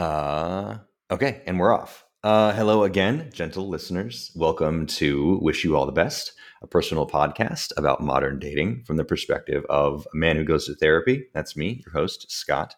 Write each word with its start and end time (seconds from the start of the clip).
Uh, 0.00 0.78
okay, 1.10 1.42
and 1.44 1.60
we're 1.60 1.74
off. 1.74 2.06
Uh, 2.24 2.54
hello 2.54 2.84
again, 2.84 3.28
gentle 3.34 3.68
listeners. 3.68 4.32
Welcome 4.34 4.86
to 4.86 5.38
Wish 5.42 5.62
You 5.62 5.76
All 5.76 5.84
the 5.84 5.92
Best, 5.92 6.32
a 6.62 6.66
personal 6.66 7.06
podcast 7.06 7.72
about 7.76 8.00
modern 8.00 8.38
dating 8.38 8.84
from 8.84 8.96
the 8.96 9.04
perspective 9.04 9.62
of 9.68 10.08
a 10.10 10.16
man 10.16 10.36
who 10.36 10.44
goes 10.44 10.64
to 10.66 10.74
therapy. 10.74 11.26
That's 11.34 11.54
me, 11.54 11.82
your 11.84 11.92
host, 11.92 12.32
Scott. 12.32 12.76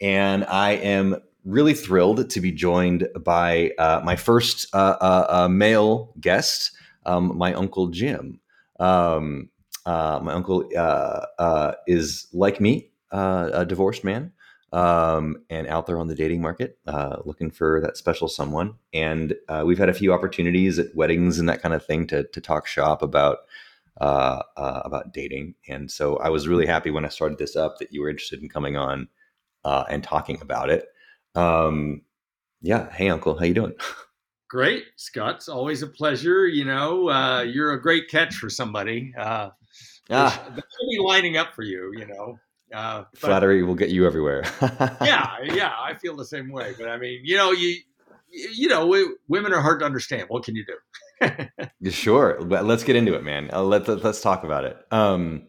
And 0.00 0.44
I 0.44 0.74
am 0.74 1.16
really 1.44 1.74
thrilled 1.74 2.30
to 2.30 2.40
be 2.40 2.52
joined 2.52 3.08
by 3.24 3.72
uh, 3.76 4.00
my 4.04 4.14
first 4.14 4.72
uh, 4.72 4.96
uh, 5.00 5.26
uh 5.30 5.48
male 5.48 6.14
guest, 6.20 6.70
um, 7.06 7.36
my 7.36 7.52
Uncle 7.54 7.88
Jim. 7.88 8.38
Um, 8.78 9.50
uh, 9.84 10.20
my 10.22 10.32
uncle 10.32 10.70
is 11.88 12.28
like 12.32 12.60
me, 12.60 12.92
a 13.10 13.66
divorced 13.66 14.04
man 14.04 14.32
um, 14.72 15.36
and 15.50 15.66
out 15.66 15.86
there 15.86 15.98
on 15.98 16.08
the 16.08 16.14
dating 16.14 16.40
market, 16.40 16.78
uh, 16.86 17.18
looking 17.24 17.50
for 17.50 17.80
that 17.80 17.96
special 17.96 18.26
someone. 18.26 18.74
And 18.92 19.34
uh, 19.48 19.64
we've 19.66 19.78
had 19.78 19.90
a 19.90 19.94
few 19.94 20.12
opportunities 20.12 20.78
at 20.78 20.94
weddings 20.94 21.38
and 21.38 21.48
that 21.48 21.62
kind 21.62 21.74
of 21.74 21.84
thing 21.84 22.06
to 22.08 22.24
to 22.24 22.40
talk 22.40 22.66
shop 22.66 23.02
about 23.02 23.38
uh, 24.00 24.42
uh 24.56 24.82
about 24.84 25.12
dating. 25.12 25.54
And 25.68 25.90
so 25.90 26.16
I 26.16 26.30
was 26.30 26.48
really 26.48 26.66
happy 26.66 26.90
when 26.90 27.04
I 27.04 27.08
started 27.08 27.38
this 27.38 27.54
up 27.54 27.78
that 27.78 27.92
you 27.92 28.00
were 28.00 28.08
interested 28.08 28.42
in 28.42 28.48
coming 28.48 28.76
on 28.76 29.08
uh, 29.64 29.84
and 29.90 30.02
talking 30.02 30.40
about 30.40 30.70
it. 30.70 30.86
Um, 31.34 32.02
yeah, 32.62 32.90
hey 32.90 33.10
Uncle, 33.10 33.38
how 33.38 33.44
you 33.44 33.54
doing? 33.54 33.74
Great, 34.48 34.84
Scott. 34.96 35.36
It's 35.36 35.48
always 35.48 35.82
a 35.82 35.86
pleasure. 35.86 36.46
You 36.46 36.66
know, 36.66 37.08
uh, 37.08 37.40
you're 37.40 37.72
a 37.72 37.80
great 37.80 38.10
catch 38.10 38.34
for 38.34 38.50
somebody. 38.50 39.14
Uh, 39.16 39.48
ah. 40.10 40.42
They'll 40.46 40.90
be 40.90 40.98
lining 40.98 41.38
up 41.38 41.54
for 41.54 41.62
you. 41.62 41.90
You 41.96 42.06
know. 42.06 42.38
Uh, 42.72 43.04
but, 43.12 43.18
Flattery 43.18 43.62
will 43.62 43.74
get 43.74 43.90
you 43.90 44.06
everywhere. 44.06 44.44
yeah, 45.02 45.36
yeah, 45.44 45.72
I 45.78 45.94
feel 45.94 46.16
the 46.16 46.24
same 46.24 46.50
way. 46.50 46.74
But 46.78 46.88
I 46.88 46.96
mean, 46.96 47.20
you 47.24 47.36
know, 47.36 47.52
you 47.52 47.76
you 48.32 48.68
know, 48.68 48.86
we, 48.86 49.06
women 49.28 49.52
are 49.52 49.60
hard 49.60 49.80
to 49.80 49.86
understand. 49.86 50.24
What 50.28 50.44
can 50.44 50.56
you 50.56 50.64
do? 50.64 51.90
sure, 51.90 52.40
let's 52.40 52.84
get 52.84 52.96
into 52.96 53.14
it, 53.14 53.22
man. 53.22 53.50
Uh, 53.52 53.62
let, 53.62 53.86
let 53.86 54.04
us 54.04 54.20
talk 54.20 54.44
about 54.44 54.64
it. 54.64 54.76
Um, 54.90 55.46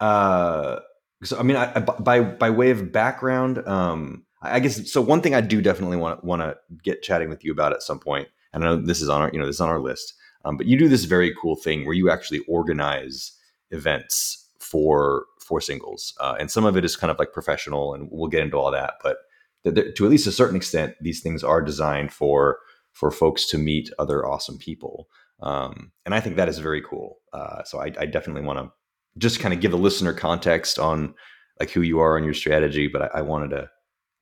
uh, 0.00 0.80
so 1.22 1.38
I 1.38 1.42
mean, 1.42 1.56
I, 1.56 1.80
by 1.80 2.20
by 2.20 2.50
way 2.50 2.70
of 2.70 2.92
background, 2.92 3.66
um, 3.66 4.24
I 4.42 4.60
guess 4.60 4.90
so. 4.90 5.00
One 5.00 5.20
thing 5.20 5.34
I 5.34 5.40
do 5.40 5.62
definitely 5.62 5.96
want 5.96 6.24
want 6.24 6.42
to 6.42 6.56
get 6.82 7.02
chatting 7.02 7.28
with 7.28 7.44
you 7.44 7.52
about 7.52 7.72
at 7.72 7.82
some 7.82 7.98
point, 7.98 8.28
and 8.52 8.64
I 8.64 8.66
know 8.66 8.76
this 8.76 9.00
is 9.00 9.08
on 9.08 9.22
our 9.22 9.30
you 9.32 9.38
know 9.38 9.46
this 9.46 9.56
is 9.56 9.60
on 9.60 9.68
our 9.68 9.80
list. 9.80 10.14
Um, 10.44 10.56
but 10.56 10.66
you 10.66 10.78
do 10.78 10.88
this 10.88 11.04
very 11.04 11.34
cool 11.40 11.56
thing 11.56 11.86
where 11.86 11.94
you 11.94 12.10
actually 12.10 12.40
organize 12.40 13.32
events 13.70 14.46
for 14.58 15.24
for 15.44 15.60
singles, 15.60 16.14
uh, 16.20 16.34
and 16.38 16.50
some 16.50 16.64
of 16.64 16.76
it 16.76 16.84
is 16.84 16.96
kind 16.96 17.10
of 17.10 17.18
like 17.18 17.32
professional, 17.32 17.94
and 17.94 18.08
we'll 18.10 18.30
get 18.30 18.42
into 18.42 18.56
all 18.56 18.70
that. 18.70 18.94
But 19.02 19.18
th- 19.64 19.94
to 19.94 20.04
at 20.04 20.10
least 20.10 20.26
a 20.26 20.32
certain 20.32 20.56
extent, 20.56 20.94
these 21.00 21.20
things 21.20 21.44
are 21.44 21.62
designed 21.62 22.12
for 22.12 22.58
for 22.92 23.10
folks 23.10 23.46
to 23.48 23.58
meet 23.58 23.90
other 23.98 24.26
awesome 24.26 24.58
people, 24.58 25.08
um, 25.40 25.92
and 26.04 26.14
I 26.14 26.20
think 26.20 26.36
that 26.36 26.48
is 26.48 26.58
very 26.58 26.82
cool. 26.82 27.18
Uh, 27.32 27.62
so 27.64 27.80
I, 27.80 27.92
I 27.98 28.06
definitely 28.06 28.42
want 28.42 28.58
to 28.58 28.72
just 29.18 29.40
kind 29.40 29.54
of 29.54 29.60
give 29.60 29.70
the 29.70 29.78
listener 29.78 30.12
context 30.12 30.78
on 30.78 31.14
like 31.60 31.70
who 31.70 31.82
you 31.82 32.00
are 32.00 32.16
and 32.16 32.24
your 32.24 32.34
strategy. 32.34 32.88
But 32.88 33.02
I, 33.02 33.18
I 33.18 33.22
wanted 33.22 33.50
to 33.50 33.70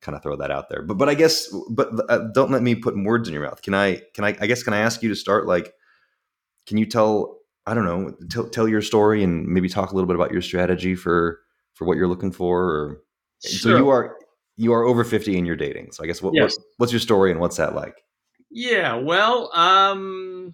kind 0.01 0.15
of 0.15 0.21
throw 0.21 0.35
that 0.35 0.51
out 0.51 0.69
there. 0.69 0.81
But 0.83 0.97
but 0.97 1.09
I 1.09 1.15
guess 1.15 1.47
but 1.69 1.89
uh, 2.09 2.27
don't 2.33 2.51
let 2.51 2.61
me 2.61 2.75
put 2.75 3.01
words 3.01 3.27
in 3.27 3.33
your 3.33 3.43
mouth. 3.43 3.61
Can 3.61 3.73
I 3.73 4.01
can 4.13 4.23
I 4.25 4.35
I 4.39 4.47
guess 4.47 4.61
can 4.61 4.73
I 4.73 4.79
ask 4.79 5.01
you 5.01 5.09
to 5.09 5.15
start 5.15 5.47
like 5.47 5.73
can 6.67 6.77
you 6.77 6.85
tell 6.85 7.39
I 7.65 7.73
don't 7.73 7.85
know, 7.85 8.13
tell, 8.29 8.49
tell 8.49 8.67
your 8.67 8.81
story 8.81 9.23
and 9.23 9.47
maybe 9.47 9.69
talk 9.69 9.91
a 9.91 9.95
little 9.95 10.07
bit 10.07 10.15
about 10.15 10.31
your 10.31 10.41
strategy 10.41 10.95
for 10.95 11.39
for 11.73 11.85
what 11.85 11.97
you're 11.97 12.07
looking 12.07 12.31
for. 12.31 12.63
Or, 12.63 13.01
sure. 13.45 13.59
So 13.59 13.77
you 13.77 13.89
are 13.89 14.17
you 14.57 14.73
are 14.73 14.83
over 14.83 15.03
fifty 15.03 15.37
and 15.37 15.47
you're 15.47 15.55
dating. 15.55 15.93
So 15.93 16.03
I 16.03 16.07
guess 16.07 16.21
what, 16.21 16.33
yes. 16.33 16.57
what, 16.57 16.65
what's 16.77 16.91
your 16.91 16.99
story 16.99 17.31
and 17.31 17.39
what's 17.39 17.57
that 17.57 17.73
like? 17.73 17.95
Yeah, 18.51 18.95
well, 18.95 19.49
um, 19.55 20.53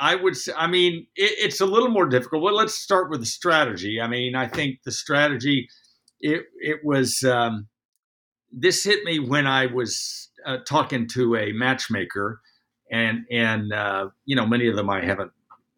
I 0.00 0.16
would 0.16 0.36
say, 0.36 0.52
I 0.56 0.66
mean, 0.66 1.06
it, 1.14 1.32
it's 1.38 1.60
a 1.60 1.66
little 1.66 1.90
more 1.90 2.06
difficult. 2.06 2.42
Well, 2.42 2.54
let's 2.54 2.74
start 2.74 3.08
with 3.08 3.20
the 3.20 3.26
strategy. 3.26 4.00
I 4.00 4.08
mean, 4.08 4.34
I 4.34 4.48
think 4.48 4.80
the 4.84 4.90
strategy, 4.90 5.68
it 6.18 6.46
it 6.56 6.80
was 6.82 7.22
um, 7.22 7.68
this 8.50 8.82
hit 8.82 9.04
me 9.04 9.20
when 9.20 9.46
I 9.46 9.66
was 9.66 10.30
uh, 10.44 10.58
talking 10.66 11.06
to 11.08 11.36
a 11.36 11.52
matchmaker, 11.52 12.40
and 12.90 13.26
and 13.30 13.72
uh, 13.72 14.08
you 14.24 14.34
know, 14.34 14.46
many 14.46 14.66
of 14.68 14.74
them 14.74 14.90
I 14.90 15.04
haven't 15.04 15.30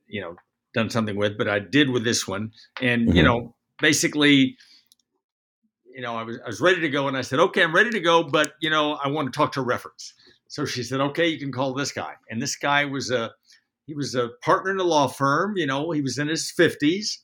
you 0.06 0.22
know 0.22 0.36
done 0.74 0.90
something 0.90 1.16
with, 1.16 1.38
but 1.38 1.48
I 1.48 1.58
did 1.58 1.90
with 1.90 2.04
this 2.04 2.26
one. 2.26 2.52
And, 2.80 3.08
mm-hmm. 3.08 3.16
you 3.16 3.22
know, 3.22 3.54
basically, 3.80 4.56
you 5.94 6.02
know, 6.02 6.14
I 6.16 6.22
was, 6.22 6.38
I 6.44 6.46
was 6.46 6.60
ready 6.60 6.80
to 6.80 6.88
go 6.88 7.08
and 7.08 7.16
I 7.16 7.22
said, 7.22 7.40
okay, 7.40 7.62
I'm 7.62 7.74
ready 7.74 7.90
to 7.90 8.00
go, 8.00 8.22
but, 8.22 8.52
you 8.60 8.70
know, 8.70 8.94
I 8.94 9.08
want 9.08 9.32
to 9.32 9.36
talk 9.36 9.52
to 9.52 9.60
a 9.60 9.64
reference. 9.64 10.14
So 10.48 10.64
she 10.64 10.82
said, 10.82 11.00
okay, 11.00 11.28
you 11.28 11.38
can 11.38 11.52
call 11.52 11.74
this 11.74 11.92
guy. 11.92 12.14
And 12.30 12.40
this 12.40 12.56
guy 12.56 12.84
was 12.84 13.10
a, 13.10 13.32
he 13.86 13.94
was 13.94 14.14
a 14.14 14.30
partner 14.42 14.70
in 14.70 14.78
a 14.78 14.84
law 14.84 15.08
firm, 15.08 15.56
you 15.56 15.66
know, 15.66 15.90
he 15.90 16.00
was 16.00 16.18
in 16.18 16.28
his 16.28 16.52
50s. 16.58 17.18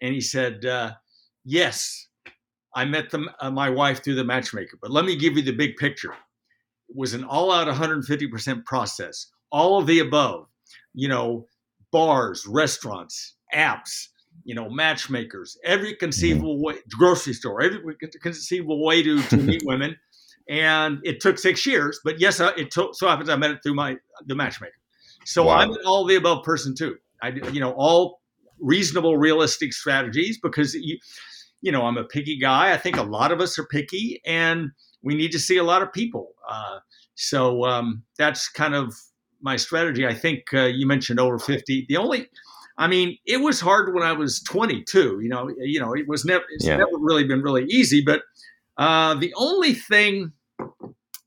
And 0.00 0.14
he 0.14 0.20
said, 0.20 0.64
uh, 0.64 0.92
yes, 1.44 2.08
I 2.74 2.84
met 2.84 3.10
the, 3.10 3.26
uh, 3.40 3.50
my 3.50 3.70
wife 3.70 4.04
through 4.04 4.14
the 4.14 4.24
matchmaker, 4.24 4.78
but 4.80 4.90
let 4.90 5.04
me 5.04 5.16
give 5.16 5.36
you 5.36 5.42
the 5.42 5.52
big 5.52 5.76
picture. 5.76 6.12
It 6.88 6.96
was 6.96 7.14
an 7.14 7.24
all 7.24 7.50
out 7.50 7.68
150% 7.68 8.64
process, 8.64 9.26
all 9.50 9.78
of 9.78 9.86
the 9.86 9.98
above, 9.98 10.46
you 10.94 11.08
know, 11.08 11.46
bars, 11.90 12.46
restaurants, 12.46 13.34
apps, 13.54 14.08
you 14.44 14.54
know, 14.54 14.68
matchmakers, 14.68 15.58
every 15.64 15.94
conceivable 15.94 16.56
mm-hmm. 16.56 16.64
way, 16.64 16.74
grocery 16.96 17.34
store, 17.34 17.62
every 17.62 17.96
conceivable 18.22 18.84
way 18.84 19.02
to, 19.02 19.22
to 19.24 19.36
meet 19.36 19.62
women. 19.66 19.96
And 20.48 21.00
it 21.02 21.20
took 21.20 21.38
six 21.38 21.66
years, 21.66 22.00
but 22.04 22.20
yes, 22.20 22.40
it 22.40 22.70
took, 22.70 22.94
so 22.94 23.06
happens 23.06 23.28
I 23.28 23.36
met 23.36 23.50
it 23.50 23.58
through 23.62 23.74
my 23.74 23.96
the 24.26 24.34
matchmaker. 24.34 24.72
So 25.26 25.44
wow. 25.44 25.56
I'm 25.58 25.70
an 25.70 25.78
all 25.84 26.06
the 26.06 26.16
above 26.16 26.42
person 26.42 26.74
too. 26.74 26.96
I, 27.22 27.28
you 27.52 27.60
know, 27.60 27.72
all 27.72 28.20
reasonable, 28.58 29.18
realistic 29.18 29.72
strategies 29.72 30.38
because 30.40 30.74
you, 30.74 30.98
you 31.60 31.72
know, 31.72 31.82
I'm 31.82 31.98
a 31.98 32.04
picky 32.04 32.38
guy. 32.38 32.72
I 32.72 32.78
think 32.78 32.96
a 32.96 33.02
lot 33.02 33.32
of 33.32 33.40
us 33.40 33.58
are 33.58 33.66
picky, 33.66 34.22
and 34.24 34.70
we 35.02 35.14
need 35.14 35.32
to 35.32 35.38
see 35.38 35.56
a 35.56 35.64
lot 35.64 35.82
of 35.82 35.92
people. 35.92 36.32
Uh, 36.48 36.78
so 37.14 37.64
um, 37.64 38.04
that's 38.16 38.48
kind 38.48 38.74
of 38.74 38.94
my 39.40 39.56
strategy. 39.56 40.06
I 40.06 40.14
think 40.14 40.52
uh, 40.52 40.64
you 40.64 40.86
mentioned 40.86 41.20
over 41.20 41.38
50. 41.38 41.86
The 41.88 41.96
only, 41.96 42.28
I 42.76 42.86
mean, 42.86 43.18
it 43.26 43.38
was 43.38 43.60
hard 43.60 43.94
when 43.94 44.02
I 44.02 44.12
was 44.12 44.40
22. 44.42 45.20
You 45.20 45.28
know, 45.28 45.50
you 45.58 45.80
know, 45.80 45.94
it 45.94 46.08
was 46.08 46.24
never, 46.24 46.44
it's 46.50 46.66
yeah. 46.66 46.76
never 46.76 46.98
really 46.98 47.24
been 47.24 47.42
really 47.42 47.64
easy. 47.64 48.02
But 48.04 48.22
uh, 48.76 49.14
the 49.14 49.32
only 49.36 49.74
thing, 49.74 50.32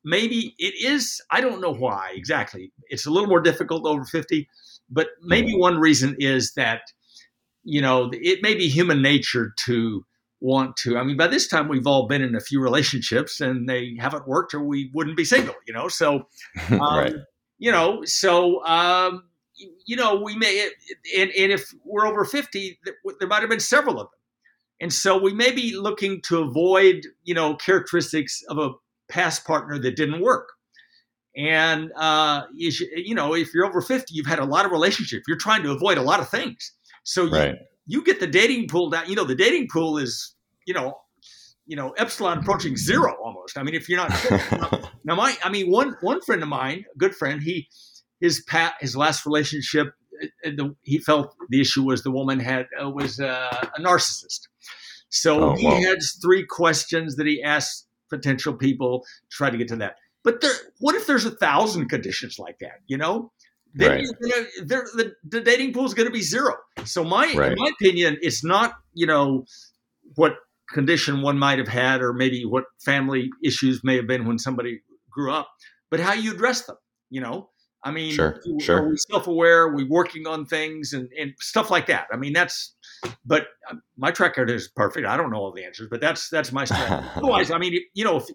maybe 0.03 0.55
it 0.57 0.73
is, 0.83 1.21
I 1.31 1.41
don't 1.41 1.61
know 1.61 1.73
why 1.73 2.11
exactly. 2.13 2.71
It's 2.89 3.05
a 3.05 3.09
little 3.11 3.29
more 3.29 3.41
difficult 3.41 3.85
over 3.85 4.03
50, 4.03 4.47
but 4.89 5.09
maybe 5.21 5.55
one 5.55 5.79
reason 5.79 6.15
is 6.19 6.53
that, 6.55 6.81
you 7.63 7.81
know, 7.81 8.09
it 8.13 8.39
may 8.41 8.55
be 8.55 8.67
human 8.67 9.01
nature 9.01 9.53
to 9.65 10.05
want 10.39 10.75
to. 10.75 10.97
I 10.97 11.03
mean, 11.03 11.17
by 11.17 11.27
this 11.27 11.47
time 11.47 11.67
we've 11.67 11.85
all 11.85 12.07
been 12.07 12.23
in 12.23 12.35
a 12.35 12.39
few 12.39 12.59
relationships 12.59 13.39
and 13.39 13.69
they 13.69 13.95
haven't 13.99 14.27
worked, 14.27 14.55
or 14.55 14.63
we 14.63 14.89
wouldn't 14.93 15.15
be 15.15 15.23
single. 15.23 15.53
You 15.67 15.73
know, 15.75 15.87
so 15.87 16.27
um, 16.71 16.79
right 16.79 17.13
you 17.61 17.71
know, 17.71 18.03
so 18.05 18.65
um, 18.65 19.23
you 19.85 19.95
know, 19.95 20.19
we 20.19 20.35
may, 20.35 20.67
and, 21.15 21.29
and 21.29 21.51
if 21.51 21.71
we're 21.85 22.07
over 22.07 22.25
fifty, 22.25 22.79
there 23.19 23.27
might 23.27 23.41
have 23.41 23.49
been 23.49 23.59
several 23.59 23.99
of 24.01 24.07
them, 24.07 24.19
and 24.81 24.91
so 24.91 25.21
we 25.21 25.31
may 25.31 25.51
be 25.51 25.75
looking 25.77 26.21
to 26.23 26.39
avoid, 26.39 27.05
you 27.23 27.35
know, 27.35 27.55
characteristics 27.55 28.41
of 28.49 28.57
a 28.57 28.71
past 29.09 29.45
partner 29.45 29.77
that 29.77 29.95
didn't 29.95 30.21
work. 30.21 30.49
And 31.37 31.91
uh, 31.95 32.47
you, 32.53 32.71
should, 32.71 32.89
you 32.95 33.13
know, 33.13 33.35
if 33.35 33.53
you're 33.53 33.67
over 33.67 33.81
fifty, 33.81 34.15
you've 34.15 34.25
had 34.25 34.39
a 34.39 34.45
lot 34.45 34.65
of 34.65 34.71
relationships. 34.71 35.23
You're 35.27 35.37
trying 35.37 35.61
to 35.63 35.71
avoid 35.71 35.99
a 35.99 36.01
lot 36.01 36.19
of 36.19 36.29
things. 36.29 36.73
So 37.03 37.25
you, 37.25 37.31
right. 37.31 37.55
you 37.85 38.03
get 38.03 38.19
the 38.19 38.27
dating 38.27 38.69
pool 38.69 38.89
down. 38.89 39.07
You 39.07 39.15
know, 39.15 39.23
the 39.23 39.35
dating 39.35 39.67
pool 39.71 39.99
is, 39.99 40.35
you 40.65 40.73
know, 40.73 40.97
you 41.71 41.77
know, 41.77 41.91
epsilon 41.91 42.37
approaching 42.37 42.75
zero 42.75 43.15
almost. 43.23 43.57
I 43.57 43.63
mean, 43.63 43.75
if 43.75 43.87
you're 43.87 43.97
not 43.97 44.11
now, 45.05 45.15
my, 45.15 45.33
I 45.41 45.49
mean, 45.49 45.71
one 45.71 45.95
one 46.01 46.19
friend 46.19 46.43
of 46.43 46.49
mine, 46.49 46.83
a 46.93 46.97
good 46.97 47.15
friend, 47.15 47.41
he 47.41 47.69
his 48.19 48.41
pat 48.41 48.73
his 48.81 48.93
last 48.93 49.25
relationship, 49.25 49.93
uh, 50.21 50.49
the, 50.57 50.75
he 50.81 50.97
felt 50.97 51.33
the 51.47 51.61
issue 51.61 51.83
was 51.83 52.03
the 52.03 52.11
woman 52.11 52.41
had 52.41 52.67
uh, 52.83 52.89
was 52.89 53.21
uh, 53.21 53.67
a 53.77 53.81
narcissist. 53.81 54.49
So 55.07 55.51
oh, 55.51 55.55
he 55.55 55.65
wow. 55.65 55.79
had 55.79 55.99
three 56.21 56.45
questions 56.45 57.15
that 57.15 57.25
he 57.25 57.41
asked 57.41 57.87
potential 58.09 58.53
people 58.53 59.05
to 59.29 59.37
try 59.37 59.49
to 59.49 59.57
get 59.57 59.69
to 59.69 59.77
that. 59.77 59.95
But 60.25 60.41
there, 60.41 60.51
what 60.79 60.95
if 60.95 61.07
there's 61.07 61.25
a 61.25 61.31
thousand 61.31 61.87
conditions 61.87 62.37
like 62.37 62.59
that? 62.59 62.81
You 62.87 62.97
know, 62.97 63.31
then 63.73 63.91
right. 63.91 64.07
gonna, 64.21 64.83
the, 64.93 65.13
the 65.23 65.39
dating 65.39 65.71
pool 65.71 65.85
is 65.85 65.93
going 65.93 66.07
to 66.07 66.13
be 66.13 66.21
zero. 66.21 66.53
So 66.83 67.05
my, 67.05 67.33
right. 67.33 67.53
in 67.53 67.57
my 67.57 67.71
opinion, 67.79 68.17
it's 68.21 68.43
not 68.43 68.73
you 68.93 69.07
know 69.07 69.45
what 70.15 70.33
condition 70.71 71.21
one 71.21 71.37
might 71.37 71.59
have 71.59 71.67
had, 71.67 72.01
or 72.01 72.13
maybe 72.13 72.45
what 72.45 72.65
family 72.83 73.29
issues 73.43 73.81
may 73.83 73.95
have 73.95 74.07
been 74.07 74.25
when 74.25 74.37
somebody 74.37 74.81
grew 75.09 75.31
up, 75.31 75.49
but 75.89 75.99
how 75.99 76.13
you 76.13 76.31
address 76.31 76.65
them. 76.65 76.77
You 77.09 77.21
know, 77.21 77.49
I 77.83 77.91
mean, 77.91 78.13
sure, 78.13 78.39
sure. 78.59 78.83
are 78.83 78.89
we 78.89 78.97
self-aware? 78.97 79.63
Are 79.63 79.75
we 79.75 79.83
working 79.83 80.27
on 80.27 80.45
things 80.45 80.93
and, 80.93 81.09
and 81.19 81.33
stuff 81.39 81.71
like 81.71 81.87
that? 81.87 82.07
I 82.11 82.17
mean, 82.17 82.33
that's. 82.33 82.75
But 83.25 83.47
uh, 83.69 83.75
my 83.97 84.11
track 84.11 84.37
record 84.37 84.51
is 84.51 84.67
perfect. 84.67 85.07
I 85.07 85.17
don't 85.17 85.31
know 85.31 85.37
all 85.37 85.51
the 85.51 85.65
answers, 85.65 85.87
but 85.89 85.99
that's 85.99 86.29
that's 86.29 86.51
my 86.51 86.65
strategy. 86.65 87.07
Otherwise, 87.15 87.51
I 87.51 87.57
mean, 87.57 87.79
you 87.93 88.03
know, 88.03 88.17
if 88.17 88.27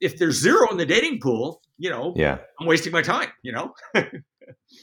if 0.00 0.18
there's 0.18 0.40
zero 0.40 0.70
in 0.70 0.78
the 0.78 0.86
dating 0.86 1.20
pool, 1.20 1.60
you 1.78 1.90
know, 1.90 2.14
yeah, 2.16 2.38
I'm 2.60 2.66
wasting 2.66 2.92
my 2.92 3.02
time. 3.02 3.28
You 3.42 3.52
know. 3.52 3.74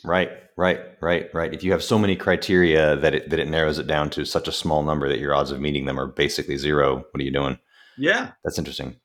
right, 0.03 0.29
right, 0.57 0.79
right, 1.01 1.29
right. 1.33 1.53
If 1.53 1.63
you 1.63 1.71
have 1.71 1.83
so 1.83 1.97
many 1.97 2.15
criteria 2.15 2.95
that 2.97 3.13
it 3.13 3.29
that 3.29 3.39
it 3.39 3.47
narrows 3.47 3.79
it 3.79 3.87
down 3.87 4.09
to 4.11 4.25
such 4.25 4.47
a 4.47 4.51
small 4.51 4.83
number 4.83 5.07
that 5.09 5.19
your 5.19 5.33
odds 5.33 5.51
of 5.51 5.59
meeting 5.59 5.85
them 5.85 5.99
are 5.99 6.07
basically 6.07 6.57
zero, 6.57 6.97
what 6.97 7.21
are 7.21 7.23
you 7.23 7.31
doing? 7.31 7.57
Yeah, 7.97 8.31
that's 8.43 8.57
interesting. 8.57 8.97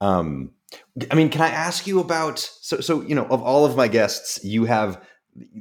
Um, 0.00 0.52
I 1.10 1.14
mean, 1.14 1.28
can 1.28 1.40
I 1.40 1.48
ask 1.48 1.86
you 1.86 2.00
about 2.00 2.38
so 2.38 2.80
so 2.80 3.02
you 3.02 3.14
know 3.14 3.26
of 3.26 3.42
all 3.42 3.64
of 3.64 3.76
my 3.76 3.88
guests, 3.88 4.42
you 4.44 4.64
have 4.64 5.02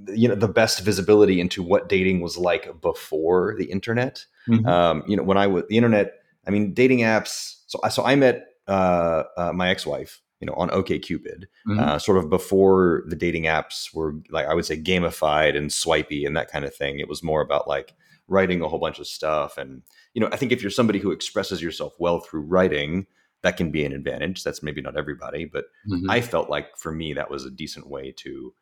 you 0.08 0.28
know 0.28 0.36
the 0.36 0.48
best 0.48 0.82
visibility 0.82 1.40
into 1.40 1.64
what 1.64 1.90
dating 1.90 2.22
was 2.22 2.38
like 2.38 2.82
before 2.82 3.56
the 3.58 3.66
internet. 3.66 4.26
Mm-hmm. 4.48 4.66
Um, 4.66 5.04
you 5.08 5.16
know, 5.18 5.24
when 5.24 5.38
I 5.38 5.48
was 5.48 5.64
the 5.70 5.78
internet, 5.78 6.14
I 6.48 6.52
mean, 6.52 6.74
dating 6.74 7.00
apps. 7.00 7.62
So 7.68 7.80
I 7.84 7.90
so 7.90 8.04
I 8.04 8.16
met 8.16 8.46
uh, 8.68 9.24
uh, 9.38 9.54
my 9.54 9.70
ex 9.70 9.86
wife, 9.86 10.22
you 10.40 10.48
know, 10.48 10.54
on 10.54 10.70
OKCupid, 10.70 11.46
mm-hmm. 11.68 11.80
uh, 11.80 12.00
sort 12.00 12.18
of 12.18 12.30
before 12.30 13.04
the 13.08 13.16
dating 13.16 13.44
apps 13.44 13.94
were 13.94 14.16
like 14.30 14.48
I 14.48 14.54
would 14.54 14.66
say 14.66 14.80
gamified 14.80 15.56
and 15.56 15.72
swipey 15.72 16.26
and 16.26 16.36
that 16.36 16.52
kind 16.52 16.66
of 16.66 16.76
thing. 16.76 17.00
It 17.00 17.08
was 17.08 17.24
more 17.24 17.42
about 17.42 17.68
like 17.68 17.94
writing 18.28 18.62
a 18.62 18.68
whole 18.68 18.80
bunch 18.80 19.00
of 19.00 19.08
stuff, 19.08 19.58
and 19.58 19.82
you 20.14 20.22
know, 20.22 20.30
I 20.32 20.38
think 20.38 20.52
if 20.52 20.62
you're 20.62 20.72
somebody 20.72 21.00
who 21.00 21.12
expresses 21.12 21.62
yourself 21.62 21.94
well 22.00 22.20
through 22.20 22.42
writing, 22.42 23.08
that 23.44 23.58
can 23.58 23.72
be 23.72 23.86
an 23.86 23.94
advantage. 23.94 24.44
That's 24.44 24.64
maybe 24.64 24.82
not 24.82 24.98
everybody, 24.98 25.46
but 25.46 25.66
mm-hmm. 25.90 26.10
I 26.10 26.22
felt 26.22 26.50
like 26.50 26.78
for 26.78 26.92
me 26.92 27.14
that 27.14 27.30
was 27.30 27.46
a 27.46 27.52
decent 27.52 27.90
way 27.90 28.12
to 28.18 28.54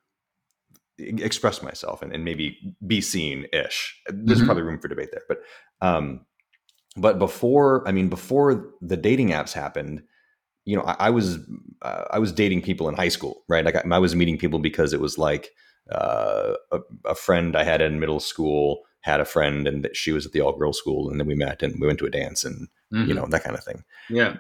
express 1.00 1.64
myself 1.64 2.02
and, 2.02 2.14
and 2.14 2.24
maybe 2.24 2.76
be 2.86 3.02
seen 3.02 3.48
ish. 3.52 4.00
There's 4.08 4.40
mm-hmm. 4.40 4.46
probably 4.46 4.64
room 4.64 4.80
for 4.80 4.88
debate 4.88 5.10
there, 5.12 5.24
but 5.28 5.40
um, 5.82 6.26
but 6.96 7.18
before, 7.18 7.88
I 7.88 7.92
mean, 7.92 8.10
before 8.10 8.74
the 8.82 8.98
dating 8.98 9.30
apps 9.30 9.54
happened, 9.54 10.04
you 10.66 10.76
know, 10.76 10.84
I, 10.84 10.96
I 11.00 11.10
was 11.10 11.40
uh, 11.82 12.06
I 12.12 12.20
was 12.20 12.32
dating 12.32 12.62
people 12.62 12.88
in 12.90 12.96
high 12.96 13.10
school, 13.10 13.44
right? 13.50 13.66
Like 13.66 13.76
I, 13.76 13.84
I 13.92 14.00
was 14.00 14.16
meeting 14.16 14.38
people 14.38 14.60
because 14.60 14.94
it 14.94 15.02
was 15.02 15.18
like 15.18 15.52
uh, 15.92 16.54
a, 16.72 16.80
a, 17.06 17.16
friend 17.16 17.58
I 17.58 17.64
had 17.64 17.82
in 17.82 18.00
middle 18.00 18.22
school 18.22 18.84
had 19.02 19.20
a 19.20 19.26
friend, 19.26 19.68
and 19.68 19.90
she 19.94 20.14
was 20.14 20.26
at 20.26 20.32
the 20.32 20.40
all 20.40 20.58
girls 20.58 20.78
school, 20.78 21.10
and 21.10 21.20
then 21.20 21.28
we 21.28 21.36
met 21.36 21.62
and 21.62 21.80
we 21.80 21.88
went 21.88 22.00
to 22.00 22.06
a 22.06 22.12
dance, 22.12 22.46
and 22.46 22.68
mm-hmm. 22.94 23.08
you 23.08 23.14
know 23.14 23.26
that 23.28 23.44
kind 23.44 23.56
of 23.56 23.64
thing. 23.64 23.84
Yeah. 24.10 24.38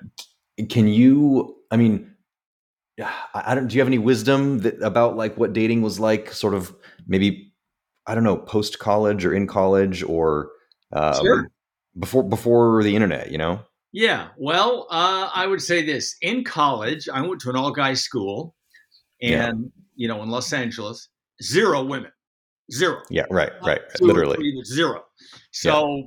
Can 0.70 0.88
you? 0.88 1.56
I 1.72 1.78
mean, 1.78 2.14
I 3.34 3.56
don't. 3.56 3.68
Do 3.68 3.75
you 3.75 3.81
have 3.81 3.88
any 3.88 3.98
wisdom 3.98 4.60
that, 4.60 4.81
about 4.81 5.18
like 5.18 5.36
what 5.36 5.54
dating 5.54 5.81
was 5.81 6.00
like? 6.00 6.31
Sort 6.31 6.54
of 6.54 6.74
maybe 7.08 7.54
I 8.08 8.16
don't 8.16 8.24
know, 8.24 8.38
post 8.38 8.80
college 8.80 9.25
or 9.25 9.34
in 9.34 9.48
college 9.48 10.04
or 10.04 10.52
um, 10.92 11.16
sure. 11.16 11.52
before 11.98 12.24
before 12.24 12.84
the 12.84 12.96
internet. 12.96 13.31
You 13.31 13.38
know. 13.38 13.60
Yeah. 13.94 14.30
Well, 14.38 14.88
uh, 14.90 15.30
I 15.34 15.48
would 15.48 15.62
say 15.62 15.84
this: 15.84 16.16
in 16.22 16.44
college, 16.44 17.07
I 17.07 17.22
went 17.22 17.40
to 17.42 17.50
an 17.50 17.56
all 17.56 17.72
guy 17.72 17.94
school, 17.94 18.56
and 19.22 19.31
yeah. 19.31 19.54
you 19.95 20.07
know, 20.07 20.22
in 20.24 20.30
Los 20.30 20.51
Angeles, 20.51 21.07
zero 21.42 21.84
women, 21.84 22.12
zero. 22.72 23.01
Yeah. 23.10 23.25
Right. 23.30 23.51
Right. 23.63 23.81
Literally 24.01 24.62
zero. 24.66 25.04
So. 25.51 25.88
Yeah. 25.88 26.04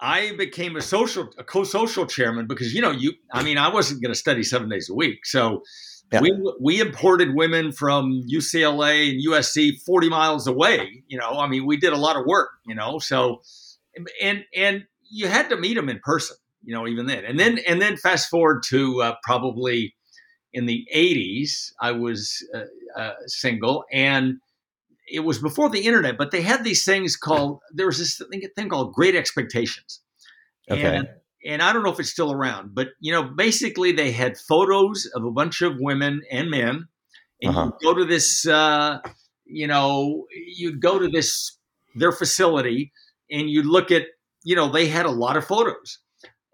I 0.00 0.36
became 0.36 0.76
a 0.76 0.82
social, 0.82 1.30
a 1.38 1.44
co-social 1.44 2.04
chairman 2.04 2.46
because 2.46 2.74
you 2.74 2.82
know 2.82 2.90
you. 2.90 3.14
I 3.32 3.42
mean, 3.42 3.56
I 3.56 3.72
wasn't 3.72 4.02
going 4.02 4.12
to 4.12 4.18
study 4.18 4.42
seven 4.42 4.68
days 4.68 4.90
a 4.90 4.94
week, 4.94 5.24
so 5.24 5.62
yeah. 6.12 6.20
We 6.20 6.52
we 6.60 6.80
imported 6.80 7.34
women 7.34 7.72
from 7.72 8.22
UCLA 8.30 9.10
and 9.10 9.26
USC 9.26 9.80
40 9.84 10.08
miles 10.08 10.46
away. 10.46 11.02
You 11.08 11.18
know, 11.18 11.38
I 11.38 11.48
mean, 11.48 11.66
we 11.66 11.76
did 11.76 11.92
a 11.92 11.96
lot 11.96 12.16
of 12.16 12.24
work. 12.26 12.50
You 12.66 12.74
know, 12.74 12.98
so 12.98 13.40
and 14.22 14.44
and 14.54 14.84
you 15.10 15.28
had 15.28 15.48
to 15.50 15.56
meet 15.56 15.74
them 15.74 15.88
in 15.88 16.00
person. 16.00 16.36
You 16.64 16.74
know, 16.74 16.86
even 16.86 17.06
then, 17.06 17.24
and 17.24 17.38
then 17.38 17.58
and 17.68 17.80
then 17.80 17.96
fast 17.96 18.28
forward 18.30 18.62
to 18.68 19.02
uh, 19.02 19.14
probably 19.22 19.94
in 20.52 20.66
the 20.66 20.86
80s, 20.94 21.72
I 21.80 21.90
was 21.90 22.46
uh, 22.54 23.00
uh, 23.00 23.14
single 23.26 23.84
and 23.92 24.36
it 25.10 25.20
was 25.20 25.38
before 25.38 25.68
the 25.68 25.80
internet, 25.80 26.16
but 26.16 26.30
they 26.30 26.42
had 26.42 26.64
these 26.64 26.84
things 26.84 27.16
called 27.16 27.60
there 27.72 27.86
was 27.86 27.98
this 27.98 28.20
thing, 28.30 28.42
thing 28.56 28.68
called 28.68 28.94
Great 28.94 29.14
Expectations. 29.14 30.00
Okay. 30.70 30.96
And 30.96 31.08
and 31.46 31.60
I 31.60 31.72
don't 31.72 31.82
know 31.82 31.92
if 31.92 32.00
it's 32.00 32.10
still 32.10 32.32
around, 32.32 32.74
but 32.74 32.88
you 33.00 33.12
know, 33.12 33.22
basically 33.22 33.92
they 33.92 34.12
had 34.12 34.38
photos 34.38 35.06
of 35.14 35.24
a 35.24 35.30
bunch 35.30 35.60
of 35.60 35.74
women 35.78 36.22
and 36.30 36.50
men, 36.50 36.88
and 37.42 37.50
uh-huh. 37.50 37.72
you 37.80 37.92
go 37.92 37.98
to 37.98 38.04
this, 38.06 38.46
uh, 38.46 39.00
you 39.44 39.66
know, 39.66 40.26
you'd 40.56 40.80
go 40.80 40.98
to 40.98 41.08
this 41.08 41.58
their 41.94 42.12
facility, 42.12 42.92
and 43.30 43.50
you'd 43.50 43.66
look 43.66 43.90
at, 43.90 44.04
you 44.42 44.56
know, 44.56 44.72
they 44.72 44.88
had 44.88 45.04
a 45.04 45.10
lot 45.10 45.36
of 45.36 45.44
photos, 45.44 45.98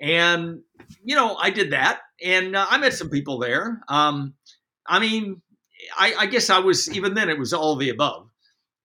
and 0.01 0.61
you 1.05 1.15
know, 1.15 1.37
I 1.37 1.51
did 1.51 1.73
that, 1.73 2.01
and 2.25 2.57
uh, 2.57 2.67
I 2.69 2.79
met 2.79 2.95
some 2.95 3.11
people 3.11 3.39
there. 3.39 3.83
Um, 3.89 4.35
I 4.87 4.99
mean, 4.99 5.43
I, 5.97 6.15
I 6.21 6.27
guess 6.27 6.51
I 6.51 6.59
was 6.59 6.91
even 6.95 7.15
then 7.15 7.29
it 7.29 7.39
was 7.39 7.53
all 7.53 7.77
the 7.77 7.91
above. 7.91 8.29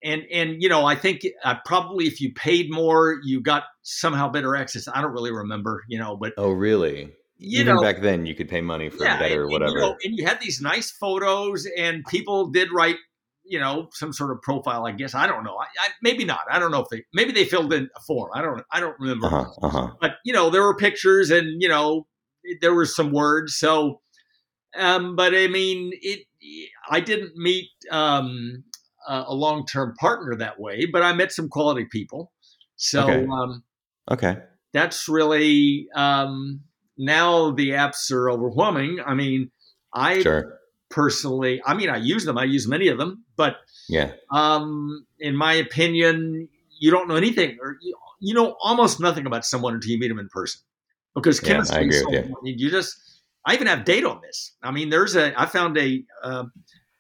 And 0.04 0.24
and 0.32 0.62
you 0.62 0.70
know 0.70 0.86
i 0.86 0.94
think 0.94 1.26
uh, 1.44 1.56
probably 1.66 2.06
if 2.06 2.22
you 2.22 2.32
paid 2.34 2.70
more 2.70 3.18
you 3.24 3.42
got 3.42 3.64
somehow 3.82 4.30
better 4.30 4.56
access. 4.56 4.88
I 4.88 5.02
don't 5.02 5.14
really 5.14 5.32
remember 5.32 5.84
you 5.88 5.98
know 5.98 6.16
but 6.16 6.34
oh 6.38 6.52
really? 6.52 7.12
You 7.38 7.62
even 7.62 7.76
know, 7.76 7.82
back 7.82 8.02
then 8.02 8.26
you 8.26 8.36
could 8.36 8.48
pay 8.48 8.62
money 8.62 8.90
for 8.90 9.04
yeah, 9.04 9.18
better 9.18 9.44
and, 9.44 9.52
whatever 9.52 9.72
you, 9.72 9.80
know, 9.80 9.96
and 10.04 10.18
you 10.18 10.26
had 10.26 10.40
these 10.40 10.62
nice 10.62 10.92
photos 10.92 11.68
and 11.78 12.06
people 12.06 12.48
did 12.48 12.72
write 12.72 12.98
you 13.48 13.60
know 13.60 13.88
some 13.94 14.12
sort 14.12 14.32
of 14.32 14.42
profile 14.42 14.86
i 14.86 14.92
guess 14.92 15.14
i 15.14 15.28
don't 15.28 15.44
know 15.44 15.56
I, 15.56 15.66
I, 15.80 15.90
maybe 16.02 16.26
not 16.26 16.42
i 16.50 16.60
don't 16.60 16.72
know 16.72 16.82
if 16.82 16.90
they 16.90 17.04
maybe 17.14 17.32
they 17.32 17.46
filled 17.46 17.74
in 17.74 17.90
a 17.96 18.00
form 18.02 18.32
i 18.34 18.42
don't 18.42 18.64
i 18.72 18.80
don't 18.80 19.00
remember 19.00 19.28
uh-huh, 19.28 19.46
uh-huh. 19.62 19.88
but 20.02 20.16
you 20.26 20.34
know 20.34 20.50
there 20.50 20.64
were 20.64 20.76
pictures 20.76 21.30
and 21.30 21.62
you 21.62 21.70
know 21.70 22.08
there 22.62 22.74
were 22.74 22.86
some 22.86 23.12
words 23.12 23.56
so 23.56 24.02
um 24.78 25.16
but 25.16 25.36
i 25.36 25.48
mean 25.48 25.92
it 26.02 26.26
i 26.90 27.00
didn't 27.00 27.36
meet 27.36 27.70
um 27.92 28.64
a 29.08 29.34
long 29.34 29.66
term 29.66 29.96
partner 29.96 30.36
that 30.38 30.60
way, 30.60 30.86
but 30.86 31.02
I 31.02 31.14
met 31.14 31.32
some 31.32 31.50
quality 31.50 31.86
people. 31.86 32.32
So, 32.76 33.04
okay. 33.04 33.26
Um, 33.26 33.64
okay. 34.12 34.38
That's 34.74 35.08
really 35.08 35.88
um, 35.96 36.62
now 36.98 37.52
the 37.52 37.72
apps 37.72 38.12
are 38.12 38.30
overwhelming. 38.30 39.00
I 39.06 39.14
mean, 39.14 39.52
I 39.94 40.22
sure. 40.22 40.60
personally, 40.90 41.62
I 41.66 41.74
mean, 41.74 41.90
I 41.90 41.98
use 41.98 42.26
them. 42.26 42.38
I 42.38 42.44
use 42.44 42.68
many 42.68 42.90
of 42.90 42.98
them, 42.98 43.25
but 43.38 43.58
yeah, 43.90 44.12
um, 44.32 45.06
in 45.20 45.36
my 45.36 45.54
opinion, 45.54 46.48
you 46.80 46.92
don't 46.92 47.08
know 47.08 47.16
anything, 47.16 47.58
or 47.62 47.78
you, 47.82 47.96
you 48.20 48.34
know 48.34 48.56
almost 48.62 49.00
nothing 49.00 49.26
about 49.26 49.46
someone 49.46 49.74
until 49.74 49.92
you 49.92 50.00
meet 50.00 50.10
them 50.10 50.20
in 50.20 50.30
person, 50.30 50.62
because 51.14 51.40
chemistry. 51.40 51.76
Yeah, 51.76 51.82
I 51.82 51.84
agree 51.84 52.00
so 52.00 52.10
with 52.10 52.30
you. 52.44 52.54
you 52.58 52.70
just, 52.70 53.22
I 53.46 53.54
even 53.54 53.68
have 53.68 53.86
data 53.86 54.10
on 54.10 54.22
this. 54.22 54.54
I 54.64 54.72
mean, 54.72 54.90
there's 54.90 55.16
a, 55.16 55.40
I 55.40 55.46
found 55.46 55.78
a, 55.78 56.04
uh, 56.24 56.44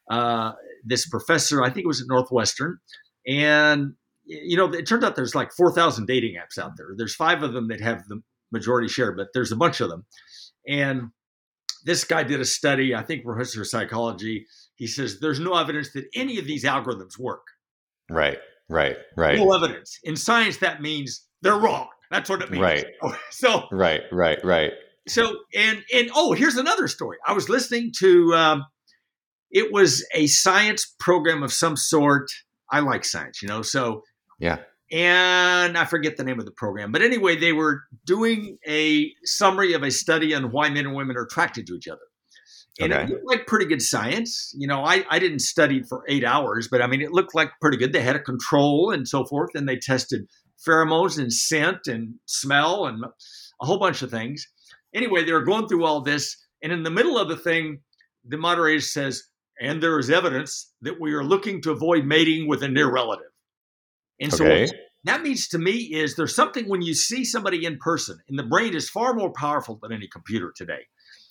uh, 0.09 0.51
this 0.83 1.07
professor, 1.07 1.63
I 1.63 1.69
think 1.69 1.85
it 1.85 1.87
was 1.87 2.01
at 2.01 2.07
Northwestern, 2.07 2.79
and 3.27 3.93
you 4.25 4.57
know, 4.57 4.71
it 4.73 4.87
turns 4.87 5.03
out 5.03 5.15
there's 5.15 5.35
like 5.35 5.51
4,000 5.51 6.05
dating 6.05 6.35
apps 6.35 6.61
out 6.61 6.77
there. 6.77 6.93
There's 6.97 7.15
five 7.15 7.43
of 7.43 7.53
them 7.53 7.67
that 7.67 7.79
have 7.79 8.07
the 8.07 8.21
majority 8.51 8.87
share, 8.87 9.11
but 9.11 9.27
there's 9.33 9.51
a 9.51 9.55
bunch 9.55 9.81
of 9.81 9.89
them. 9.89 10.05
And 10.67 11.09
this 11.83 12.03
guy 12.03 12.23
did 12.23 12.41
a 12.41 12.45
study, 12.45 12.95
I 12.95 13.03
think 13.03 13.23
professor 13.23 13.61
of 13.61 13.67
psychology. 13.67 14.47
He 14.75 14.87
says 14.87 15.19
there's 15.19 15.39
no 15.39 15.55
evidence 15.55 15.91
that 15.93 16.05
any 16.13 16.37
of 16.37 16.45
these 16.45 16.63
algorithms 16.63 17.17
work. 17.17 17.45
Right, 18.09 18.39
right, 18.69 18.97
right. 19.15 19.37
No 19.37 19.53
evidence. 19.53 19.99
In 20.03 20.15
science, 20.15 20.57
that 20.57 20.81
means 20.81 21.25
they're 21.41 21.57
wrong. 21.57 21.87
That's 22.11 22.29
what 22.29 22.41
it 22.41 22.51
means. 22.51 22.61
Right. 22.61 22.85
So. 23.31 23.67
Right, 23.71 24.01
right, 24.11 24.39
right. 24.43 24.71
So 25.07 25.37
and 25.55 25.83
and 25.93 26.09
oh, 26.15 26.33
here's 26.33 26.57
another 26.57 26.87
story. 26.87 27.17
I 27.27 27.33
was 27.33 27.47
listening 27.49 27.91
to 27.99 28.33
um, 28.33 28.65
it 29.51 29.71
was 29.71 30.05
a 30.13 30.27
science 30.27 30.95
program 30.99 31.43
of 31.43 31.53
some 31.53 31.77
sort. 31.77 32.27
I 32.71 32.79
like 32.79 33.05
science, 33.05 33.41
you 33.41 33.47
know, 33.47 33.61
so 33.61 34.01
yeah. 34.39 34.57
And 34.91 35.77
I 35.77 35.85
forget 35.85 36.17
the 36.17 36.23
name 36.23 36.39
of 36.39 36.45
the 36.45 36.51
program, 36.51 36.91
but 36.91 37.01
anyway, 37.01 37.35
they 37.35 37.53
were 37.53 37.81
doing 38.05 38.57
a 38.67 39.11
summary 39.23 39.73
of 39.73 39.83
a 39.83 39.89
study 39.89 40.33
on 40.33 40.51
why 40.51 40.69
men 40.69 40.85
and 40.85 40.95
women 40.95 41.17
are 41.17 41.23
attracted 41.23 41.65
to 41.67 41.73
each 41.73 41.87
other. 41.87 42.01
And 42.79 42.91
okay. 42.91 43.03
it 43.03 43.09
looked 43.09 43.27
like 43.27 43.47
pretty 43.47 43.65
good 43.65 43.81
science. 43.81 44.53
You 44.57 44.67
know, 44.67 44.83
I, 44.83 45.05
I 45.09 45.19
didn't 45.19 45.39
study 45.39 45.81
for 45.83 46.03
eight 46.09 46.25
hours, 46.25 46.67
but 46.69 46.81
I 46.81 46.87
mean, 46.87 47.01
it 47.01 47.11
looked 47.11 47.33
like 47.33 47.51
pretty 47.61 47.77
good. 47.77 47.93
They 47.93 48.01
had 48.01 48.17
a 48.17 48.21
control 48.21 48.91
and 48.91 49.07
so 49.07 49.23
forth, 49.25 49.51
and 49.55 49.67
they 49.67 49.77
tested 49.77 50.27
pheromones 50.67 51.17
and 51.17 51.31
scent 51.31 51.87
and 51.87 52.15
smell 52.25 52.85
and 52.85 53.03
a 53.61 53.65
whole 53.65 53.79
bunch 53.79 54.01
of 54.01 54.11
things. 54.11 54.45
Anyway, 54.93 55.23
they 55.23 55.31
were 55.31 55.43
going 55.43 55.67
through 55.67 55.85
all 55.85 56.01
this, 56.01 56.35
and 56.61 56.71
in 56.71 56.83
the 56.83 56.91
middle 56.91 57.17
of 57.17 57.29
the 57.29 57.37
thing, 57.37 57.79
the 58.27 58.37
moderator 58.37 58.81
says, 58.81 59.23
and 59.61 59.81
there 59.81 59.97
is 59.99 60.09
evidence 60.09 60.73
that 60.81 60.99
we 60.99 61.13
are 61.13 61.23
looking 61.23 61.61
to 61.61 61.71
avoid 61.71 62.05
mating 62.05 62.47
with 62.47 62.61
a 62.61 62.67
near 62.67 62.91
relative. 62.91 63.27
And 64.19 64.33
okay. 64.33 64.67
so 64.67 64.73
that 65.05 65.21
means 65.21 65.47
to 65.49 65.57
me 65.57 65.93
is 65.93 66.15
there's 66.15 66.35
something 66.35 66.67
when 66.67 66.81
you 66.81 66.93
see 66.93 67.23
somebody 67.23 67.65
in 67.65 67.77
person, 67.77 68.17
and 68.27 68.37
the 68.37 68.43
brain 68.43 68.75
is 68.75 68.89
far 68.89 69.13
more 69.13 69.31
powerful 69.31 69.79
than 69.81 69.93
any 69.93 70.07
computer 70.07 70.51
today. 70.55 70.87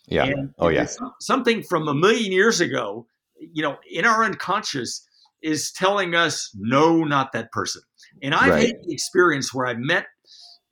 Yeah. 0.06 0.24
And 0.24 0.54
oh, 0.58 0.68
yeah. 0.68 0.86
Something 1.20 1.62
from 1.62 1.88
a 1.88 1.94
million 1.94 2.30
years 2.32 2.60
ago, 2.60 3.06
you 3.38 3.62
know, 3.62 3.76
in 3.90 4.04
our 4.04 4.24
unconscious 4.24 5.06
is 5.42 5.72
telling 5.72 6.14
us, 6.14 6.50
no, 6.54 7.04
not 7.04 7.32
that 7.32 7.52
person. 7.52 7.82
And 8.22 8.34
I've 8.34 8.50
right. 8.50 8.66
had 8.68 8.76
the 8.84 8.92
experience 8.92 9.52
where 9.52 9.66
I've 9.66 9.78
met, 9.78 10.06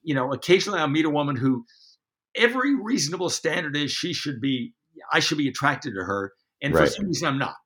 you 0.03 0.15
know, 0.15 0.33
occasionally 0.33 0.79
I'll 0.81 0.89
meet 0.89 1.05
a 1.05 1.11
woman 1.11 1.37
who 1.37 1.65
every 2.35 2.75
reasonable 2.75 3.31
standard 3.31 3.77
is 3.77 3.91
she 3.91 4.13
should 4.13 4.41
be 4.41 4.75
I 5.13 5.21
should 5.21 5.39
be 5.39 5.49
attracted 5.49 5.95
to 5.95 6.05
her, 6.05 6.33
and 6.63 6.75
Right. 6.75 6.87
for 6.87 6.91
some 6.95 7.07
reason 7.07 7.29
I'm 7.29 7.39
not. 7.39 7.57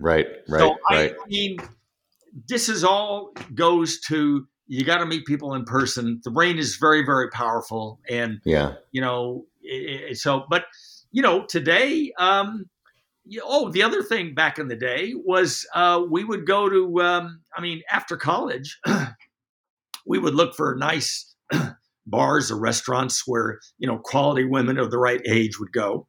Right. 0.00 0.26
Right. 0.48 0.58
so 0.60 0.76
right. 0.90 1.12
I, 1.12 1.14
I 1.14 1.26
mean, 1.28 1.58
this 2.48 2.68
is 2.68 2.82
all 2.84 3.32
goes 3.54 4.00
to 4.08 4.46
you 4.66 4.84
got 4.84 4.98
to 4.98 5.06
meet 5.06 5.26
people 5.26 5.54
in 5.54 5.64
person. 5.64 6.20
The 6.24 6.30
brain 6.30 6.58
is 6.58 6.76
very 6.76 7.04
very 7.04 7.30
powerful, 7.30 8.00
and 8.08 8.40
yeah. 8.44 8.74
you 8.90 9.00
know 9.00 9.44
i- 9.64 10.08
i- 10.10 10.12
so 10.14 10.44
but 10.50 10.64
you 11.12 11.22
know 11.22 11.44
today 11.46 12.12
um 12.18 12.64
you- 13.24 13.42
oh 13.44 13.70
the 13.70 13.82
other 13.82 14.02
thing 14.02 14.34
back 14.34 14.58
in 14.58 14.68
the 14.68 14.76
day 14.76 15.12
was 15.24 15.66
uh 15.74 16.02
we 16.10 16.24
would 16.24 16.46
go 16.46 16.68
to 16.68 17.00
um 17.02 17.40
i 17.56 17.60
mean 17.60 17.82
after 17.90 18.16
college 18.16 18.78
we 20.06 20.18
would 20.18 20.34
look 20.34 20.54
for 20.54 20.74
nice 20.76 21.34
bars 22.06 22.50
or 22.50 22.58
restaurants 22.58 23.22
where 23.26 23.58
you 23.78 23.86
know 23.86 23.98
quality 23.98 24.44
women 24.44 24.78
of 24.78 24.90
the 24.90 24.98
right 24.98 25.20
age 25.28 25.58
would 25.60 25.72
go 25.72 26.06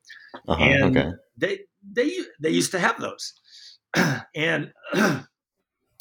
Uh-huh. 0.48 0.63
And- 0.63 0.98
okay. 0.98 1.12
they 1.38 1.60
they 1.91 2.12
they 2.39 2.50
used 2.50 2.72
to 2.72 2.79
have 2.79 3.00
those 3.00 3.33
and 4.36 4.72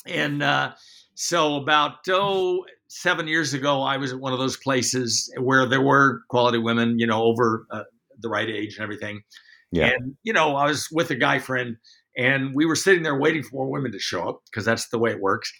and 0.06 0.42
uh 0.42 0.72
so 1.14 1.56
about 1.56 1.96
oh 2.08 2.64
seven 2.88 3.26
years 3.28 3.54
ago 3.54 3.82
i 3.82 3.96
was 3.96 4.12
at 4.12 4.18
one 4.20 4.32
of 4.32 4.38
those 4.38 4.56
places 4.56 5.32
where 5.40 5.66
there 5.66 5.80
were 5.82 6.22
quality 6.28 6.58
women 6.58 6.98
you 6.98 7.06
know 7.06 7.22
over 7.22 7.66
uh, 7.70 7.82
the 8.20 8.28
right 8.28 8.48
age 8.48 8.76
and 8.76 8.82
everything 8.82 9.22
Yeah. 9.70 9.86
and 9.86 10.16
you 10.22 10.32
know 10.32 10.56
i 10.56 10.66
was 10.66 10.88
with 10.92 11.10
a 11.10 11.16
guy 11.16 11.38
friend 11.38 11.76
and 12.16 12.54
we 12.54 12.66
were 12.66 12.76
sitting 12.76 13.02
there 13.02 13.18
waiting 13.18 13.42
for 13.42 13.50
more 13.56 13.70
women 13.70 13.92
to 13.92 13.98
show 13.98 14.28
up 14.28 14.40
because 14.50 14.64
that's 14.64 14.88
the 14.88 14.98
way 14.98 15.10
it 15.12 15.20
works 15.20 15.52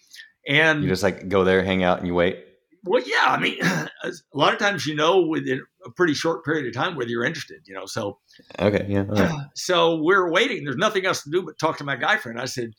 and 0.48 0.82
You 0.82 0.88
just 0.88 1.02
like 1.04 1.28
go 1.28 1.44
there, 1.44 1.62
hang 1.62 1.82
out, 1.84 1.98
and 1.98 2.06
you 2.06 2.14
wait. 2.14 2.44
well 2.84 3.02
yeah 3.06 3.26
i 3.28 3.38
mean 3.38 3.56
a 3.62 3.88
lot 4.34 4.52
of 4.52 4.58
times 4.58 4.86
you 4.86 4.94
know 4.94 5.20
within 5.22 5.62
a 5.86 5.90
pretty 5.90 6.14
short 6.14 6.44
period 6.44 6.66
of 6.66 6.74
time 6.74 6.96
whether 6.96 7.10
you're 7.10 7.24
interested 7.24 7.60
you 7.66 7.74
know 7.74 7.86
so 7.86 8.18
Okay. 8.58 8.86
Yeah. 8.88 9.04
right. 9.08 9.46
so 9.54 9.96
we're 10.02 10.30
waiting. 10.30 10.64
There's 10.64 10.76
nothing 10.76 11.04
else 11.06 11.22
to 11.24 11.30
do 11.30 11.42
but 11.42 11.58
talk 11.58 11.78
to 11.78 11.84
my 11.84 11.96
guy 11.96 12.16
friend. 12.16 12.40
I 12.40 12.46
said, 12.46 12.70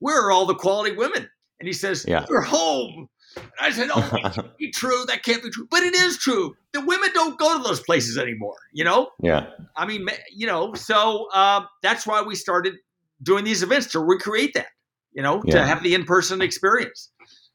Where 0.00 0.26
are 0.26 0.32
all 0.32 0.44
the 0.46 0.54
quality 0.54 0.94
women? 0.96 1.28
And 1.60 1.66
he 1.66 1.72
says, 1.72 2.04
Yeah. 2.06 2.24
They're 2.28 2.40
home. 2.42 3.08
And 3.36 3.46
I 3.60 3.70
said, 3.70 3.90
Oh, 3.94 4.00
that 4.00 4.34
can't 4.34 4.58
be 4.58 4.70
true. 4.70 5.04
That 5.06 5.22
can't 5.22 5.42
be 5.42 5.50
true. 5.50 5.66
But 5.70 5.82
it 5.82 5.94
is 5.94 6.18
true. 6.18 6.54
The 6.72 6.80
women 6.80 7.10
don't 7.14 7.38
go 7.38 7.56
to 7.56 7.62
those 7.62 7.80
places 7.80 8.18
anymore. 8.18 8.56
You 8.72 8.84
know? 8.84 9.10
yeah. 9.22 9.46
I 9.76 9.86
mean, 9.86 10.06
you 10.34 10.46
know, 10.46 10.74
so 10.74 11.28
uh, 11.32 11.62
that's 11.82 12.06
why 12.06 12.22
we 12.22 12.34
started 12.34 12.74
doing 13.22 13.44
these 13.44 13.62
events 13.62 13.92
to 13.92 14.00
recreate 14.00 14.54
that, 14.54 14.66
you 15.12 15.22
know, 15.22 15.40
to 15.42 15.64
have 15.64 15.82
the 15.82 15.94
in 15.94 16.04
person 16.04 16.42
experience. 16.42 17.10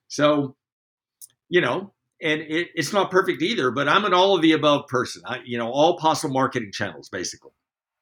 So, 0.07 0.55
you 1.49 1.61
know, 1.61 1.93
and 2.21 2.41
it, 2.41 2.69
it's 2.73 2.93
not 2.93 3.11
perfect 3.11 3.41
either, 3.41 3.71
but 3.71 3.87
I'm 3.87 4.05
an 4.05 4.13
all 4.13 4.35
of 4.35 4.41
the 4.41 4.53
above 4.53 4.87
person. 4.87 5.21
I, 5.25 5.39
you 5.45 5.57
know, 5.57 5.69
all 5.69 5.97
possible 5.97 6.33
marketing 6.33 6.71
channels, 6.73 7.09
basically. 7.09 7.51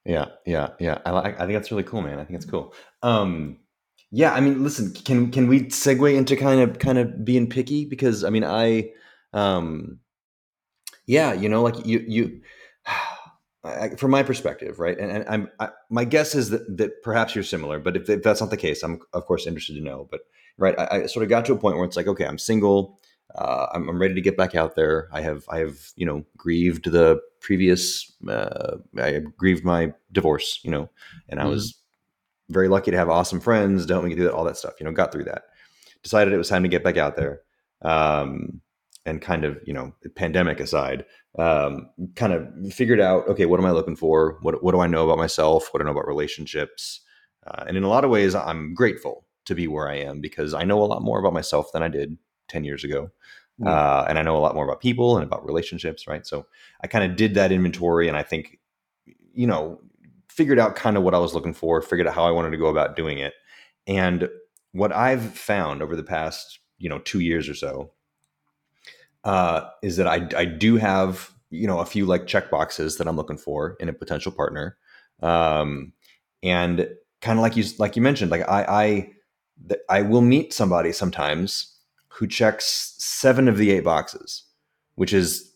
Yeah, 0.05 0.27
yeah, 0.45 0.69
yeah. 0.79 0.99
I 1.05 1.11
like. 1.11 1.35
I 1.35 1.45
think 1.45 1.53
that's 1.53 1.71
really 1.71 1.83
cool, 1.83 2.01
man. 2.01 2.19
I 2.19 2.25
think 2.25 2.37
it's 2.37 2.45
cool. 2.45 2.73
Um, 3.01 3.57
yeah. 4.11 4.33
I 4.33 4.39
mean, 4.39 4.63
listen. 4.63 4.93
Can 4.93 5.31
can 5.31 5.47
we 5.47 5.63
segue 5.63 6.15
into 6.15 6.35
kind 6.35 6.61
of 6.61 6.79
kind 6.79 6.97
of 6.97 7.25
being 7.25 7.49
picky? 7.49 7.85
Because 7.85 8.23
I 8.23 8.29
mean, 8.29 8.43
I, 8.43 8.91
um, 9.33 9.99
yeah, 11.05 11.33
you 11.33 11.49
know, 11.49 11.61
like 11.61 11.85
you 11.85 12.03
you, 12.07 12.41
I, 13.63 13.89
from 13.97 14.11
my 14.11 14.21
perspective, 14.21 14.79
right? 14.79 14.97
And, 14.97 15.11
and 15.11 15.25
I'm 15.27 15.49
I, 15.59 15.69
my 15.89 16.05
guess 16.05 16.35
is 16.35 16.49
that 16.51 16.77
that 16.77 17.01
perhaps 17.03 17.35
you're 17.35 17.43
similar, 17.43 17.79
but 17.79 17.97
if, 17.97 18.09
if 18.09 18.23
that's 18.23 18.41
not 18.41 18.51
the 18.51 18.57
case, 18.57 18.83
I'm 18.83 18.99
of 19.13 19.25
course 19.25 19.47
interested 19.47 19.75
to 19.75 19.81
know. 19.81 20.07
But 20.09 20.21
right, 20.57 20.77
I, 20.79 21.03
I 21.03 21.05
sort 21.07 21.23
of 21.23 21.29
got 21.29 21.45
to 21.45 21.53
a 21.53 21.57
point 21.57 21.77
where 21.77 21.85
it's 21.85 21.97
like, 21.97 22.07
okay, 22.07 22.25
I'm 22.25 22.37
single. 22.37 22.99
Uh, 23.33 23.67
I'm, 23.73 23.89
I'm 23.89 23.99
ready 23.99 24.13
to 24.13 24.21
get 24.21 24.37
back 24.37 24.55
out 24.55 24.75
there. 24.75 25.09
I 25.11 25.21
have 25.21 25.45
I 25.49 25.59
have 25.59 25.91
you 25.95 26.05
know 26.05 26.23
grieved 26.37 26.91
the 26.91 27.19
previous. 27.41 28.11
Uh, 28.27 28.77
I 28.97 29.19
grieved 29.37 29.65
my 29.65 29.93
divorce, 30.11 30.59
you 30.63 30.71
know, 30.71 30.89
and 31.27 31.39
I 31.39 31.45
was 31.45 31.75
very 32.49 32.67
lucky 32.67 32.91
to 32.91 32.97
have 32.97 33.09
awesome 33.09 33.39
friends 33.39 33.85
to 33.85 33.93
help 33.93 34.03
me 34.03 34.09
get 34.09 34.17
through 34.17 34.25
that, 34.25 34.33
all 34.33 34.43
that 34.43 34.57
stuff. 34.57 34.73
You 34.79 34.85
know, 34.85 34.91
got 34.91 35.11
through 35.11 35.25
that. 35.25 35.43
Decided 36.03 36.33
it 36.33 36.37
was 36.37 36.49
time 36.49 36.63
to 36.63 36.69
get 36.69 36.83
back 36.83 36.97
out 36.97 37.15
there, 37.15 37.41
um, 37.81 38.61
and 39.05 39.21
kind 39.21 39.43
of 39.43 39.59
you 39.65 39.73
know, 39.73 39.93
pandemic 40.15 40.59
aside, 40.59 41.05
um, 41.39 41.89
kind 42.15 42.33
of 42.33 42.47
figured 42.73 42.99
out 42.99 43.27
okay, 43.27 43.45
what 43.45 43.59
am 43.59 43.65
I 43.65 43.71
looking 43.71 43.95
for? 43.95 44.37
What 44.41 44.63
what 44.63 44.73
do 44.73 44.81
I 44.81 44.87
know 44.87 45.05
about 45.05 45.17
myself? 45.17 45.69
What 45.71 45.79
do 45.79 45.83
I 45.83 45.85
know 45.85 45.97
about 45.97 46.07
relationships? 46.07 47.01
Uh, 47.47 47.65
and 47.67 47.77
in 47.77 47.83
a 47.83 47.89
lot 47.89 48.03
of 48.03 48.11
ways, 48.11 48.35
I'm 48.35 48.73
grateful 48.73 49.25
to 49.45 49.55
be 49.55 49.67
where 49.67 49.89
I 49.89 49.95
am 49.95 50.21
because 50.21 50.53
I 50.53 50.63
know 50.63 50.81
a 50.81 50.85
lot 50.85 51.03
more 51.03 51.19
about 51.19 51.33
myself 51.33 51.71
than 51.71 51.83
I 51.83 51.87
did 51.87 52.17
ten 52.47 52.63
years 52.63 52.83
ago. 52.83 53.11
Mm. 53.61 53.67
Uh, 53.67 54.05
and 54.09 54.19
I 54.19 54.21
know 54.21 54.35
a 54.35 54.39
lot 54.39 54.55
more 54.55 54.65
about 54.65 54.81
people 54.81 55.17
and 55.17 55.25
about 55.25 55.45
relationships, 55.45 56.07
right? 56.07 56.27
So 56.27 56.45
I 56.81 56.87
kind 56.87 57.09
of 57.09 57.17
did 57.17 57.35
that 57.35 57.51
inventory, 57.51 58.07
and 58.07 58.17
I 58.17 58.23
think, 58.23 58.59
you 59.33 59.47
know, 59.47 59.79
figured 60.35 60.59
out 60.59 60.75
kind 60.75 60.97
of 60.97 61.03
what 61.03 61.15
I 61.15 61.19
was 61.19 61.33
looking 61.33 61.53
for, 61.53 61.81
figured 61.81 62.07
out 62.07 62.13
how 62.13 62.25
I 62.25 62.31
wanted 62.31 62.51
to 62.51 62.57
go 62.57 62.67
about 62.67 62.95
doing 62.95 63.17
it, 63.17 63.33
and 63.87 64.29
what 64.71 64.91
I've 64.91 65.37
found 65.37 65.81
over 65.81 65.95
the 65.95 66.03
past, 66.03 66.59
you 66.77 66.89
know, 66.89 66.99
two 66.99 67.21
years 67.21 67.47
or 67.47 67.55
so, 67.55 67.91
uh, 69.23 69.69
is 69.81 69.97
that 69.97 70.07
I 70.07 70.27
I 70.37 70.45
do 70.45 70.75
have 70.77 71.31
you 71.49 71.67
know 71.67 71.79
a 71.79 71.85
few 71.85 72.05
like 72.05 72.27
check 72.27 72.51
boxes 72.51 72.97
that 72.97 73.07
I'm 73.07 73.15
looking 73.15 73.37
for 73.37 73.75
in 73.79 73.89
a 73.89 73.93
potential 73.93 74.31
partner, 74.31 74.77
um, 75.21 75.93
and 76.43 76.89
kind 77.21 77.39
of 77.39 77.43
like 77.43 77.55
you 77.55 77.63
like 77.79 77.95
you 77.95 78.01
mentioned, 78.01 78.31
like 78.31 78.47
I 78.47 79.11
I 79.89 79.99
I 79.99 80.01
will 80.01 80.21
meet 80.21 80.53
somebody 80.53 80.91
sometimes 80.91 81.71
who 82.09 82.27
checks 82.27 82.95
seven 82.97 83.47
of 83.47 83.57
the 83.57 83.71
eight 83.71 83.83
boxes, 83.83 84.43
which 84.95 85.13
is 85.13 85.51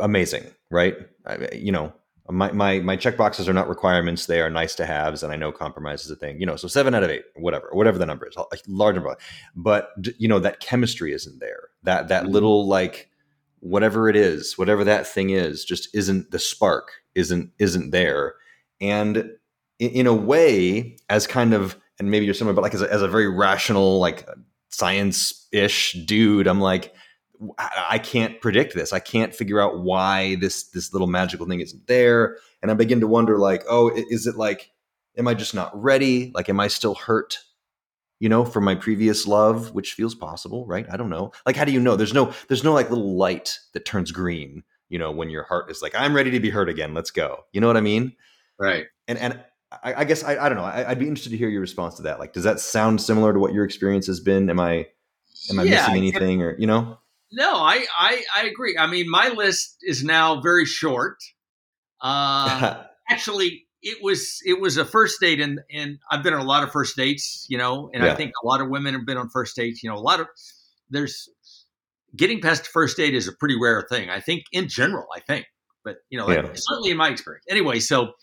amazing, 0.00 0.44
right? 0.70 0.96
I, 1.26 1.48
you 1.52 1.72
know, 1.72 1.92
my, 2.30 2.52
my 2.52 2.80
my 2.80 2.96
check 2.96 3.16
boxes 3.16 3.48
are 3.48 3.52
not 3.52 3.68
requirements; 3.68 4.26
they 4.26 4.40
are 4.40 4.50
nice 4.50 4.74
to 4.76 4.86
haves, 4.86 5.22
and 5.22 5.32
I 5.32 5.36
know 5.36 5.52
compromise 5.52 6.04
is 6.04 6.10
a 6.10 6.16
thing. 6.16 6.40
You 6.40 6.46
know, 6.46 6.56
so 6.56 6.68
seven 6.68 6.94
out 6.94 7.02
of 7.02 7.10
eight, 7.10 7.24
whatever, 7.36 7.68
whatever 7.72 7.98
the 7.98 8.06
number 8.06 8.26
is, 8.26 8.36
a 8.36 8.44
large 8.68 8.94
number. 8.94 9.16
But 9.54 9.90
you 10.18 10.28
know, 10.28 10.38
that 10.40 10.60
chemistry 10.60 11.12
isn't 11.12 11.40
there. 11.40 11.68
That 11.82 12.08
that 12.08 12.24
Mhm. 12.24 12.30
little 12.30 12.66
like 12.66 13.10
whatever 13.60 14.08
it 14.08 14.16
is, 14.16 14.56
whatever 14.56 14.84
that 14.84 15.06
thing 15.06 15.30
is, 15.30 15.64
just 15.64 15.94
isn't 15.94 16.30
the 16.30 16.38
spark 16.38 16.92
isn't 17.14 17.50
isn't 17.58 17.90
there. 17.90 18.34
And 18.80 19.16
in, 19.78 19.90
in 19.90 20.06
a 20.06 20.14
way, 20.14 20.96
as 21.08 21.26
kind 21.26 21.52
of 21.52 21.76
and 21.98 22.10
maybe 22.10 22.24
you're 22.24 22.34
similar, 22.34 22.54
but 22.54 22.62
like 22.62 22.74
as 22.74 22.82
a, 22.82 22.92
as 22.92 23.02
a 23.02 23.08
very 23.08 23.28
rational, 23.28 23.98
like 23.98 24.26
science 24.70 25.46
ish 25.52 25.92
dude, 26.06 26.46
I'm 26.46 26.60
like, 26.60 26.94
I 27.58 27.98
can't 27.98 28.40
predict 28.40 28.74
this. 28.74 28.92
I 28.92 28.98
can't 28.98 29.34
figure 29.34 29.60
out 29.60 29.80
why 29.80 30.34
this 30.36 30.64
this 30.70 30.92
little 30.92 31.08
magical 31.08 31.46
thing 31.46 31.60
isn't 31.60 31.86
there. 31.86 32.36
And 32.62 32.70
I 32.70 32.74
begin 32.74 33.00
to 33.00 33.06
wonder, 33.06 33.38
like, 33.38 33.64
oh, 33.68 33.90
is 33.94 34.26
it 34.26 34.36
like, 34.36 34.70
am 35.16 35.26
I 35.26 35.34
just 35.34 35.54
not 35.54 35.70
ready? 35.80 36.32
Like, 36.34 36.48
am 36.48 36.60
I 36.60 36.68
still 36.68 36.94
hurt? 36.94 37.38
You 38.18 38.28
know, 38.28 38.44
from 38.44 38.64
my 38.64 38.74
previous 38.74 39.26
love, 39.26 39.72
which 39.72 39.94
feels 39.94 40.14
possible, 40.14 40.66
right? 40.66 40.86
I 40.90 40.98
don't 40.98 41.08
know. 41.08 41.32
Like, 41.46 41.56
how 41.56 41.64
do 41.64 41.72
you 41.72 41.80
know? 41.80 41.96
There's 41.96 42.12
no, 42.12 42.34
there's 42.48 42.62
no 42.62 42.74
like 42.74 42.90
little 42.90 43.16
light 43.16 43.58
that 43.72 43.86
turns 43.86 44.12
green. 44.12 44.62
You 44.90 44.98
know, 44.98 45.10
when 45.10 45.30
your 45.30 45.44
heart 45.44 45.70
is 45.70 45.80
like, 45.80 45.94
I'm 45.94 46.14
ready 46.14 46.30
to 46.32 46.40
be 46.40 46.50
hurt 46.50 46.68
again. 46.68 46.92
Let's 46.92 47.10
go. 47.10 47.46
You 47.52 47.62
know 47.62 47.66
what 47.66 47.78
I 47.78 47.80
mean? 47.80 48.14
Right. 48.58 48.86
And 49.08 49.18
and 49.18 49.40
I, 49.72 49.94
I 49.94 50.04
guess 50.04 50.22
I, 50.22 50.36
I 50.36 50.48
don't 50.50 50.58
know. 50.58 50.64
I, 50.64 50.90
I'd 50.90 50.98
be 50.98 51.08
interested 51.08 51.30
to 51.30 51.38
hear 51.38 51.48
your 51.48 51.62
response 51.62 51.94
to 51.94 52.02
that. 52.02 52.18
Like, 52.18 52.34
does 52.34 52.44
that 52.44 52.60
sound 52.60 53.00
similar 53.00 53.32
to 53.32 53.38
what 53.38 53.54
your 53.54 53.64
experience 53.64 54.06
has 54.08 54.20
been? 54.20 54.50
Am 54.50 54.60
I 54.60 54.88
am 55.48 55.58
I 55.58 55.62
Yeah, 55.62 55.76
missing 55.76 55.96
anything, 55.96 56.42
or 56.42 56.58
you 56.58 56.66
know? 56.66 56.98
No, 57.32 57.54
I, 57.56 57.86
I 57.96 58.22
I 58.36 58.42
agree. 58.46 58.76
I 58.78 58.86
mean, 58.86 59.08
my 59.08 59.28
list 59.28 59.76
is 59.82 60.02
now 60.02 60.40
very 60.40 60.64
short. 60.66 61.18
Uh, 62.00 62.82
actually, 63.10 63.66
it 63.82 63.98
was 64.02 64.38
it 64.44 64.60
was 64.60 64.76
a 64.76 64.84
first 64.84 65.20
date, 65.20 65.40
and 65.40 65.60
and 65.72 65.98
I've 66.10 66.22
been 66.22 66.34
on 66.34 66.40
a 66.40 66.44
lot 66.44 66.64
of 66.64 66.72
first 66.72 66.96
dates, 66.96 67.46
you 67.48 67.56
know, 67.58 67.90
and 67.94 68.02
Yeah. 68.02 68.12
I 68.12 68.16
think 68.16 68.32
a 68.42 68.46
lot 68.46 68.60
of 68.60 68.68
women 68.68 68.94
have 68.94 69.06
been 69.06 69.16
on 69.16 69.28
first 69.30 69.54
dates. 69.56 69.82
You 69.82 69.90
know, 69.90 69.96
a 69.96 70.00
lot 70.00 70.20
of 70.20 70.26
there's 70.90 71.28
getting 72.16 72.40
past 72.40 72.66
first 72.66 72.96
date 72.96 73.14
is 73.14 73.28
a 73.28 73.32
pretty 73.32 73.56
rare 73.60 73.86
thing. 73.88 74.10
I 74.10 74.18
think 74.20 74.44
in 74.52 74.68
general, 74.68 75.06
I 75.16 75.20
think, 75.20 75.46
but 75.84 75.98
you 76.10 76.18
know, 76.18 76.28
Yeah. 76.30 76.42
certainly 76.54 76.90
in 76.90 76.96
my 76.96 77.08
experience. 77.10 77.44
Anyway, 77.48 77.78
so 77.78 78.14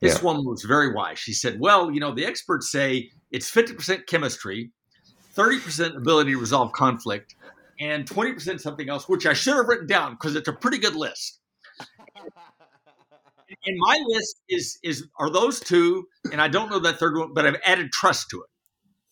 this 0.00 0.16
Yeah. 0.16 0.22
woman 0.24 0.44
was 0.44 0.62
very 0.62 0.92
wise. 0.92 1.18
She 1.20 1.32
said, 1.32 1.60
"Well, 1.60 1.92
you 1.92 2.00
know, 2.00 2.12
the 2.12 2.26
experts 2.26 2.70
say 2.70 3.10
it's 3.30 3.48
fifty 3.48 3.74
percent 3.74 4.06
chemistry, 4.08 4.72
thirty 5.34 5.60
percent 5.60 5.96
ability 5.96 6.32
to 6.32 6.38
resolve 6.38 6.72
conflict." 6.72 7.36
And 7.80 8.06
20% 8.08 8.60
something 8.60 8.88
else, 8.88 9.08
which 9.08 9.26
I 9.26 9.32
should 9.32 9.54
have 9.56 9.66
written 9.68 9.86
down 9.86 10.12
because 10.12 10.34
it's 10.36 10.48
a 10.48 10.52
pretty 10.52 10.78
good 10.78 10.94
list. 10.96 11.40
And 13.64 13.76
my 13.78 14.02
list 14.08 14.40
is 14.48 14.78
is 14.82 15.06
are 15.20 15.30
those 15.30 15.60
two, 15.60 16.08
and 16.32 16.40
I 16.40 16.48
don't 16.48 16.68
know 16.68 16.80
that 16.80 16.98
third 16.98 17.16
one, 17.16 17.32
but 17.32 17.46
I've 17.46 17.60
added 17.64 17.92
trust 17.92 18.28
to 18.30 18.38
it. 18.42 18.48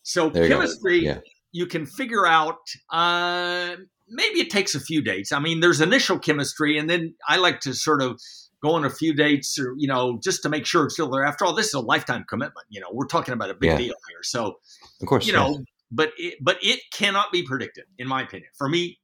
So 0.03 0.29
There 0.29 0.43
you 0.45 0.49
chemistry, 0.49 1.05
Yeah. 1.05 1.21
you 1.53 1.67
can 1.67 1.87
figure 1.87 2.27
out. 2.27 2.59
Uh, 2.91 3.77
maybe 4.09 4.41
it 4.41 4.51
takes 4.51 4.75
a 4.75 4.81
few 4.81 5.03
dates. 5.03 5.31
I 5.33 5.39
mean, 5.39 5.61
there's 5.61 5.81
initial 5.81 6.19
chemistry, 6.19 6.77
and 6.79 6.91
then 6.91 7.15
I 7.29 7.37
like 7.37 7.61
to 7.61 7.75
sort 7.75 8.03
of 8.03 8.21
go 8.61 8.75
on 8.75 8.85
a 8.85 8.91
few 8.91 9.15
dates, 9.15 9.57
or 9.59 9.75
you 9.79 9.87
know, 9.87 10.19
just 10.23 10.43
to 10.43 10.49
make 10.49 10.67
sure 10.67 10.85
it's 10.87 10.95
still 10.95 11.11
there. 11.11 11.25
After 11.25 11.45
all, 11.45 11.55
this 11.55 11.67
is 11.69 11.75
a 11.75 11.81
lifetime 11.81 12.25
commitment. 12.29 12.67
You 12.71 12.81
know, 12.81 12.89
we're 12.93 13.07
talking 13.07 13.35
about 13.35 13.51
a 13.51 13.55
big 13.55 13.71
Yeah. 13.71 13.77
deal 13.79 13.95
here. 14.09 14.23
So 14.23 14.59
Of 15.01 15.07
course, 15.07 15.27
you 15.27 15.33
yeah. 15.33 15.39
know, 15.41 15.65
but 15.95 16.13
it, 16.19 16.35
but 16.41 16.59
it 16.63 16.81
cannot 16.93 17.33
be 17.33 17.43
predicted, 17.43 17.85
in 17.99 18.09
my 18.09 18.23
opinion. 18.23 18.51
For 18.57 18.69
me, 18.69 18.99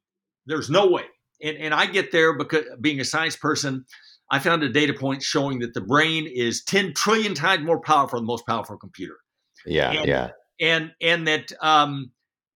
there's 0.45 0.69
no 0.69 0.87
way. 0.87 1.05
And 1.41 1.57
and 1.57 1.73
I 1.73 1.85
get 1.85 2.11
there 2.11 2.37
because 2.37 2.65
being 2.79 2.99
a 2.99 3.05
science 3.05 3.35
person, 3.35 3.85
I 4.29 4.39
found 4.39 4.63
a 4.63 4.69
data 4.69 4.93
point 4.93 5.23
showing 5.23 5.59
that 5.59 5.73
the 5.73 5.81
brain 5.81 6.27
is 6.27 6.63
10 6.63 6.93
trillion 6.93 7.33
times 7.33 7.65
more 7.65 7.81
powerful 7.81 8.17
than 8.17 8.25
the 8.25 8.31
most 8.31 8.45
powerful 8.45 8.77
computer. 8.77 9.17
Yeah, 9.65 9.91
and, 9.91 10.07
yeah. 10.07 10.29
And 10.59 10.91
and 11.01 11.27
that 11.27 11.51
um, 11.61 12.11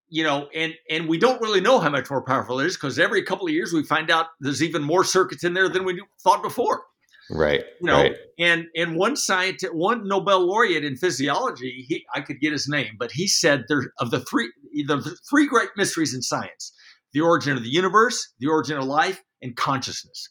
you 0.10 0.24
know, 0.24 0.48
and 0.54 0.74
and 0.90 1.08
we 1.08 1.18
don't 1.18 1.42
really 1.42 1.62
know 1.62 1.80
how 1.80 1.90
much 1.90 2.10
more 2.10 2.24
powerful 2.24 2.60
it 2.60 2.68
is 2.68 2.76
because 2.76 3.00
every 3.00 3.24
couple 3.24 3.48
of 3.48 3.54
years 3.54 3.74
we 3.74 3.84
find 3.84 4.12
out 4.12 4.28
there's 4.40 4.62
even 4.62 4.84
more 4.84 5.04
circuits 5.04 5.44
in 5.44 5.54
there 5.54 5.70
than 5.70 5.84
we 5.84 6.02
thought 6.24 6.44
before. 6.44 6.84
Right. 7.30 7.64
You 7.82 7.88
know, 7.88 8.02
right. 8.04 8.16
and 8.38 8.66
and 8.76 8.96
one 8.96 9.16
scientist, 9.16 9.74
one 9.74 10.08
Nobel 10.08 10.46
laureate 10.48 10.86
in 10.86 10.96
physiology, 10.96 11.86
he 11.88 12.06
I 12.14 12.22
could 12.22 12.40
get 12.40 12.52
his 12.52 12.68
name, 12.68 12.96
but 13.00 13.12
he 13.12 13.28
said 13.28 13.64
there 13.68 13.92
of 14.00 14.12
the 14.12 14.20
three 14.20 14.52
the 14.88 15.18
three 15.30 15.48
great 15.48 15.70
mysteries 15.76 16.14
in 16.14 16.22
science: 16.22 16.72
the 17.14 17.22
origin 17.22 17.58
of 17.58 17.64
the 17.64 17.70
universe, 17.70 18.34
the 18.40 18.48
origin 18.48 18.78
of 18.78 18.84
life, 18.86 19.24
and 19.42 19.56
consciousness. 19.56 20.30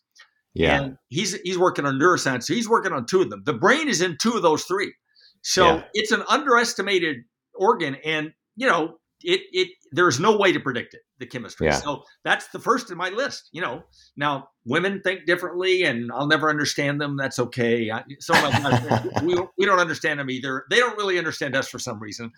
Yeah. 0.55 0.81
And 0.83 0.97
he's 1.09 1.35
he's 1.43 1.59
working 1.59 1.85
on 1.85 1.99
neuroscience, 1.99 2.45
so 2.45 2.55
he's 2.55 2.69
working 2.69 2.93
on 2.93 3.07
two 3.07 3.23
of 3.23 3.31
them. 3.31 3.43
The 3.45 3.55
brain 3.55 3.89
is 3.89 4.01
in 4.01 4.17
two 4.21 4.33
of 4.33 4.43
those 4.43 4.63
three. 4.65 4.95
So 5.43 5.67
Yeah. 5.77 5.85
it's 5.95 6.13
an 6.13 6.23
underestimated 6.29 7.17
organ, 7.55 7.97
and 8.05 8.33
you 8.55 8.69
know 8.69 8.99
it 9.23 9.41
it 9.53 9.69
there's 9.95 10.19
no 10.19 10.37
way 10.37 10.53
to 10.53 10.59
predict 10.59 10.95
it 10.95 11.03
the 11.19 11.27
chemistry. 11.27 11.69
Yeah. 11.69 11.75
So 11.75 12.03
that's 12.25 12.49
the 12.49 12.59
first 12.59 12.91
in 12.91 12.99
my 12.99 13.11
list. 13.11 13.49
You 13.53 13.63
know, 13.63 13.85
now 14.17 14.49
women 14.65 15.01
think 15.03 15.25
differently, 15.27 15.85
and 15.85 16.11
I'll 16.13 16.27
never 16.27 16.51
understand 16.51 17.01
them. 17.01 17.17
That's 17.17 17.39
okay. 17.39 17.91
I, 17.91 18.03
some 18.19 18.45
of 18.45 18.53
my 18.63 19.23
we 19.23 19.37
we 19.57 19.67
don't 19.67 19.79
understand 19.79 20.19
them 20.21 20.31
either. 20.31 20.65
They 20.71 20.79
don't 20.79 20.97
really 20.99 21.19
understand 21.19 21.55
us 21.55 21.69
for 21.69 21.79
some 21.79 22.01
reason, 22.01 22.33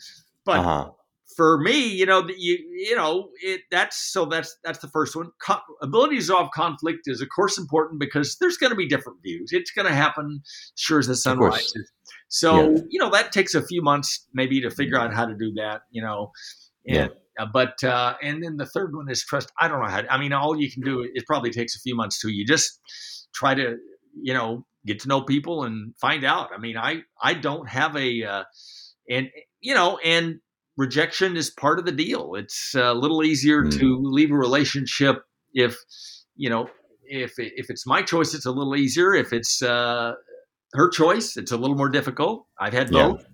but 0.44 0.58
uh-huh. 0.58 0.90
for 1.34 1.58
me, 1.58 1.86
you 1.86 2.04
know, 2.04 2.28
you 2.36 2.58
you 2.70 2.94
know, 2.94 3.30
it 3.42 3.62
that's 3.70 3.96
so 3.96 4.26
that's 4.26 4.56
that's 4.62 4.80
the 4.80 4.88
first 4.88 5.16
one. 5.16 5.30
Co- 5.40 5.60
ability 5.80 6.16
to 6.16 6.20
resolve 6.20 6.50
conflict 6.52 7.04
is 7.06 7.22
of 7.22 7.28
course 7.34 7.56
important 7.56 7.98
because 7.98 8.36
there's 8.38 8.58
going 8.58 8.70
to 8.70 8.76
be 8.76 8.86
different 8.86 9.22
views. 9.22 9.50
It's 9.52 9.70
going 9.70 9.86
to 9.86 9.94
happen 9.94 10.42
sure 10.74 10.98
as 10.98 11.06
the 11.06 11.16
sun 11.16 11.38
rises. 11.38 11.90
So 12.28 12.70
Yeah. 12.70 12.80
you 12.90 13.00
know 13.00 13.10
that 13.10 13.32
takes 13.32 13.54
a 13.54 13.62
few 13.62 13.80
months 13.82 14.26
maybe 14.34 14.60
to 14.60 14.70
figure 14.70 14.98
out 14.98 15.14
how 15.14 15.24
to 15.24 15.34
do 15.34 15.52
that. 15.54 15.82
You 15.90 16.02
know, 16.02 16.32
and, 16.86 17.10
uh, 17.38 17.46
but 17.52 17.82
uh, 17.84 18.14
and 18.22 18.42
then 18.42 18.56
the 18.56 18.66
third 18.66 18.94
one 18.94 19.10
is 19.10 19.24
trust. 19.24 19.52
I 19.60 19.68
don't 19.68 19.80
know 19.80 19.88
how. 19.88 20.02
To, 20.02 20.12
I 20.12 20.18
mean, 20.18 20.32
all 20.32 20.58
you 20.60 20.70
can 20.70 20.82
do 20.82 21.00
it 21.14 21.24
probably 21.26 21.50
takes 21.50 21.76
a 21.76 21.80
few 21.80 21.94
months 21.96 22.20
too. 22.20 22.30
You 22.30 22.46
just 22.46 22.80
try 23.34 23.54
to 23.54 23.76
you 24.22 24.34
know 24.34 24.64
get 24.86 25.00
to 25.00 25.08
know 25.08 25.22
people 25.22 25.64
and 25.64 25.94
find 26.00 26.24
out. 26.24 26.50
I 26.54 26.58
mean, 26.58 26.76
I 26.76 27.02
I 27.22 27.34
don't 27.34 27.68
have 27.68 27.96
a 27.96 28.22
uh, 28.24 28.44
and 29.10 29.28
you 29.60 29.74
know 29.74 29.98
and 30.04 30.40
rejection 30.76 31.36
is 31.36 31.50
part 31.50 31.78
of 31.78 31.84
the 31.86 31.92
deal. 31.92 32.34
It's 32.34 32.74
a 32.74 32.92
little 32.94 33.22
easier 33.24 33.62
Mm. 33.64 33.78
to 33.78 33.98
leave 34.02 34.30
a 34.30 34.36
relationship 34.36 35.22
if 35.54 35.76
you 36.36 36.50
know 36.50 36.68
if 37.04 37.34
if 37.38 37.70
it's 37.70 37.86
my 37.86 38.02
choice, 38.02 38.34
it's 38.34 38.46
a 38.46 38.50
little 38.50 38.76
easier. 38.76 39.14
If 39.14 39.32
it's 39.32 39.62
uh, 39.62 40.12
her 40.74 40.88
choice, 40.90 41.36
it's 41.36 41.52
a 41.52 41.56
little 41.56 41.76
more 41.76 41.88
difficult. 41.88 42.46
I've 42.60 42.72
had 42.72 42.92
Yeah. 42.92 43.08
both. 43.08 43.24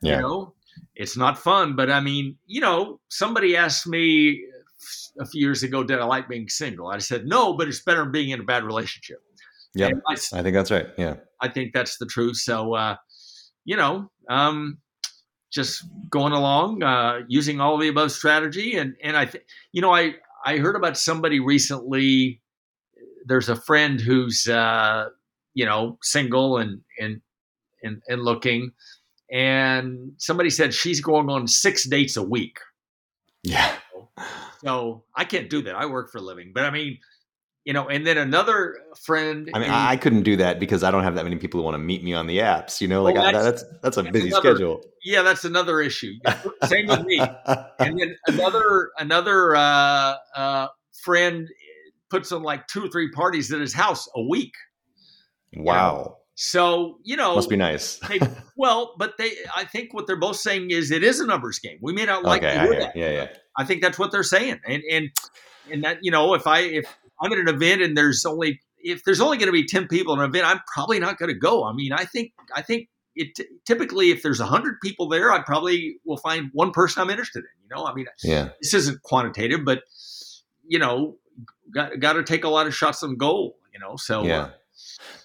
Yeah. 0.00 0.16
You 0.16 0.22
know, 0.22 0.54
it's 0.94 1.16
not 1.16 1.38
fun, 1.38 1.76
but 1.76 1.90
I 1.90 2.00
mean, 2.00 2.36
you 2.46 2.60
know, 2.60 3.00
somebody 3.08 3.56
asked 3.56 3.86
me 3.86 4.44
a 5.20 5.26
few 5.26 5.40
years 5.40 5.62
ago, 5.62 5.82
did 5.82 5.98
I 5.98 6.04
like 6.04 6.28
being 6.28 6.48
single? 6.48 6.88
I 6.88 6.98
said 6.98 7.26
no, 7.26 7.54
but 7.54 7.68
it's 7.68 7.82
better 7.82 8.02
than 8.02 8.12
being 8.12 8.30
in 8.30 8.40
a 8.40 8.44
bad 8.44 8.64
relationship. 8.64 9.18
Yeah, 9.74 9.90
I, 10.08 10.12
I, 10.32 10.42
think 10.42 10.54
that's 10.54 10.70
right. 10.70 10.86
Yeah. 10.96 11.16
I 11.40 11.48
think 11.48 11.72
that's 11.72 11.98
the 11.98 12.06
truth. 12.06 12.36
So, 12.38 12.74
uh, 12.74 12.96
you 13.64 13.76
know, 13.76 14.10
um, 14.28 14.78
just 15.50 15.84
going 16.10 16.32
along, 16.32 16.82
uh, 16.82 17.20
using 17.28 17.60
all 17.60 17.78
the 17.78 17.88
above 17.88 18.12
strategy, 18.12 18.76
and 18.76 18.94
and 19.02 19.16
I, 19.16 19.26
th- 19.26 19.44
you 19.72 19.82
know, 19.82 19.94
I 19.94 20.14
I 20.44 20.58
heard 20.58 20.76
about 20.76 20.98
somebody 20.98 21.40
recently. 21.40 22.40
There's 23.26 23.48
a 23.48 23.56
friend 23.56 24.00
who's 24.00 24.48
uh, 24.48 25.08
you 25.54 25.64
know 25.64 25.98
single 26.02 26.58
and 26.58 26.80
and 26.98 27.20
and 27.82 28.02
and 28.08 28.22
looking, 28.22 28.72
and 29.30 30.12
somebody 30.18 30.50
said 30.50 30.72
she's 30.74 31.00
going 31.00 31.28
on 31.30 31.46
six 31.46 31.84
dates 31.88 32.16
a 32.16 32.22
week. 32.22 32.58
Yeah. 33.42 33.74
So 34.64 35.04
I 35.14 35.24
can't 35.24 35.48
do 35.48 35.62
that. 35.62 35.74
I 35.76 35.86
work 35.86 36.10
for 36.10 36.18
a 36.18 36.20
living, 36.20 36.50
but 36.54 36.64
I 36.64 36.70
mean, 36.70 36.98
you 37.64 37.72
know, 37.74 37.86
and 37.88 38.06
then 38.06 38.16
another 38.18 38.78
friend. 39.04 39.48
I 39.54 39.58
mean, 39.58 39.68
who- 39.68 39.74
I 39.74 39.96
couldn't 39.96 40.22
do 40.22 40.36
that 40.36 40.58
because 40.58 40.82
I 40.82 40.90
don't 40.90 41.02
have 41.04 41.14
that 41.16 41.24
many 41.24 41.36
people 41.36 41.60
who 41.60 41.64
want 41.64 41.74
to 41.74 41.78
meet 41.78 42.02
me 42.02 42.14
on 42.14 42.26
the 42.26 42.38
apps. 42.38 42.80
You 42.80 42.88
know, 42.88 43.02
like 43.02 43.14
Well, 43.14 43.26
I, 43.26 43.32
that's- 43.32 43.62
that's 43.62 43.80
that's 43.82 43.96
a 43.98 44.02
that's 44.02 44.12
busy 44.12 44.28
another- 44.28 44.54
schedule. 44.54 44.80
yeah, 45.04 45.22
that's 45.22 45.44
another 45.44 45.80
issue. 45.80 46.14
Same 46.64 46.86
with 46.86 47.04
me. 47.04 47.20
and 47.20 47.98
then 48.00 48.16
another 48.26 48.90
another 48.98 49.54
uh, 49.54 50.14
uh, 50.34 50.68
friend 51.04 51.46
puts 52.10 52.32
on 52.32 52.42
like 52.42 52.66
two 52.68 52.84
or 52.84 52.88
three 52.88 53.10
parties 53.10 53.52
at 53.52 53.60
his 53.60 53.74
house 53.74 54.08
a 54.16 54.22
week. 54.22 54.54
wow, 55.54 56.17
So 56.40 57.00
you 57.02 57.16
know, 57.16 57.34
must 57.34 57.50
be 57.50 57.56
nice. 57.56 57.98
they, 58.08 58.20
well, 58.56 58.94
but 58.96 59.18
they, 59.18 59.32
I 59.56 59.64
think 59.64 59.92
what 59.92 60.06
they're 60.06 60.14
both 60.14 60.36
saying 60.36 60.70
is 60.70 60.92
it 60.92 61.02
is 61.02 61.18
a 61.18 61.26
numbers 61.26 61.58
game. 61.58 61.78
We 61.82 61.92
may 61.92 62.04
not 62.04 62.22
like 62.22 62.44
okay, 62.44 62.54
to 62.54 62.60
I 62.60 62.62
hear 62.62 62.72
hear. 62.74 62.80
that. 62.82 62.96
yeah, 62.96 63.10
yeah, 63.10 63.26
I 63.56 63.64
think 63.64 63.82
that's 63.82 63.98
what 63.98 64.12
they're 64.12 64.22
saying, 64.22 64.60
and 64.64 64.84
and 64.88 65.10
and 65.68 65.82
that 65.82 65.98
you 66.00 66.12
know, 66.12 66.34
if 66.34 66.46
I 66.46 66.60
if 66.60 66.96
I'm 67.20 67.32
at 67.32 67.38
an 67.40 67.48
event 67.48 67.82
and 67.82 67.96
there's 67.96 68.24
only 68.24 68.60
if 68.78 69.02
there's 69.02 69.20
only 69.20 69.36
going 69.36 69.48
to 69.48 69.52
be 69.52 69.64
ten 69.64 69.88
people 69.88 70.14
in 70.14 70.20
an 70.20 70.26
event, 70.26 70.46
I'm 70.46 70.60
probably 70.72 71.00
not 71.00 71.18
going 71.18 71.28
to 71.28 71.36
go. 71.36 71.64
I 71.64 71.72
mean, 71.72 71.92
I 71.92 72.04
think 72.04 72.30
I 72.54 72.62
think 72.62 72.88
it 73.16 73.36
typically 73.66 74.12
if 74.12 74.22
there's 74.22 74.38
hundred 74.38 74.80
people 74.80 75.08
there, 75.08 75.32
I 75.32 75.42
probably 75.42 75.96
will 76.04 76.18
find 76.18 76.50
one 76.52 76.70
person 76.70 77.02
I'm 77.02 77.10
interested 77.10 77.40
in. 77.40 77.64
You 77.64 77.74
know, 77.74 77.84
I 77.84 77.94
mean, 77.94 78.06
yeah. 78.22 78.50
this 78.62 78.74
isn't 78.74 79.02
quantitative, 79.02 79.64
but 79.64 79.82
you 80.68 80.78
know, 80.78 81.16
got 81.74 81.98
got 81.98 82.12
to 82.12 82.22
take 82.22 82.44
a 82.44 82.48
lot 82.48 82.68
of 82.68 82.76
shots 82.76 83.02
on 83.02 83.16
goal. 83.16 83.56
You 83.74 83.80
know, 83.80 83.96
so 83.96 84.22
yeah. 84.22 84.38
uh, 84.38 84.50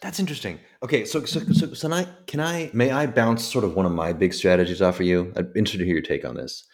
That's 0.01 0.19
interesting. 0.19 0.59
Okay, 0.83 1.05
so 1.05 1.25
so 1.25 1.39
so, 1.51 1.73
so 1.73 1.87
can 1.87 1.93
I 1.93 2.07
can 2.27 2.39
I 2.39 2.69
may 2.73 2.91
I 2.91 3.07
bounce 3.07 3.43
sort 3.43 3.63
of 3.63 3.75
one 3.75 3.85
of 3.85 3.91
my 3.91 4.13
big 4.13 4.33
strategies 4.33 4.81
off 4.81 4.99
of 4.99 5.05
you? 5.05 5.33
I'm 5.35 5.51
interested 5.55 5.79
to 5.79 5.85
hear 5.85 5.95
your 5.95 6.03
take 6.03 6.25
on 6.25 6.35
this. 6.35 6.65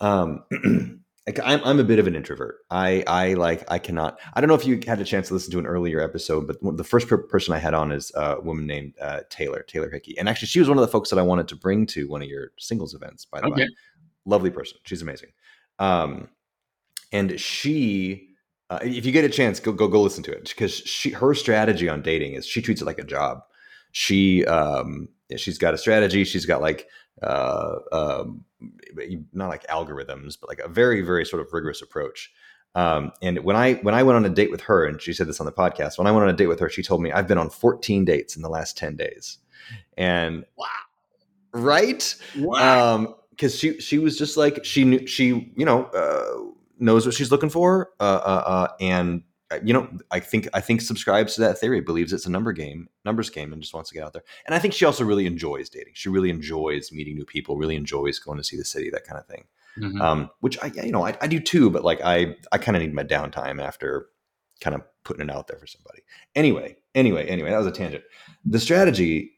Um, 0.00 0.44
like 1.26 1.40
I'm 1.42 1.60
I'm 1.64 1.80
a 1.80 1.84
bit 1.84 1.98
of 1.98 2.06
an 2.06 2.14
introvert. 2.14 2.56
I 2.70 3.02
I 3.06 3.34
like 3.34 3.64
I 3.68 3.78
cannot. 3.78 4.18
I 4.34 4.40
don't 4.40 4.48
know 4.48 4.54
if 4.54 4.66
you 4.66 4.80
had 4.86 5.00
a 5.00 5.04
chance 5.04 5.28
to 5.28 5.34
listen 5.34 5.50
to 5.52 5.58
an 5.58 5.66
earlier 5.66 6.00
episode, 6.00 6.46
but 6.46 6.76
the 6.76 6.84
first 6.84 7.08
per- 7.08 7.18
person 7.18 7.54
I 7.54 7.58
had 7.58 7.74
on 7.74 7.92
is 7.92 8.12
a 8.14 8.40
woman 8.40 8.66
named 8.66 8.94
uh, 9.00 9.20
Taylor 9.30 9.62
Taylor 9.62 9.90
Hickey, 9.90 10.16
and 10.18 10.28
actually 10.28 10.48
she 10.48 10.60
was 10.60 10.68
one 10.68 10.78
of 10.78 10.82
the 10.82 10.88
folks 10.88 11.10
that 11.10 11.18
I 11.18 11.22
wanted 11.22 11.48
to 11.48 11.56
bring 11.56 11.86
to 11.86 12.08
one 12.08 12.22
of 12.22 12.28
your 12.28 12.52
singles 12.58 12.94
events. 12.94 13.24
By 13.24 13.40
the 13.40 13.50
way, 13.50 13.68
lovely 14.24 14.50
person. 14.50 14.78
She's 14.84 15.02
amazing. 15.02 15.30
Um, 15.78 16.28
and 17.12 17.38
she, 17.38 18.33
uh, 18.74 18.78
if 18.82 19.06
you 19.06 19.12
get 19.12 19.24
a 19.24 19.28
chance, 19.28 19.60
go 19.60 19.72
go 19.72 19.88
go 19.88 20.02
listen 20.02 20.22
to 20.24 20.32
it 20.32 20.48
because 20.48 20.72
she 20.74 21.10
her 21.10 21.34
strategy 21.34 21.88
on 21.88 22.02
dating 22.02 22.34
is 22.34 22.46
she 22.46 22.62
treats 22.62 22.80
it 22.80 22.84
like 22.84 22.98
a 22.98 23.04
job. 23.04 23.42
She 23.92 24.44
um, 24.46 25.08
she's 25.36 25.58
got 25.58 25.74
a 25.74 25.78
strategy. 25.78 26.24
She's 26.24 26.46
got 26.46 26.60
like 26.60 26.88
uh, 27.22 27.76
um, 27.92 28.44
not 29.32 29.48
like 29.48 29.66
algorithms, 29.68 30.36
but 30.40 30.48
like 30.48 30.58
a 30.60 30.68
very 30.68 31.02
very 31.02 31.24
sort 31.24 31.42
of 31.42 31.52
rigorous 31.52 31.82
approach. 31.82 32.32
Um, 32.74 33.12
and 33.22 33.38
when 33.44 33.54
I 33.56 33.74
when 33.74 33.94
I 33.94 34.02
went 34.02 34.16
on 34.16 34.24
a 34.24 34.30
date 34.30 34.50
with 34.50 34.62
her, 34.62 34.84
and 34.84 35.00
she 35.00 35.12
said 35.12 35.28
this 35.28 35.38
on 35.40 35.46
the 35.46 35.52
podcast, 35.52 35.96
when 35.96 36.06
I 36.06 36.10
went 36.10 36.24
on 36.24 36.30
a 36.30 36.36
date 36.36 36.48
with 36.48 36.58
her, 36.60 36.68
she 36.68 36.82
told 36.82 37.02
me 37.02 37.12
I've 37.12 37.28
been 37.28 37.38
on 37.38 37.50
14 37.50 38.04
dates 38.04 38.34
in 38.34 38.42
the 38.42 38.48
last 38.48 38.76
10 38.76 38.96
days, 38.96 39.38
and 39.96 40.44
Wow. 40.56 40.66
right 41.52 42.16
wow. 42.38 42.94
um 42.94 43.14
because 43.30 43.56
she 43.56 43.80
she 43.80 43.98
was 43.98 44.18
just 44.18 44.36
like 44.36 44.64
she 44.64 44.84
knew 44.84 45.06
she 45.06 45.52
you 45.56 45.64
know 45.64 45.84
uh, 45.86 46.50
knows 46.84 47.06
what 47.06 47.14
she's 47.14 47.30
looking 47.32 47.50
for 47.50 47.90
uh, 47.98 48.20
uh, 48.24 48.42
uh 48.46 48.68
and 48.80 49.22
uh, 49.50 49.58
you 49.64 49.72
know 49.72 49.88
i 50.10 50.20
think 50.20 50.48
i 50.54 50.60
think 50.60 50.80
subscribes 50.80 51.34
to 51.34 51.40
that 51.40 51.58
theory 51.58 51.80
believes 51.80 52.12
it's 52.12 52.26
a 52.26 52.30
number 52.30 52.52
game 52.52 52.88
numbers 53.04 53.30
game 53.30 53.52
and 53.52 53.62
just 53.62 53.74
wants 53.74 53.90
to 53.90 53.94
get 53.94 54.04
out 54.04 54.12
there. 54.12 54.24
And 54.46 54.54
i 54.54 54.58
think 54.58 54.74
she 54.74 54.84
also 54.84 55.04
really 55.04 55.26
enjoys 55.26 55.68
dating. 55.68 55.94
She 55.94 56.08
really 56.08 56.30
enjoys 56.30 56.92
meeting 56.92 57.16
new 57.16 57.24
people 57.24 57.56
really 57.56 57.76
enjoys 57.76 58.18
going 58.18 58.38
to 58.38 58.44
see 58.44 58.56
the 58.56 58.64
city 58.64 58.90
that 58.90 59.04
kind 59.04 59.18
of 59.18 59.26
thing. 59.26 59.44
Mhm. 59.78 60.00
um 60.00 60.30
which 60.40 60.56
i 60.62 60.66
you 60.84 60.92
know 60.92 61.04
i, 61.04 61.16
I 61.20 61.26
do 61.26 61.40
too 61.40 61.68
but 61.68 61.82
like 61.82 62.00
i 62.04 62.36
i 62.52 62.58
kind 62.58 62.76
of 62.76 62.82
need 62.82 62.94
my 62.94 63.02
downtime 63.02 63.60
after 63.60 64.06
kind 64.60 64.76
of 64.76 64.82
putting 65.02 65.28
it 65.28 65.34
out 65.34 65.48
there 65.48 65.58
for 65.58 65.66
somebody. 65.66 66.02
Anyway 66.36 66.76
anyway 66.94 67.26
anyway 67.26 67.50
that 67.50 67.58
was 67.58 67.66
a 67.66 67.72
tangent. 67.72 68.04
The 68.44 68.60
strategy 68.60 69.32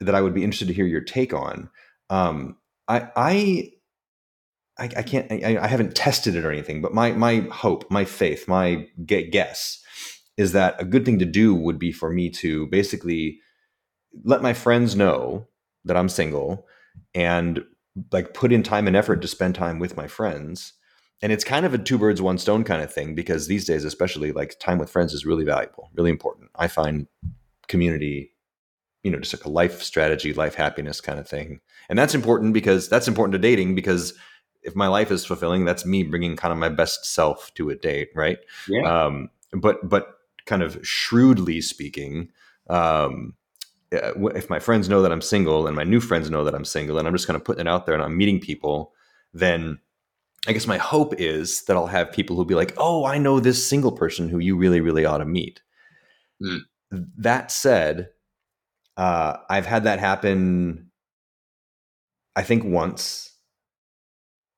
that 0.00 0.14
i 0.14 0.20
would 0.20 0.34
be 0.34 0.42
interested 0.42 0.68
to 0.68 0.74
hear 0.74 0.86
your 0.86 1.00
take 1.00 1.32
on 1.32 1.70
um 2.10 2.56
i 2.88 3.08
i 3.16 3.70
I, 4.78 4.84
I 4.84 5.02
can't. 5.02 5.30
I, 5.30 5.58
I 5.60 5.66
haven't 5.66 5.94
tested 5.94 6.34
it 6.34 6.44
or 6.44 6.50
anything, 6.50 6.80
but 6.80 6.94
my 6.94 7.12
my 7.12 7.40
hope, 7.52 7.90
my 7.90 8.04
faith, 8.04 8.48
my 8.48 8.86
guess 9.06 9.82
is 10.36 10.52
that 10.52 10.80
a 10.80 10.84
good 10.84 11.04
thing 11.04 11.18
to 11.18 11.24
do 11.24 11.54
would 11.54 11.78
be 11.78 11.92
for 11.92 12.10
me 12.10 12.30
to 12.30 12.66
basically 12.68 13.38
let 14.24 14.42
my 14.42 14.54
friends 14.54 14.96
know 14.96 15.46
that 15.84 15.96
I'm 15.96 16.08
single 16.08 16.66
and 17.14 17.64
like 18.10 18.32
put 18.32 18.52
in 18.52 18.62
time 18.62 18.86
and 18.86 18.96
effort 18.96 19.20
to 19.22 19.28
spend 19.28 19.54
time 19.54 19.78
with 19.78 19.96
my 19.96 20.06
friends. 20.06 20.72
And 21.20 21.30
it's 21.30 21.44
kind 21.44 21.64
of 21.66 21.74
a 21.74 21.78
two 21.78 21.98
birds 21.98 22.20
one 22.20 22.38
stone 22.38 22.64
kind 22.64 22.82
of 22.82 22.92
thing 22.92 23.14
because 23.14 23.46
these 23.46 23.64
days, 23.64 23.84
especially 23.84 24.32
like 24.32 24.58
time 24.58 24.78
with 24.78 24.90
friends 24.90 25.12
is 25.12 25.26
really 25.26 25.44
valuable, 25.44 25.90
really 25.94 26.10
important. 26.10 26.50
I 26.56 26.66
find 26.66 27.06
community, 27.68 28.32
you 29.02 29.10
know, 29.10 29.18
just 29.18 29.34
like 29.34 29.44
a 29.44 29.50
life 29.50 29.82
strategy, 29.82 30.32
life 30.32 30.54
happiness 30.54 31.00
kind 31.00 31.20
of 31.20 31.28
thing. 31.28 31.60
And 31.88 31.98
that's 31.98 32.14
important 32.14 32.54
because 32.54 32.88
that's 32.88 33.06
important 33.06 33.32
to 33.32 33.38
dating 33.38 33.74
because 33.74 34.14
if 34.62 34.76
my 34.76 34.88
life 34.88 35.10
is 35.10 35.24
fulfilling, 35.24 35.64
that's 35.64 35.84
me 35.84 36.02
bringing 36.02 36.36
kind 36.36 36.52
of 36.52 36.58
my 36.58 36.68
best 36.68 37.04
self 37.04 37.52
to 37.54 37.70
a 37.70 37.74
date, 37.74 38.10
right? 38.14 38.38
Yeah. 38.68 38.82
Um, 39.04 39.30
but 39.52 39.88
but 39.88 40.18
kind 40.46 40.62
of 40.62 40.78
shrewdly 40.86 41.60
speaking, 41.60 42.28
um, 42.68 43.34
uh, 43.92 44.28
if 44.28 44.48
my 44.48 44.58
friends 44.58 44.88
know 44.88 45.02
that 45.02 45.12
I'm 45.12 45.20
single 45.20 45.66
and 45.66 45.76
my 45.76 45.84
new 45.84 46.00
friends 46.00 46.30
know 46.30 46.44
that 46.44 46.54
I'm 46.54 46.64
single, 46.64 46.98
and 46.98 47.06
I'm 47.06 47.14
just 47.14 47.26
kind 47.26 47.36
of 47.36 47.44
putting 47.44 47.62
it 47.62 47.68
out 47.68 47.86
there 47.86 47.94
and 47.94 48.02
I'm 48.02 48.16
meeting 48.16 48.40
people, 48.40 48.92
then 49.34 49.78
I 50.46 50.52
guess 50.52 50.66
my 50.66 50.78
hope 50.78 51.14
is 51.18 51.64
that 51.64 51.76
I'll 51.76 51.86
have 51.86 52.12
people 52.12 52.36
who'll 52.36 52.44
be 52.44 52.54
like, 52.54 52.74
"Oh, 52.76 53.04
I 53.04 53.18
know 53.18 53.40
this 53.40 53.66
single 53.66 53.92
person 53.92 54.28
who 54.28 54.38
you 54.38 54.56
really, 54.56 54.80
really 54.80 55.04
ought 55.04 55.18
to 55.18 55.24
meet." 55.24 55.60
Mm. 56.42 56.60
That 56.90 57.50
said, 57.52 58.10
uh, 58.96 59.38
I've 59.48 59.66
had 59.66 59.84
that 59.84 59.98
happen. 59.98 60.90
I 62.34 62.42
think 62.42 62.64
once, 62.64 63.31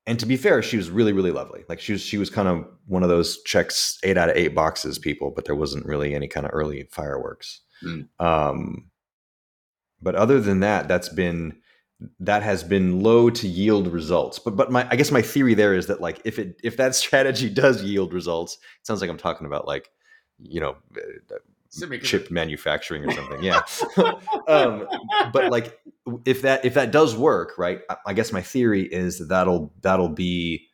and 0.07 0.19
to 0.21 0.27
be 0.27 0.37
fair, 0.37 0.63
she 0.63 0.77
was 0.77 0.91
really, 0.91 1.13
really 1.13 1.31
lovely. 1.31 1.65
Like 1.69 1.81
she 1.81 1.93
was, 1.93 2.03
she 2.03 2.19
was 2.19 2.29
kind 2.29 2.49
of 2.49 2.67
one 2.87 3.03
of 3.03 3.09
those 3.09 3.43
checks 3.43 3.99
eight 4.03 4.19
out 4.19 4.29
of 4.29 4.37
eight 4.37 4.55
boxes 4.55 4.99
people, 4.99 5.31
but 5.31 5.47
there 5.47 5.55
wasn't 5.55 5.87
really 5.87 6.15
any 6.15 6.29
kind 6.29 6.45
of 6.45 6.53
early 6.53 6.87
fireworks. 6.91 7.61
Mm. 7.83 8.09
Um, 8.19 8.91
but 10.03 10.15
other 10.15 10.41
than 10.41 10.61
that, 10.61 10.89
that's 10.89 11.09
been 11.09 11.57
that 12.21 12.43
has 12.43 12.63
been 12.63 13.03
low 13.03 13.31
to 13.31 13.49
yield 13.49 13.89
results. 13.89 14.39
But 14.39 14.57
but 14.57 14.71
my 14.71 14.87
I 14.91 14.97
guess 14.97 15.11
my 15.11 15.23
theory 15.23 15.55
there 15.55 15.75
is 15.75 15.87
that 15.87 16.01
like 16.01 16.21
if 16.25 16.39
it 16.39 16.61
if 16.63 16.77
that 16.77 16.95
strategy 17.05 17.49
does 17.49 17.83
yield 17.83 18.13
results, 18.13 18.55
it 18.55 18.87
sounds 18.87 19.01
like 19.01 19.11
I'm 19.11 19.17
talking 19.17 19.47
about 19.47 19.67
like 19.67 19.89
you 20.39 20.61
know 20.61 20.77
chip 22.03 22.31
manufacturing 22.31 23.05
or 23.05 23.13
something. 23.13 23.43
Yeah. 23.43 23.63
um, 24.49 24.87
but 25.33 25.51
like 25.51 25.79
if 26.25 26.43
that 26.43 26.65
if 26.65 26.75
that 26.75 26.91
does 26.91 27.17
work, 27.17 27.57
right? 27.59 27.81
I, 27.89 27.97
I 28.07 28.13
guess 28.13 28.33
my 28.33 28.43
theory 28.43 28.83
is 28.83 29.19
that 29.19 29.29
that'll 29.29 29.73
that'll 29.81 30.09
be 30.09 30.67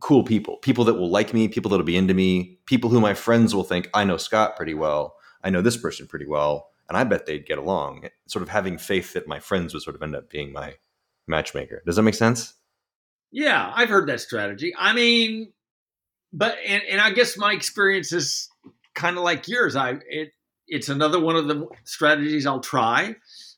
cool 0.00 0.24
people, 0.24 0.58
people 0.58 0.84
that 0.84 0.94
will 0.94 1.10
like 1.10 1.32
me, 1.32 1.48
people 1.48 1.70
that'll 1.70 1.86
be 1.86 1.96
into 1.96 2.14
me, 2.14 2.58
people 2.66 2.90
who 2.90 3.00
my 3.00 3.14
friends 3.14 3.54
will 3.54 3.64
think 3.64 3.88
I 3.94 4.04
know 4.04 4.16
Scott 4.16 4.56
pretty 4.56 4.74
well, 4.74 5.16
I 5.42 5.50
know 5.50 5.62
this 5.62 5.76
person 5.76 6.06
pretty 6.06 6.26
well 6.26 6.68
and 6.88 6.96
I 6.96 7.04
bet 7.04 7.26
they'd 7.26 7.46
get 7.46 7.58
along. 7.58 8.08
Sort 8.26 8.42
of 8.42 8.48
having 8.48 8.78
faith 8.78 9.12
that 9.14 9.26
my 9.26 9.40
friends 9.40 9.74
would 9.74 9.82
sort 9.82 9.96
of 9.96 10.02
end 10.02 10.14
up 10.14 10.30
being 10.30 10.52
my 10.52 10.74
matchmaker. 11.26 11.82
Does 11.84 11.96
that 11.96 12.02
make 12.02 12.14
sense? 12.14 12.54
Yeah, 13.32 13.72
I've 13.74 13.88
heard 13.88 14.08
that 14.08 14.20
strategy. 14.20 14.72
I 14.78 14.92
mean, 14.92 15.52
but 16.32 16.56
and, 16.66 16.82
and 16.90 17.00
I 17.00 17.10
guess 17.10 17.36
my 17.36 17.52
experience 17.52 18.12
is 18.12 18.48
kind 18.96 19.16
of 19.16 19.22
like 19.22 19.46
yours. 19.46 19.76
I 19.76 19.98
it 20.08 20.30
it's 20.66 20.88
another 20.88 21.20
one 21.20 21.36
of 21.36 21.46
the 21.46 21.68
strategies 21.84 22.46
I'll 22.46 22.60
try, 22.60 23.14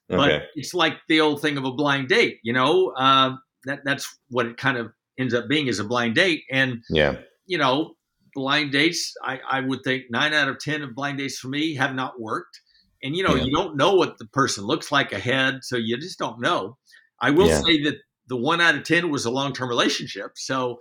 but 0.08 0.30
okay. 0.30 0.44
it's 0.54 0.74
like 0.74 0.98
the 1.08 1.22
old 1.22 1.40
thing 1.40 1.56
of 1.56 1.64
a 1.64 1.72
blind 1.72 2.08
date. 2.08 2.40
You 2.42 2.52
know, 2.52 2.88
uh, 2.90 3.36
that 3.64 3.80
that's 3.84 4.18
what 4.28 4.44
it 4.44 4.58
kind 4.58 4.76
of 4.76 4.92
ends 5.18 5.32
up 5.32 5.48
being 5.48 5.68
is 5.68 5.78
a 5.78 5.84
blind 5.84 6.16
date, 6.16 6.42
and 6.50 6.82
yeah, 6.90 7.16
you 7.46 7.56
know, 7.56 7.94
blind 8.34 8.72
dates. 8.72 9.14
I 9.24 9.40
I 9.48 9.60
would 9.60 9.82
think 9.84 10.04
nine 10.10 10.34
out 10.34 10.48
of 10.48 10.58
ten 10.58 10.82
of 10.82 10.94
blind 10.94 11.18
dates 11.18 11.38
for 11.38 11.48
me 11.48 11.76
have 11.76 11.94
not 11.94 12.20
worked 12.20 12.60
and 13.02 13.16
you 13.16 13.22
know 13.22 13.34
yeah. 13.34 13.44
you 13.44 13.52
don't 13.52 13.76
know 13.76 13.94
what 13.94 14.18
the 14.18 14.26
person 14.26 14.64
looks 14.64 14.90
like 14.90 15.12
ahead 15.12 15.60
so 15.62 15.76
you 15.76 15.96
just 15.98 16.18
don't 16.18 16.40
know 16.40 16.76
i 17.20 17.30
will 17.30 17.48
yeah. 17.48 17.60
say 17.60 17.82
that 17.82 17.96
the 18.28 18.36
one 18.36 18.60
out 18.60 18.74
of 18.74 18.84
ten 18.84 19.10
was 19.10 19.24
a 19.24 19.30
long-term 19.30 19.68
relationship 19.68 20.32
so 20.36 20.78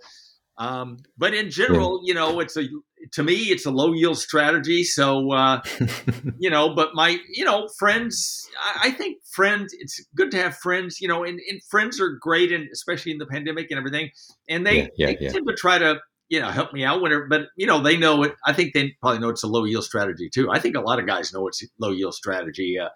um, 0.57 0.97
but 1.17 1.33
in 1.33 1.49
general 1.49 2.01
yeah. 2.03 2.07
you 2.07 2.13
know 2.13 2.39
it's 2.39 2.57
a 2.57 2.63
to 3.11 3.23
me 3.23 3.35
it's 3.35 3.65
a 3.65 3.71
low 3.71 3.93
yield 3.93 4.17
strategy 4.17 4.83
so 4.83 5.31
uh, 5.31 5.61
you 6.39 6.49
know 6.49 6.73
but 6.73 6.89
my 6.93 7.17
you 7.29 7.45
know 7.45 7.67
friends 7.77 8.49
I, 8.59 8.87
I, 8.87 8.91
think 8.91 9.23
friends 9.31 9.73
it's 9.77 10.03
good 10.15 10.31
to 10.31 10.37
have 10.37 10.57
friends 10.57 10.99
you 10.99 11.07
know 11.07 11.23
and, 11.23 11.39
and 11.49 11.61
friends 11.69 12.01
are 12.01 12.17
great 12.19 12.51
and 12.51 12.67
especially 12.73 13.11
in 13.11 13.19
the 13.19 13.27
pandemic 13.27 13.67
and 13.69 13.77
everything 13.77 14.09
and 14.49 14.65
they, 14.65 14.89
they 14.97 15.15
tend 15.15 15.47
to 15.47 15.55
try 15.55 15.77
to 15.77 15.99
you 16.29 16.41
know, 16.41 16.49
help 16.49 16.73
me 16.73 16.83
out 16.83 17.01
whenever. 17.01 17.25
But 17.27 17.47
you 17.55 17.65
know, 17.65 17.81
they 17.81 17.97
know 17.97 18.23
it. 18.23 18.35
I 18.45 18.53
think 18.53 18.73
they 18.73 18.95
probably 19.01 19.19
know 19.19 19.29
it's 19.29 19.43
a 19.43 19.47
low 19.47 19.63
yield 19.63 19.85
strategy 19.85 20.29
too. 20.29 20.51
I 20.51 20.59
think 20.59 20.75
a 20.75 20.81
lot 20.81 20.99
of 20.99 21.07
guys 21.07 21.33
know 21.33 21.47
it's 21.47 21.63
low 21.79 21.91
yield 21.91 22.15
strategy. 22.15 22.77
Uh, 22.77 22.89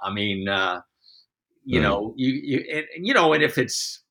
I 0.00 0.12
mean, 0.12 0.48
uh, 0.48 0.80
you 1.64 1.80
mm. 1.80 1.82
know, 1.82 2.14
you, 2.16 2.32
you 2.32 2.64
and, 2.70 2.86
and, 2.94 3.06
you 3.06 3.14
know, 3.14 3.32
and 3.32 3.42
if 3.42 3.58
it's 3.58 4.02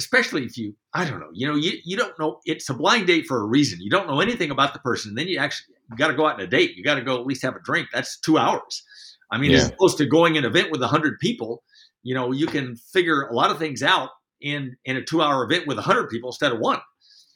especially 0.00 0.44
if 0.44 0.56
you, 0.56 0.74
I 0.94 1.04
don't 1.04 1.20
know, 1.20 1.30
you 1.32 1.46
know, 1.46 1.54
you, 1.54 1.72
you 1.84 1.96
don't 1.96 2.18
know. 2.18 2.40
It's 2.44 2.68
a 2.68 2.74
blind 2.74 3.06
date 3.06 3.26
for 3.26 3.40
a 3.40 3.44
reason. 3.44 3.78
You 3.80 3.90
don't 3.90 4.06
know 4.08 4.20
anything 4.20 4.50
about 4.50 4.72
the 4.72 4.80
person. 4.80 5.14
Then 5.14 5.28
you 5.28 5.38
actually 5.38 5.74
you 5.90 5.96
got 5.96 6.08
to 6.08 6.14
go 6.14 6.26
out 6.26 6.34
on 6.34 6.40
a 6.40 6.46
date. 6.46 6.76
You 6.76 6.82
got 6.82 6.94
to 6.94 7.02
go 7.02 7.20
at 7.20 7.26
least 7.26 7.42
have 7.42 7.56
a 7.56 7.60
drink. 7.62 7.88
That's 7.92 8.18
two 8.18 8.38
hours. 8.38 8.82
I 9.30 9.38
mean, 9.38 9.50
yeah. 9.50 9.58
as 9.58 9.68
opposed 9.68 9.98
to 9.98 10.06
going 10.06 10.36
in 10.36 10.44
an 10.44 10.50
event 10.50 10.70
with 10.70 10.82
a 10.82 10.88
hundred 10.88 11.18
people, 11.20 11.62
you 12.02 12.14
know, 12.14 12.32
you 12.32 12.46
can 12.46 12.76
figure 12.76 13.22
a 13.22 13.34
lot 13.34 13.50
of 13.50 13.58
things 13.58 13.82
out 13.82 14.10
in 14.40 14.76
in 14.84 14.96
a 14.96 15.04
two 15.04 15.22
hour 15.22 15.44
event 15.44 15.66
with 15.66 15.78
a 15.78 15.82
hundred 15.82 16.08
people 16.08 16.30
instead 16.30 16.52
of 16.52 16.58
one. 16.58 16.80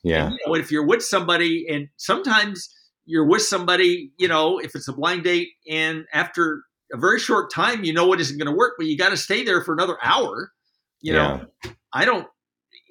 Yeah. 0.03 0.27
And, 0.27 0.33
you 0.33 0.39
know, 0.47 0.55
if 0.55 0.71
you're 0.71 0.87
with 0.87 1.03
somebody, 1.03 1.67
and 1.71 1.89
sometimes 1.97 2.69
you're 3.07 3.27
with 3.27 3.43
somebody, 3.43 4.13
you 4.19 4.29
know, 4.29 4.59
if 4.59 4.75
it's 4.75 4.89
a 4.89 4.93
blind 4.93 5.25
date, 5.25 5.49
and 5.71 6.05
after 6.13 6.63
a 6.93 6.99
very 6.99 7.19
short 7.19 7.53
time, 7.53 7.85
you 7.85 7.93
know 7.93 8.13
it 8.13 8.21
isn't 8.21 8.39
going 8.39 8.51
to 8.51 8.57
work, 8.57 8.75
but 8.79 8.87
you 8.87 8.97
got 8.97 9.11
to 9.11 9.17
stay 9.17 9.45
there 9.45 9.63
for 9.63 9.73
another 9.75 9.97
hour. 10.03 10.53
You 11.01 11.15
yeah. 11.15 11.19
know, 11.65 11.73
I 11.93 12.05
don't 12.05 12.27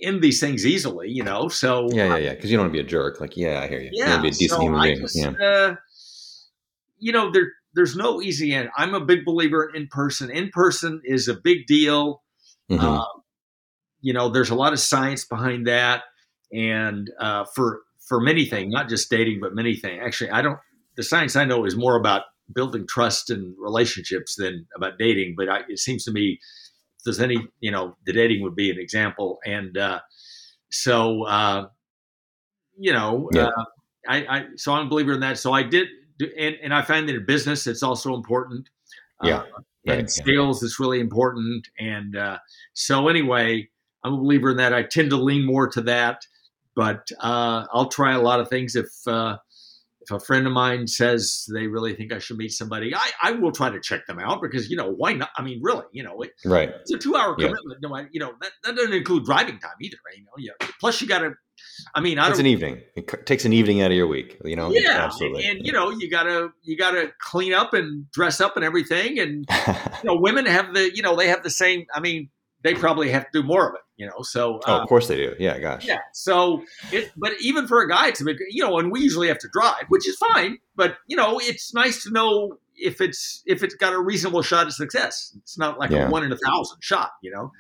end 0.04 0.22
these 0.22 0.40
things 0.40 0.66
easily, 0.66 1.10
you 1.10 1.24
know. 1.24 1.48
So 1.48 1.88
yeah, 1.92 2.10
yeah, 2.10 2.18
yeah. 2.18 2.30
Because 2.32 2.52
you 2.52 2.58
don't 2.58 2.66
want 2.66 2.74
to 2.74 2.82
be 2.82 2.86
a 2.86 2.90
jerk. 2.90 3.20
Like, 3.20 3.38
yeah, 3.38 3.62
I 3.62 3.68
hear 3.68 3.82
you. 3.82 3.90
Yeah, 3.94 4.18
you 4.18 4.22
be 4.22 4.28
a 4.30 4.32
decent 4.32 4.52
so 4.52 4.62
human 4.62 4.82
being. 4.82 5.00
Just, 5.00 5.18
yeah. 5.18 5.32
Uh, 5.32 5.76
you 6.98 7.12
know, 7.12 7.32
there 7.32 7.52
there's 7.74 7.96
no 7.96 8.22
easy 8.22 8.54
end. 8.54 8.70
I'm 8.78 8.94
a 8.94 9.04
big 9.04 9.26
believer 9.26 9.70
in 9.74 9.88
person. 9.88 10.30
In 10.30 10.50
person 10.50 11.02
is 11.04 11.28
a 11.28 11.34
big 11.34 11.66
deal. 11.68 12.22
Mm-hmm. 12.72 12.86
Um, 12.86 13.06
you 14.02 14.14
know, 14.14 14.30
there's 14.30 14.50
a 14.50 14.56
lot 14.56 14.74
of 14.74 14.80
science 14.80 15.26
behind 15.26 15.68
that 15.68 16.04
and 16.54 17.10
uh, 17.20 17.46
for 17.46 17.82
for 18.00 18.22
many 18.22 18.46
things, 18.46 18.72
not 18.72 18.90
just 18.90 19.10
dating, 19.10 19.40
but 19.42 19.56
many 19.56 19.76
things. 19.76 20.02
Actually, 20.06 20.30
I 20.30 20.42
don't. 20.42 20.60
The 20.96 21.04
science 21.04 21.36
I 21.36 21.46
know 21.46 21.66
is 21.66 21.76
more 21.76 21.96
about 21.96 22.24
building 22.54 22.86
trust 22.88 23.30
and 23.30 23.56
relationships 23.58 24.36
than 24.36 24.68
about 24.76 25.00
dating. 25.00 25.34
But 25.36 25.50
I, 25.50 25.62
it 25.68 25.80
seems 25.80 26.04
to 26.06 26.12
me, 26.12 26.40
there's 27.04 27.20
any, 27.20 27.48
you 27.60 27.72
know, 27.72 27.96
the 28.06 28.14
dating 28.14 28.44
would 28.44 28.56
be 28.56 28.72
an 28.72 28.80
example. 28.80 29.40
And 29.46 29.78
uh, 29.78 30.00
so, 30.72 31.24
uh, 31.24 31.68
you 32.78 32.94
know, 32.94 33.30
yeah. 33.34 33.48
uh, 33.48 33.66
I, 34.08 34.18
I, 34.18 34.46
so 34.56 34.74
I'm 34.74 34.88
a 34.88 34.90
believer 34.90 35.14
in 35.14 35.20
that. 35.22 35.38
So 35.38 35.54
I 35.54 35.64
did, 35.64 35.88
and, 36.38 36.56
and 36.62 36.74
I 36.74 36.82
find 36.82 37.08
that 37.10 37.16
in 37.16 37.26
business, 37.26 37.68
it's 37.68 37.84
also 37.84 38.14
important. 38.14 38.70
Yeah. 39.22 39.38
Uh, 39.38 39.44
and 39.86 40.02
right. 40.02 40.10
sales 40.10 40.64
is 40.64 40.80
really 40.80 41.00
important. 41.00 41.68
And 41.78 42.16
uh, 42.16 42.40
so 42.74 43.08
anyway, 43.08 43.70
I'm 44.04 44.14
a 44.14 44.18
believer 44.18 44.52
in 44.52 44.58
that. 44.58 44.74
I 44.74 44.84
tend 44.84 45.10
to 45.10 45.18
lean 45.18 45.46
more 45.46 45.68
to 45.70 45.82
that 45.82 46.26
but 46.76 47.10
uh, 47.20 47.66
I'll 47.72 47.90
try 47.90 48.14
a 48.14 48.22
lot 48.22 48.40
of 48.40 48.50
things 48.50 48.76
if 48.76 48.90
uh, 49.08 49.38
if 50.04 50.12
a 50.12 50.20
friend 50.20 50.46
of 50.46 50.54
mine 50.54 50.88
says 50.88 51.46
they 51.54 51.68
really 51.68 51.96
think 51.96 52.12
I 52.12 52.20
should 52.20 52.38
meet 52.38 52.52
somebody, 52.52 52.94
I, 52.96 53.10
I 53.22 53.32
will 53.32 53.52
try 53.52 53.70
to 53.70 53.80
check 53.80 54.06
them 54.08 54.20
out 54.20 54.42
because 54.42 54.70
you 54.70 54.78
know 54.78 54.92
why 54.92 55.14
not? 55.14 55.30
I 55.38 55.44
mean, 55.44 55.60
really, 55.62 55.86
you 55.92 56.04
know, 56.04 56.22
it, 56.22 56.32
right? 56.46 56.70
It's 56.82 56.92
a 56.92 56.98
two 56.98 57.16
hour 57.16 57.36
commitment. 57.36 57.80
Yeah. 57.82 57.90
No, 57.90 58.06
you 58.12 58.20
know 58.20 58.34
that, 58.42 58.52
that 58.64 58.76
doesn't 58.76 58.94
include 58.94 59.26
driving 59.26 59.60
time 59.60 59.72
either. 59.82 59.98
Right? 60.06 60.18
You 60.18 60.26
know, 60.26 60.32
yeah. 60.38 60.68
Plus 60.80 61.02
you 61.02 61.08
got 61.08 61.20
to. 61.20 61.34
I 61.96 62.02
mean, 62.02 62.20
I 62.20 62.30
it's 62.30 62.40
an 62.40 62.46
evening. 62.46 62.82
It 62.96 63.26
takes 63.26 63.46
an 63.46 63.54
evening 63.54 63.82
out 63.82 63.92
of 63.92 63.98
your 63.98 64.08
week. 64.08 64.38
You 64.44 64.56
know, 64.56 64.72
yeah, 64.72 65.06
absolutely. 65.06 65.46
And, 65.46 65.58
and 65.58 65.66
you 65.66 65.72
know, 65.72 65.90
you 65.92 66.10
gotta 66.10 66.50
you 66.64 66.78
gotta 66.78 67.12
clean 67.22 67.54
up 67.54 67.74
and 67.74 68.10
dress 68.12 68.42
up 68.42 68.56
and 68.56 68.66
everything. 68.66 69.20
And 69.20 69.46
you 69.68 70.04
know, 70.04 70.18
women 70.20 70.46
have 70.46 70.74
the 70.74 70.94
you 70.96 71.02
know 71.02 71.16
they 71.16 71.28
have 71.28 71.44
the 71.44 71.50
same. 71.50 71.86
I 71.94 72.00
mean, 72.00 72.30
they 72.64 72.74
probably 72.74 73.10
have 73.10 73.30
to 73.32 73.42
do 73.42 73.44
more 73.46 73.70
of 73.70 73.76
it, 73.76 73.82
you 73.98 74.06
know. 74.06 74.22
So, 74.22 74.60
oh, 74.66 74.74
of 74.74 74.82
um, 74.82 74.88
course 74.88 75.08
they 75.08 75.18
do. 75.18 75.36
Yeah, 75.38 75.60
gosh. 75.60 75.86
Yeah. 75.86 76.00
So, 76.14 76.64
it, 76.92 77.12
but 77.18 77.34
even 77.42 77.68
for 77.68 77.82
a 77.82 77.90
guy, 77.90 78.08
it's 78.08 78.22
a 78.22 78.26
big, 78.26 78.38
you 78.50 78.64
know, 78.64 78.80
and 78.80 78.92
we 78.92 79.02
usually 79.02 79.28
have 79.28 79.40
to 79.40 79.50
drive, 79.52 79.86
which 79.90 80.08
is 80.08 80.18
fine. 80.18 80.58
But 80.76 80.98
you 81.08 81.18
know, 81.18 81.40
it's 81.40 81.74
nice 81.74 82.04
to 82.04 82.12
know 82.12 82.58
if 82.76 83.02
it's 83.02 83.44
if 83.46 83.64
it's 83.64 83.76
got 83.76 83.94
a 83.94 84.00
reasonable 84.00 84.42
shot 84.42 84.68
of 84.68 84.74
success. 84.74 85.36
It's 85.38 85.58
not 85.58 85.78
like 85.78 85.92
yeah. 85.92 86.08
a 86.08 86.10
one 86.10 86.24
in 86.24 86.32
a 86.32 86.38
thousand 86.38 86.78
shot, 86.82 87.12
you 87.22 87.32
know. 87.32 87.52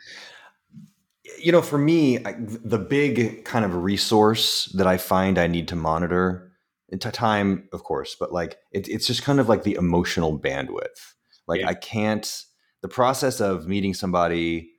You 1.39 1.51
know, 1.51 1.61
for 1.61 1.77
me, 1.77 2.23
I, 2.25 2.35
the 2.37 2.77
big 2.77 3.45
kind 3.45 3.63
of 3.63 3.75
resource 3.75 4.65
that 4.75 4.87
I 4.87 4.97
find 4.97 5.37
I 5.37 5.47
need 5.47 5.69
to 5.69 5.75
monitor, 5.75 6.51
into 6.89 7.11
time, 7.11 7.67
of 7.73 7.83
course, 7.83 8.15
but 8.17 8.31
like 8.31 8.57
it, 8.71 8.87
it's 8.87 9.07
just 9.07 9.23
kind 9.23 9.39
of 9.39 9.49
like 9.49 9.63
the 9.63 9.73
emotional 9.73 10.37
bandwidth. 10.37 11.13
Like 11.47 11.61
yeah. 11.61 11.69
I 11.69 11.73
can't. 11.73 12.43
The 12.81 12.89
process 12.89 13.39
of 13.39 13.65
meeting 13.65 13.93
somebody 13.93 14.72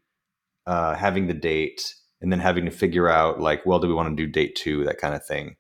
uh, 0.66 0.94
having 0.94 1.26
the 1.26 1.34
date 1.34 1.94
and 2.20 2.32
then 2.32 2.40
having 2.40 2.64
to 2.64 2.70
figure 2.70 3.08
out 3.08 3.40
like, 3.40 3.64
well, 3.66 3.78
do 3.78 3.88
we 3.88 3.94
want 3.94 4.08
to 4.08 4.26
do 4.26 4.30
date 4.30 4.56
two, 4.56 4.84
that 4.84 4.98
kind 4.98 5.14
of 5.14 5.24
thing. 5.24 5.56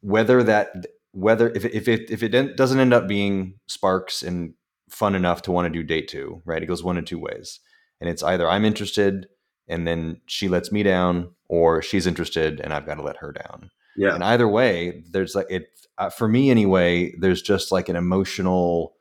Whether 0.00 0.42
that, 0.42 0.86
whether 1.12 1.50
if 1.50 1.64
it, 1.64 1.74
if 1.74 1.88
it 1.88 2.10
if 2.10 2.22
it 2.22 2.56
doesn't 2.56 2.80
end 2.80 2.92
up 2.92 3.06
being 3.06 3.54
sparks 3.66 4.22
and 4.22 4.54
fun 4.90 5.14
enough 5.14 5.42
to 5.42 5.52
want 5.52 5.66
to 5.66 5.78
do 5.78 5.84
date 5.84 6.08
two, 6.08 6.42
right? 6.44 6.62
It 6.62 6.66
goes 6.66 6.82
one 6.82 6.98
of 6.98 7.04
two 7.04 7.18
ways, 7.18 7.60
and 8.00 8.10
it's 8.10 8.22
either 8.22 8.48
I'm 8.48 8.64
interested 8.64 9.28
and 9.66 9.86
then 9.86 10.20
she 10.26 10.48
lets 10.48 10.70
me 10.70 10.82
down, 10.82 11.30
or 11.48 11.80
she's 11.80 12.06
interested 12.06 12.60
and 12.60 12.72
I've 12.72 12.86
got 12.86 12.96
to 12.96 13.02
let 13.02 13.16
her 13.18 13.32
down. 13.32 13.70
Yeah. 13.96 14.14
And 14.14 14.24
either 14.24 14.48
way, 14.48 15.02
there's 15.10 15.34
like 15.34 15.46
it 15.48 15.68
uh, 15.98 16.10
for 16.10 16.28
me 16.28 16.50
anyway. 16.50 17.14
There's 17.18 17.40
just 17.40 17.70
like 17.70 17.88
an 17.88 17.96
emotional 17.96 18.96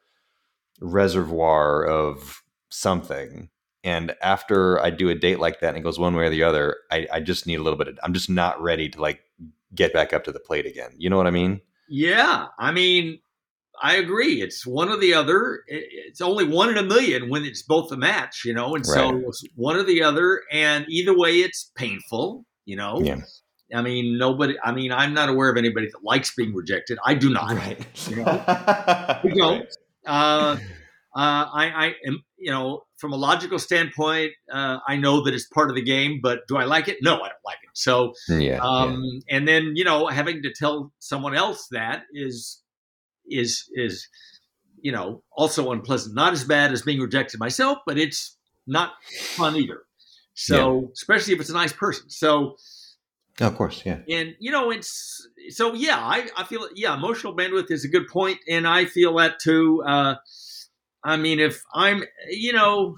reservoir 0.80 1.86
of 1.86 2.44
something 2.70 3.50
and 3.84 4.16
after 4.22 4.80
I 4.80 4.90
do 4.90 5.10
a 5.10 5.16
date 5.16 5.40
like 5.40 5.60
that 5.60 5.70
and 5.70 5.78
it 5.78 5.82
goes 5.82 6.00
one 6.00 6.16
way 6.16 6.26
or 6.26 6.30
the 6.30 6.44
other, 6.44 6.78
I, 6.90 7.08
I 7.12 7.20
just 7.20 7.46
need 7.46 7.56
a 7.56 7.64
little 7.64 7.78
bit 7.78 7.90
of, 7.90 8.00
I'm 8.04 8.14
just 8.14 8.30
not 8.30 8.62
ready 8.62 8.88
to 8.90 9.02
like 9.02 9.22
get 9.76 9.94
back 9.94 10.14
up 10.14 10.24
to 10.26 10.32
the 10.32 10.40
plate 10.40 10.66
again. 10.66 10.92
You 10.98 11.10
know 11.10 11.18
what 11.18 11.28
I 11.28 11.32
mean? 11.32 11.60
Yeah. 11.90 12.48
I 12.58 12.72
mean, 12.72 13.20
I 13.82 13.96
agree. 13.96 14.42
It's 14.42 14.66
one 14.66 14.88
or 14.88 14.98
the 14.98 15.14
other. 15.14 15.64
It's 15.68 16.22
only 16.22 16.46
one 16.46 16.70
in 16.70 16.78
a 16.78 16.84
million 16.84 17.30
when 17.30 17.44
it's 17.44 17.62
both 17.64 17.92
a 17.92 17.98
match, 17.98 18.44
you 18.46 18.54
know, 18.54 18.74
and 18.76 18.86
so 18.86 19.18
it's 19.28 19.44
one 19.56 19.76
or 19.76 19.84
the 19.84 20.02
other. 20.04 20.44
And 20.52 20.86
either 20.88 21.18
way, 21.18 21.40
it's 21.40 21.72
painful, 21.76 22.46
you 22.66 22.78
know. 22.78 23.02
Yeah. 23.02 23.20
I 23.76 23.82
mean, 23.82 24.18
nobody, 24.18 24.56
I 24.64 24.72
mean, 24.72 24.92
I'm 24.92 25.14
not 25.14 25.28
aware 25.28 25.50
of 25.50 25.58
anybody 25.58 25.88
that 25.88 26.04
likes 26.04 26.34
being 26.36 26.54
rejected. 26.54 27.00
I 27.04 27.16
do 27.16 27.34
not. 27.34 27.52
Right. 27.52 27.86
You 28.08 28.18
know? 28.18 29.20
We 29.24 29.34
don't. 29.38 29.68
Uh, 30.06 30.58
uh, 31.16 31.46
I, 31.54 31.72
I 31.76 31.94
am, 32.08 32.24
you 32.38 32.52
know, 32.52 32.84
from 33.04 33.12
a 33.12 33.18
logical 33.18 33.60
standpoint, 33.60 34.32
uh, 34.50 34.78
I 34.88 34.96
know 34.96 35.22
that 35.26 35.34
it's 35.34 35.46
part 35.46 35.70
of 35.70 35.76
the 35.76 35.82
game, 35.84 36.22
but 36.24 36.48
do 36.48 36.56
I 36.56 36.64
like 36.64 36.88
it? 36.88 37.00
No, 37.02 37.16
I 37.16 37.28
don't 37.28 37.46
like 37.46 37.58
it. 37.62 37.70
So, 37.74 38.14
Yeah. 38.30 38.38
yeah. 38.38 38.60
um, 38.62 39.04
and 39.30 39.46
then 39.46 39.74
you 39.76 39.84
know, 39.84 40.08
having 40.08 40.42
to 40.44 40.54
tell 40.54 40.94
someone 41.00 41.36
else 41.36 41.68
that 41.72 42.04
is 42.14 42.64
is 43.30 43.70
is 43.74 44.08
you 44.82 44.94
know 44.94 45.22
also 45.36 45.72
unpleasant. 45.74 46.16
Not 46.16 46.32
as 46.32 46.46
bad 46.46 46.72
as 46.72 46.82
being 46.82 47.02
rejected 47.02 47.42
myself, 47.42 47.80
but 47.86 47.98
it's 47.98 48.38
not 48.66 48.94
fun 49.36 49.58
either. 49.58 49.82
So, 50.34 50.90
especially 50.94 51.34
if 51.34 51.42
it's 51.42 51.50
a 51.50 51.54
nice 51.64 51.74
person. 51.74 52.10
So, 52.10 52.56
Oh, 53.42 53.48
of 53.48 53.56
course. 53.58 53.82
Yeah. 53.86 54.00
and 54.10 54.36
you 54.40 54.52
know 54.52 54.70
it's 54.72 55.28
so 55.50 55.74
yeah 55.74 55.98
i 55.98 56.30
i 56.38 56.44
feel 56.44 56.70
yeah 56.76 56.94
emotional 56.94 57.36
bandwidth 57.36 57.72
is 57.72 57.84
a 57.84 57.88
good 57.88 58.08
point 58.08 58.38
and 58.48 58.68
i 58.68 58.86
feel 58.86 59.16
that 59.18 59.40
too 59.40 59.82
uh 59.88 60.14
i 61.04 61.18
mean 61.18 61.40
if 61.40 61.64
i'm 61.74 62.04
you 62.30 62.54
know 62.54 62.98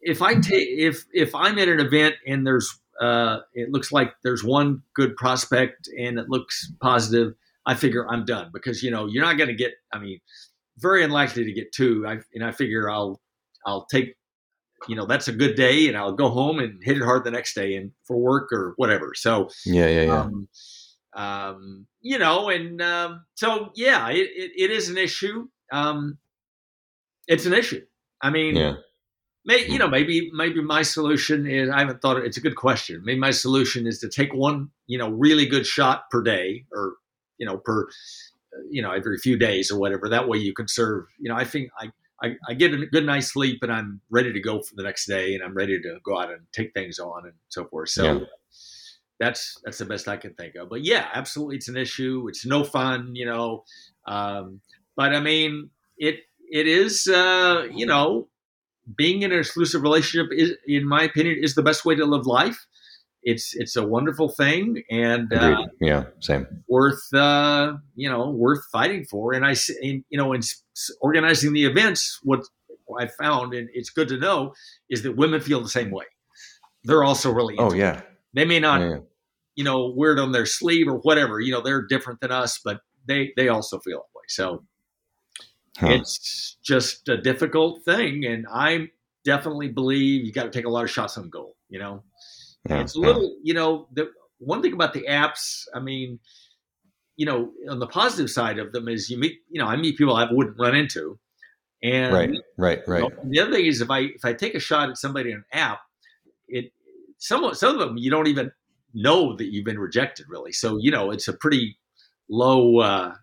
if 0.00 0.22
i 0.22 0.34
take 0.34 0.68
if 0.68 1.04
if 1.12 1.34
i'm 1.34 1.58
at 1.58 1.68
an 1.68 1.80
event 1.80 2.14
and 2.26 2.46
there's 2.46 2.78
uh 3.00 3.38
it 3.54 3.70
looks 3.70 3.92
like 3.92 4.12
there's 4.22 4.44
one 4.44 4.82
good 4.94 5.16
prospect 5.16 5.88
and 5.98 6.18
it 6.18 6.28
looks 6.28 6.72
positive 6.80 7.34
i 7.66 7.74
figure 7.74 8.08
i'm 8.10 8.24
done 8.24 8.50
because 8.52 8.82
you 8.82 8.90
know 8.90 9.06
you're 9.06 9.24
not 9.24 9.36
going 9.36 9.48
to 9.48 9.54
get 9.54 9.72
i 9.92 9.98
mean 9.98 10.20
very 10.78 11.02
unlikely 11.04 11.44
to 11.44 11.52
get 11.52 11.72
two 11.72 12.04
i 12.06 12.18
and 12.34 12.44
i 12.44 12.52
figure 12.52 12.90
i'll 12.90 13.20
i'll 13.66 13.86
take 13.86 14.16
you 14.88 14.94
know 14.94 15.06
that's 15.06 15.26
a 15.28 15.32
good 15.32 15.56
day 15.56 15.88
and 15.88 15.96
i'll 15.96 16.12
go 16.12 16.28
home 16.28 16.60
and 16.60 16.80
hit 16.82 16.96
it 16.96 17.02
hard 17.02 17.24
the 17.24 17.30
next 17.30 17.54
day 17.54 17.74
and 17.74 17.90
for 18.06 18.16
work 18.16 18.52
or 18.52 18.74
whatever 18.76 19.12
so 19.14 19.48
Yeah. 19.66 19.88
Yeah. 19.88 20.02
Yeah. 20.02 20.20
um, 20.20 20.48
um, 21.14 21.86
you 22.00 22.18
know, 22.18 22.48
and 22.48 22.80
um, 22.80 23.24
so 23.34 23.70
yeah, 23.74 24.08
it, 24.10 24.28
it, 24.34 24.52
it 24.56 24.70
is 24.70 24.88
an 24.88 24.96
issue. 24.96 25.48
Um, 25.72 26.18
it's 27.28 27.46
an 27.46 27.52
issue. 27.54 27.84
I 28.20 28.30
mean, 28.30 28.56
yeah. 28.56 28.74
may, 29.44 29.64
you 29.68 29.78
know, 29.78 29.88
maybe 29.88 30.30
maybe 30.34 30.60
my 30.62 30.82
solution 30.82 31.46
is 31.46 31.70
I 31.70 31.78
haven't 31.80 32.02
thought. 32.02 32.16
It's 32.24 32.36
a 32.36 32.40
good 32.40 32.56
question. 32.56 33.02
Maybe 33.04 33.20
my 33.20 33.30
solution 33.30 33.86
is 33.86 34.00
to 34.00 34.08
take 34.08 34.34
one, 34.34 34.70
you 34.88 34.98
know, 34.98 35.10
really 35.10 35.46
good 35.46 35.66
shot 35.66 36.10
per 36.10 36.22
day, 36.22 36.64
or 36.72 36.94
you 37.38 37.46
know, 37.46 37.58
per 37.58 37.86
you 38.70 38.82
know, 38.82 38.90
every 38.90 39.18
few 39.18 39.38
days 39.38 39.70
or 39.70 39.78
whatever. 39.78 40.08
That 40.08 40.26
way 40.28 40.38
you 40.38 40.52
conserve. 40.52 41.04
You 41.20 41.28
know, 41.30 41.36
I 41.36 41.44
think 41.44 41.70
I. 41.78 41.92
I, 42.20 42.34
I 42.48 42.54
get 42.54 42.74
a 42.74 42.84
good 42.86 43.06
night's 43.06 43.28
sleep 43.28 43.60
and 43.62 43.70
I'm 43.72 44.00
ready 44.10 44.32
to 44.32 44.40
go 44.40 44.60
for 44.60 44.74
the 44.74 44.82
next 44.82 45.06
day 45.06 45.34
and 45.36 45.44
I'm 45.44 45.54
ready 45.54 45.80
to 45.80 45.98
go 46.02 46.18
out 46.18 46.32
and 46.32 46.40
take 46.52 46.74
things 46.74 46.98
on 46.98 47.26
and 47.26 47.34
so 47.48 47.64
forth. 47.66 47.90
So 47.90 48.02
Yeah. 48.02 48.24
that's 49.20 49.60
that's 49.64 49.78
the 49.78 49.84
best 49.84 50.08
I 50.08 50.16
can 50.16 50.34
think 50.34 50.56
of. 50.56 50.68
But 50.68 50.82
yeah, 50.84 51.06
absolutely, 51.14 51.58
it's 51.58 51.68
an 51.68 51.76
issue. 51.76 52.26
It's 52.28 52.44
no 52.44 52.64
fun, 52.64 53.14
you 53.14 53.24
know. 53.24 53.62
Um, 54.04 54.60
but 54.96 55.14
I 55.14 55.20
mean, 55.20 55.70
it 55.96 56.16
it 56.50 56.66
is, 56.66 57.06
uh, 57.08 57.66
you 57.72 57.86
know, 57.86 58.28
being 58.96 59.22
in 59.22 59.32
an 59.32 59.38
exclusive 59.38 59.82
relationship 59.82 60.30
is, 60.32 60.52
in 60.66 60.86
my 60.86 61.02
opinion, 61.02 61.38
is 61.42 61.54
the 61.54 61.62
best 61.62 61.84
way 61.84 61.94
to 61.94 62.04
live 62.04 62.26
life. 62.26 62.66
It's 63.22 63.54
it's 63.54 63.76
a 63.76 63.86
wonderful 63.86 64.28
thing 64.28 64.82
and 64.90 65.32
uh, 65.32 65.66
yeah. 65.80 66.04
Same. 66.20 66.46
worth 66.68 67.12
uh, 67.12 67.74
you 67.96 68.08
know 68.08 68.30
worth 68.30 68.62
fighting 68.72 69.04
for. 69.04 69.34
And 69.34 69.44
I 69.44 69.56
and, 69.82 70.04
you 70.08 70.16
know 70.16 70.32
in 70.32 70.40
organizing 71.00 71.52
the 71.52 71.66
events, 71.66 72.20
what 72.22 72.40
I 72.98 73.08
found 73.20 73.54
and 73.54 73.68
it's 73.74 73.90
good 73.90 74.08
to 74.08 74.18
know 74.18 74.54
is 74.88 75.02
that 75.02 75.16
women 75.16 75.40
feel 75.40 75.60
the 75.60 75.68
same 75.68 75.90
way. 75.90 76.04
They're 76.84 77.04
also 77.04 77.30
really 77.32 77.56
Oh 77.58 77.72
it. 77.72 77.78
yeah. 77.78 78.02
They 78.34 78.44
may 78.44 78.60
not 78.60 78.80
yeah. 78.80 78.98
you 79.56 79.64
know, 79.64 79.92
wear 79.94 80.12
it 80.12 80.20
on 80.20 80.32
their 80.32 80.46
sleeve 80.46 80.86
or 80.86 80.98
whatever. 80.98 81.40
You 81.40 81.52
know, 81.52 81.60
they're 81.60 81.82
different 81.86 82.20
than 82.20 82.30
us, 82.30 82.60
but 82.64 82.80
they 83.06 83.32
they 83.36 83.48
also 83.48 83.80
feel 83.80 83.98
that 83.98 84.16
way. 84.18 84.24
So 84.28 84.64
Huh. 85.78 85.90
it's 85.90 86.56
just 86.62 87.08
a 87.08 87.16
difficult 87.16 87.84
thing, 87.84 88.24
and 88.24 88.46
I 88.52 88.88
definitely 89.24 89.68
believe 89.68 90.24
you 90.24 90.32
got 90.32 90.44
to 90.44 90.50
take 90.50 90.64
a 90.64 90.68
lot 90.70 90.84
of 90.84 90.90
shots 90.90 91.16
on 91.16 91.30
goal. 91.30 91.56
You 91.68 91.78
know, 91.78 92.02
Yeah, 92.68 92.80
it's 92.80 92.96
a 92.96 93.00
yeah. 93.00 93.06
little, 93.06 93.36
you 93.42 93.54
know, 93.54 93.88
the 93.92 94.10
one 94.38 94.60
thing 94.62 94.72
about 94.72 94.92
the 94.92 95.04
apps. 95.08 95.64
I 95.74 95.80
mean, 95.80 96.18
you 97.16 97.26
know, 97.26 97.52
on 97.68 97.78
the 97.78 97.86
positive 97.86 98.30
side 98.30 98.58
of 98.58 98.72
them 98.72 98.88
is 98.88 99.10
you 99.10 99.18
meet, 99.18 99.38
you 99.50 99.60
know, 99.60 99.66
I 99.68 99.76
meet 99.76 99.96
people 99.98 100.16
I 100.16 100.26
wouldn't 100.30 100.58
run 100.58 100.74
into, 100.74 101.18
and 101.82 102.12
Right. 102.12 102.30
Right. 102.56 102.80
Right. 102.88 103.02
you 103.04 103.08
know, 103.10 103.22
the 103.24 103.40
other 103.40 103.52
thing 103.52 103.66
is 103.66 103.80
if 103.80 103.90
I 103.90 104.00
if 104.00 104.24
I 104.24 104.32
take 104.32 104.54
a 104.54 104.60
shot 104.60 104.88
at 104.90 104.96
somebody 104.96 105.30
in 105.30 105.36
an 105.38 105.44
app, 105.52 105.80
it 106.48 106.72
some 107.18 107.54
some 107.54 107.74
of 107.74 107.80
them 107.80 107.96
you 107.98 108.10
don't 108.10 108.26
even 108.28 108.50
know 108.94 109.36
that 109.36 109.52
you've 109.52 109.64
been 109.64 109.78
rejected 109.78 110.26
really. 110.28 110.52
So 110.52 110.78
you 110.78 110.90
know 110.90 111.10
it's 111.12 111.28
a 111.28 111.32
pretty 111.32 111.78
low. 112.28 112.78
Uh, 112.80 113.14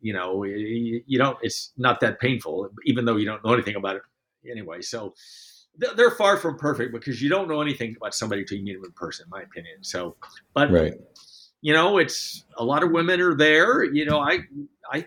you 0.00 0.12
know 0.12 0.44
you, 0.44 1.18
don't. 1.18 1.38
It's 1.42 1.72
not 1.76 2.00
that 2.00 2.20
painful, 2.20 2.70
even 2.84 3.04
though 3.04 3.16
you 3.16 3.26
don't 3.26 3.44
know 3.44 3.52
anything 3.52 3.76
about 3.76 3.96
it 3.96 4.02
anyway. 4.50 4.80
So 4.80 5.14
they're 5.78 6.10
far 6.10 6.36
from 6.36 6.58
perfect 6.58 6.92
because 6.92 7.22
you 7.22 7.28
don't 7.28 7.48
know 7.48 7.60
anything 7.60 7.94
about 7.96 8.14
somebody 8.14 8.42
until 8.42 8.58
you 8.58 8.64
meet 8.64 8.74
them 8.74 8.84
in 8.84 8.92
person, 8.92 9.26
in 9.26 9.30
my 9.30 9.42
opinion. 9.42 9.82
So, 9.82 10.16
but 10.54 10.70
Right. 10.70 10.94
you 11.60 11.72
know, 11.72 11.98
it's 11.98 12.44
a 12.56 12.64
lot 12.64 12.82
of 12.82 12.90
women 12.90 13.20
are 13.20 13.36
there. 13.36 13.84
You 13.84 14.04
know, 14.04 14.18
I, 14.18 14.40
I, 14.92 15.06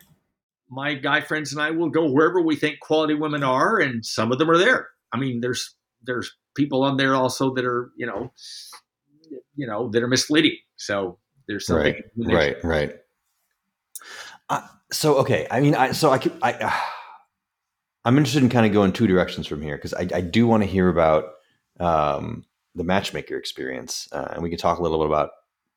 my 0.69 0.93
guy 0.93 1.21
friends 1.21 1.51
and 1.51 1.61
I 1.61 1.71
will 1.71 1.89
go 1.89 2.09
wherever 2.09 2.41
we 2.41 2.55
think 2.55 2.79
quality 2.79 3.13
women 3.13 3.43
are, 3.43 3.79
and 3.79 4.05
some 4.05 4.31
of 4.31 4.39
them 4.39 4.49
are 4.49 4.57
there. 4.57 4.89
I 5.11 5.17
mean, 5.17 5.41
there's 5.41 5.75
there's 6.03 6.31
people 6.55 6.83
on 6.83 6.97
there 6.97 7.15
also 7.15 7.53
that 7.53 7.65
are 7.65 7.91
you 7.97 8.05
know, 8.05 8.31
you 9.55 9.67
know 9.67 9.89
that 9.89 10.01
are 10.01 10.07
misleading. 10.07 10.57
So 10.77 11.17
there's 11.47 11.65
something 11.67 12.01
Right. 12.15 12.63
Right. 12.63 12.63
Right. 12.63 12.95
So 14.91 15.15
okay, 15.17 15.47
I 15.51 15.59
mean, 15.61 15.75
I 15.75 15.91
so 15.91 16.09
I 16.11 16.17
could 16.17 16.33
I. 16.41 16.53
Uh, 16.53 16.71
I'm 18.03 18.17
interested 18.17 18.41
in 18.41 18.49
kind 18.49 18.65
of 18.65 18.73
going 18.73 18.93
two 18.93 19.05
directions 19.05 19.45
from 19.45 19.61
here 19.61 19.75
because 19.75 19.93
I, 19.93 20.07
I 20.15 20.21
do 20.21 20.47
want 20.47 20.63
to 20.63 20.67
hear 20.67 20.89
about 20.89 21.33
um, 21.79 22.45
the 22.73 22.83
matchmaker 22.83 23.37
experience, 23.37 24.09
uh, 24.11 24.29
and 24.33 24.41
we 24.41 24.49
can 24.49 24.57
talk 24.57 24.79
a 24.79 24.81
little 24.81 24.97
bit 24.97 25.05
about 25.05 25.29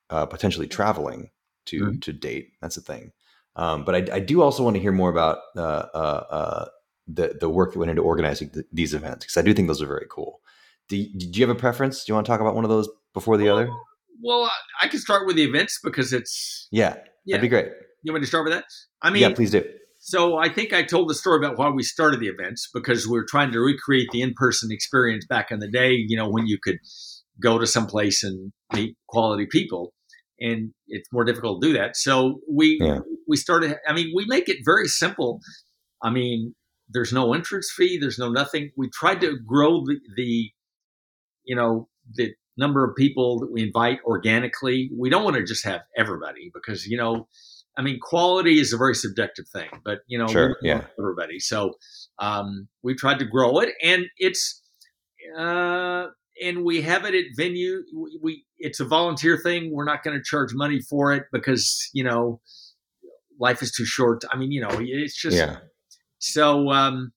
uh, 0.08 0.24
potentially 0.26 0.66
traveling 0.66 1.30
to 1.66 1.80
Mhm. 1.84 2.02
to 2.02 2.12
date. 2.14 2.52
That's 2.62 2.76
a 2.78 2.80
thing. 2.80 3.12
Um, 3.56 3.84
but 3.84 3.94
I, 3.94 4.16
I 4.16 4.20
do 4.20 4.40
also 4.42 4.64
want 4.64 4.74
to 4.76 4.80
hear 4.80 4.90
more 4.92 5.10
about 5.10 5.38
uh, 5.56 5.60
uh, 5.94 6.24
uh, 6.30 6.64
the 7.06 7.36
the 7.38 7.48
work 7.50 7.72
that 7.72 7.78
went 7.78 7.90
into 7.90 8.02
organizing 8.02 8.48
th- 8.50 8.66
these 8.72 8.94
events 8.94 9.26
because 9.26 9.36
I 9.36 9.42
do 9.42 9.52
think 9.52 9.68
those 9.68 9.82
are 9.82 9.86
very 9.86 10.06
cool. 10.10 10.40
Do 10.88 10.96
you, 10.96 11.12
did 11.18 11.36
you 11.36 11.46
have 11.46 11.54
a 11.54 11.58
preference? 11.58 12.04
Do 12.04 12.10
you 12.10 12.14
want 12.14 12.26
to 12.26 12.30
talk 12.32 12.40
about 12.40 12.54
one 12.54 12.64
of 12.64 12.70
those 12.70 12.88
before 13.12 13.36
the 13.36 13.48
other? 13.50 13.68
Well, 14.22 14.44
I, 14.44 14.86
I 14.86 14.88
can 14.88 14.98
start 14.98 15.26
with 15.26 15.36
the 15.36 15.44
events 15.44 15.78
because 15.84 16.12
it's 16.14 16.68
Yeah, 16.70 16.96
yeah. 17.26 17.36
that'd 17.36 17.42
be 17.42 17.48
great. 17.48 17.68
You 18.04 18.12
want 18.12 18.20
me 18.20 18.26
to 18.26 18.28
start 18.28 18.44
with 18.44 18.52
that? 18.52 18.64
I 19.02 19.10
mean, 19.10 19.22
yeah, 19.22 19.32
please 19.32 19.50
do. 19.50 19.64
So 19.98 20.36
I 20.36 20.50
think 20.50 20.74
I 20.74 20.82
told 20.82 21.08
the 21.08 21.14
story 21.14 21.38
about 21.38 21.58
why 21.58 21.70
we 21.70 21.82
started 21.82 22.20
the 22.20 22.28
events 22.28 22.68
because 22.72 23.08
we 23.08 23.18
are 23.18 23.24
trying 23.26 23.50
to 23.52 23.60
recreate 23.60 24.08
the 24.12 24.20
in-person 24.20 24.70
experience 24.70 25.24
back 25.26 25.50
in 25.50 25.60
the 25.60 25.70
day. 25.70 25.92
You 26.06 26.18
know, 26.18 26.28
when 26.28 26.46
you 26.46 26.58
could 26.62 26.76
go 27.42 27.58
to 27.58 27.66
some 27.66 27.86
place 27.86 28.22
and 28.22 28.52
meet 28.74 28.96
quality 29.08 29.46
people, 29.50 29.94
and 30.38 30.72
it's 30.86 31.08
more 31.10 31.24
difficult 31.24 31.62
to 31.62 31.68
do 31.68 31.78
that. 31.78 31.96
So 31.96 32.40
we 32.50 32.78
Yeah. 32.78 32.98
we 33.26 33.38
started. 33.38 33.78
I 33.88 33.94
mean, 33.94 34.12
we 34.14 34.26
make 34.26 34.50
it 34.50 34.58
very 34.66 34.86
simple. 34.86 35.40
I 36.02 36.10
mean, 36.10 36.54
there's 36.90 37.12
no 37.12 37.32
entrance 37.32 37.72
fee. 37.74 37.96
There's 37.98 38.18
no 38.18 38.30
nothing. 38.30 38.70
We 38.76 38.90
tried 38.90 39.22
to 39.22 39.38
grow 39.46 39.82
the, 39.86 39.98
the 40.16 40.50
you 41.44 41.56
know 41.56 41.88
the 42.12 42.34
number 42.58 42.84
of 42.84 42.94
people 42.94 43.38
that 43.40 43.50
we 43.50 43.62
invite 43.62 44.00
organically. 44.04 44.90
We 44.94 45.08
don't 45.08 45.24
want 45.24 45.36
to 45.36 45.44
just 45.44 45.64
have 45.64 45.80
everybody 45.96 46.50
because 46.52 46.86
you 46.86 46.98
know 46.98 47.26
I 47.76 47.82
mean, 47.82 47.98
quality 48.00 48.60
is 48.60 48.72
a 48.72 48.76
very 48.76 48.94
subjective 48.94 49.48
thing, 49.48 49.68
but 49.84 50.00
you 50.06 50.18
know, 50.18 50.28
Sure, 50.28 50.56
yeah. 50.62 50.84
everybody. 50.98 51.40
So 51.40 51.74
um, 52.18 52.68
we 52.82 52.94
tried 52.94 53.18
to 53.18 53.24
grow 53.24 53.58
it, 53.58 53.70
and 53.82 54.06
it's 54.18 54.62
uh, 55.36 56.06
and 56.42 56.64
we 56.64 56.82
have 56.82 57.04
it 57.04 57.14
at 57.14 57.24
venue. 57.36 57.82
We, 57.94 58.18
we 58.22 58.44
it's 58.58 58.80
a 58.80 58.84
volunteer 58.84 59.36
thing. 59.36 59.72
We're 59.72 59.84
not 59.84 60.02
going 60.02 60.16
to 60.16 60.22
charge 60.22 60.54
money 60.54 60.80
for 60.80 61.12
it 61.12 61.24
because 61.32 61.90
you 61.92 62.04
know 62.04 62.40
life 63.38 63.62
is 63.62 63.72
too 63.72 63.84
short. 63.84 64.24
I 64.30 64.36
mean, 64.36 64.52
you 64.52 64.60
know, 64.60 64.70
it's 64.80 65.20
just 65.20 65.36
Yeah, 65.36 65.58
so 66.18 66.70
um, 66.70 67.12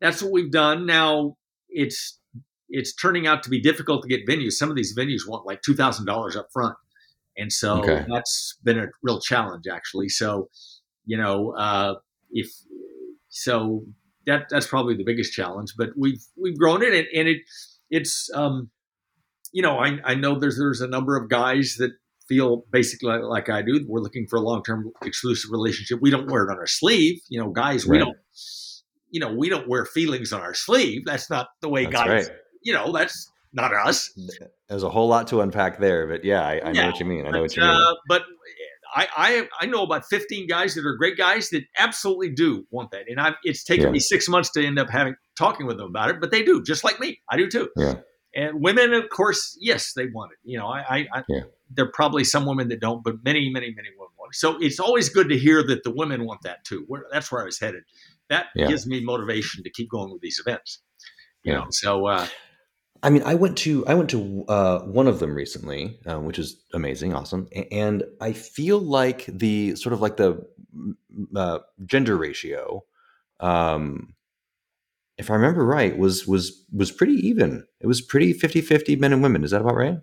that's 0.00 0.22
what 0.22 0.32
we've 0.32 0.50
done. 0.50 0.86
Now 0.86 1.36
it's 1.68 2.18
it's 2.68 2.94
turning 2.94 3.26
out 3.26 3.42
to 3.44 3.50
be 3.50 3.60
difficult 3.60 4.02
to 4.02 4.08
get 4.08 4.26
venues. 4.26 4.52
Some 4.52 4.70
of 4.70 4.76
these 4.76 4.96
venues 4.96 5.28
want 5.28 5.46
like 5.46 5.62
two 5.62 5.74
thousand 5.74 6.06
dollars 6.06 6.34
up 6.36 6.48
front, 6.52 6.74
and 7.36 7.52
so 7.52 7.78
Okay. 7.80 8.04
that's 8.08 8.58
been 8.64 8.78
a 8.78 8.86
real 9.02 9.20
challenge 9.20 9.64
actually. 9.70 10.08
So 10.08 10.48
you 11.06 11.16
know, 11.18 11.54
uh, 11.56 11.94
if 12.30 12.48
so, 13.28 13.84
that 14.26 14.46
that's 14.50 14.66
probably 14.66 14.96
the 14.96 15.04
biggest 15.04 15.32
challenge. 15.32 15.74
But 15.76 15.90
we've 15.96 16.22
we've 16.40 16.56
grown 16.58 16.82
it, 16.82 16.94
and, 16.94 17.06
and 17.14 17.28
it 17.28 17.42
it's 17.90 18.30
um, 18.34 18.70
you 19.52 19.62
know, 19.62 19.78
I 19.78 19.98
I 20.04 20.14
know 20.14 20.38
there's 20.38 20.58
there's 20.58 20.80
a 20.80 20.88
number 20.88 21.16
of 21.16 21.28
guys 21.28 21.76
that 21.78 21.92
feel 22.28 22.64
basically 22.70 23.18
like 23.18 23.50
I 23.50 23.60
do, 23.60 23.84
we're 23.86 24.00
looking 24.00 24.26
for 24.30 24.36
a 24.36 24.40
long 24.40 24.62
term 24.62 24.90
exclusive 25.04 25.50
relationship. 25.50 25.98
We 26.00 26.10
don't 26.10 26.30
wear 26.30 26.44
it 26.44 26.50
on 26.50 26.56
our 26.56 26.66
sleeve. 26.66 27.20
You 27.28 27.40
know, 27.40 27.50
guys, 27.50 27.86
we 27.86 27.98
don't. 27.98 28.16
You 29.10 29.20
know, 29.20 29.32
we 29.32 29.48
don't 29.48 29.68
wear 29.68 29.84
feelings 29.84 30.32
on 30.32 30.40
our 30.40 30.54
sleeve. 30.54 31.02
That's 31.06 31.30
not 31.30 31.46
the 31.60 31.68
way 31.68 31.84
That's 31.84 31.94
guys. 31.94 32.08
right. 32.28 32.36
You 32.62 32.72
know, 32.72 32.90
that's 32.92 33.30
not 33.54 33.72
us. 33.72 34.10
There's 34.68 34.82
a 34.82 34.90
whole 34.90 35.08
lot 35.08 35.28
to 35.28 35.40
unpack 35.40 35.78
there, 35.78 36.06
but 36.06 36.24
yeah, 36.24 36.42
I, 36.46 36.60
I 36.68 36.72
know 36.72 36.86
what 36.86 36.98
you 37.00 37.06
mean. 37.06 37.20
I 37.26 37.30
know 37.30 37.38
But, 37.38 37.40
what 37.42 37.56
you 37.56 37.62
mean. 37.62 37.70
uh, 37.70 37.94
but 38.08 38.22
I, 38.96 39.08
I 39.16 39.48
I 39.62 39.66
know 39.66 39.82
about 39.82 40.04
15 40.06 40.46
guys 40.46 40.74
that 40.74 40.84
are 40.86 40.96
great 40.96 41.16
guys 41.16 41.50
that 41.50 41.64
absolutely 41.78 42.30
do 42.30 42.66
want 42.70 42.90
that, 42.92 43.06
and 43.08 43.20
I've, 43.20 43.34
it's 43.44 43.64
taken 43.64 43.86
Yeah. 43.86 43.90
me 43.92 43.98
six 44.00 44.28
months 44.28 44.50
to 44.52 44.64
end 44.64 44.78
up 44.78 44.88
having 44.90 45.14
talking 45.38 45.66
with 45.66 45.78
them 45.78 45.86
about 45.88 46.10
it, 46.10 46.20
but 46.20 46.30
they 46.30 46.42
do, 46.42 46.62
just 46.62 46.84
like 46.84 47.00
me. 47.00 47.20
I 47.28 47.36
do 47.36 47.48
too. 47.48 47.70
Yeah. 47.76 47.94
And 48.36 48.60
women, 48.60 48.92
of 48.94 49.08
course, 49.10 49.56
yes, 49.60 49.92
they 49.94 50.06
want 50.06 50.32
it. 50.32 50.38
You 50.42 50.58
know, 50.58 50.66
I, 50.66 50.80
I, 50.80 51.06
I 51.12 51.22
Yeah. 51.28 51.40
there 51.70 51.84
are 51.84 51.92
probably 51.92 52.24
some 52.24 52.46
women 52.46 52.68
that 52.68 52.80
don't, 52.80 53.02
but 53.04 53.22
many, 53.24 53.48
many, 53.50 53.72
many 53.74 53.88
women 53.96 54.12
want 54.18 54.34
it. 54.34 54.38
So 54.38 54.58
it's 54.60 54.80
always 54.80 55.08
good 55.08 55.28
to 55.28 55.38
hear 55.38 55.62
that 55.66 55.84
the 55.84 55.92
women 55.92 56.24
want 56.26 56.42
that 56.42 56.64
too. 56.64 56.84
Where, 56.88 57.06
that's 57.12 57.30
where 57.30 57.42
I 57.42 57.44
was 57.44 57.60
headed. 57.60 57.84
That 58.30 58.46
Yeah. 58.56 58.66
gives 58.66 58.86
me 58.88 59.04
motivation 59.04 59.62
to 59.62 59.70
keep 59.70 59.88
going 59.88 60.12
with 60.12 60.20
these 60.20 60.40
events. 60.44 60.80
You 61.44 61.52
Yeah. 61.52 61.58
know, 61.60 61.66
so 61.70 62.06
uh, 62.06 62.26
I 63.04 63.10
mean, 63.10 63.22
I 63.22 63.34
went 63.34 63.58
to 63.58 63.86
I 63.86 63.92
went 63.92 64.08
to 64.10 64.44
uh, 64.48 64.80
one 64.80 65.06
of 65.06 65.18
them 65.18 65.34
recently, 65.34 66.00
uh, 66.06 66.18
which 66.18 66.38
is 66.38 66.56
amazing, 66.72 67.12
awesome, 67.12 67.48
and 67.70 68.02
I 68.18 68.32
feel 68.32 68.78
like 68.78 69.26
the 69.26 69.76
sort 69.76 69.92
of 69.92 70.00
like 70.00 70.16
the 70.16 70.42
uh, 71.36 71.58
gender 71.84 72.16
ratio, 72.16 72.82
um, 73.40 74.14
if 75.18 75.30
I 75.30 75.34
remember 75.34 75.66
right, 75.66 75.98
was 75.98 76.26
was 76.26 76.64
was 76.72 76.90
pretty 76.90 77.12
even. 77.28 77.66
It 77.78 77.86
was 77.86 78.00
pretty 78.00 78.32
50-50 78.32 78.98
men 78.98 79.12
and 79.12 79.22
women. 79.22 79.44
Is 79.44 79.50
that 79.50 79.60
about 79.60 79.76
right? 79.76 79.98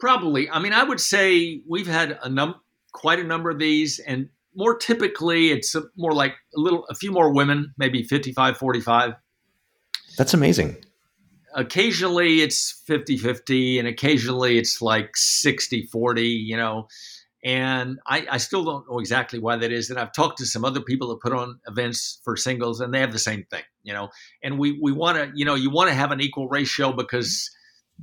Probably. 0.00 0.50
I 0.50 0.58
mean, 0.58 0.72
I 0.72 0.82
would 0.82 1.00
say 1.00 1.62
we've 1.68 1.86
had 1.86 2.18
a 2.24 2.28
num 2.28 2.56
quite 2.92 3.20
a 3.20 3.24
number 3.24 3.50
of 3.50 3.60
these, 3.60 4.00
and 4.00 4.30
more 4.56 4.76
typically, 4.76 5.52
it's 5.52 5.76
more 5.96 6.12
like 6.12 6.34
a 6.56 6.60
little, 6.60 6.84
a 6.90 6.94
few 6.96 7.12
more 7.12 7.32
women, 7.32 7.72
maybe 7.78 8.02
55, 8.02 8.56
45. 8.56 9.12
That's 10.18 10.34
amazing. 10.34 10.76
Occasionally, 11.54 12.42
it's 12.42 12.82
50, 12.86 13.16
50, 13.18 13.78
and 13.78 13.88
occasionally 13.88 14.58
it's 14.58 14.80
like 14.80 15.16
60, 15.16 15.82
40, 15.86 16.22
you 16.22 16.56
know. 16.56 16.88
And 17.42 17.98
I, 18.06 18.26
I 18.30 18.36
still 18.36 18.64
don't 18.64 18.88
know 18.90 18.98
exactly 18.98 19.38
why 19.38 19.56
that 19.56 19.72
is. 19.72 19.88
And 19.88 19.98
I've 19.98 20.12
talked 20.12 20.38
to 20.38 20.46
some 20.46 20.64
other 20.64 20.80
people 20.80 21.08
that 21.08 21.20
put 21.20 21.32
on 21.32 21.58
events 21.66 22.20
for 22.22 22.36
singles, 22.36 22.80
and 22.80 22.92
they 22.92 23.00
have 23.00 23.12
the 23.12 23.18
same 23.18 23.44
thing, 23.50 23.62
you 23.82 23.94
know. 23.94 24.10
And 24.42 24.58
we, 24.58 24.78
we 24.82 24.92
want 24.92 25.16
to, 25.16 25.32
you 25.34 25.44
know, 25.44 25.54
you 25.54 25.70
want 25.70 25.88
to 25.88 25.94
have 25.94 26.10
an 26.12 26.20
equal 26.20 26.48
ratio 26.48 26.92
because 26.92 27.50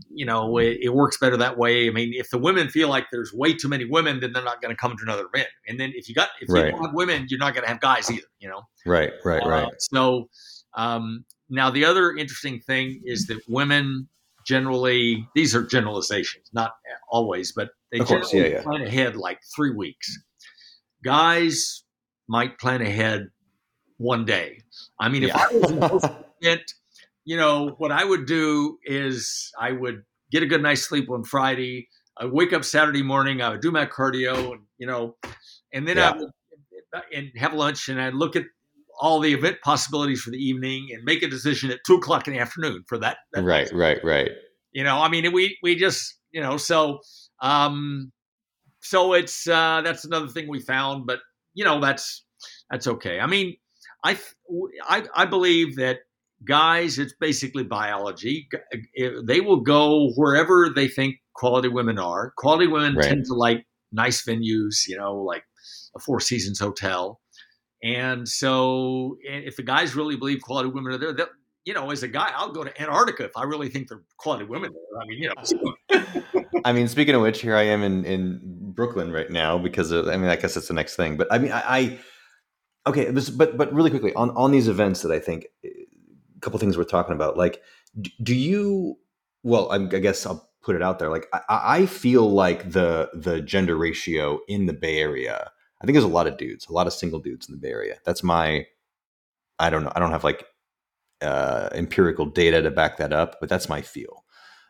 you 0.10 0.26
know 0.28 0.58
it, 0.60 0.78
it 0.82 0.90
works 0.90 1.18
better 1.18 1.38
that 1.38 1.58
way. 1.58 1.88
I 1.88 1.92
mean, 1.92 2.14
if 2.14 2.30
the 2.30 2.38
women 2.38 2.70
feel 2.70 2.90
like 2.90 3.06
there's 3.12 3.34
way 3.34 3.54
too 3.54 3.68
many 3.68 3.86
women, 3.86 4.20
then 4.20 4.34
they're 4.34 4.44
not 4.44 4.62
going 4.62 4.76
to 4.76 4.80
come 4.80 4.92
to 4.98 5.04
another 5.04 5.28
event. 5.34 5.50
And 5.68 5.80
then 5.80 5.92
if 5.96 6.10
you 6.10 6.16
got 6.16 6.30
if 6.42 6.50
Right. 6.50 6.66
you 6.66 6.72
don't 6.72 6.86
have 6.86 6.94
women, 6.94 7.28
you're 7.30 7.40
not 7.40 7.54
going 7.54 7.64
to 7.64 7.70
have 7.70 7.80
guys 7.80 8.10
either. 8.12 8.28
You 8.40 8.50
know. 8.50 8.62
Right, 8.86 9.12
right, 9.24 9.44
right. 9.46 9.66
Uh, 9.66 9.70
so 9.80 10.30
um, 10.78 11.26
now 11.50 11.70
the 11.70 11.84
other 11.86 12.16
interesting 12.16 12.60
thing 12.62 13.02
is 13.06 13.28
that 13.28 13.40
women 13.50 14.08
generally 14.46 15.28
these 15.36 15.54
are 15.56 15.64
generalizations, 15.64 16.50
not 16.54 16.72
always, 17.10 17.52
but 17.52 17.70
they 17.92 18.00
Of 18.00 18.08
course, 18.08 18.32
generally 18.32 18.52
yeah, 18.52 18.58
yeah. 18.60 18.64
plan 18.64 18.82
ahead 18.84 19.16
like 19.18 19.40
three 19.56 19.72
weeks. 19.74 20.18
Guys 21.04 21.84
might 22.28 22.58
plan 22.60 22.82
ahead 22.82 23.28
one 23.98 24.26
day. 24.26 24.60
I 25.00 25.10
mean, 25.10 25.24
if 25.24 25.36
I 25.36 25.48
was 25.52 25.72
in 25.72 26.16
event, 26.42 26.74
you 27.26 27.38
know, 27.38 27.76
what 27.78 27.92
I 27.92 28.04
would 28.04 28.26
do 28.26 28.78
is 28.84 29.52
I 29.60 29.72
would 29.72 30.04
get 30.32 30.44
a 30.44 30.46
good 30.46 30.62
night's 30.62 30.82
sleep 30.82 31.10
on 31.10 31.24
Friday. 31.24 31.88
I 32.18 32.26
wake 32.26 32.54
up 32.54 32.64
Saturday 32.64 33.04
morning. 33.04 33.42
I 33.42 33.50
would 33.50 33.62
do 33.62 33.72
my 33.72 33.86
cardio, 33.86 34.52
and 34.54 34.62
you 34.78 34.88
know, 34.88 35.16
and 35.74 35.88
then 35.88 35.98
Yeah. 35.98 36.12
I 36.12 36.18
would 36.18 36.30
and 37.14 37.32
have 37.36 37.54
lunch, 37.54 37.90
and 37.90 38.02
I'd 38.02 38.14
look 38.14 38.36
at 38.36 38.46
all 39.00 39.20
the 39.20 39.34
event 39.34 39.58
possibilities 39.64 40.22
for 40.22 40.32
the 40.32 40.38
evening 40.38 40.88
and 40.92 41.04
make 41.04 41.24
a 41.24 41.28
decision 41.28 41.72
at 41.72 41.80
two 41.86 41.96
o'clock 41.96 42.28
in 42.28 42.34
the 42.34 42.40
afternoon 42.40 42.84
for 42.88 42.98
that. 42.98 43.18
that 43.34 43.44
right, 43.44 43.72
right, 43.74 44.04
right. 44.04 44.32
you 44.72 44.84
know, 44.84 44.98
I 44.98 45.10
mean, 45.10 45.32
we 45.34 45.58
we 45.62 45.76
just 45.76 46.16
you 46.32 46.42
know, 46.42 46.58
so 46.58 47.00
um, 47.42 48.12
so 48.82 49.14
it's 49.14 49.48
uh, 49.48 49.82
that's 49.84 50.06
another 50.06 50.28
thing 50.28 50.48
we 50.48 50.60
found, 50.60 51.06
but 51.06 51.20
you 51.54 51.66
know, 51.66 51.80
that's 51.80 52.24
that's 52.70 52.88
okay. 52.88 53.20
I 53.20 53.28
mean, 53.28 53.56
I 54.04 54.18
I, 54.88 55.04
I 55.16 55.26
believe 55.26 55.76
that 55.78 56.00
guys, 56.46 57.00
it's 57.00 57.14
basically 57.20 57.64
biology. 57.64 58.48
They 59.24 59.42
will 59.42 59.62
go 59.62 60.12
wherever 60.16 60.70
they 60.74 60.88
think 60.88 61.16
quality 61.34 61.68
women 61.68 61.98
are. 61.98 62.34
Quality 62.38 62.68
women 62.68 62.96
Right. 62.96 63.08
tend 63.08 63.26
to 63.26 63.34
like 63.34 63.66
nice 63.92 64.24
venues, 64.26 64.88
you 64.88 64.98
know, 64.98 65.16
like 65.16 65.44
a 65.96 66.00
Four 66.00 66.20
Seasons 66.20 66.60
hotel. 66.60 67.20
And 67.84 68.28
so, 68.28 69.18
if 69.22 69.56
the 69.56 69.64
guys 69.64 69.96
really 69.96 70.16
believe 70.16 70.42
quality 70.42 70.70
women 70.70 70.94
are 70.94 70.98
there, 70.98 71.28
you 71.68 71.74
know, 71.74 71.92
as 71.92 72.02
a 72.02 72.08
guy, 72.08 72.32
I'll 72.34 72.52
go 72.52 72.64
to 72.64 72.82
Antarctica 72.82 73.26
if 73.26 73.36
I 73.36 73.44
really 73.44 73.68
think 73.68 73.90
they're 73.90 74.02
quality 74.16 74.46
women 74.46 74.72
there. 74.74 75.02
I 75.02 75.06
mean, 75.06 75.22
you 75.22 75.30
know, 75.30 76.62
I 76.66 76.72
mean, 76.72 76.88
speaking 76.88 77.14
of 77.14 77.22
which, 77.22 77.42
here 77.42 77.58
I 77.58 77.64
am 77.64 77.84
in, 77.84 78.06
in 78.06 78.40
Brooklyn 78.74 79.12
right 79.12 79.30
now 79.30 79.58
because 79.58 79.92
of, 79.92 80.08
I 80.08 80.16
mean, 80.16 80.30
I 80.30 80.38
guess 80.38 80.54
that's 80.54 80.70
the 80.70 80.74
next 80.74 80.96
thing. 80.96 81.18
But 81.18 81.28
I 81.30 81.38
mean, 81.38 81.52
I, 81.52 81.64
I 81.68 82.00
okay, 82.88 83.12
but 83.12 83.58
but 83.58 83.74
really 83.74 83.90
quickly 83.90 84.14
on 84.14 84.30
on 84.32 84.52
these 84.52 84.70
events 84.70 85.02
that 85.02 85.12
I 85.12 85.20
think 85.20 85.48
eh, 85.66 85.70
a 86.38 86.40
couple 86.40 86.58
things 86.58 86.78
we're 86.78 86.86
talking 86.86 87.14
about. 87.14 87.38
Like, 87.38 87.62
d- 88.00 88.14
do 88.24 88.34
you? 88.34 88.98
Well, 89.44 89.70
I'm, 89.70 89.88
I 89.88 90.00
guess 90.00 90.26
I'll 90.26 90.50
put 90.64 90.78
it 90.78 90.82
out 90.82 91.00
there. 91.00 91.10
Like, 91.10 91.28
I, 91.34 91.42
I 91.50 91.86
feel 91.86 92.32
like 92.32 92.72
the 92.72 93.10
the 93.14 93.42
gender 93.42 93.76
ratio 93.76 94.40
in 94.48 94.68
the 94.68 94.74
Bay 94.74 95.00
Area. 95.00 95.52
I 95.82 95.86
think 95.86 95.94
there's 95.94 96.04
a 96.04 96.10
lot 96.10 96.28
of 96.28 96.38
dudes, 96.38 96.68
a 96.68 96.74
lot 96.74 96.88
of 96.88 96.94
single 96.94 97.20
dudes 97.20 97.48
in 97.48 97.56
the 97.56 97.60
Bay 97.60 97.70
Area. 97.70 97.98
That's 98.06 98.24
my. 98.24 98.66
I 99.60 99.70
don't 99.70 99.84
know. 99.84 99.92
I 99.96 100.00
don't 100.00 100.12
have 100.12 100.24
like 100.24 100.46
uh, 101.22 101.70
empirical 101.74 102.26
data 102.26 102.62
to 102.62 102.72
back 102.72 102.98
that 102.98 103.14
up, 103.14 103.38
but 103.40 103.50
that's 103.50 103.70
my 103.70 103.82
feel 103.82 104.24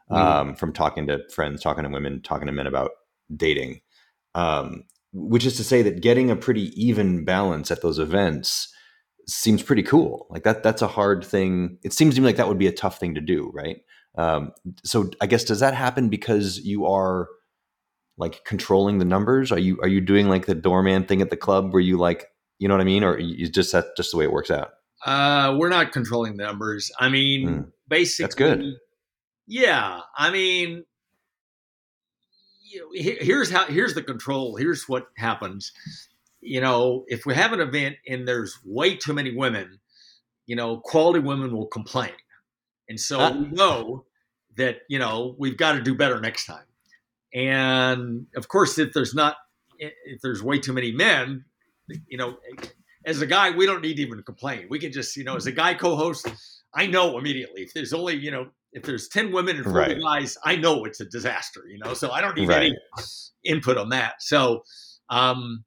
um, 0.10 0.56
from 0.56 0.74
talking 0.74 1.08
to 1.08 1.28
friends, 1.30 1.62
talking 1.62 1.84
to 1.84 1.90
women, 1.90 2.22
talking 2.22 2.48
to 2.48 2.54
men 2.54 2.68
about 2.68 2.92
dating. 3.36 3.82
Um, 4.36 4.84
which 5.14 5.46
is 5.46 5.58
to 5.58 5.64
say 5.64 5.82
that 5.82 6.02
getting 6.02 6.30
a 6.30 6.36
pretty 6.36 6.70
even 6.82 7.26
balance 7.26 7.72
at 7.72 7.82
those 7.82 7.98
events 7.98 8.72
seems 9.28 9.64
pretty 9.64 9.84
cool. 9.84 10.28
Like 10.30 10.44
that, 10.44 10.64
that's 10.64 10.82
a 10.82 10.88
hard 10.88 11.26
thing. 11.26 11.80
It 11.84 11.94
seems 11.94 12.16
to 12.16 12.22
me 12.22 12.28
like 12.28 12.36
that 12.38 12.48
would 12.48 12.60
be 12.60 12.68
a 12.68 12.72
tough 12.72 13.00
thing 13.00 13.16
to 13.16 13.22
do, 13.22 13.52
right? 13.54 13.78
Um, 14.18 14.52
so 14.84 15.10
I 15.22 15.28
guess 15.28 15.44
does 15.44 15.60
that 15.60 15.74
happen 15.74 16.10
because 16.10 16.60
you 16.60 16.86
are 16.86 17.28
like 18.18 18.44
controlling 18.46 18.98
the 18.98 19.06
numbers? 19.06 19.52
Are 19.52 19.60
you 19.60 19.80
are 19.82 19.88
you 19.88 20.02
doing 20.02 20.28
like 20.30 20.46
the 20.46 20.56
doorman 20.56 21.06
thing 21.06 21.22
at 21.22 21.30
the 21.30 21.38
club 21.38 21.72
where 21.74 21.82
you 21.82 21.98
like, 21.98 22.26
you 22.60 22.68
know 22.68 22.74
what 22.74 22.82
I 22.82 22.86
mean, 22.86 23.04
or 23.04 23.20
you 23.20 23.48
just 23.50 23.72
that 23.74 23.96
just 23.96 24.12
the 24.12 24.18
way 24.18 24.26
it 24.26 24.32
works 24.32 24.52
out? 24.52 24.72
uh, 25.06 25.56
we're 25.58 25.70
not 25.70 25.92
controlling 25.92 26.38
the 26.38 26.44
numbers. 26.44 26.92
I 27.00 27.08
mean, 27.10 27.48
Mm. 27.48 27.72
basically, 27.88 28.36
good. 28.36 28.74
Yeah, 29.46 30.02
I 30.18 30.32
mean, 30.32 30.84
you 32.64 32.80
know, 32.82 32.88
here's 32.94 33.50
how 33.52 33.66
here's 33.66 33.94
the 33.94 34.04
control. 34.04 34.56
Here's 34.56 34.90
what 34.90 35.08
happens. 35.16 35.72
You 36.42 36.62
know, 36.62 37.06
if 37.08 37.26
we 37.26 37.34
have 37.36 37.54
an 37.54 37.60
event 37.62 37.98
and 38.08 38.28
there's 38.28 38.58
way 38.66 38.96
too 38.96 39.14
many 39.14 39.36
women, 39.36 39.80
you 40.46 40.56
know, 40.56 40.78
quality 40.78 41.20
women 41.20 41.56
will 41.56 41.68
complain, 41.68 42.12
and 42.90 43.00
so 43.00 43.20
Ah. 43.20 43.32
we 43.32 43.48
know 43.48 44.06
that 44.58 44.80
you 44.90 44.98
know 45.00 45.36
we've 45.38 45.58
got 45.58 45.74
to 45.74 45.82
do 45.82 45.94
better 45.96 46.20
next 46.20 46.46
time. 46.46 46.66
And 47.34 48.28
of 48.36 48.48
course, 48.48 48.78
if 48.80 48.94
there's 48.94 49.14
not, 49.14 49.36
if 49.80 50.22
there's 50.22 50.42
way 50.42 50.60
too 50.60 50.74
many 50.74 50.92
men, 50.92 51.46
you 52.08 52.18
know, 52.18 52.38
as 53.06 53.22
a 53.22 53.26
guy, 53.28 53.52
we 53.52 53.66
don't 53.66 53.82
need 53.82 53.96
to 53.96 54.02
even 54.02 54.22
complain. 54.24 54.68
We 54.70 54.80
can 54.80 54.92
just, 54.92 55.16
you 55.16 55.24
know, 55.24 55.36
as 55.36 55.46
a 55.46 55.52
guy 55.52 55.74
co-host, 55.74 56.28
I 56.74 56.88
know 56.88 57.18
immediately 57.18 57.62
if 57.62 57.74
there's 57.74 57.94
only, 57.94 58.16
you 58.16 58.32
know, 58.32 58.48
if 58.74 58.84
there's 58.84 59.08
10 59.08 59.32
women 59.32 59.56
and 59.56 59.66
40 59.66 59.78
Right. 59.78 60.02
guys, 60.02 60.38
I 60.44 60.56
know 60.58 60.84
it's 60.86 61.00
a 61.00 61.06
disaster, 61.06 61.62
you 61.68 61.80
know, 61.80 61.94
so 61.94 62.12
I 62.12 62.22
don't 62.22 62.36
need 62.36 62.50
Right. 62.50 62.64
any 62.64 62.78
input 63.44 63.78
on 63.78 63.90
that. 63.90 64.22
So, 64.22 64.64
um, 65.10 65.64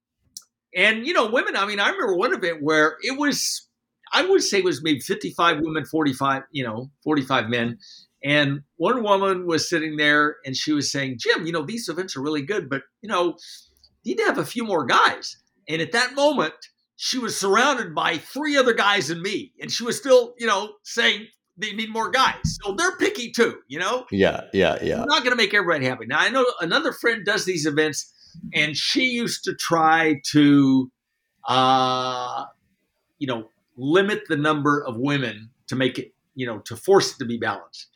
and, 0.74 1.06
you 1.06 1.12
know, 1.14 1.30
women, 1.30 1.56
I 1.56 1.66
mean, 1.66 1.80
I 1.80 1.88
remember 1.88 2.14
one 2.16 2.34
event 2.34 2.62
where 2.62 2.96
it 3.02 3.18
was, 3.18 3.68
I 4.12 4.24
would 4.26 4.42
say 4.42 4.58
it 4.58 4.64
was 4.64 4.82
maybe 4.82 5.00
55 5.00 5.60
women, 5.60 5.84
45, 5.84 6.42
you 6.52 6.62
know, 6.62 6.90
45 7.02 7.48
men. 7.48 7.78
And 8.22 8.60
one 8.76 9.02
woman 9.02 9.46
was 9.46 9.68
sitting 9.68 9.96
there 9.96 10.36
and 10.44 10.54
she 10.56 10.72
was 10.72 10.92
saying, 10.92 11.18
Jim, 11.20 11.46
you 11.46 11.52
know, 11.52 11.62
these 11.62 11.88
events 11.88 12.16
are 12.16 12.22
really 12.22 12.42
good, 12.42 12.68
but, 12.68 12.82
you 13.00 13.08
know, 13.08 13.36
you 14.02 14.14
need 14.14 14.18
to 14.18 14.24
have 14.24 14.38
a 14.38 14.44
few 14.44 14.64
more 14.64 14.84
guys. 14.84 15.36
And 15.68 15.80
at 15.80 15.92
that 15.92 16.14
moment, 16.14 16.54
she 16.96 17.18
was 17.18 17.38
surrounded 17.38 17.94
by 17.94 18.18
three 18.18 18.58
other 18.58 18.74
guys 18.74 19.08
and 19.08 19.22
me. 19.22 19.52
And 19.60 19.70
she 19.70 19.84
was 19.84 19.96
still, 19.96 20.34
you 20.38 20.46
know, 20.46 20.72
saying 20.82 21.28
they 21.56 21.72
need 21.72 21.90
more 21.90 22.10
guys. 22.10 22.58
So 22.62 22.74
they're 22.74 22.96
picky 22.96 23.30
too, 23.30 23.60
you 23.68 23.78
know? 23.78 24.04
Yeah, 24.10 24.42
yeah, 24.52 24.78
yeah. 24.82 24.98
You're 24.98 25.06
not 25.06 25.24
going 25.24 25.30
to 25.30 25.36
make 25.36 25.54
everybody 25.54 25.86
happy. 25.86 26.06
Now, 26.06 26.18
I 26.18 26.28
know 26.28 26.44
another 26.60 26.92
friend 26.92 27.24
does 27.24 27.46
these 27.46 27.64
events, 27.64 28.12
and 28.54 28.76
she 28.76 29.04
used 29.04 29.44
to 29.44 29.54
try 29.54 30.20
to, 30.32 30.90
uh, 31.48 32.44
you 33.18 33.26
know, 33.26 33.48
limit 33.76 34.22
the 34.28 34.36
number 34.36 34.84
of 34.84 34.96
women 34.98 35.50
to 35.68 35.76
make 35.76 35.98
it, 35.98 36.12
you 36.34 36.46
know, 36.46 36.58
to 36.60 36.76
force 36.76 37.12
it 37.12 37.18
to 37.18 37.24
be 37.24 37.38
balanced. 37.38 37.88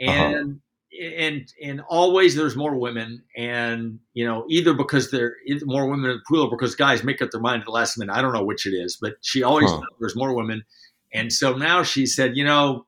Uh-huh. 0.00 0.12
And 0.12 0.60
and 1.00 1.52
and 1.62 1.80
always 1.88 2.34
there's 2.34 2.56
more 2.56 2.74
women, 2.74 3.22
and 3.36 3.98
you 4.14 4.24
know 4.24 4.44
either 4.48 4.74
because 4.74 5.10
there 5.10 5.34
is 5.46 5.64
more 5.64 5.86
women 5.88 6.10
in 6.10 6.16
the 6.16 6.22
pool 6.28 6.46
or 6.46 6.50
because 6.50 6.74
guys 6.74 7.04
make 7.04 7.20
up 7.22 7.30
their 7.30 7.40
mind 7.40 7.60
at 7.60 7.66
the 7.66 7.72
last 7.72 7.98
minute. 7.98 8.12
I 8.14 8.22
don't 8.22 8.32
know 8.32 8.44
which 8.44 8.66
it 8.66 8.70
is, 8.72 8.96
but 9.00 9.14
she 9.20 9.42
always 9.42 9.70
Huh. 9.70 9.82
there's 10.00 10.16
more 10.16 10.32
women, 10.34 10.64
and 11.12 11.32
so 11.32 11.54
now 11.56 11.82
she 11.82 12.06
said, 12.06 12.36
you 12.36 12.44
know, 12.44 12.86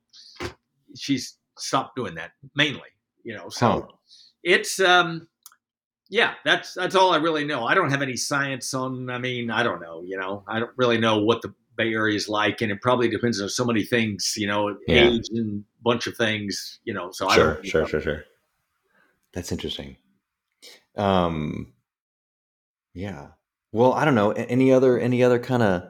she's 0.97 1.37
stopped 1.59 1.97
doing 1.97 2.15
that 2.15 2.33
mainly. 2.55 2.89
You 3.23 3.35
know, 3.37 3.49
so 3.51 3.67
Huh. 3.67 3.87
it's 4.43 4.81
um 4.81 5.29
yeah 6.09 6.35
that's 6.45 6.75
that's 6.75 6.97
all 6.97 7.13
i 7.13 7.17
really 7.19 7.45
know 7.45 7.65
i 7.65 7.75
don't 7.75 7.91
have 7.91 8.03
any 8.03 8.17
science 8.17 8.75
on 8.75 9.09
i 9.11 9.19
mean 9.19 9.49
i 9.49 9.63
don't 9.63 9.81
know 9.81 10.03
you 10.05 10.19
know 10.19 10.43
i 10.49 10.59
don't 10.59 10.73
really 10.77 10.99
know 10.99 11.19
what 11.19 11.41
the 11.41 11.55
bay 11.81 11.93
area 11.93 12.17
is 12.17 12.29
like 12.29 12.61
and 12.63 12.71
it 12.73 12.81
probably 12.81 13.09
depends 13.09 13.41
on 13.41 13.49
so 13.49 13.65
many 13.65 13.83
things 13.83 14.35
you 14.37 14.47
know 14.47 14.77
Yeah. 14.87 15.11
age 15.11 15.29
and 15.33 15.65
bunch 15.83 16.07
of 16.07 16.17
things 16.17 16.81
you 16.85 16.95
know 16.95 17.11
so 17.13 17.29
i 17.29 17.35
Sure, 17.35 17.55
don't 17.55 17.67
sure, 17.67 17.87
sure, 17.87 18.01
sure. 18.01 18.25
That's 19.33 19.53
interesting. 19.53 19.97
Um, 20.97 21.73
yeah. 22.95 23.29
Well, 23.73 23.93
I 23.93 24.05
don't 24.05 24.17
know. 24.17 24.33
Any 24.33 24.73
other 24.73 24.99
any 24.99 25.23
other 25.23 25.39
kind 25.39 25.63
of 25.63 25.85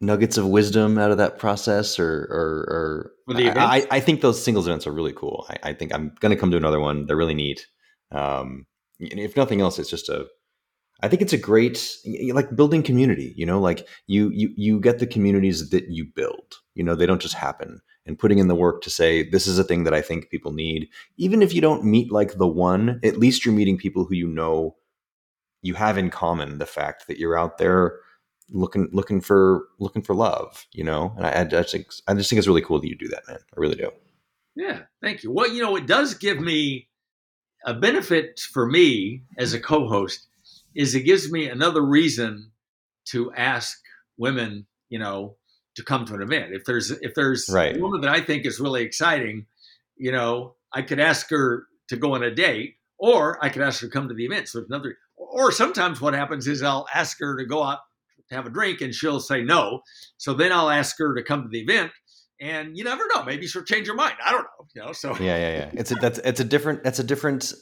nuggets 0.00 0.38
of 0.38 0.46
wisdom 0.46 0.96
out 0.98 1.10
of 1.10 1.18
that 1.18 1.38
process, 1.38 1.98
or 1.98 2.06
or, 2.30 3.12
or 3.26 3.34
the 3.34 3.50
I. 3.50 3.86
I, 3.90 4.00
think 4.00 4.20
those 4.20 4.42
singles 4.42 4.68
events 4.68 4.86
are 4.86 4.92
really 4.92 5.12
cool. 5.12 5.46
I, 5.50 5.70
I 5.70 5.72
think 5.72 5.92
I'm 5.92 6.14
going 6.20 6.30
to 6.30 6.38
come 6.40 6.52
to 6.52 6.56
another 6.56 6.78
one. 6.78 7.06
They're 7.06 7.16
really 7.16 7.34
neat. 7.34 7.66
Um, 8.12 8.66
if 9.00 9.36
nothing 9.36 9.60
else, 9.60 9.78
it's 9.78 9.90
just 9.90 10.08
a. 10.08 10.26
I 11.00 11.08
think 11.08 11.22
it's 11.22 11.32
a 11.32 11.38
great 11.38 11.96
like 12.32 12.54
building 12.56 12.82
community. 12.82 13.32
You 13.36 13.46
know, 13.46 13.60
like 13.60 13.86
you 14.06 14.30
you 14.30 14.52
you 14.56 14.80
get 14.80 14.98
the 14.98 15.06
communities 15.06 15.70
that 15.70 15.88
you 15.88 16.04
build. 16.04 16.56
You 16.74 16.84
know, 16.84 16.94
they 16.94 17.06
don't 17.06 17.22
just 17.22 17.34
happen. 17.34 17.80
And 18.06 18.18
putting 18.18 18.38
in 18.38 18.48
the 18.48 18.54
work 18.54 18.80
to 18.82 18.90
say 18.90 19.28
this 19.28 19.46
is 19.46 19.58
a 19.58 19.64
thing 19.64 19.84
that 19.84 19.92
I 19.92 20.00
think 20.00 20.30
people 20.30 20.52
need, 20.52 20.88
even 21.18 21.42
if 21.42 21.52
you 21.52 21.60
don't 21.60 21.84
meet 21.84 22.10
like 22.10 22.38
the 22.38 22.46
one, 22.46 23.00
at 23.04 23.18
least 23.18 23.44
you're 23.44 23.54
meeting 23.54 23.76
people 23.76 24.04
who 24.04 24.14
you 24.14 24.26
know 24.28 24.76
you 25.62 25.74
have 25.74 25.98
in 25.98 26.08
common 26.10 26.58
the 26.58 26.66
fact 26.66 27.06
that 27.06 27.18
you're 27.18 27.38
out 27.38 27.58
there 27.58 27.98
looking 28.50 28.88
looking 28.92 29.20
for 29.20 29.66
looking 29.78 30.02
for 30.02 30.14
love. 30.14 30.66
You 30.72 30.84
know, 30.84 31.12
and 31.16 31.26
I, 31.26 31.40
I 31.40 31.44
just 31.44 31.72
think 31.72 31.86
I 32.08 32.14
just 32.14 32.30
think 32.30 32.38
it's 32.38 32.48
really 32.48 32.62
cool 32.62 32.80
that 32.80 32.88
you 32.88 32.96
do 32.96 33.08
that, 33.08 33.26
man. 33.28 33.38
I 33.56 33.60
really 33.60 33.76
do. 33.76 33.90
yeah 34.56 34.80
thank 35.02 35.22
you 35.22 35.30
well 35.30 35.48
you 35.52 35.62
know 35.62 35.76
it 35.76 35.86
does 35.86 36.14
give 36.14 36.40
me 36.40 36.88
a 37.66 37.74
benefit 37.74 38.40
for 38.40 38.66
me 38.66 39.22
as 39.36 39.52
a 39.54 39.60
co-host 39.60 40.27
is 40.74 40.94
it 40.94 41.02
gives 41.02 41.30
me 41.30 41.48
another 41.48 41.82
reason 41.82 42.50
to 43.06 43.32
ask 43.34 43.78
women 44.16 44.66
you 44.88 44.98
know 44.98 45.36
to 45.74 45.82
come 45.82 46.04
to 46.04 46.14
an 46.14 46.22
event 46.22 46.52
if 46.52 46.64
there's 46.64 46.90
if 46.90 47.14
there's 47.14 47.48
Right. 47.48 47.76
a 47.76 47.80
woman 47.80 48.00
that 48.02 48.10
i 48.10 48.20
think 48.20 48.44
is 48.44 48.60
really 48.60 48.82
exciting 48.82 49.46
you 49.96 50.12
know 50.12 50.54
i 50.72 50.82
could 50.82 51.00
ask 51.00 51.30
her 51.30 51.66
to 51.88 51.96
go 51.96 52.14
on 52.14 52.22
a 52.22 52.34
date 52.34 52.74
or 52.98 53.42
i 53.44 53.48
could 53.48 53.62
ask 53.62 53.80
her 53.80 53.86
to 53.86 53.92
come 53.92 54.08
to 54.08 54.14
the 54.14 54.24
event 54.24 54.48
so 54.48 54.62
another 54.68 54.96
or 55.16 55.52
sometimes 55.52 56.00
what 56.00 56.14
happens 56.14 56.46
is 56.46 56.62
i'll 56.62 56.86
ask 56.94 57.18
her 57.20 57.36
to 57.36 57.44
go 57.46 57.62
out 57.62 57.78
to 58.28 58.34
have 58.34 58.46
a 58.46 58.50
drink 58.50 58.80
and 58.82 58.94
she'll 58.94 59.20
say 59.20 59.42
no 59.42 59.80
so 60.16 60.34
then 60.34 60.52
i'll 60.52 60.70
ask 60.70 60.98
her 60.98 61.14
to 61.14 61.22
come 61.22 61.42
to 61.42 61.48
the 61.48 61.60
event 61.60 61.90
and 62.40 62.76
you 62.76 62.84
never 62.84 63.02
know 63.14 63.24
maybe 63.24 63.46
she'll 63.46 63.62
change 63.64 63.86
her 63.88 63.94
mind 63.94 64.14
i 64.24 64.30
don't 64.30 64.42
know 64.42 64.66
you 64.74 64.82
know 64.84 64.92
so 64.92 65.10
Yeah, 65.14 65.36
yeah, 65.38 65.56
yeah. 65.58 65.70
It's 65.74 65.90
a, 65.92 65.94
that's 65.94 66.18
it's 66.18 66.40
a 66.40 66.44
different 66.44 66.84
that's 66.84 66.98
a 66.98 67.04
different. 67.04 67.52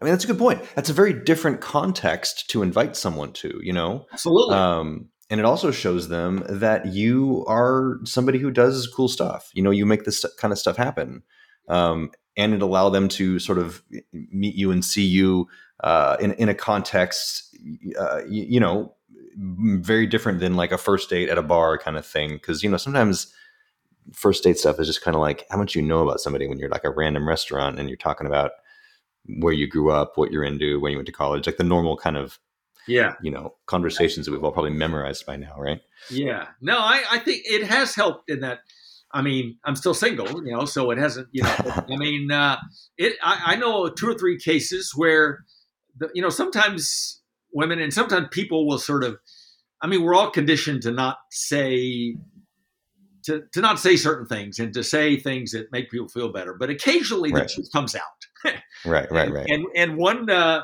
I 0.00 0.04
mean, 0.04 0.12
that's 0.12 0.24
a 0.24 0.26
good 0.26 0.38
point. 0.38 0.62
That's 0.74 0.90
a 0.90 0.94
very 0.94 1.12
different 1.12 1.60
context 1.60 2.50
to 2.50 2.62
invite 2.62 2.96
someone 2.96 3.32
to. 3.34 3.60
You 3.62 3.72
know, 3.72 4.06
absolutely 4.12 4.56
um, 4.56 5.08
and 5.30 5.40
it 5.40 5.46
also 5.46 5.70
shows 5.70 6.08
them 6.08 6.44
that 6.48 6.86
you 6.86 7.44
are 7.48 7.98
somebody 8.04 8.38
who 8.38 8.50
does 8.50 8.86
cool 8.86 9.08
stuff. 9.08 9.50
You 9.54 9.62
know, 9.62 9.70
you 9.70 9.86
make 9.86 10.04
this 10.04 10.24
kind 10.38 10.52
of 10.52 10.58
stuff 10.58 10.76
happen, 10.76 11.22
um, 11.68 12.10
and 12.36 12.54
it 12.54 12.62
allow 12.62 12.88
them 12.90 13.08
to 13.10 13.38
sort 13.38 13.58
of 13.58 13.82
meet 14.12 14.54
you 14.54 14.70
and 14.70 14.84
see 14.84 15.04
you 15.04 15.48
uh, 15.82 16.16
in 16.20 16.32
in 16.34 16.48
a 16.48 16.54
context, 16.54 17.56
uh, 17.98 18.20
you, 18.28 18.44
you 18.44 18.60
know, 18.60 18.94
very 19.36 20.06
different 20.06 20.40
than 20.40 20.56
like 20.56 20.72
a 20.72 20.78
first 20.78 21.08
date 21.08 21.28
at 21.28 21.38
a 21.38 21.42
bar 21.42 21.78
kind 21.78 21.96
of 21.96 22.04
thing. 22.04 22.34
Because 22.34 22.62
you 22.62 22.70
know, 22.70 22.76
sometimes 22.76 23.32
first 24.12 24.44
date 24.44 24.58
stuff 24.58 24.78
is 24.78 24.86
just 24.86 25.02
kind 25.02 25.14
of 25.14 25.20
like 25.20 25.46
how 25.50 25.56
much 25.56 25.74
you 25.74 25.82
know 25.82 26.02
about 26.02 26.20
somebody 26.20 26.46
when 26.46 26.58
you're 26.58 26.68
like 26.68 26.84
a 26.84 26.90
random 26.90 27.26
restaurant 27.26 27.78
and 27.78 27.88
you're 27.88 27.96
talking 27.96 28.26
about 28.26 28.52
where 29.26 29.52
you 29.52 29.66
grew 29.66 29.90
up, 29.90 30.16
what 30.16 30.30
you're 30.30 30.44
into, 30.44 30.80
when 30.80 30.92
you 30.92 30.98
went 30.98 31.06
to 31.06 31.12
college, 31.12 31.46
like 31.46 31.56
the 31.56 31.64
normal 31.64 31.96
kind 31.96 32.16
of 32.16 32.38
yeah 32.86 33.14
you 33.22 33.30
know 33.30 33.54
conversations 33.64 34.26
that 34.26 34.32
we've 34.32 34.44
all 34.44 34.52
probably 34.52 34.70
memorized 34.70 35.24
by 35.26 35.36
now, 35.36 35.54
right? 35.58 35.80
Yeah. 36.10 36.48
No, 36.60 36.78
I, 36.78 37.02
I 37.10 37.18
think 37.18 37.42
it 37.44 37.64
has 37.66 37.94
helped 37.94 38.30
in 38.30 38.40
that. 38.40 38.60
I 39.12 39.22
mean, 39.22 39.58
I'm 39.64 39.76
still 39.76 39.94
single, 39.94 40.44
you 40.44 40.52
know, 40.52 40.64
so 40.64 40.90
it 40.90 40.98
hasn't, 40.98 41.28
you 41.30 41.42
know, 41.42 41.54
I 41.88 41.96
mean, 41.96 42.32
uh, 42.32 42.58
it, 42.98 43.16
I, 43.22 43.52
I 43.52 43.56
know 43.56 43.88
two 43.88 44.08
or 44.08 44.14
three 44.14 44.38
cases 44.38 44.92
where, 44.94 45.44
the, 45.96 46.10
you 46.14 46.22
know, 46.22 46.30
sometimes 46.30 47.20
women 47.52 47.78
and 47.78 47.94
sometimes 47.94 48.28
people 48.32 48.66
will 48.66 48.78
sort 48.78 49.04
of, 49.04 49.18
I 49.80 49.86
mean, 49.86 50.02
we're 50.02 50.16
all 50.16 50.30
conditioned 50.30 50.82
to 50.82 50.90
not 50.90 51.18
say, 51.30 52.16
to, 53.24 53.42
to 53.52 53.60
not 53.60 53.78
say 53.78 53.96
certain 53.96 54.26
things 54.26 54.58
and 54.58 54.72
to 54.74 54.84
say 54.84 55.16
things 55.18 55.52
that 55.52 55.72
make 55.72 55.90
people 55.90 56.08
feel 56.08 56.32
better. 56.32 56.54
But 56.54 56.70
occasionally 56.70 57.32
Right. 57.32 57.42
the 57.42 57.48
truth 57.48 57.72
comes 57.72 57.94
out. 57.94 58.02
Right, 58.84 59.10
right, 59.10 59.30
right. 59.32 59.46
And 59.48 59.64
and 59.74 59.96
one 59.96 60.28
uh, 60.28 60.62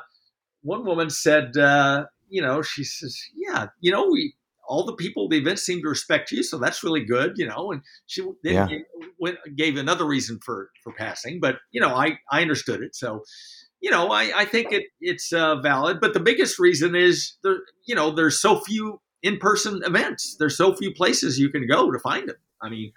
one 0.62 0.84
woman 0.84 1.10
said, 1.10 1.56
uh, 1.56 2.06
you 2.28 2.42
know, 2.42 2.62
she 2.62 2.84
says, 2.84 3.18
yeah, 3.34 3.66
you 3.80 3.90
know, 3.90 4.06
we 4.10 4.34
all 4.68 4.84
the 4.84 4.94
people 4.94 5.24
at 5.24 5.30
the 5.30 5.38
event 5.38 5.58
seem 5.58 5.82
to 5.82 5.88
respect 5.88 6.30
you, 6.30 6.42
so 6.42 6.58
that's 6.58 6.84
really 6.84 7.04
good, 7.04 7.32
you 7.36 7.46
know. 7.46 7.72
And 7.72 7.82
she 8.06 8.22
then 8.44 8.54
Yeah. 8.54 8.66
gave, 8.66 8.80
went, 9.18 9.38
gave 9.56 9.76
another 9.76 10.04
reason 10.06 10.38
for 10.44 10.70
for 10.84 10.92
passing, 10.92 11.40
but 11.40 11.56
you 11.72 11.80
know, 11.80 11.94
I 11.94 12.18
I 12.30 12.42
understood 12.42 12.82
it, 12.82 12.94
so 12.94 13.22
you 13.80 13.90
know, 13.90 14.08
I 14.10 14.40
I 14.40 14.44
think 14.44 14.72
it 14.72 14.84
it's 15.00 15.32
uh, 15.32 15.56
valid. 15.60 16.00
But 16.00 16.14
the 16.14 16.20
biggest 16.20 16.58
reason 16.58 16.94
is 16.94 17.36
there, 17.42 17.58
you 17.86 17.94
know, 17.94 18.10
there's 18.10 18.40
so 18.40 18.60
few 18.60 19.00
in 19.22 19.38
person 19.38 19.82
events. 19.84 20.36
There's 20.38 20.56
so 20.56 20.74
few 20.74 20.92
places 20.92 21.38
you 21.38 21.50
can 21.50 21.66
go 21.66 21.90
to 21.90 21.98
find 21.98 22.28
them. 22.28 22.36
I 22.62 22.68
mean, 22.68 22.92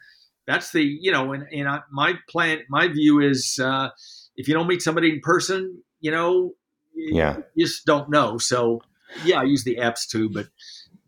that's 0.47 0.71
the 0.71 0.83
you 0.83 1.11
know, 1.11 1.33
and 1.33 1.45
and 1.51 1.67
I, 1.67 1.81
my 1.91 2.13
plan, 2.29 2.59
my 2.69 2.87
view 2.87 3.19
is. 3.21 3.59
Uh, 3.61 3.89
if 4.35 4.47
you 4.47 4.53
don't 4.55 4.67
meet 4.67 4.81
somebody 4.81 5.11
in 5.11 5.19
person, 5.21 5.83
you 6.01 6.09
know, 6.09 6.53
Yeah. 6.95 7.37
you 7.53 7.65
just 7.67 7.85
don't 7.85 8.09
know. 8.09 8.39
So 8.39 8.81
yeah, 9.23 9.39
I 9.39 9.43
use 9.43 9.63
the 9.63 9.75
apps 9.75 10.07
too, 10.09 10.27
but 10.33 10.47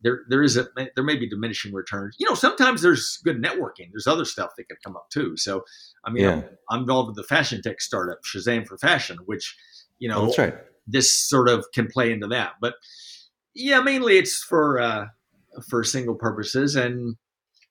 there 0.03 0.21
there 0.29 0.43
is 0.43 0.57
a 0.57 0.67
there 0.95 1.03
may 1.03 1.15
be 1.15 1.27
diminishing 1.27 1.73
returns. 1.73 2.15
You 2.19 2.29
know, 2.29 2.35
sometimes 2.35 2.83
there's 2.83 3.17
good 3.23 3.41
networking. 3.41 3.89
There's 3.91 4.05
other 4.05 4.25
stuff 4.25 4.51
that 4.57 4.67
could 4.69 4.77
come 4.83 4.95
up 4.95 5.09
too. 5.09 5.35
So 5.37 5.65
I 6.05 6.11
mean, 6.11 6.27
I'm, 6.27 6.43
I'm 6.69 6.79
involved 6.81 7.07
with 7.07 7.15
the 7.15 7.23
fashion 7.23 7.63
tech 7.63 7.81
startup 7.81 8.19
Shazam 8.23 8.67
for 8.67 8.77
Fashion, 8.77 9.17
which 9.25 9.57
you 9.97 10.07
know 10.07 10.21
Oh, 10.21 10.25
that's 10.27 10.37
right. 10.37 10.53
this 10.85 11.11
sort 11.11 11.49
of 11.49 11.65
can 11.73 11.87
play 11.87 12.11
into 12.11 12.27
that. 12.27 12.53
But 12.61 12.75
yeah, 13.55 13.81
mainly 13.81 14.19
it's 14.19 14.37
for 14.43 14.79
uh, 14.79 15.05
for 15.67 15.83
single 15.83 16.13
purposes, 16.15 16.75
and 16.75 17.15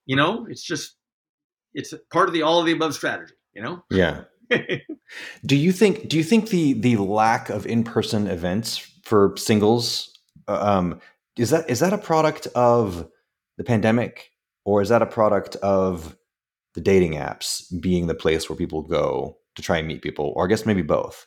you 0.06 0.16
know, 0.16 0.46
it's 0.48 0.62
just 0.62 0.96
it's 1.72 1.94
part 2.12 2.28
of 2.28 2.34
the 2.34 2.42
all 2.42 2.60
of 2.60 2.66
the 2.66 2.72
above 2.72 2.94
strategy. 2.94 3.34
You 3.54 3.62
know. 3.62 3.84
Yeah. 3.90 4.24
Do 5.46 5.56
you 5.56 5.72
think? 5.72 6.08
Do 6.08 6.16
you 6.16 6.24
think 6.24 6.48
the 6.48 6.74
the 6.74 6.96
lack 6.96 7.48
of 7.48 7.66
in 7.66 7.84
person 7.84 8.26
events 8.26 8.78
for 9.04 9.34
singles 9.36 10.18
uh, 10.48 10.58
um, 10.60 11.00
is 11.36 11.50
that 11.50 11.68
is 11.68 11.80
that 11.80 11.92
a 11.92 11.98
product 11.98 12.46
of 12.54 13.08
the 13.56 13.64
pandemic, 13.64 14.30
or 14.64 14.82
is 14.82 14.88
that 14.88 15.02
a 15.02 15.06
product 15.06 15.56
of 15.56 16.16
the 16.74 16.80
dating 16.80 17.12
apps 17.12 17.64
being 17.80 18.06
the 18.06 18.14
place 18.14 18.48
where 18.48 18.56
people 18.56 18.82
go 18.82 19.38
to 19.54 19.62
try 19.62 19.78
and 19.78 19.86
meet 19.86 20.02
people, 20.02 20.32
or 20.36 20.44
I 20.44 20.48
guess 20.48 20.66
maybe 20.66 20.82
both? 20.82 21.26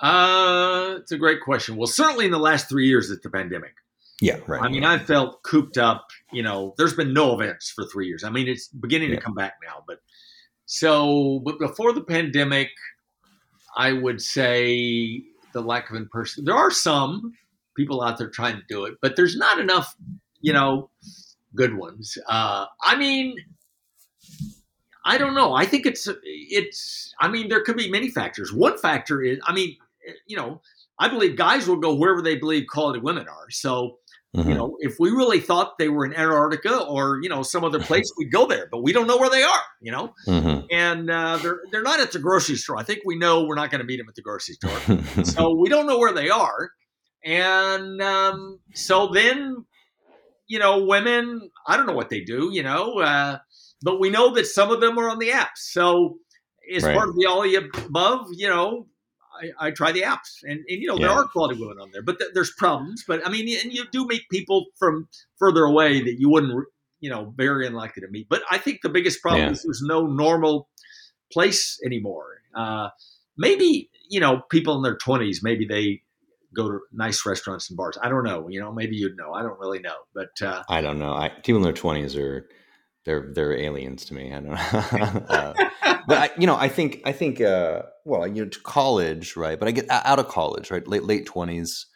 Uh, 0.00 0.96
it's 0.98 1.12
a 1.12 1.18
great 1.18 1.42
question. 1.42 1.76
Well, 1.76 1.86
certainly 1.86 2.24
in 2.24 2.30
the 2.30 2.38
last 2.38 2.68
three 2.68 2.86
years, 2.86 3.10
it's 3.10 3.22
the 3.22 3.30
pandemic. 3.30 3.74
Yeah, 4.20 4.38
right. 4.46 4.62
I 4.62 4.68
mean, 4.68 4.84
I 4.84 4.98
felt 4.98 5.42
cooped 5.42 5.78
up. 5.78 6.08
You 6.32 6.42
know, 6.42 6.74
there's 6.76 6.94
been 6.94 7.14
no 7.14 7.32
events 7.34 7.70
for 7.70 7.84
three 7.86 8.06
years. 8.06 8.22
I 8.22 8.30
mean, 8.30 8.48
it's 8.48 8.68
beginning 8.68 9.10
Yeah. 9.10 9.16
to 9.16 9.22
come 9.22 9.34
back 9.34 9.54
now, 9.64 9.82
but 9.86 10.00
so, 10.66 11.40
but 11.44 11.58
before 11.58 11.92
the 11.92 12.02
pandemic, 12.02 12.68
I 13.76 13.92
would 13.92 14.20
say 14.20 15.24
the 15.52 15.62
lack 15.62 15.90
of 15.90 15.96
in 15.96 16.08
person. 16.08 16.44
There 16.44 16.54
are 16.54 16.70
some 16.70 17.32
people 17.76 18.02
out 18.02 18.18
there 18.18 18.28
trying 18.28 18.56
to 18.56 18.62
do 18.68 18.84
it, 18.84 18.94
but 19.00 19.16
there's 19.16 19.36
not 19.36 19.58
enough, 19.58 19.96
you 20.40 20.52
know, 20.52 20.90
good 21.54 21.74
ones. 21.76 22.18
Uh, 22.28 22.66
I 22.82 22.96
mean, 22.96 23.36
I 25.04 25.16
don't 25.18 25.34
know. 25.34 25.54
I 25.54 25.64
think 25.64 25.86
it's 25.86 26.08
it's. 26.24 27.14
I 27.20 27.28
mean, 27.28 27.48
there 27.48 27.62
could 27.64 27.76
be 27.76 27.90
many 27.90 28.10
factors. 28.10 28.52
One 28.52 28.76
factor 28.76 29.22
is, 29.22 29.38
I 29.44 29.54
mean, 29.54 29.76
you 30.26 30.36
know, 30.36 30.60
I 30.98 31.08
believe 31.08 31.36
guys 31.36 31.66
will 31.66 31.76
go 31.76 31.94
wherever 31.94 32.20
they 32.22 32.36
believe 32.36 32.66
quality 32.68 33.00
women 33.00 33.26
are. 33.26 33.50
So 33.50 33.98
Mhm. 34.36 34.48
you 34.48 34.54
know, 34.54 34.76
if 34.78 34.96
we 35.00 35.10
really 35.10 35.40
thought 35.40 35.76
they 35.78 35.88
were 35.88 36.04
in 36.04 36.14
Antarctica 36.14 36.84
or 36.84 37.18
you 37.20 37.28
know 37.28 37.42
some 37.42 37.64
other 37.64 37.80
place, 37.80 38.12
we'd 38.18 38.30
go 38.30 38.46
there. 38.46 38.68
But 38.70 38.82
we 38.82 38.92
don't 38.92 39.06
know 39.08 39.16
where 39.18 39.30
they 39.30 39.42
are. 39.42 39.62
You 39.80 39.90
know, 39.92 40.14
Mhm. 40.28 40.66
and 40.70 41.10
uh, 41.10 41.38
they're 41.38 41.60
they're 41.72 41.82
not 41.82 41.98
at 42.00 42.12
the 42.12 42.20
grocery 42.20 42.56
store. 42.56 42.76
I 42.78 42.84
think 42.84 43.00
we 43.04 43.16
know 43.16 43.44
we're 43.44 43.56
not 43.56 43.70
going 43.70 43.80
to 43.80 43.86
meet 43.86 43.96
them 43.96 44.08
at 44.08 44.14
the 44.14 44.22
grocery 44.22 44.54
store, 44.54 44.70
Mm-hmm. 44.70 45.22
so 45.34 45.54
we 45.56 45.68
don't 45.68 45.86
know 45.86 45.98
where 45.98 46.12
they 46.12 46.30
are. 46.30 46.70
And 47.24 48.00
um, 48.00 48.60
so 48.74 49.08
then, 49.08 49.66
you 50.46 50.58
know, 50.58 50.84
women, 50.84 51.50
I 51.66 51.76
don't 51.76 51.86
know 51.86 51.92
what 51.94 52.08
they 52.08 52.20
do. 52.20 52.50
You 52.52 52.62
know, 52.62 53.00
uh, 53.00 53.38
but 53.82 53.98
we 53.98 54.10
know 54.10 54.32
that 54.34 54.46
some 54.46 54.70
of 54.70 54.80
them 54.80 54.96
are 54.98 55.10
on 55.10 55.18
the 55.18 55.30
apps. 55.30 55.58
So 55.72 56.18
as 56.72 56.84
Right. 56.84 56.94
part 56.96 57.08
of 57.08 57.16
the 57.16 57.26
all 57.26 57.42
the 57.42 57.56
above, 57.56 58.28
you 58.32 58.48
know, 58.48 58.86
I, 59.40 59.68
I 59.68 59.70
try 59.70 59.92
the 59.92 60.02
apps, 60.02 60.42
and, 60.42 60.52
and 60.68 60.82
you 60.82 60.86
know 60.86 60.98
there 60.98 61.10
are 61.10 61.24
quality 61.26 61.58
women 61.60 61.78
on 61.80 61.90
there, 61.92 62.02
but 62.02 62.18
th- 62.18 62.30
there's 62.34 62.52
problems. 62.52 63.04
But 63.06 63.26
I 63.26 63.30
mean, 63.30 63.48
and 63.62 63.72
you 63.72 63.84
do 63.90 64.06
meet 64.06 64.22
people 64.30 64.66
from 64.78 65.08
further 65.38 65.64
away 65.64 66.02
that 66.02 66.16
you 66.18 66.28
wouldn't, 66.28 66.66
you 67.00 67.10
know, 67.10 67.32
very 67.36 67.66
unlikely 67.66 68.02
to 68.02 68.08
meet. 68.08 68.28
But 68.28 68.42
I 68.50 68.58
think 68.58 68.80
the 68.82 68.88
biggest 68.88 69.22
problem 69.22 69.46
Yeah. 69.46 69.52
is 69.52 69.62
there's 69.62 69.82
no 69.82 70.06
normal 70.06 70.68
place 71.32 71.78
anymore. 71.84 72.42
Uh, 72.54 72.88
maybe 73.36 73.90
you 74.08 74.20
know 74.20 74.42
people 74.50 74.76
in 74.76 74.82
their 74.82 74.96
20s, 74.98 75.38
maybe 75.42 75.64
they 75.66 76.02
go 76.54 76.68
to 76.68 76.80
nice 76.92 77.24
restaurants 77.24 77.70
and 77.70 77.76
bars. 77.76 77.96
I 78.02 78.08
don't 78.08 78.24
know. 78.24 78.48
You 78.48 78.60
know, 78.60 78.72
maybe 78.72 78.96
you'd 78.96 79.16
know. 79.16 79.32
I 79.32 79.42
don't 79.42 79.58
really 79.60 79.78
know, 79.78 79.94
but 80.14 80.30
uh, 80.42 80.62
I 80.68 80.80
don't 80.80 80.98
know. 80.98 81.14
I, 81.14 81.28
people 81.28 81.58
in 81.58 81.62
their 81.62 81.72
twenties 81.72 82.16
are 82.16 82.48
they're 83.04 83.30
they're 83.34 83.56
aliens 83.56 84.04
to 84.06 84.14
me. 84.14 84.32
I 84.32 84.40
don't 84.40 84.50
know. 84.50 84.54
uh, 85.28 85.54
but 86.06 86.18
I, 86.18 86.30
you 86.38 86.46
know, 86.46 86.56
I 86.56 86.68
think 86.68 87.00
I 87.04 87.12
think 87.12 87.40
uh, 87.40 87.82
well, 88.04 88.26
you 88.26 88.44
know, 88.44 88.48
to 88.48 88.60
college, 88.60 89.36
right? 89.36 89.58
But 89.58 89.68
I 89.68 89.70
get 89.72 89.86
out 89.90 90.18
of 90.18 90.28
college, 90.28 90.70
right? 90.70 90.86
Late 90.86 91.04
late 91.04 91.26
twenties. 91.26 91.86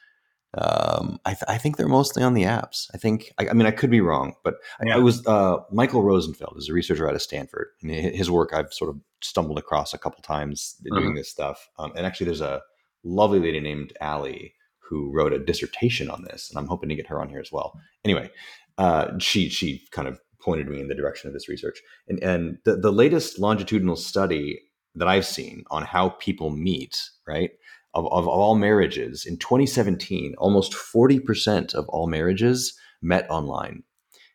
Um, 0.57 1.19
I, 1.25 1.31
th- 1.31 1.43
I 1.49 1.59
think 1.59 1.77
they're 1.77 1.89
mostly 1.89 2.23
on 2.23 2.35
the 2.35 2.45
apps. 2.45 2.87
I 2.95 2.99
think. 2.99 3.33
I, 3.39 3.49
I 3.49 3.53
mean, 3.55 3.67
I 3.67 3.73
could 3.73 3.91
be 3.91 4.01
wrong, 4.01 4.35
but 4.45 4.55
I, 4.81 4.87
Yeah. 4.87 4.97
I 4.97 4.99
was 4.99 5.27
uh, 5.27 5.57
Michael 5.73 6.03
Rosenfeld 6.05 6.55
is 6.59 6.69
a 6.69 6.73
researcher 6.73 7.09
out 7.09 7.15
of 7.17 7.23
Stanford, 7.23 7.69
and 7.83 7.91
his 7.91 8.31
work 8.31 8.53
I've 8.55 8.73
sort 8.73 8.91
of 8.91 9.01
stumbled 9.21 9.59
across 9.59 9.93
a 9.95 9.99
couple 9.99 10.23
times 10.23 10.77
doing 10.85 11.07
Uh-huh. 11.07 11.15
this 11.17 11.29
stuff. 11.31 11.69
Um, 11.79 11.93
and 11.97 12.07
actually, 12.07 12.27
there's 12.27 12.41
a 12.41 12.63
lovely 13.03 13.41
lady 13.41 13.59
named 13.59 13.95
Allie 14.01 14.55
who 14.79 15.11
wrote 15.13 15.33
a 15.33 15.45
dissertation 15.45 16.09
on 16.09 16.23
this, 16.23 16.51
and 16.51 16.59
I'm 16.59 16.69
hoping 16.69 16.89
to 16.89 16.95
get 16.95 17.09
her 17.09 17.21
on 17.21 17.29
here 17.29 17.41
as 17.41 17.51
well. 17.51 17.73
Anyway, 18.05 18.31
uh, 18.79 19.19
she 19.19 19.49
she 19.49 19.83
kind 19.91 20.07
of 20.07 20.21
pointed 20.45 20.69
me 20.69 20.81
in 20.81 20.89
the 20.89 20.95
direction 20.95 21.29
of 21.29 21.35
this 21.35 21.49
research, 21.49 21.79
and 22.09 22.23
and 22.23 22.59
the 22.65 22.77
the 22.77 22.93
latest 22.93 23.39
longitudinal 23.39 23.97
study 23.97 24.61
that 24.95 25.09
I've 25.09 25.27
seen 25.27 25.65
on 25.71 25.83
how 25.85 26.11
people 26.11 26.51
meet, 26.51 27.01
right, 27.27 27.51
of 27.95 28.07
of 28.13 28.29
all 28.29 28.55
marriages 28.55 29.25
in 29.27 29.37
2017, 29.39 30.35
almost 30.39 30.75
40 30.75 31.21
percent 31.21 31.75
of 31.75 31.89
all 31.89 32.07
marriages 32.07 32.79
met 33.03 33.29
online, 33.31 33.83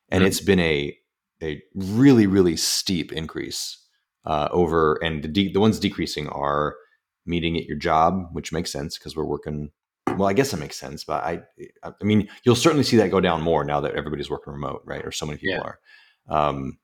and 0.09 0.23
Mhm. 0.23 0.27
it's 0.27 0.41
been 0.41 0.59
a 0.59 0.97
a 1.41 1.61
really 1.75 2.27
really 2.27 2.57
steep 2.57 3.11
increase 3.13 3.77
uh, 4.25 4.49
over, 4.51 4.99
and 5.03 5.23
the 5.23 5.27
de- 5.29 5.53
the 5.53 5.59
ones 5.61 5.79
decreasing 5.79 6.27
are 6.29 6.75
meeting 7.25 7.57
at 7.57 7.65
your 7.65 7.77
job, 7.77 8.29
which 8.33 8.51
makes 8.51 8.71
sense 8.71 8.97
because 8.97 9.15
we're 9.15 9.25
working. 9.25 9.71
Well, 10.17 10.27
I 10.27 10.33
guess 10.33 10.53
it 10.53 10.57
makes 10.57 10.77
sense, 10.77 11.03
but 11.03 11.23
I, 11.23 11.41
I 11.83 11.91
mean, 12.03 12.27
you'll 12.43 12.55
certainly 12.55 12.83
see 12.83 12.97
that 12.97 13.11
go 13.11 13.19
down 13.21 13.41
more 13.41 13.63
now 13.63 13.79
that 13.81 13.95
everybody's 13.95 14.29
working 14.29 14.53
remote, 14.53 14.81
right? 14.85 15.05
Or 15.05 15.11
so 15.11 15.25
many 15.25 15.37
people 15.37 15.55
Yeah. 15.55 15.61
are. 15.61 15.79
Um, 16.49 16.79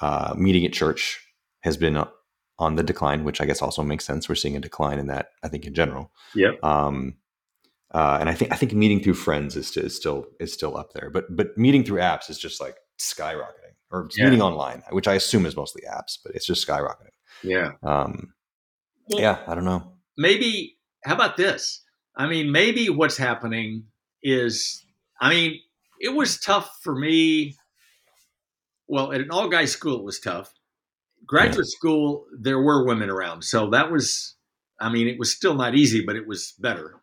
uh, 0.00 0.34
meeting 0.36 0.64
at 0.64 0.72
church 0.72 1.20
has 1.60 1.76
been 1.76 2.02
on 2.58 2.76
the 2.76 2.82
decline, 2.82 3.24
which 3.24 3.40
I 3.40 3.46
guess 3.46 3.60
also 3.62 3.82
makes 3.82 4.04
sense. 4.04 4.28
We're 4.28 4.34
seeing 4.36 4.56
a 4.56 4.60
decline 4.60 4.98
in 4.98 5.06
that, 5.08 5.30
I 5.42 5.48
think, 5.48 5.64
in 5.66 5.74
general. 5.74 6.12
Yeah. 6.34 6.52
Um, 6.62 7.16
uh, 7.92 8.18
and 8.20 8.28
I 8.28 8.34
think 8.34 8.52
I 8.52 8.56
think 8.56 8.72
meeting 8.74 9.02
through 9.02 9.14
friends 9.14 9.56
is, 9.56 9.76
is 9.76 9.96
still 9.96 10.26
is 10.40 10.52
still 10.52 10.76
up 10.76 10.92
there, 10.92 11.08
but 11.10 11.24
but 11.34 11.56
meeting 11.56 11.84
through 11.84 12.00
apps 12.00 12.28
is 12.30 12.38
just 12.38 12.60
like 12.60 12.76
skyrocketing, 13.00 13.74
or 13.90 14.08
Yeah. 14.14 14.24
meeting 14.24 14.42
online, 14.42 14.82
which 14.90 15.08
I 15.08 15.14
assume 15.14 15.46
is 15.46 15.56
mostly 15.56 15.82
apps, 15.90 16.18
but 16.22 16.34
it's 16.34 16.44
just 16.46 16.66
skyrocketing. 16.66 17.14
yeah. 17.42 17.72
Um, 17.82 18.34
Well, 19.08 19.20
yeah, 19.20 19.38
I 19.46 19.54
don't 19.54 19.64
know. 19.64 19.94
maybe 20.16 20.76
how 21.04 21.14
about 21.14 21.36
this 21.38 21.82
i 22.18 22.26
mean 22.26 22.52
maybe 22.52 22.90
what's 22.90 23.16
happening 23.16 23.84
is 24.22 24.84
i 25.20 25.30
mean 25.30 25.60
it 26.00 26.14
was 26.14 26.38
tough 26.38 26.78
for 26.82 26.94
me. 26.94 27.56
Well 28.86 29.12
at 29.12 29.20
an 29.20 29.30
all 29.30 29.48
guy 29.48 29.64
school 29.64 29.98
it 29.98 30.04
was 30.04 30.20
tough. 30.20 30.52
Graduate 31.26 31.66
school 31.66 32.26
there 32.38 32.60
were 32.60 32.86
women 32.86 33.10
around 33.10 33.42
so 33.42 33.70
that 33.70 33.90
was 33.90 34.36
i 34.80 34.88
mean 34.90 35.08
it 35.08 35.18
was 35.18 35.34
still 35.34 35.54
not 35.54 35.74
easy 35.74 36.04
but 36.04 36.16
it 36.16 36.26
was 36.26 36.52
better. 36.58 36.94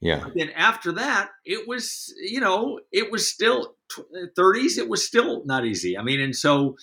Yeah, 0.00 0.26
then 0.36 0.50
after 0.50 0.92
that 0.92 1.30
it 1.44 1.66
was 1.66 2.14
you 2.22 2.40
know 2.40 2.80
it 2.92 3.10
was 3.10 3.28
still 3.28 3.74
tw- 3.90 4.06
30s 4.38 4.78
it 4.78 4.88
was 4.88 5.04
still 5.04 5.44
not 5.44 5.64
easy. 5.64 5.98
I 5.98 6.02
mean 6.02 6.20
and 6.20 6.34
so 6.34 6.76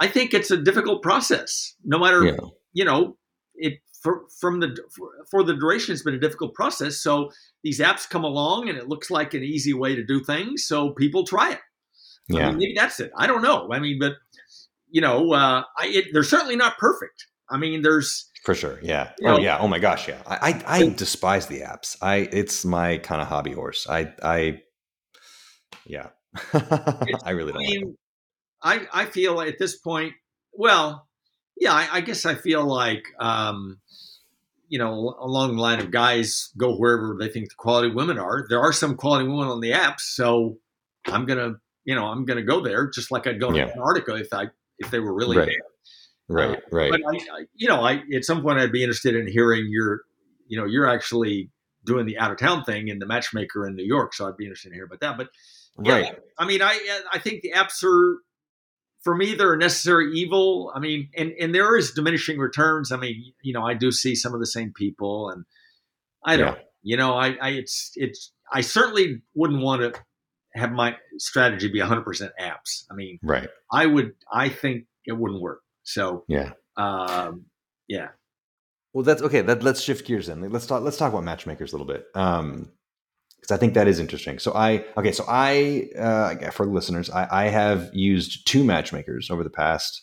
i 0.00 0.06
think 0.06 0.34
it's 0.34 0.50
a 0.50 0.56
difficult 0.56 1.02
process 1.02 1.74
no 1.84 1.98
matter 1.98 2.24
yeah, 2.24 2.36
you 2.74 2.84
know, 2.84 3.16
it 3.54 3.80
for, 4.04 4.26
from 4.38 4.60
the 4.60 4.76
for, 4.94 5.10
for 5.30 5.42
the 5.42 5.54
duration, 5.54 5.94
it's 5.94 6.02
been 6.02 6.14
a 6.14 6.20
difficult 6.20 6.54
process. 6.54 7.00
So 7.00 7.30
these 7.64 7.80
apps 7.80 8.08
come 8.08 8.22
along, 8.22 8.68
and 8.68 8.76
it 8.76 8.86
looks 8.86 9.10
like 9.10 9.32
an 9.32 9.42
easy 9.42 9.72
way 9.72 9.96
to 9.96 10.04
do 10.04 10.22
things. 10.22 10.66
So 10.66 10.90
people 10.90 11.24
try 11.26 11.52
it. 11.52 11.58
I 12.30 12.38
yeah. 12.38 12.48
mean, 12.50 12.58
maybe 12.58 12.74
that's 12.76 13.00
it. 13.00 13.10
I 13.16 13.26
don't 13.26 13.42
know. 13.42 13.70
I 13.72 13.80
mean, 13.80 13.98
but 13.98 14.12
you 14.90 15.00
know, 15.00 15.32
uh, 15.32 15.64
I, 15.78 15.86
it, 15.86 16.04
they're 16.12 16.22
certainly 16.22 16.54
not 16.54 16.78
perfect. 16.78 17.26
I 17.50 17.56
mean, 17.56 17.82
there's 17.82 18.30
For 18.44 18.54
sure. 18.54 18.78
Yeah. 18.82 19.10
Oh 19.22 19.36
know- 19.36 19.38
yeah. 19.38 19.58
Oh 19.58 19.68
my 19.68 19.78
gosh. 19.78 20.06
Yeah. 20.06 20.20
I 20.26 20.62
I, 20.66 20.78
I 20.78 20.88
despise 20.90 21.46
the 21.46 21.60
apps. 21.60 21.96
I 22.02 22.28
it's 22.30 22.64
my 22.64 22.98
kind 22.98 23.22
of 23.22 23.28
hobby 23.28 23.52
horse. 23.52 23.86
I 23.88 24.12
I 24.22 24.62
yeah. 25.86 26.08
I 26.52 27.30
really 27.30 27.52
don't. 27.52 27.62
like 27.62 27.72
them. 27.72 27.82
mean, 27.82 27.96
I 28.62 28.86
I 28.92 29.04
feel 29.06 29.40
at 29.40 29.58
this 29.58 29.76
point, 29.78 30.12
well, 30.52 31.08
yeah, 31.56 31.72
I, 31.72 31.88
I 31.92 32.00
guess 32.00 32.24
I 32.26 32.34
feel 32.34 32.64
like, 32.64 33.04
um, 33.20 33.78
you 34.68 34.78
know, 34.78 35.14
along 35.20 35.56
the 35.56 35.62
line 35.62 35.80
of 35.80 35.90
guys 35.90 36.50
go 36.56 36.74
wherever 36.76 37.16
they 37.18 37.28
think 37.28 37.48
the 37.50 37.54
quality 37.56 37.90
women 37.94 38.18
are. 38.18 38.46
There 38.48 38.60
are 38.60 38.72
some 38.72 38.96
quality 38.96 39.28
women 39.28 39.48
on 39.48 39.60
the 39.60 39.72
apps, 39.72 40.00
so 40.00 40.58
I'm 41.06 41.26
gonna, 41.26 41.54
you 41.84 41.94
know, 41.94 42.06
I'm 42.06 42.24
gonna 42.24 42.42
go 42.42 42.60
there 42.62 42.88
just 42.88 43.10
like 43.10 43.26
I'd 43.26 43.40
go 43.40 43.50
to 43.50 43.56
Yeah. 43.56 43.68
Antarctica 43.68 44.14
if 44.16 44.32
I 44.32 44.48
if 44.78 44.90
they 44.90 44.98
were 45.00 45.14
really 45.14 45.36
Right. 45.36 45.46
there. 45.46 45.56
Right. 46.26 46.62
Right. 46.72 46.90
But 46.90 47.02
I, 47.06 47.16
I, 47.40 47.44
you 47.54 47.68
know, 47.68 47.82
I 47.82 48.02
at 48.14 48.24
some 48.24 48.42
point 48.42 48.58
I'd 48.58 48.72
be 48.72 48.82
interested 48.82 49.14
in 49.14 49.26
hearing 49.26 49.66
your, 49.68 50.00
you 50.48 50.58
know, 50.58 50.64
you're 50.64 50.88
actually 50.88 51.50
doing 51.84 52.06
the 52.06 52.18
out 52.18 52.30
of 52.32 52.38
town 52.38 52.64
thing 52.64 52.88
in 52.88 52.98
the 52.98 53.06
matchmaker 53.06 53.66
in 53.66 53.76
New 53.76 53.84
York, 53.84 54.14
so 54.14 54.26
I'd 54.26 54.36
be 54.38 54.44
interested 54.44 54.70
to 54.70 54.74
hear 54.74 54.86
about 54.86 55.00
that. 55.00 55.18
But 55.18 55.28
yeah, 55.82 55.92
right. 55.92 56.18
I 56.38 56.46
mean, 56.46 56.62
I 56.62 56.78
I 57.12 57.18
think 57.18 57.42
the 57.42 57.52
apps 57.52 57.84
are 57.84 58.20
for 59.04 59.14
me 59.14 59.34
they're 59.34 59.52
a 59.54 59.58
necessary 59.58 60.12
evil. 60.14 60.72
I 60.74 60.80
mean, 60.80 61.10
and 61.16 61.32
and 61.40 61.54
there 61.54 61.76
is 61.76 61.92
diminishing 61.92 62.38
returns. 62.38 62.90
I 62.90 62.96
mean, 62.96 63.32
you 63.42 63.52
know, 63.52 63.62
I 63.64 63.74
do 63.74 63.92
see 63.92 64.14
some 64.14 64.34
of 64.34 64.40
the 64.40 64.46
same 64.46 64.72
people, 64.74 65.30
and 65.30 65.44
I 66.24 66.36
don't. 66.36 66.56
Yeah. 66.56 66.62
You 66.82 66.96
know, 66.96 67.14
I 67.14 67.36
I 67.40 67.48
it's 67.50 67.92
it's 67.94 68.32
I 68.52 68.60
certainly 68.62 69.22
wouldn't 69.34 69.62
want 69.62 69.82
to 69.82 70.00
have 70.54 70.70
my 70.72 70.96
strategy 71.18 71.68
be 71.68 71.80
100% 71.80 72.04
apps. 72.40 72.84
I 72.90 72.94
mean, 72.94 73.18
Right. 73.22 73.48
I 73.72 73.86
would. 73.86 74.12
I 74.32 74.48
think 74.48 74.84
it 75.04 75.12
wouldn't 75.12 75.40
work. 75.40 75.62
So 75.82 76.24
Yeah. 76.28 76.52
um, 76.76 77.46
yeah, 77.88 78.08
Well, 78.92 79.02
that's 79.04 79.20
okay. 79.22 79.40
That, 79.42 79.62
let's 79.62 79.80
shift 79.80 80.06
gears 80.06 80.26
then. 80.28 80.48
Let's 80.50 80.66
talk. 80.66 80.82
Let's 80.82 80.96
talk 80.96 81.12
about 81.12 81.24
matchmakers 81.24 81.72
a 81.72 81.76
little 81.76 81.92
bit, 81.92 82.06
um, 82.14 82.70
because 83.44 83.54
I 83.54 83.60
think 83.60 83.74
that 83.74 83.86
is 83.86 84.00
interesting. 84.00 84.38
So 84.38 84.54
I 84.54 84.86
okay. 84.96 85.12
So 85.12 85.22
I 85.28 85.88
uh, 85.98 86.50
for 86.50 86.64
listeners, 86.64 87.10
I, 87.10 87.28
I 87.30 87.44
have 87.48 87.90
used 87.92 88.46
two 88.46 88.64
matchmakers 88.64 89.30
over 89.30 89.44
the 89.44 89.50
past, 89.50 90.02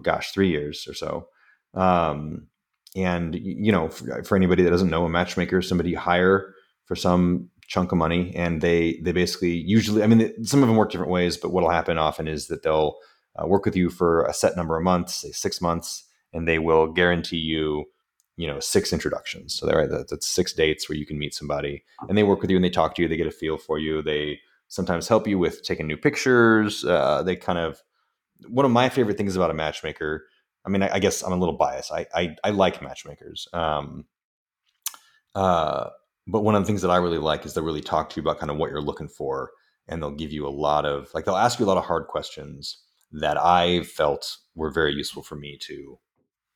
gosh, 0.00 0.30
three 0.30 0.48
years 0.48 0.86
or 0.86 0.94
so. 0.94 1.26
Um, 1.74 2.46
and 2.94 3.34
you 3.34 3.72
know, 3.72 3.88
for, 3.88 4.22
for 4.22 4.36
anybody 4.36 4.62
that 4.62 4.70
doesn't 4.70 4.90
know, 4.90 5.04
a 5.04 5.08
matchmaker 5.08 5.58
is 5.58 5.68
somebody 5.68 5.90
you 5.90 5.98
hire 5.98 6.54
for 6.84 6.94
some 6.94 7.50
chunk 7.66 7.90
of 7.90 7.98
money, 7.98 8.32
and 8.36 8.60
they 8.60 9.00
they 9.02 9.10
basically 9.10 9.54
usually, 9.54 10.04
I 10.04 10.06
mean, 10.06 10.44
some 10.44 10.62
of 10.62 10.68
them 10.68 10.76
work 10.76 10.92
different 10.92 11.10
ways, 11.10 11.36
but 11.36 11.50
what'll 11.50 11.70
happen 11.70 11.98
often 11.98 12.28
is 12.28 12.46
that 12.46 12.62
they'll 12.62 12.96
uh, 13.34 13.44
work 13.44 13.64
with 13.64 13.74
you 13.74 13.90
for 13.90 14.24
a 14.26 14.32
set 14.32 14.56
number 14.56 14.76
of 14.76 14.84
months, 14.84 15.16
say 15.16 15.32
six 15.32 15.60
months, 15.60 16.04
and 16.32 16.46
they 16.46 16.60
will 16.60 16.92
guarantee 16.92 17.38
you 17.38 17.86
you 18.38 18.46
know 18.46 18.60
six 18.60 18.92
introductions. 18.92 19.54
So 19.54 19.66
that, 19.66 19.90
that- 19.90 20.08
that's 20.10 20.28
six 20.28 20.52
dates 20.52 20.88
where 20.88 20.96
you 21.00 21.06
can 21.10 21.18
meet 21.18 21.34
somebody 21.34 21.84
and 22.08 22.16
they 22.16 22.22
work 22.22 22.40
with 22.40 22.50
you 22.50 22.56
and 22.56 22.64
they 22.64 22.70
talk 22.70 22.94
to 22.94 23.02
you 23.02 23.08
they 23.08 23.16
get 23.22 23.26
a 23.34 23.40
feel 23.42 23.58
for 23.58 23.78
you 23.78 24.00
they 24.02 24.38
sometimes 24.68 25.08
help 25.08 25.26
you 25.26 25.38
with 25.38 25.62
taking 25.64 25.86
new 25.88 25.96
pictures 25.96 26.84
uh, 26.84 27.22
they 27.26 27.34
kind 27.36 27.58
of 27.58 27.82
one 28.48 28.64
of 28.66 28.70
my 28.70 28.88
favorite 28.88 29.16
things 29.18 29.34
about 29.36 29.50
a 29.50 29.54
matchmaker 29.54 30.12
i 30.64 30.68
mean 30.70 30.82
i, 30.84 30.90
I 30.96 30.98
guess 31.00 31.22
i'm 31.24 31.32
a 31.32 31.36
little 31.42 31.56
biased 31.56 31.90
i 31.92 32.06
i, 32.14 32.36
I 32.44 32.50
like 32.50 32.80
matchmakers 32.82 33.48
um, 33.52 34.04
uh, 35.34 35.88
but 36.26 36.42
one 36.42 36.54
of 36.54 36.62
the 36.62 36.66
things 36.66 36.82
that 36.82 36.90
i 36.90 36.96
really 36.96 37.18
like 37.18 37.44
is 37.46 37.54
they 37.54 37.60
really 37.60 37.80
talk 37.80 38.10
to 38.10 38.16
you 38.20 38.22
about 38.22 38.38
kind 38.38 38.50
of 38.50 38.56
what 38.58 38.70
you're 38.70 38.80
looking 38.90 39.08
for 39.08 39.50
and 39.88 40.02
they'll 40.02 40.10
give 40.22 40.32
you 40.32 40.46
a 40.46 40.50
lot 40.66 40.84
of 40.84 41.08
like 41.14 41.24
they'll 41.24 41.36
ask 41.36 41.58
you 41.58 41.64
a 41.66 41.70
lot 41.72 41.78
of 41.78 41.84
hard 41.84 42.06
questions 42.06 42.82
that 43.12 43.36
i 43.38 43.82
felt 43.82 44.36
were 44.54 44.70
very 44.70 44.92
useful 44.94 45.22
for 45.22 45.36
me 45.36 45.58
to 45.60 45.98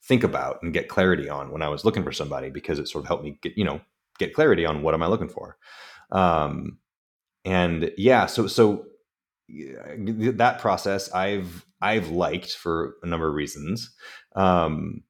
think 0.05 0.25
about 0.25 0.63
and 0.63 0.73
get 0.73 0.89
clarity 0.89 1.29
on 1.29 1.51
when 1.51 1.63
I 1.63 1.69
was 1.69 1.85
looking 1.85 2.03
for 2.03 2.13
somebody 2.13 2.51
because 2.51 2.79
it 2.79 2.89
sort 2.89 3.05
of 3.05 3.09
helped 3.09 3.25
me 3.25 3.39
get, 3.41 3.57
you 3.57 3.65
know, 3.65 3.81
get 4.19 4.35
clarity 4.35 4.67
on 4.67 4.83
what 4.83 4.95
am 4.95 5.03
I 5.03 5.07
looking 5.07 5.29
for. 5.29 5.57
Um, 6.11 6.79
and 7.45 7.91
yeah, 7.97 8.27
so, 8.27 8.47
so 8.47 8.87
that 9.49 10.59
process 10.59 11.13
I've, 11.13 11.65
I've 11.81 12.09
liked 12.09 12.57
for 12.57 12.97
a 13.03 13.07
number 13.07 13.29
of 13.29 13.35
reasons. 13.35 13.91
Um, 14.35 15.03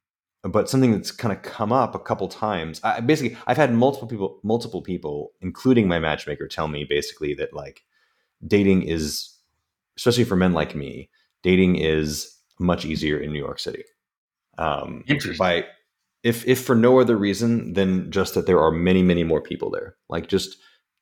but 0.42 0.68
something 0.68 0.92
that's 0.92 1.12
kind 1.12 1.32
of 1.32 1.42
come 1.42 1.72
up 1.72 1.94
a 1.94 2.00
couple 2.00 2.26
times. 2.28 2.80
I 2.82 3.00
basically 3.00 3.36
I've 3.46 3.56
had 3.56 3.72
multiple 3.72 4.08
people, 4.08 4.40
multiple 4.42 4.82
people, 4.82 5.32
including 5.40 5.86
my 5.86 6.00
matchmaker, 6.00 6.48
tell 6.48 6.66
me 6.66 6.84
basically 6.84 7.32
that 7.34 7.54
like 7.54 7.84
dating 8.44 8.82
is, 8.82 9.38
especially 9.96 10.24
for 10.24 10.34
men 10.34 10.52
like 10.52 10.74
me, 10.74 11.10
dating 11.44 11.76
is 11.76 12.36
much 12.58 12.84
easier 12.84 13.18
in 13.18 13.32
New 13.32 13.38
York 13.38 13.60
City 13.60 13.84
Um, 14.58 15.04
Interesting. 15.06 15.38
By 15.38 15.66
if 16.22 16.46
if 16.46 16.64
for 16.64 16.74
no 16.74 17.00
other 17.00 17.16
reason 17.16 17.72
than 17.72 18.10
just 18.10 18.34
that 18.34 18.46
there 18.46 18.60
are 18.60 18.70
many 18.70 19.02
many 19.02 19.24
more 19.24 19.40
people 19.40 19.70
there. 19.70 19.96
Like 20.08 20.28
just 20.28 20.56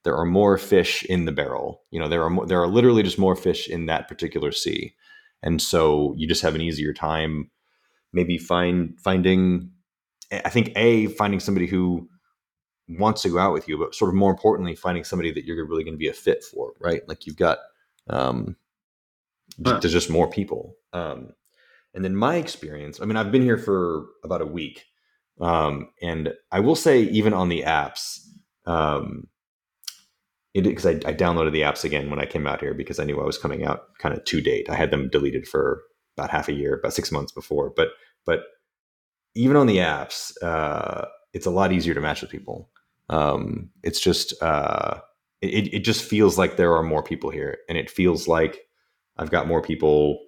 there 0.05 0.17
are 0.17 0.25
more 0.25 0.57
fish 0.57 1.03
in 1.05 1.25
the 1.27 1.33
barrel. 1.33 1.83
You 1.91 2.01
know, 2.01 2.09
there 2.09 2.23
are 2.23 2.31
more, 2.31 2.47
there 2.47 2.63
are 2.63 2.69
literally 2.69 3.03
just 3.03 3.19
more 3.19 3.37
fish 3.37 3.69
in 3.69 3.87
that 3.87 4.09
particular 4.09 4.53
sea, 4.53 4.95
and 5.43 5.61
so 5.61 6.15
you 6.17 6.27
just 6.27 6.43
have 6.43 6.55
an 6.55 6.63
easier 6.63 6.93
time 6.93 7.51
maybe 8.13 8.39
find 8.39 8.99
finding. 9.01 9.71
I 10.33 10.49
think 10.49 10.73
a 10.77 11.09
finding 11.09 11.41
somebody 11.41 11.67
who 11.67 12.09
wants 12.89 13.23
to 13.23 13.29
go 13.29 13.39
out 13.39 13.53
with 13.53 13.69
you, 13.69 13.79
but 13.79 13.95
sort 13.95 14.09
of 14.09 14.15
more 14.15 14.31
importantly, 14.31 14.75
finding 14.75 15.05
somebody 15.05 15.33
that 15.33 15.45
you're 15.45 15.67
really 15.67 15.85
going 15.85 15.95
to 15.95 15.99
be 15.99 16.09
a 16.09 16.13
fit 16.13 16.43
for, 16.45 16.73
right? 16.81 17.03
Like 17.09 17.27
you've 17.27 17.37
got 17.37 17.59
um, 18.09 18.57
Huh. 19.65 19.79
there's 19.81 19.93
just 19.93 20.11
more 20.11 20.29
people. 20.29 20.77
Um, 20.93 21.33
and 21.95 22.05
then 22.05 22.15
my 22.15 22.37
experience, 22.37 23.01
I 23.01 23.05
mean, 23.05 23.17
I've 23.17 23.33
been 23.33 23.43
here 23.43 23.59
for 23.59 24.07
about 24.25 24.43
a 24.43 24.47
week. 24.47 24.87
Um, 25.41 25.89
and 26.03 26.33
I 26.53 26.61
will 26.61 26.77
say, 26.77 27.03
even 27.03 27.33
on 27.33 27.49
the 27.49 27.63
apps, 27.63 28.21
um, 28.67 29.29
it 30.55 30.63
because 30.63 30.87
I, 30.87 30.91
I 30.91 31.15
downloaded 31.15 31.53
the 31.53 31.63
apps 31.63 31.85
again 31.85 32.11
when 32.11 32.19
I 32.19 32.27
came 32.27 32.47
out 32.47 32.61
here 32.61 32.75
because 32.75 32.99
I 32.99 33.05
knew 33.05 33.21
I 33.21 33.25
was 33.25 33.39
coming 33.39 33.65
out 33.65 33.97
kind 33.99 34.15
of 34.15 34.25
to 34.25 34.41
date. 34.41 34.69
I 34.69 34.75
had 34.75 34.91
them 34.91 35.09
deleted 35.09 35.47
for 35.47 35.83
about 36.17 36.31
half 36.31 36.49
a 36.49 36.53
year, 36.53 36.75
about 36.75 36.93
six 36.93 37.13
months 37.13 37.33
before. 37.33 37.73
But 37.75 37.91
but 38.27 38.41
even 39.35 39.57
on 39.57 39.67
the 39.67 39.79
apps, 39.79 40.33
uh, 40.43 41.07
it's 41.33 41.47
a 41.47 41.51
lot 41.51 41.73
easier 41.73 41.95
to 41.95 42.01
match 42.01 42.21
with 42.21 42.31
people. 42.31 42.69
Um, 43.09 43.71
it's 43.83 44.01
just 44.01 44.41
uh, 44.43 45.01
it, 45.41 45.73
it 45.73 45.81
just 45.81 46.05
feels 46.05 46.37
like 46.37 46.57
there 46.57 46.75
are 46.75 46.83
more 46.83 47.03
people 47.03 47.31
here, 47.31 47.59
and 47.69 47.79
it 47.79 47.91
feels 47.91 48.27
like 48.27 48.59
I've 49.17 49.31
got 49.31 49.49
more 49.49 49.63
people 49.63 50.19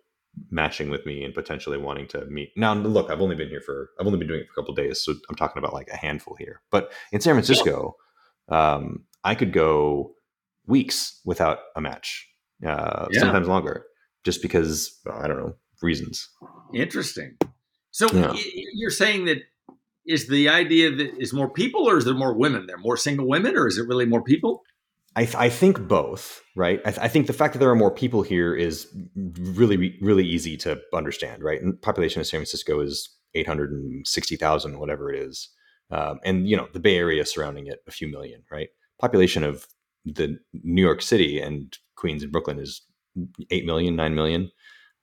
matching 0.51 0.91
with 0.91 1.05
me 1.07 1.25
and 1.25 1.35
potentially 1.35 1.79
wanting 1.79 2.07
to 2.09 2.25
meet. 2.27 2.53
Now, 2.57 2.75
look, 2.75 3.11
I've 3.11 3.21
only 3.21 3.37
been 3.37 3.49
here 3.49 3.61
for 3.61 3.91
I've 4.01 4.07
only 4.07 4.19
been 4.19 4.29
doing 4.29 4.41
it 4.41 4.47
for 4.47 4.61
a 4.61 4.63
couple 4.63 4.73
of 4.73 4.77
days, 4.77 5.03
so 5.03 5.15
I'm 5.29 5.37
talking 5.37 5.59
about 5.59 5.75
like 5.75 5.89
a 5.89 5.97
handful 5.97 6.37
here. 6.39 6.63
But 6.71 6.93
in 7.13 7.21
San 7.21 7.35
Francisco, 7.35 7.97
um, 8.49 9.05
I 9.25 9.35
could 9.35 9.53
go 9.53 10.15
weeks 10.67 11.21
without 11.25 11.59
a 11.77 11.81
match, 11.81 12.29
uh, 12.67 13.09
Yeah. 13.11 13.21
sometimes 13.21 13.49
longer, 13.49 13.85
just 14.25 14.43
because 14.43 15.01
I 15.11 15.27
don't 15.27 15.37
know 15.37 15.55
reasons. 15.83 16.29
Interesting. 16.75 17.37
So 17.91 18.11
Yeah. 18.13 18.33
you're 18.75 18.91
saying 18.91 19.27
that 19.27 19.39
is 20.07 20.29
the 20.29 20.49
idea 20.49 20.91
that 20.91 21.15
is 21.19 21.33
more 21.33 21.49
people 21.51 21.89
or 21.89 21.97
is 21.97 22.05
there 22.05 22.15
more 22.15 22.35
women 22.37 22.67
there? 22.67 22.79
More 22.79 22.97
single 22.97 23.29
women 23.29 23.57
or 23.57 23.69
is 23.69 23.79
it 23.79 23.87
really 23.87 24.07
more 24.07 24.23
people? 24.23 24.63
I, 25.15 25.25
th- 25.25 25.37
I 25.37 25.49
think 25.51 25.87
both, 25.89 26.41
right? 26.57 26.81
I, 26.87 26.91
th- 26.91 27.03
I 27.05 27.09
think 27.09 27.27
the 27.27 27.33
fact 27.35 27.53
that 27.53 27.59
there 27.59 27.69
are 27.71 27.75
more 27.75 27.91
people 27.91 28.23
here 28.23 28.55
is 28.55 28.89
really, 29.17 29.99
really 30.01 30.25
easy 30.27 30.57
to 30.59 30.81
understand, 30.95 31.43
right? 31.43 31.61
And 31.61 31.81
population 31.83 32.21
of 32.21 32.27
San 32.27 32.39
Francisco 32.39 32.81
is 32.81 33.11
860,000, 33.35 34.79
whatever 34.79 35.13
it 35.13 35.21
is. 35.21 35.49
Um, 35.91 36.19
and, 36.25 36.49
you 36.49 36.57
know, 36.57 36.69
the 36.73 36.81
Bay 36.81 36.97
Area 36.97 37.25
surrounding 37.27 37.67
it, 37.67 37.81
a 37.87 37.91
few 37.91 38.09
million, 38.09 38.43
right? 38.51 38.69
Population 39.01 39.45
of 39.45 39.67
the 40.05 40.39
New 40.63 40.83
York 40.83 41.03
City 41.03 41.41
and 41.41 41.77
Queens 41.97 42.23
and 42.23 42.33
Brooklyn 42.33 42.59
is 42.59 42.83
8 43.51 43.67
million, 43.67 43.95
9 43.97 44.15
million. 44.15 44.51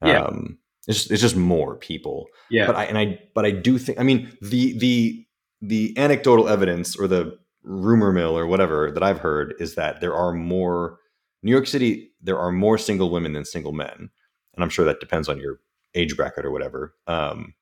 Yeah. 0.04 0.24
Um, 0.24 0.58
it's, 0.88 1.12
it's 1.12 1.22
just 1.22 1.36
more 1.36 1.76
people 1.76 2.26
Yeah. 2.50 2.66
but 2.66 2.76
I 2.76 2.86
and 2.86 2.98
I 2.98 3.20
but 3.36 3.46
I 3.46 3.52
do 3.52 3.78
think 3.78 4.00
I 4.00 4.04
mean 4.04 4.32
the 4.42 4.78
the 4.80 5.26
the 5.62 5.94
anecdotal 5.98 6.48
evidence 6.48 6.96
or 6.96 7.06
the 7.08 7.38
rumor 7.64 8.12
mill 8.12 8.38
or 8.38 8.48
whatever 8.48 8.92
that 8.92 9.04
I've 9.04 9.20
heard 9.20 9.54
is 9.60 9.76
that 9.76 10.02
there 10.02 10.16
are 10.16 10.32
more 10.34 10.98
New 11.44 11.52
York 11.52 11.68
City 11.68 12.12
there 12.22 12.38
are 12.38 12.52
more 12.52 12.78
single 12.78 13.10
women 13.10 13.34
than 13.34 13.46
single 13.46 13.72
men. 13.72 14.10
And 14.54 14.64
I'm 14.64 14.70
sure 14.70 14.86
that 14.86 15.00
depends 15.00 15.30
on 15.30 15.40
your 15.40 15.60
age 15.96 16.16
bracket 16.16 16.46
or 16.46 16.52
whatever. 16.52 16.96
Um, 17.08 17.54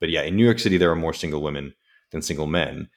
but 0.00 0.10
yeah 0.10 0.22
in 0.22 0.36
New 0.36 0.44
York 0.44 0.58
City 0.58 0.76
there 0.76 0.90
are 0.90 0.96
more 0.96 1.14
single 1.14 1.42
women 1.42 1.74
than 2.10 2.22
single 2.22 2.46
men. 2.46 2.88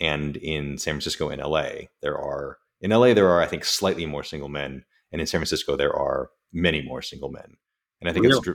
And 0.00 0.36
in 0.36 0.78
San 0.78 0.94
Francisco 0.94 1.28
and 1.28 1.42
LA 1.42 1.86
there 2.02 2.18
are 2.18 2.58
in 2.80 2.90
LA 2.90 3.14
there 3.14 3.28
are 3.28 3.40
I 3.40 3.46
think 3.46 3.64
slightly 3.64 4.06
more 4.06 4.24
single 4.24 4.48
men. 4.48 4.84
And 5.12 5.20
in 5.20 5.26
San 5.26 5.40
Francisco 5.40 5.76
there 5.76 5.94
are 5.94 6.30
many 6.52 6.82
more 6.82 7.02
single 7.02 7.30
men. 7.30 7.56
And 8.00 8.08
I 8.08 8.12
think 8.12 8.26
it's 8.26 8.40
dri- 8.40 8.54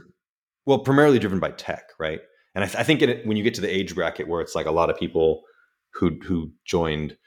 well 0.65 0.79
primarily 0.79 1.19
driven 1.19 1.39
by 1.39 1.51
tech 1.51 1.89
right? 1.99 2.21
And 2.55 2.63
I, 2.63 2.67
th- 2.67 2.79
I 2.79 2.83
think 2.83 3.01
it, 3.01 3.25
when 3.25 3.37
you 3.37 3.43
get 3.43 3.55
to 3.55 3.61
the 3.61 3.73
age 3.73 3.95
bracket 3.95 4.27
where 4.27 4.41
it's 4.41 4.55
like 4.55 4.65
a 4.65 4.71
lot 4.71 4.89
of 4.89 4.97
people 4.97 5.43
who 5.93 6.17
who 6.23 6.51
joined, 6.65 7.17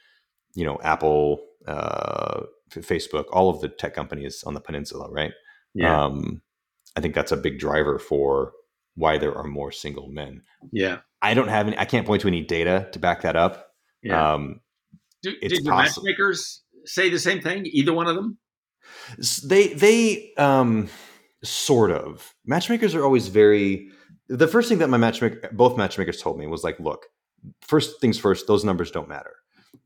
you 0.57 0.65
know, 0.65 0.79
Apple, 0.83 1.39
uh, 1.67 2.41
Facebook, 2.71 3.25
all 3.31 3.49
of 3.49 3.61
the 3.61 3.69
tech 3.69 3.93
companies 3.93 4.43
on 4.43 4.55
the 4.55 4.59
peninsula, 4.59 5.07
right? 5.11 5.31
yeah. 5.75 6.05
Um, 6.05 6.41
I 6.95 6.99
think 6.99 7.13
that's 7.13 7.31
a 7.31 7.37
big 7.37 7.59
driver 7.59 7.99
for 7.99 8.53
why 8.95 9.19
there 9.19 9.35
are 9.35 9.43
more 9.43 9.71
single 9.71 10.07
men. 10.09 10.41
yeah. 10.71 10.97
I 11.21 11.33
don't 11.35 11.47
have 11.47 11.67
any. 11.67 11.77
I 11.77 11.85
can't 11.85 12.05
point 12.07 12.21
to 12.23 12.27
any 12.27 12.43
data 12.43 12.89
to 12.91 12.99
back 12.99 13.21
that 13.21 13.35
up. 13.35 13.67
Yeah. 14.03 14.33
Um, 14.33 14.61
Do, 15.23 15.31
did 15.41 15.65
possible. 15.65 16.03
matchmakers 16.05 16.63
say 16.85 17.09
the 17.09 17.19
same 17.19 17.41
thing? 17.41 17.65
Either 17.65 17.93
one 17.93 18.07
of 18.07 18.15
them? 18.15 18.37
they 19.43 19.73
they 19.73 20.31
um, 20.37 20.89
sort 21.43 21.91
of 21.91 22.33
matchmakers 22.45 22.95
are 22.95 23.03
always 23.03 23.27
very. 23.29 23.89
The 24.29 24.47
first 24.47 24.69
thing 24.69 24.77
that 24.79 24.89
my 24.89 24.97
matchmaker, 24.97 25.49
both 25.53 25.77
matchmakers 25.77 26.21
told 26.21 26.37
me 26.37 26.45
was 26.47 26.63
like, 26.63 26.79
look, 26.79 27.05
first 27.61 27.99
things 28.01 28.19
first, 28.19 28.45
those 28.47 28.63
numbers 28.63 28.91
don't 28.91 29.09
matter. 29.09 29.33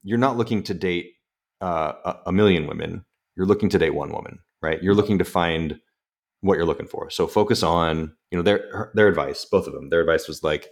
You're 0.04 0.18
not 0.18 0.38
looking 0.38 0.64
to 0.64 0.74
date 0.74 1.14
uh, 1.62 2.14
a, 2.26 2.32
million 2.32 2.68
women. 2.68 3.06
You're 3.36 3.46
looking 3.46 3.70
to 3.70 3.78
date 3.78 3.94
one 3.94 4.12
woman, 4.12 4.40
right? 4.62 4.82
You're 4.82 4.96
looking 4.96 5.18
to 5.20 5.26
find 5.26 5.80
what 6.42 6.56
you're 6.58 6.66
looking 6.66 6.88
for. 6.88 7.10
So 7.10 7.28
focus 7.28 7.62
on, 7.64 8.14
you 8.32 8.38
know, 8.38 8.42
their 8.42 8.92
their 8.96 9.08
advice. 9.08 9.46
Both 9.46 9.68
of 9.68 9.74
them, 9.74 9.90
their 9.90 10.02
advice 10.02 10.28
was 10.28 10.42
like, 10.44 10.70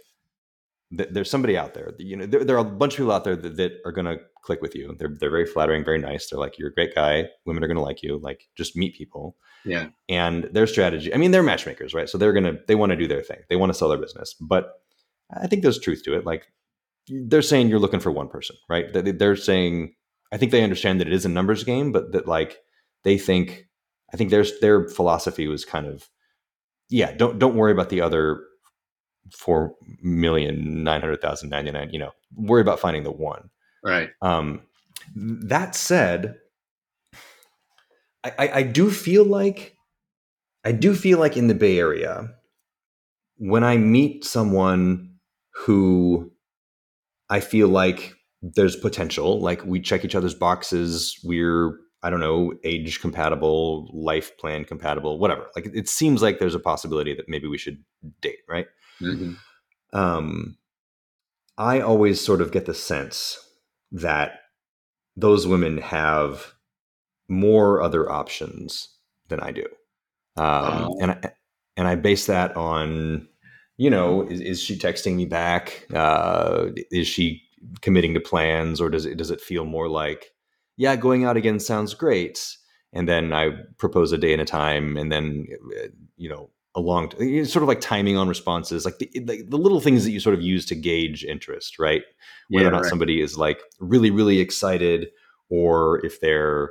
th- 0.96 1.10
there's 1.12 1.30
somebody 1.30 1.56
out 1.56 1.74
there. 1.74 1.92
You 1.98 2.16
know, 2.16 2.26
there, 2.26 2.44
there 2.44 2.56
are 2.56 2.66
a 2.66 2.70
bunch 2.70 2.94
of 2.94 2.98
people 2.98 3.12
out 3.12 3.24
there 3.24 3.36
that, 3.36 3.56
that 3.56 3.72
are 3.84 3.92
going 3.92 4.06
to 4.06 4.18
click 4.42 4.60
with 4.60 4.74
you. 4.74 4.94
They're 4.98 5.14
they're 5.18 5.30
very 5.30 5.46
flattering, 5.46 5.84
very 5.84 5.98
nice. 5.98 6.28
They're 6.28 6.40
like, 6.40 6.58
you're 6.58 6.70
a 6.70 6.74
great 6.74 6.94
guy. 6.94 7.28
Women 7.46 7.62
are 7.62 7.68
going 7.68 7.76
to 7.76 7.82
like 7.82 8.02
you. 8.02 8.18
Like, 8.18 8.48
just 8.56 8.76
meet 8.76 8.96
people 8.96 9.36
Yeah. 9.64 9.88
and 10.08 10.44
their 10.52 10.66
strategy 10.66 11.12
i 11.14 11.18
mean 11.18 11.30
they're 11.32 11.42
matchmakers 11.42 11.92
right 11.94 12.08
so 12.08 12.16
they're 12.18 12.32
gonna 12.32 12.54
they 12.66 12.74
want 12.74 12.90
to 12.90 12.96
do 12.96 13.06
their 13.06 13.22
thing 13.22 13.40
they 13.50 13.56
want 13.56 13.70
to 13.70 13.78
sell 13.78 13.90
their 13.90 13.98
business 13.98 14.34
but 14.40 14.80
i 15.42 15.46
think 15.46 15.60
there's 15.62 15.78
truth 15.78 16.02
to 16.04 16.14
it 16.16 16.24
like 16.24 16.46
they're 17.08 17.42
saying 17.42 17.68
you're 17.68 17.78
looking 17.78 18.00
for 18.00 18.10
one 18.12 18.28
person 18.28 18.56
right 18.68 18.92
They- 18.92 19.10
they're 19.12 19.36
saying 19.36 19.94
i 20.32 20.36
think 20.36 20.52
they 20.52 20.62
understand 20.62 21.00
that 21.00 21.06
it 21.08 21.12
is 21.12 21.24
a 21.24 21.28
numbers 21.28 21.64
game 21.64 21.92
but 21.92 22.12
that 22.12 22.26
like 22.28 22.58
they 23.04 23.18
think 23.18 23.66
i 24.12 24.16
think 24.16 24.30
their 24.30 24.44
their 24.60 24.88
philosophy 24.88 25.46
was 25.48 25.64
kind 25.64 25.86
of 25.86 26.08
yeah 26.88 27.12
don't 27.12 27.38
don't 27.38 27.56
worry 27.56 27.72
about 27.72 27.88
the 27.88 28.00
other 28.00 28.42
four 29.36 29.74
million 30.02 30.82
nine 30.84 31.00
hundred 31.00 31.20
thousand 31.20 31.48
ninety 31.50 31.70
nine 31.70 31.90
you 31.92 31.98
know 31.98 32.10
worry 32.34 32.60
about 32.60 32.80
finding 32.80 33.02
the 33.04 33.12
one 33.12 33.50
Right. 33.82 34.10
um, 34.20 34.60
that 35.16 35.74
said, 35.74 36.36
I, 38.22 38.32
I, 38.38 38.48
I 38.58 38.62
do 38.62 38.90
feel 38.90 39.24
like 39.24 39.74
I 40.64 40.72
do 40.72 40.94
feel 40.94 41.18
like 41.18 41.36
in 41.38 41.46
the 41.48 41.54
Bay 41.54 41.78
Area, 41.78 42.28
when 43.38 43.64
I 43.64 43.78
meet 43.78 44.24
someone 44.24 45.14
who 45.54 46.29
I 47.30 47.40
feel 47.40 47.68
like 47.68 48.14
there's 48.42 48.76
potential, 48.76 49.40
like 49.40 49.64
we 49.64 49.80
check 49.80 50.04
each 50.04 50.14
other's 50.14 50.34
boxes, 50.34 51.18
we're 51.24 51.78
I 52.02 52.08
don't 52.08 52.20
know, 52.20 52.54
age 52.64 52.98
compatible, 53.02 53.90
life 53.92 54.36
plan 54.38 54.64
compatible, 54.64 55.18
whatever. 55.18 55.48
Like 55.54 55.66
it 55.74 55.86
seems 55.86 56.22
like 56.22 56.38
there's 56.38 56.54
a 56.54 56.58
possibility 56.60 57.14
that 57.14 57.28
maybe 57.28 57.46
we 57.46 57.58
should 57.58 57.84
date, 58.22 58.38
right? 58.48 58.66
Mhm. 59.02 59.36
um, 59.92 60.56
I 61.58 61.80
always 61.80 62.20
sort 62.20 62.40
of 62.40 62.52
get 62.52 62.64
the 62.66 62.74
sense 62.74 63.38
that 63.92 64.40
those 65.16 65.46
women 65.46 65.76
have 65.78 66.54
more 67.28 67.82
other 67.82 68.10
options 68.10 68.88
than 69.28 69.40
I 69.40 69.52
do, 69.52 69.66
um, 70.36 70.84
Oh. 70.88 70.98
and 71.02 71.10
I, 71.10 71.32
and 71.76 71.86
I 71.88 71.96
base 71.96 72.26
that 72.26 72.56
on, 72.56 73.28
you 73.80 73.88
know, 73.88 74.26
is, 74.28 74.40
is 74.40 74.62
she 74.62 74.76
texting 74.76 75.14
me 75.16 75.24
back? 75.24 75.86
Uh, 75.94 76.66
is 76.90 77.06
she 77.08 77.42
committing 77.80 78.12
to 78.14 78.20
plans, 78.20 78.78
or 78.80 78.90
does 78.90 79.06
it 79.06 79.16
does 79.16 79.30
it 79.30 79.40
feel 79.40 79.64
more 79.64 79.88
like, 79.88 80.32
yeah, 80.76 80.96
going 80.96 81.24
out 81.24 81.38
again 81.38 81.58
sounds 81.58 81.94
great, 81.94 82.56
and 82.92 83.08
then 83.08 83.32
I 83.32 83.50
propose 83.78 84.12
a 84.12 84.18
day 84.18 84.32
and 84.34 84.42
a 84.42 84.44
time, 84.44 84.98
and 84.98 85.10
then 85.10 85.46
you 86.16 86.28
know 86.28 86.50
a 86.74 86.80
long 86.80 87.10
it's 87.18 87.52
sort 87.52 87.62
of 87.62 87.68
like 87.68 87.80
timing 87.80 88.16
on 88.16 88.28
responses 88.28 88.84
like 88.84 88.98
the, 88.98 89.10
like 89.26 89.50
the 89.50 89.58
little 89.58 89.80
things 89.80 90.04
that 90.04 90.12
you 90.12 90.20
sort 90.20 90.34
of 90.36 90.42
use 90.42 90.64
to 90.66 90.76
gauge 90.76 91.24
interest 91.24 91.80
right 91.80 92.02
whether 92.50 92.64
Yeah, 92.64 92.68
or 92.68 92.70
not 92.70 92.82
right. 92.82 92.90
somebody 92.90 93.20
is 93.20 93.36
like 93.36 93.60
really 93.80 94.12
really 94.12 94.38
excited 94.38 95.08
or 95.48 96.04
if 96.06 96.20
they're 96.20 96.70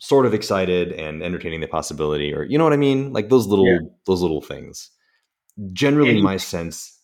sort 0.00 0.26
of 0.26 0.34
excited 0.34 0.90
and 0.92 1.22
entertaining 1.22 1.60
the 1.60 1.68
possibility 1.68 2.34
or 2.34 2.42
you 2.42 2.58
know 2.58 2.64
what 2.64 2.72
i 2.72 2.76
mean 2.76 3.12
like 3.12 3.28
those 3.28 3.46
little 3.46 3.66
Yeah. 3.66 3.78
those 4.04 4.20
little 4.20 4.40
things 4.40 4.90
generally 5.72 6.14
And 6.14 6.22
my 6.22 6.36
sense 6.36 6.98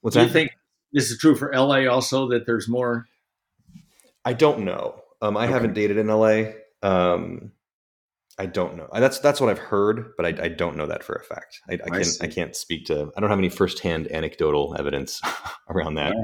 what's 0.00 0.14
Do 0.14 0.22
you 0.22 0.28
think 0.28 0.50
this 0.92 1.10
is 1.10 1.18
true 1.18 1.36
for 1.36 1.52
LA 1.54 1.86
also 1.86 2.28
that 2.28 2.46
there's 2.46 2.68
more? 2.68 3.06
I 4.24 4.32
don't 4.32 4.64
know. 4.64 5.02
Um, 5.20 5.36
I 5.36 5.44
Okay. 5.44 5.52
haven't 5.52 5.74
dated 5.74 5.98
in 5.98 6.06
LA. 6.08 6.52
Um, 6.82 7.52
I 8.38 8.46
don't 8.46 8.76
know. 8.76 8.88
That's 8.92 9.18
that's 9.18 9.40
what 9.40 9.50
I've 9.50 9.58
heard, 9.58 10.12
but 10.16 10.24
I, 10.24 10.44
I 10.44 10.48
don't 10.48 10.76
know 10.76 10.86
that 10.86 11.02
for 11.02 11.14
a 11.14 11.24
fact. 11.24 11.60
I, 11.68 11.74
I, 11.74 11.76
I 11.86 11.90
can't 11.90 12.16
I 12.22 12.26
can't 12.28 12.54
speak 12.54 12.86
to. 12.86 13.10
I 13.16 13.20
don't 13.20 13.30
have 13.30 13.38
any 13.38 13.48
firsthand 13.48 14.10
anecdotal 14.12 14.76
evidence 14.78 15.20
around 15.68 15.94
that. 15.94 16.14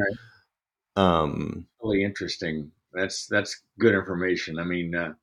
Um, 0.97 1.66
really 1.82 2.05
interesting. 2.05 2.70
That's 2.93 3.26
that's 3.26 3.62
good 3.80 3.95
information. 3.95 4.61
I 4.61 4.64
mean, 4.64 4.95
uh, 4.95 5.14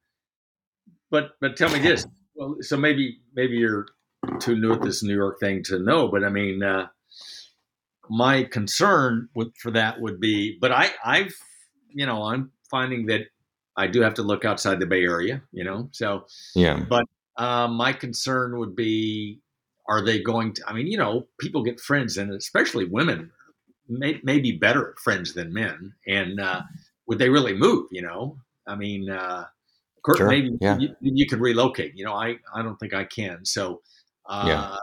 but 1.09 1.32
but 1.39 1.55
tell 1.55 1.70
me 1.70 1.80
this. 1.88 2.05
Well, 2.36 2.57
so 2.59 2.76
maybe 2.76 3.22
maybe 3.34 3.55
you're 3.55 3.86
too 4.39 4.55
new 4.55 4.74
at 4.74 4.82
this 4.82 5.03
New 5.03 5.15
York 5.15 5.39
thing 5.39 5.63
to 5.63 5.80
know, 5.80 6.07
but 6.07 6.24
I 6.24 6.30
mean, 6.30 6.63
uh, 6.63 6.88
my 8.09 8.43
concern 8.43 9.30
with 9.34 9.55
for 9.57 9.72
that 9.72 10.01
would 10.01 10.19
be, 10.19 10.57
but 10.59 10.72
I 10.72 10.91
I've 11.03 11.34
you 11.89 12.05
know 12.05 12.24
I'm 12.24 12.51
finding 12.69 13.07
that 13.07 13.28
I 13.78 13.88
do 13.88 14.01
have 14.01 14.15
to 14.15 14.24
look 14.24 14.45
outside 14.45 14.80
the 14.80 14.86
Bay 14.86 15.03
Area, 15.03 15.41
you 15.51 15.63
know. 15.63 15.89
So 15.91 16.26
yeah, 16.55 16.84
but 16.88 17.05
uh, 17.38 17.67
my 17.67 17.93
concern 17.93 18.57
would 18.59 18.76
be, 18.76 19.39
are 19.88 20.03
they 20.03 20.22
going 20.22 20.53
to? 20.53 20.63
I 20.67 20.74
mean, 20.74 20.88
you 20.88 20.97
know, 20.97 21.28
people 21.39 21.63
get 21.63 21.80
friends, 21.80 22.17
and 22.17 22.34
especially 22.34 22.86
women 22.86 23.32
may, 23.88 24.19
may 24.24 24.39
be 24.39 24.51
better 24.51 24.95
friends 25.01 25.34
than 25.34 25.53
men, 25.53 25.93
and 26.07 26.39
uh, 26.39 26.61
would 27.07 27.17
they 27.17 27.30
really 27.30 27.53
move? 27.53 27.88
You 27.91 28.01
know, 28.01 28.38
I 28.67 28.76
mean, 28.76 29.09
uh, 29.09 29.45
Kurt, 30.03 30.17
sure. 30.17 30.28
maybe 30.28 30.57
yeah. 30.59 30.78
you, 30.78 30.89
you, 31.01 31.28
could 31.28 31.39
relocate. 31.39 31.93
You 31.95 32.05
know, 32.05 32.13
I 32.13 32.38
I 32.53 32.61
don't 32.61 32.80
think 32.80 32.93
I 32.93 33.05
can. 33.05 33.45
So. 33.45 33.82
Uh, 34.32 34.43
yeah. 34.47 34.75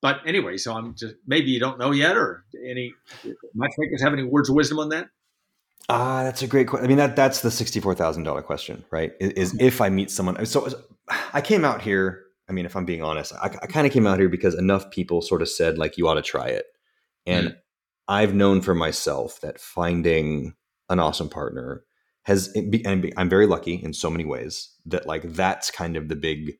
But 0.00 0.20
anyway, 0.26 0.56
so 0.56 0.74
I'm 0.74 0.94
just 0.94 1.14
maybe 1.26 1.50
you 1.50 1.58
don't 1.58 1.78
know 1.78 1.90
yet, 1.90 2.16
or 2.16 2.44
any 2.54 2.94
matchmakers 3.54 4.02
have 4.02 4.12
any 4.12 4.22
words 4.22 4.48
of 4.48 4.54
wisdom 4.54 4.78
on 4.78 4.90
that? 4.90 5.08
Ah, 5.88 6.22
that's 6.22 6.42
a 6.42 6.46
great 6.46 6.68
question. 6.68 6.84
I 6.84 6.88
mean, 6.88 6.98
that 6.98 7.16
that's 7.16 7.40
the 7.40 7.50
sixty-four 7.50 7.94
thousand 7.94 8.22
dollar 8.22 8.42
question, 8.42 8.84
right? 8.90 9.12
Is, 9.18 9.30
is, 9.32 9.52
mm-hmm. 9.52 9.66
if 9.66 9.80
I 9.80 9.88
meet 9.88 10.10
someone. 10.10 10.44
So 10.46 10.68
I 11.32 11.40
came 11.40 11.64
out 11.64 11.82
here. 11.82 12.22
I 12.48 12.52
mean, 12.52 12.66
if 12.66 12.76
I'm 12.76 12.84
being 12.84 13.02
honest, 13.02 13.32
I, 13.32 13.46
I 13.46 13.66
kind 13.66 13.86
of 13.86 13.92
came 13.92 14.06
out 14.06 14.18
here 14.18 14.28
because 14.28 14.54
enough 14.54 14.90
people 14.90 15.22
sort 15.22 15.42
of 15.42 15.48
said 15.48 15.78
like, 15.78 15.96
"You 15.96 16.06
ought 16.06 16.14
to 16.14 16.22
try 16.22 16.48
it," 16.48 16.66
and 17.26 17.48
mm-hmm. 17.48 17.58
I've 18.06 18.34
known 18.34 18.60
for 18.60 18.74
myself 18.74 19.40
that 19.40 19.58
finding 19.58 20.54
an 20.90 21.00
awesome 21.00 21.30
partner 21.30 21.82
has, 22.24 22.48
and 22.54 23.12
I'm 23.16 23.30
very 23.30 23.46
lucky 23.46 23.74
in 23.74 23.94
so 23.94 24.10
many 24.10 24.26
ways 24.26 24.70
that 24.84 25.06
like 25.06 25.22
that's 25.22 25.70
kind 25.70 25.96
of 25.96 26.08
the 26.08 26.16
big 26.16 26.58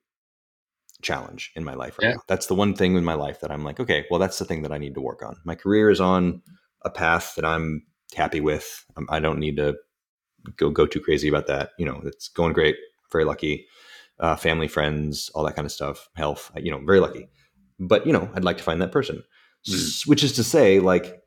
challenge 1.05 1.53
in 1.55 1.65
my 1.65 1.75
life 1.75 1.99
right 1.99 2.09
yeah. 2.09 2.15
now. 2.15 2.23
That's 2.27 2.47
the 2.47 2.55
one 2.55 2.75
thing 2.75 2.97
in 2.97 3.05
my 3.05 3.15
life 3.15 3.41
that 3.41 3.53
I'm 3.53 3.63
like, 3.63 3.79
okay, 3.79 4.07
well, 4.11 4.19
that's 4.19 4.39
the 4.39 4.45
thing 4.45 4.63
that 4.63 4.73
I 4.73 4.79
need 4.79 4.95
to 4.95 5.01
work 5.01 5.23
on. 5.23 5.37
My 5.45 5.55
career 5.55 5.91
is 5.91 6.01
on 6.01 6.43
a 6.85 6.91
path 6.91 7.35
that 7.37 7.45
I'm 7.45 7.85
happy 8.15 8.41
with. 8.41 8.85
Um, 8.97 9.07
I 9.11 9.21
don't 9.21 9.39
need 9.39 9.57
to 9.59 9.77
go 10.57 10.71
go 10.71 10.87
too 10.87 11.01
crazy 11.01 11.29
about 11.29 11.47
that. 11.47 11.71
You 11.79 11.87
know, 11.87 12.01
it's 12.05 12.29
going 12.29 12.53
great. 12.53 12.77
Very 13.13 13.25
lucky. 13.25 13.67
Uh, 14.19 14.37
family, 14.37 14.69
friends, 14.69 15.31
all 15.35 15.45
that 15.45 15.57
kind 15.57 15.67
of 15.67 15.73
stuff. 15.73 16.09
Health. 16.17 16.51
You 16.57 16.71
know, 16.71 16.81
very 16.85 17.01
lucky. 17.01 17.29
But 17.79 18.07
you 18.07 18.13
know, 18.13 18.29
I'd 18.35 18.45
like 18.45 18.59
to 18.59 18.65
find 18.65 18.81
that 18.83 18.93
person. 18.93 19.23
Mm. 19.69 20.07
Which 20.07 20.23
is 20.23 20.33
to 20.35 20.45
say, 20.45 20.79
like, 20.81 21.23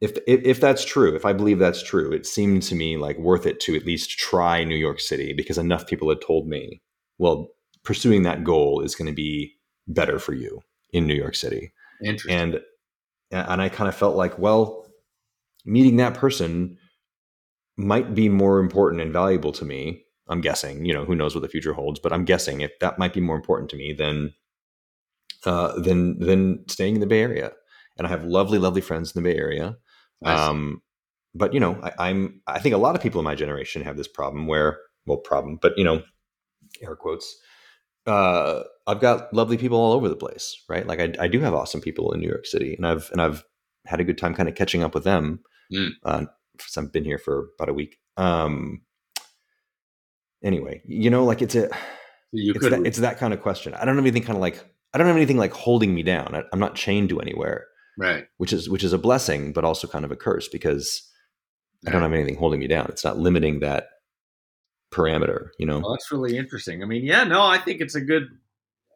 if, 0.00 0.12
if 0.26 0.40
if 0.44 0.60
that's 0.60 0.84
true, 0.84 1.14
if 1.14 1.26
I 1.26 1.32
believe 1.32 1.58
that's 1.58 1.82
true, 1.82 2.12
it 2.12 2.26
seemed 2.26 2.62
to 2.64 2.74
me 2.74 2.96
like 2.96 3.18
worth 3.18 3.46
it 3.46 3.60
to 3.60 3.76
at 3.76 3.84
least 3.84 4.18
try 4.18 4.64
New 4.64 4.76
York 4.76 4.98
City 4.98 5.34
because 5.34 5.58
enough 5.58 5.86
people 5.86 6.08
had 6.08 6.22
told 6.22 6.48
me, 6.48 6.80
well, 7.18 7.50
pursuing 7.84 8.22
that 8.22 8.44
goal 8.44 8.80
is 8.80 8.94
going 8.94 9.08
to 9.08 9.14
be 9.14 9.54
better 9.86 10.18
for 10.18 10.32
you 10.32 10.60
in 10.92 11.06
New 11.06 11.14
York 11.14 11.34
City. 11.34 11.72
And 12.28 12.60
and 13.30 13.62
I 13.62 13.68
kind 13.68 13.88
of 13.88 13.94
felt 13.94 14.16
like, 14.16 14.38
well, 14.38 14.86
meeting 15.64 15.96
that 15.96 16.14
person 16.14 16.76
might 17.76 18.14
be 18.14 18.28
more 18.28 18.58
important 18.58 19.00
and 19.02 19.12
valuable 19.12 19.52
to 19.52 19.64
me. 19.64 20.04
I'm 20.28 20.40
guessing, 20.40 20.84
you 20.84 20.92
know, 20.92 21.04
who 21.04 21.14
knows 21.14 21.34
what 21.34 21.42
the 21.42 21.48
future 21.48 21.72
holds, 21.72 21.98
but 21.98 22.12
I'm 22.12 22.24
guessing 22.24 22.60
if 22.60 22.78
that 22.80 22.98
might 22.98 23.12
be 23.12 23.20
more 23.20 23.36
important 23.36 23.70
to 23.70 23.76
me 23.76 23.92
than 23.92 24.32
uh, 25.44 25.80
than 25.80 26.18
than 26.18 26.64
staying 26.68 26.94
in 26.94 27.00
the 27.00 27.06
Bay 27.06 27.20
Area. 27.20 27.52
And 27.96 28.06
I 28.06 28.10
have 28.10 28.24
lovely, 28.24 28.58
lovely 28.58 28.80
friends 28.80 29.14
in 29.14 29.22
the 29.22 29.28
Bay 29.28 29.36
Area. 29.36 29.76
Um, 30.24 30.82
but 31.34 31.52
you 31.54 31.60
know, 31.60 31.80
I, 31.82 32.08
I'm 32.08 32.40
I 32.46 32.58
think 32.58 32.74
a 32.74 32.78
lot 32.78 32.94
of 32.94 33.02
people 33.02 33.20
in 33.20 33.24
my 33.24 33.34
generation 33.34 33.82
have 33.82 33.96
this 33.96 34.08
problem 34.08 34.46
where, 34.46 34.78
well, 35.06 35.18
problem, 35.18 35.58
but 35.60 35.76
you 35.76 35.84
know, 35.84 36.02
air 36.82 36.96
quotes. 36.96 37.36
Uh, 38.06 38.62
I've 38.86 39.00
got 39.00 39.32
lovely 39.32 39.56
people 39.56 39.78
all 39.78 39.92
over 39.92 40.08
the 40.08 40.16
place, 40.16 40.64
right? 40.68 40.86
Like 40.86 41.00
I, 41.00 41.12
I 41.24 41.28
do 41.28 41.40
have 41.40 41.54
awesome 41.54 41.80
people 41.80 42.12
in 42.12 42.20
New 42.20 42.28
York 42.28 42.46
City, 42.46 42.74
and 42.74 42.86
I've 42.86 43.08
and 43.12 43.20
I've 43.20 43.44
had 43.86 44.00
a 44.00 44.04
good 44.04 44.18
time 44.18 44.34
kind 44.34 44.48
of 44.48 44.54
catching 44.54 44.82
up 44.82 44.94
with 44.94 45.04
them. 45.04 45.40
Mm. 45.72 45.90
Uh, 46.04 46.24
I've 46.76 46.92
been 46.92 47.04
here 47.04 47.18
for 47.18 47.48
about 47.58 47.68
a 47.68 47.74
week. 47.74 47.98
Um, 48.16 48.82
anyway, 50.42 50.82
you 50.84 51.10
know, 51.10 51.24
like 51.24 51.42
it's 51.42 51.54
a, 51.54 51.70
you 52.32 52.52
it's, 52.54 52.68
that, 52.68 52.86
it's 52.86 52.98
that 52.98 53.18
kind 53.18 53.32
of 53.32 53.40
question. 53.40 53.74
I 53.74 53.84
don't 53.84 53.96
have 53.96 54.04
anything 54.04 54.22
kind 54.22 54.36
of 54.36 54.42
like, 54.42 54.64
I 54.92 54.98
don't 54.98 55.06
have 55.06 55.16
anything 55.16 55.38
like 55.38 55.52
holding 55.52 55.94
me 55.94 56.02
down. 56.02 56.34
I, 56.34 56.42
I'm 56.52 56.60
not 56.60 56.74
chained 56.74 57.08
to 57.10 57.20
anywhere. 57.20 57.66
Right. 57.98 58.26
Which 58.38 58.52
is, 58.52 58.68
which 58.68 58.84
is 58.84 58.92
a 58.92 58.98
blessing, 58.98 59.52
but 59.52 59.64
also 59.64 59.86
kind 59.86 60.04
of 60.04 60.10
a 60.10 60.16
curse 60.16 60.48
because 60.48 61.02
I 61.86 61.90
don't 61.90 62.02
have 62.02 62.12
anything 62.12 62.36
holding 62.36 62.60
me 62.60 62.66
down. 62.66 62.86
It's 62.88 63.04
not 63.04 63.18
limiting 63.18 63.60
that 63.60 63.88
parameter, 64.92 65.48
you 65.58 65.66
know? 65.66 65.80
Well, 65.80 65.92
that's 65.92 66.10
really 66.10 66.36
interesting. 66.36 66.82
I 66.82 66.86
mean, 66.86 67.04
yeah, 67.04 67.24
no, 67.24 67.42
I 67.42 67.58
think 67.58 67.80
it's 67.80 67.94
a 67.94 68.00
good, 68.00 68.24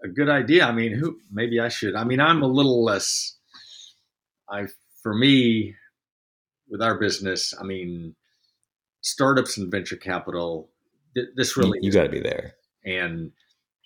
a 0.03 0.09
good 0.09 0.29
idea. 0.29 0.67
I 0.67 0.73
mean, 0.73 0.93
who, 0.93 1.19
maybe 1.31 1.61
I 1.61 1.69
should, 1.69 1.95
I 1.95 2.05
mean, 2.05 2.21
I'm 2.21 2.43
a 2.43 2.49
little 2.49 2.85
less, 2.85 3.37
I, 4.51 4.67
for 5.03 5.15
me, 5.15 5.75
with 6.69 6.83
our 6.83 6.99
business, 6.99 7.55
I 7.59 7.65
mean, 7.65 8.17
startups 9.03 9.57
and 9.59 9.71
venture 9.71 9.97
capital, 9.97 10.71
th- 11.15 11.29
this 11.37 11.57
really 11.57 11.79
you, 11.83 11.89
you 11.89 11.93
got 11.93 12.05
to 12.05 12.09
be 12.09 12.21
there. 12.21 12.55
And 12.85 13.33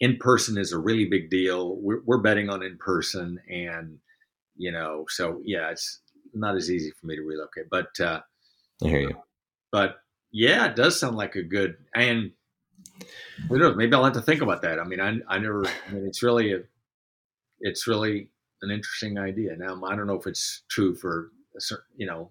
in 0.00 0.16
person 0.16 0.56
is 0.56 0.72
a 0.72 0.78
really 0.78 1.06
big 1.06 1.30
deal. 1.30 1.76
We're, 1.76 2.00
we're 2.04 2.22
betting 2.22 2.48
on 2.48 2.62
in 2.62 2.78
person, 2.78 3.38
and 3.48 3.98
you 4.56 4.72
know, 4.72 5.04
so 5.09 5.40
yeah, 5.44 5.70
it's 5.70 6.00
not 6.34 6.56
as 6.56 6.70
easy 6.70 6.92
for 6.98 7.06
me 7.06 7.16
to 7.16 7.22
relocate. 7.22 7.66
But 7.70 7.88
uh, 8.00 8.20
I 8.82 8.88
hear 8.88 9.00
you. 9.00 9.16
But 9.72 9.96
yeah, 10.31 10.66
it 10.66 10.76
does 10.76 10.99
sound 10.99 11.16
like 11.16 11.37
a 11.37 11.43
good 11.43 11.76
and 11.95 12.33
who 13.49 13.59
knows? 13.59 13.76
Maybe 13.76 13.95
I'll 13.95 14.05
have 14.05 14.14
to 14.14 14.22
think 14.22 14.43
about 14.43 14.62
that. 14.62 14.79
I 14.79 14.85
mean, 14.85 15.01
I, 15.01 15.18
I 15.29 15.39
never. 15.39 15.64
I 15.66 15.93
mean, 15.93 16.07
it's 16.07 16.22
really 16.22 16.53
a, 16.53 16.61
it's 17.61 17.87
really 17.87 18.29
an 18.62 18.70
interesting 18.70 19.18
idea. 19.18 19.57
Now, 19.57 19.81
I 19.85 19.95
don't 19.95 20.07
know 20.07 20.18
if 20.18 20.26
it's 20.26 20.62
true 20.68 20.95
for 20.95 21.31
a 21.57 21.61
certain, 21.61 21.87
you 21.97 22.07
know, 22.07 22.31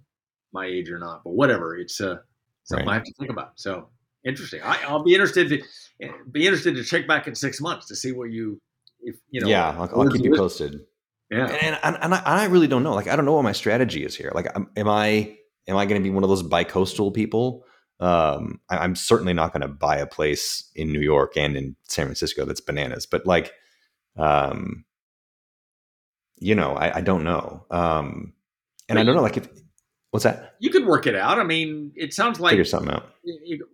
my 0.52 0.66
age 0.66 0.89
or 0.89 1.00
not, 1.00 1.24
but 1.24 1.32
whatever. 1.32 1.78
It's 1.78 2.02
uh, 2.02 2.18
something 2.64 2.86
right. 2.88 2.93
I 2.93 2.95
have 2.95 3.04
to 3.06 3.14
think 3.18 3.32
about. 3.32 3.54
So 3.56 3.89
interesting. 4.26 4.62
I, 4.64 4.91
will 4.91 5.04
be 5.04 5.14
interested 5.14 5.50
to 5.50 6.14
be 6.32 6.45
interested 6.45 6.76
to 6.76 6.84
check 6.84 7.08
back 7.08 7.28
in 7.28 7.36
six 7.36 7.62
months 7.62 7.88
to 7.88 7.95
see 7.95 8.12
what 8.12 8.32
you, 8.32 8.60
if 9.02 9.16
you 9.30 9.41
know. 9.41 9.48
Yeah, 9.48 9.70
I'll, 9.70 10.02
I'll 10.02 10.10
keep 10.10 10.24
you 10.24 10.36
posted. 10.36 10.82
Yeah, 11.32 11.48
and 11.48 11.78
and, 11.84 11.98
and, 12.02 12.14
I, 12.14 12.18
and 12.18 12.28
I 12.28 12.45
really 12.45 12.68
don't 12.68 12.84
know. 12.84 12.93
Like, 12.93 13.08
I 13.08 13.16
don't 13.16 13.26
know 13.26 13.34
what 13.34 13.43
my 13.43 13.54
strategy 13.54 14.04
is 14.04 14.16
here. 14.16 14.32
Like, 14.34 14.48
am 14.56 14.88
I 14.88 15.38
am 15.68 15.78
I 15.78 15.86
going 15.86 16.02
to 16.02 16.04
be 16.04 16.14
one 16.14 16.24
of 16.24 16.30
those 16.30 16.43
bi-coastal 16.43 17.12
people? 17.12 17.66
Um, 18.00 18.62
I, 18.70 18.84
am 18.84 18.95
certainly 18.95 19.34
not 19.34 19.54
going 19.54 19.62
to 19.62 19.68
buy 19.68 19.98
a 19.98 20.06
place 20.06 20.70
in 20.76 20.91
New 20.91 21.02
York 21.02 21.36
and 21.36 21.58
in 21.58 21.76
San 21.88 22.06
Francisco 22.06 22.45
that's 22.45 22.62
bananas. 22.62 23.06
But 23.08 23.26
like, 23.26 23.54
um, 24.18 24.86
you 26.38 26.54
know, 26.54 26.74
I, 26.76 26.98
I 26.98 27.02
don't 27.02 27.24
know. 27.24 27.66
Um, 27.72 28.34
and 28.88 29.00
I 29.00 29.04
don't 29.04 29.16
know, 29.16 29.24
like 29.24 29.38
if 29.38 29.50
What's 30.12 30.24
that? 30.24 30.56
You 30.60 30.70
could 30.70 30.86
work 30.86 31.06
it 31.06 31.16
out. 31.16 31.38
I 31.38 31.43
mean, 31.43 31.91
it 31.95 32.14
sounds 32.14 32.39
like 32.39 32.52
figure 32.52 32.64
something 32.64 32.93
out. 32.93 33.14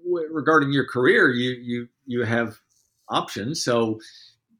regarding 0.03 0.71
your 0.71 0.85
career, 0.85 1.29
you 1.29 1.51
you 1.51 1.89
you 2.05 2.23
have 2.23 2.59
options. 3.07 3.63
So 3.63 3.99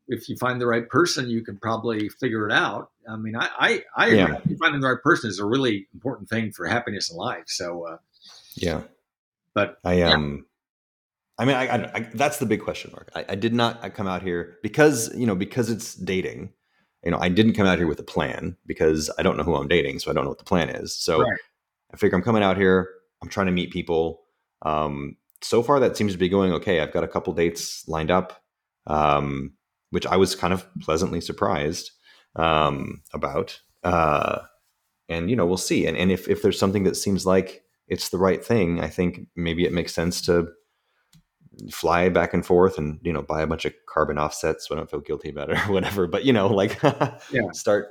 if 0.08 0.30
you 0.30 0.38
find 0.38 0.62
the 0.62 0.68
right 0.68 0.88
person, 0.88 1.30
you 1.30 1.44
can 1.44 1.58
probably 1.58 2.10
figure 2.10 2.48
it 2.48 2.54
out. 2.54 2.92
I 3.10 3.16
mean, 3.16 3.36
I 3.36 3.50
I, 3.58 3.84
I 3.98 4.08
yeah. 4.10 4.38
finding 4.60 4.82
the 4.82 4.88
right 4.88 5.02
person 5.02 5.30
is 5.30 5.40
a 5.40 5.46
really 5.46 5.88
important 5.94 6.30
thing 6.30 6.52
for 6.52 6.68
happiness 6.68 7.10
in 7.10 7.18
life. 7.18 7.46
So 7.48 7.88
uh, 7.88 7.98
yeah, 8.56 8.82
but 9.54 9.78
I 9.84 10.02
um. 10.02 10.46
I 11.40 11.46
mean, 11.46 11.56
I, 11.56 11.66
I, 11.66 11.92
I, 11.96 12.00
that's 12.14 12.38
the 12.38 12.46
big 12.46 12.62
question 12.62 12.92
mark. 12.92 13.10
I, 13.16 13.26
I 13.30 13.36
did 13.36 13.56
not 13.56 13.96
come 13.96 14.08
out 14.08 14.22
here 14.22 14.60
because 14.62 15.14
you 15.16 15.26
know 15.26 15.36
because 15.36 15.70
it's 15.70 15.96
dating. 15.96 16.54
You 17.04 17.12
know, 17.12 17.18
I 17.20 17.28
didn't 17.28 17.54
come 17.54 17.68
out 17.68 17.80
here 17.80 17.88
with 17.88 18.00
a 18.00 18.04
plan 18.04 18.56
because 18.66 19.10
I 19.18 19.24
don't 19.24 19.36
know 19.36 19.44
who 19.44 19.56
I'm 19.56 19.68
dating, 19.68 20.00
so 20.00 20.10
I 20.10 20.14
don't 20.14 20.24
know 20.24 20.30
what 20.30 20.38
the 20.38 20.46
plan 20.46 20.70
is. 20.70 20.96
So 20.96 21.22
right. 21.22 21.40
I 21.94 21.98
figure 21.98 22.18
I'm 22.18 22.24
coming 22.24 22.44
out 22.44 22.56
here. 22.56 22.88
I'm 23.22 23.30
trying 23.30 23.48
to 23.48 23.52
meet 23.52 23.72
people. 23.72 24.22
Um, 24.62 25.18
so 25.42 25.62
far, 25.64 25.80
that 25.80 25.98
seems 25.98 26.14
to 26.14 26.18
be 26.18 26.30
going 26.30 26.54
okay. 26.54 26.80
I've 26.80 26.94
got 26.94 27.04
a 27.04 27.08
couple 27.08 27.34
dates 27.34 27.86
lined 27.88 28.12
up, 28.12 28.42
um, 28.88 29.54
which 29.90 30.06
I 30.06 30.16
was 30.18 30.36
kind 30.36 30.54
of 30.54 30.66
pleasantly 30.82 31.20
surprised 31.20 31.92
um, 32.36 33.02
about. 33.14 33.60
Uh, 33.84 34.40
and 35.10 35.30
you 35.30 35.36
know, 35.36 35.46
we'll 35.46 35.58
see. 35.58 35.86
And, 35.86 35.98
and 35.98 36.12
if 36.12 36.28
if 36.30 36.42
there's 36.42 36.60
something 36.60 36.84
that 36.84 36.96
seems 36.96 37.26
like 37.26 37.63
it's 37.88 38.10
the 38.10 38.18
right 38.18 38.44
thing, 38.44 38.80
I 38.80 38.88
think 38.88 39.28
maybe 39.36 39.66
it 39.66 39.74
makes 39.74 39.94
sense 39.94 40.22
to 40.24 40.48
fly 41.72 42.10
back 42.10 42.34
and 42.34 42.44
forth 42.46 42.80
and 42.80 43.00
you 43.04 43.14
know 43.14 43.22
buy 43.22 43.42
a 43.42 43.48
bunch 43.48 43.64
of 43.64 43.74
carbon 43.88 44.18
offsets 44.18 44.68
so 44.68 44.74
I 44.74 44.78
don't 44.78 44.90
feel 44.90 45.02
guilty 45.02 45.30
about 45.30 45.52
it 45.52 45.58
or 45.58 45.60
whatever. 45.74 46.08
But 46.08 46.26
you 46.26 46.34
know, 46.34 46.48
like 46.48 46.82
yeah. 47.32 47.50
start 47.54 47.88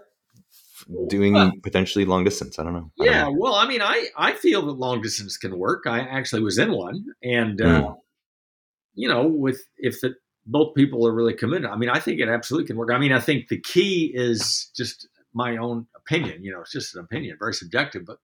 doing 1.08 1.34
well, 1.34 1.52
potentially 1.62 2.04
long 2.04 2.24
distance. 2.24 2.58
I 2.58 2.64
don't 2.64 2.72
know. 2.72 2.90
I 3.00 3.04
yeah, 3.04 3.24
don't 3.24 3.34
know. 3.34 3.40
well, 3.40 3.54
I 3.54 3.66
mean, 3.66 3.82
I 3.82 4.08
I 4.16 4.32
feel 4.32 4.66
that 4.66 4.72
long 4.72 5.00
distance 5.02 5.36
can 5.36 5.58
work. 5.58 5.84
I 5.86 6.00
actually 6.00 6.42
was 6.42 6.58
in 6.58 6.72
one, 6.72 7.04
and 7.22 7.58
mm. 7.58 7.90
uh, 7.90 7.94
you 8.94 9.08
know, 9.08 9.26
with 9.26 9.64
if 9.78 10.00
the 10.00 10.14
both 10.46 10.74
people 10.74 11.06
are 11.06 11.14
really 11.14 11.34
committed. 11.34 11.66
I 11.66 11.76
mean, 11.76 11.88
I 11.88 12.00
think 12.00 12.20
it 12.20 12.28
absolutely 12.28 12.66
can 12.66 12.76
work. 12.76 12.90
I 12.92 12.98
mean, 12.98 13.12
I 13.12 13.20
think 13.20 13.48
the 13.48 13.60
key 13.60 14.10
is 14.12 14.70
just 14.76 15.08
my 15.34 15.56
own 15.56 15.86
opinion. 15.96 16.42
You 16.42 16.52
know, 16.52 16.60
it's 16.60 16.72
just 16.72 16.96
an 16.96 17.04
opinion, 17.04 17.36
very 17.38 17.54
subjective. 17.54 18.04
But 18.04 18.18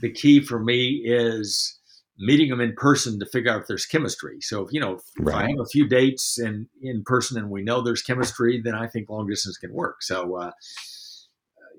the 0.00 0.10
key 0.10 0.40
for 0.40 0.58
me 0.58 1.02
is 1.04 1.78
meeting 2.18 2.48
them 2.48 2.60
in 2.60 2.74
person 2.74 3.18
to 3.18 3.26
figure 3.26 3.52
out 3.52 3.62
if 3.62 3.66
there's 3.66 3.86
chemistry. 3.86 4.40
So 4.40 4.62
if 4.62 4.72
you 4.72 4.80
know, 4.80 4.94
if, 4.94 5.02
right. 5.18 5.44
I 5.44 5.50
have 5.50 5.60
a 5.60 5.66
few 5.66 5.86
dates 5.86 6.38
and 6.38 6.66
in 6.82 7.02
person 7.04 7.38
and 7.38 7.50
we 7.50 7.62
know 7.62 7.82
there's 7.82 8.02
chemistry, 8.02 8.60
then 8.62 8.74
I 8.74 8.86
think 8.86 9.08
long 9.08 9.26
distance 9.26 9.58
can 9.58 9.72
work. 9.72 10.02
So, 10.02 10.36
uh, 10.36 10.52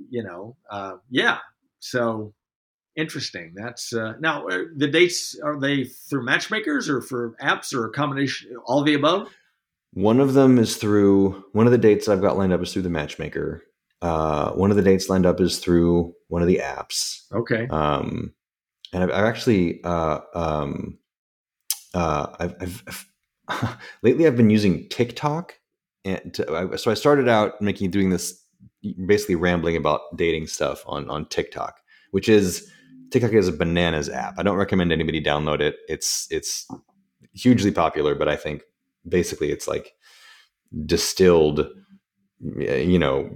you 0.09 0.24
know, 0.24 0.55
uh, 0.70 0.97
yeah. 1.09 1.39
So 1.80 2.34
interesting. 2.95 3.53
That's 3.55 3.93
uh, 3.93 4.13
now 4.20 4.47
uh, 4.47 4.65
the 4.76 4.88
dates 4.88 5.39
are 5.43 5.59
they 5.59 5.86
through 5.86 6.26
matchmakers 6.26 6.89
or 6.89 7.01
for 7.01 7.36
apps 7.41 7.74
or 7.74 7.86
a 7.86 7.91
combination, 7.91 8.55
all 8.65 8.84
the 8.84 8.93
above. 8.93 9.30
One 9.93 10.20
of 10.20 10.34
them 10.34 10.59
is 10.59 10.76
through 10.76 11.43
one 11.53 11.65
of 11.65 11.72
the 11.72 11.78
dates 11.78 12.07
I've 12.07 12.22
got 12.22 12.38
lined 12.38 12.53
up 12.53 12.61
is 12.61 12.74
through 12.74 12.84
the 12.84 12.89
matchmaker. 12.89 13.63
Uh, 14.01 14.51
one 14.51 14.69
of 14.69 14.77
the 14.77 14.83
dates 14.83 15.09
lined 15.09 15.25
up 15.25 15.41
is 15.41 15.59
through 15.59 16.13
one 16.27 16.41
of 16.41 16.47
the 16.47 16.61
apps. 16.63 17.21
Okay. 17.31 17.67
Um, 17.69 18.33
and 18.93 19.03
I've, 19.03 19.11
I've 19.11 19.25
actually 19.25 19.83
uh, 19.83 20.19
um, 20.33 20.97
uh, 21.93 22.27
I've, 22.39 22.55
I've, 22.61 22.83
I've 23.49 23.77
lately 24.03 24.27
I've 24.27 24.37
been 24.37 24.49
using 24.49 24.87
TikTok, 24.89 25.55
and 26.05 26.33
to, 26.35 26.77
so 26.77 26.91
I 26.91 26.93
started 26.93 27.27
out 27.27 27.61
making 27.61 27.91
doing 27.91 28.09
this 28.09 28.43
basically 29.05 29.35
rambling 29.35 29.75
about 29.75 30.01
dating 30.15 30.47
stuff 30.47 30.83
on 30.85 31.09
on 31.09 31.25
TikTok, 31.27 31.79
which 32.11 32.29
is 32.29 32.71
TikTok 33.11 33.33
is 33.33 33.47
a 33.47 33.53
bananas 33.53 34.09
app. 34.09 34.35
I 34.37 34.43
don't 34.43 34.57
recommend 34.57 34.91
anybody 34.91 35.23
download 35.23 35.59
it. 35.59 35.77
It's 35.87 36.27
it's 36.29 36.67
hugely 37.33 37.71
popular, 37.71 38.15
but 38.15 38.27
I 38.27 38.35
think 38.35 38.63
basically 39.07 39.51
it's 39.51 39.67
like 39.67 39.93
distilled, 40.85 41.67
you 42.39 42.99
know, 42.99 43.29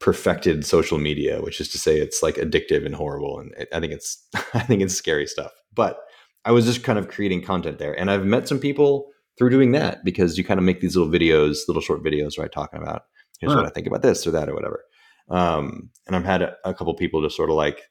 perfected 0.00 0.64
social 0.64 0.98
media, 0.98 1.40
which 1.40 1.60
is 1.60 1.68
to 1.70 1.78
say 1.78 1.98
it's 1.98 2.22
like 2.22 2.36
addictive 2.36 2.84
and 2.84 2.94
horrible. 2.94 3.40
And 3.40 3.52
I 3.72 3.80
think 3.80 3.92
it's 3.92 4.26
I 4.54 4.60
think 4.60 4.82
it's 4.82 4.94
scary 4.94 5.26
stuff. 5.26 5.52
But 5.74 5.98
I 6.44 6.52
was 6.52 6.64
just 6.64 6.84
kind 6.84 6.98
of 6.98 7.08
creating 7.08 7.42
content 7.42 7.78
there, 7.78 7.98
and 7.98 8.10
I've 8.10 8.24
met 8.24 8.48
some 8.48 8.58
people 8.58 9.08
through 9.38 9.50
doing 9.50 9.72
that 9.72 10.04
because 10.04 10.38
you 10.38 10.44
kind 10.44 10.58
of 10.58 10.64
make 10.64 10.80
these 10.80 10.96
little 10.96 11.12
videos, 11.12 11.68
little 11.68 11.82
short 11.82 12.02
videos, 12.02 12.38
right, 12.38 12.50
talking 12.50 12.80
about 12.80 13.02
here's 13.40 13.52
huh. 13.52 13.58
what 13.58 13.66
I 13.66 13.70
think 13.70 13.86
about 13.86 14.02
this 14.02 14.26
or 14.26 14.30
that 14.30 14.48
or 14.48 14.54
whatever. 14.54 14.82
Um, 15.28 15.90
and 16.06 16.16
I've 16.16 16.24
had 16.24 16.42
a, 16.42 16.56
a 16.64 16.74
couple 16.74 16.94
people 16.94 17.22
just 17.22 17.36
sort 17.36 17.50
of 17.50 17.56
like 17.56 17.82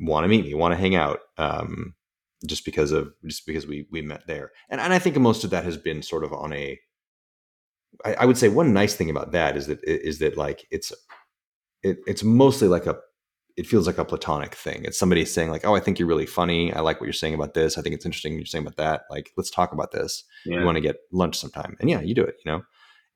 want 0.00 0.24
to 0.24 0.28
meet 0.28 0.44
me, 0.44 0.54
want 0.54 0.72
to 0.72 0.78
hang 0.78 0.94
out, 0.94 1.20
um, 1.36 1.94
just 2.46 2.64
because 2.64 2.92
of 2.92 3.12
just 3.26 3.46
because 3.46 3.66
we 3.66 3.86
we 3.90 4.02
met 4.02 4.26
there. 4.26 4.52
And 4.70 4.80
and 4.80 4.92
I 4.92 4.98
think 4.98 5.16
most 5.16 5.44
of 5.44 5.50
that 5.50 5.64
has 5.64 5.76
been 5.76 6.02
sort 6.02 6.24
of 6.24 6.32
on 6.32 6.52
a 6.52 6.78
I, 8.04 8.14
I 8.14 8.24
would 8.24 8.38
say 8.38 8.48
one 8.48 8.72
nice 8.72 8.94
thing 8.94 9.10
about 9.10 9.32
that 9.32 9.56
is 9.56 9.66
that 9.66 9.80
is 9.84 10.18
that 10.18 10.36
like 10.36 10.66
it's 10.70 10.92
it, 11.82 11.98
it's 12.06 12.22
mostly 12.22 12.68
like 12.68 12.86
a 12.86 12.96
it 13.56 13.66
feels 13.66 13.86
like 13.86 13.98
a 13.98 14.04
platonic 14.04 14.54
thing. 14.54 14.84
It's 14.84 14.98
somebody 14.98 15.24
saying 15.24 15.50
like, 15.50 15.66
"Oh, 15.66 15.74
I 15.74 15.80
think 15.80 15.98
you're 15.98 16.08
really 16.08 16.26
funny. 16.26 16.72
I 16.72 16.80
like 16.80 17.00
what 17.00 17.06
you're 17.06 17.12
saying 17.12 17.34
about 17.34 17.54
this. 17.54 17.76
I 17.76 17.82
think 17.82 17.94
it's 17.94 18.06
interesting 18.06 18.34
you're 18.34 18.46
saying 18.46 18.64
about 18.66 18.76
that. 18.76 19.02
Like, 19.10 19.30
let's 19.36 19.50
talk 19.50 19.72
about 19.72 19.92
this. 19.92 20.24
Yeah. 20.46 20.60
You 20.60 20.64
want 20.64 20.76
to 20.76 20.80
get 20.80 20.96
lunch 21.12 21.36
sometime?" 21.36 21.76
And 21.80 21.90
yeah, 21.90 22.00
you 22.00 22.14
do 22.14 22.24
it. 22.24 22.36
You 22.44 22.52
know, 22.52 22.62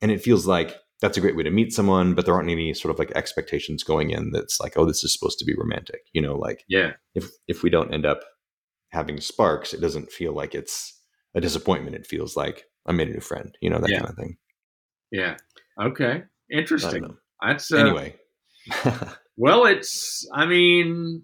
and 0.03 0.11
it 0.11 0.23
feels 0.23 0.47
like 0.47 0.77
that's 1.01 1.17
a 1.17 1.21
great 1.21 1.37
way 1.37 1.43
to 1.43 1.51
meet 1.51 1.73
someone, 1.73 2.15
but 2.15 2.25
there 2.25 2.35
aren't 2.35 2.51
any 2.51 2.73
sort 2.75 2.93
of 2.93 2.99
like 2.99 3.13
expectations 3.13 3.83
going 3.83 4.11
in. 4.11 4.31
That's 4.33 4.61
like, 4.61 4.75
"Oh, 4.77 4.85
this 4.85 5.05
is 5.05 5.13
supposed 5.13 5.39
to 5.39 5.45
be 5.45 5.55
romantic." 5.55 6.03
You 6.13 6.21
know, 6.21 6.37
like 6.37 6.65
yeah, 6.69 6.93
if 7.15 7.31
if 7.49 7.63
we 7.63 7.71
don't 7.71 7.95
end 7.95 8.05
up 8.05 8.21
having 8.91 9.21
sparks, 9.21 9.73
it 9.73 9.81
doesn't 9.81 10.13
feel 10.13 10.33
like 10.33 10.55
it's 10.55 11.01
a 11.35 11.41
disappointment. 11.41 11.97
It 11.97 12.07
feels 12.07 12.37
like 12.37 12.65
I 12.87 12.93
made 12.93 13.09
a 13.09 13.13
new 13.13 13.21
friend. 13.21 13.57
You 13.61 13.71
know, 13.71 13.79
that 13.79 13.91
yeah. 13.91 13.99
kind 13.99 14.11
of 14.11 14.17
thing. 14.17 14.37
Yeah. 15.11 15.37
Okay. 15.81 16.25
Interesting. 16.51 17.17
That's 17.45 17.73
uh, 17.73 17.79
anyway. 17.79 18.17
well, 19.37 19.67
it's. 19.67 20.29
I 20.33 20.47
mean, 20.47 21.23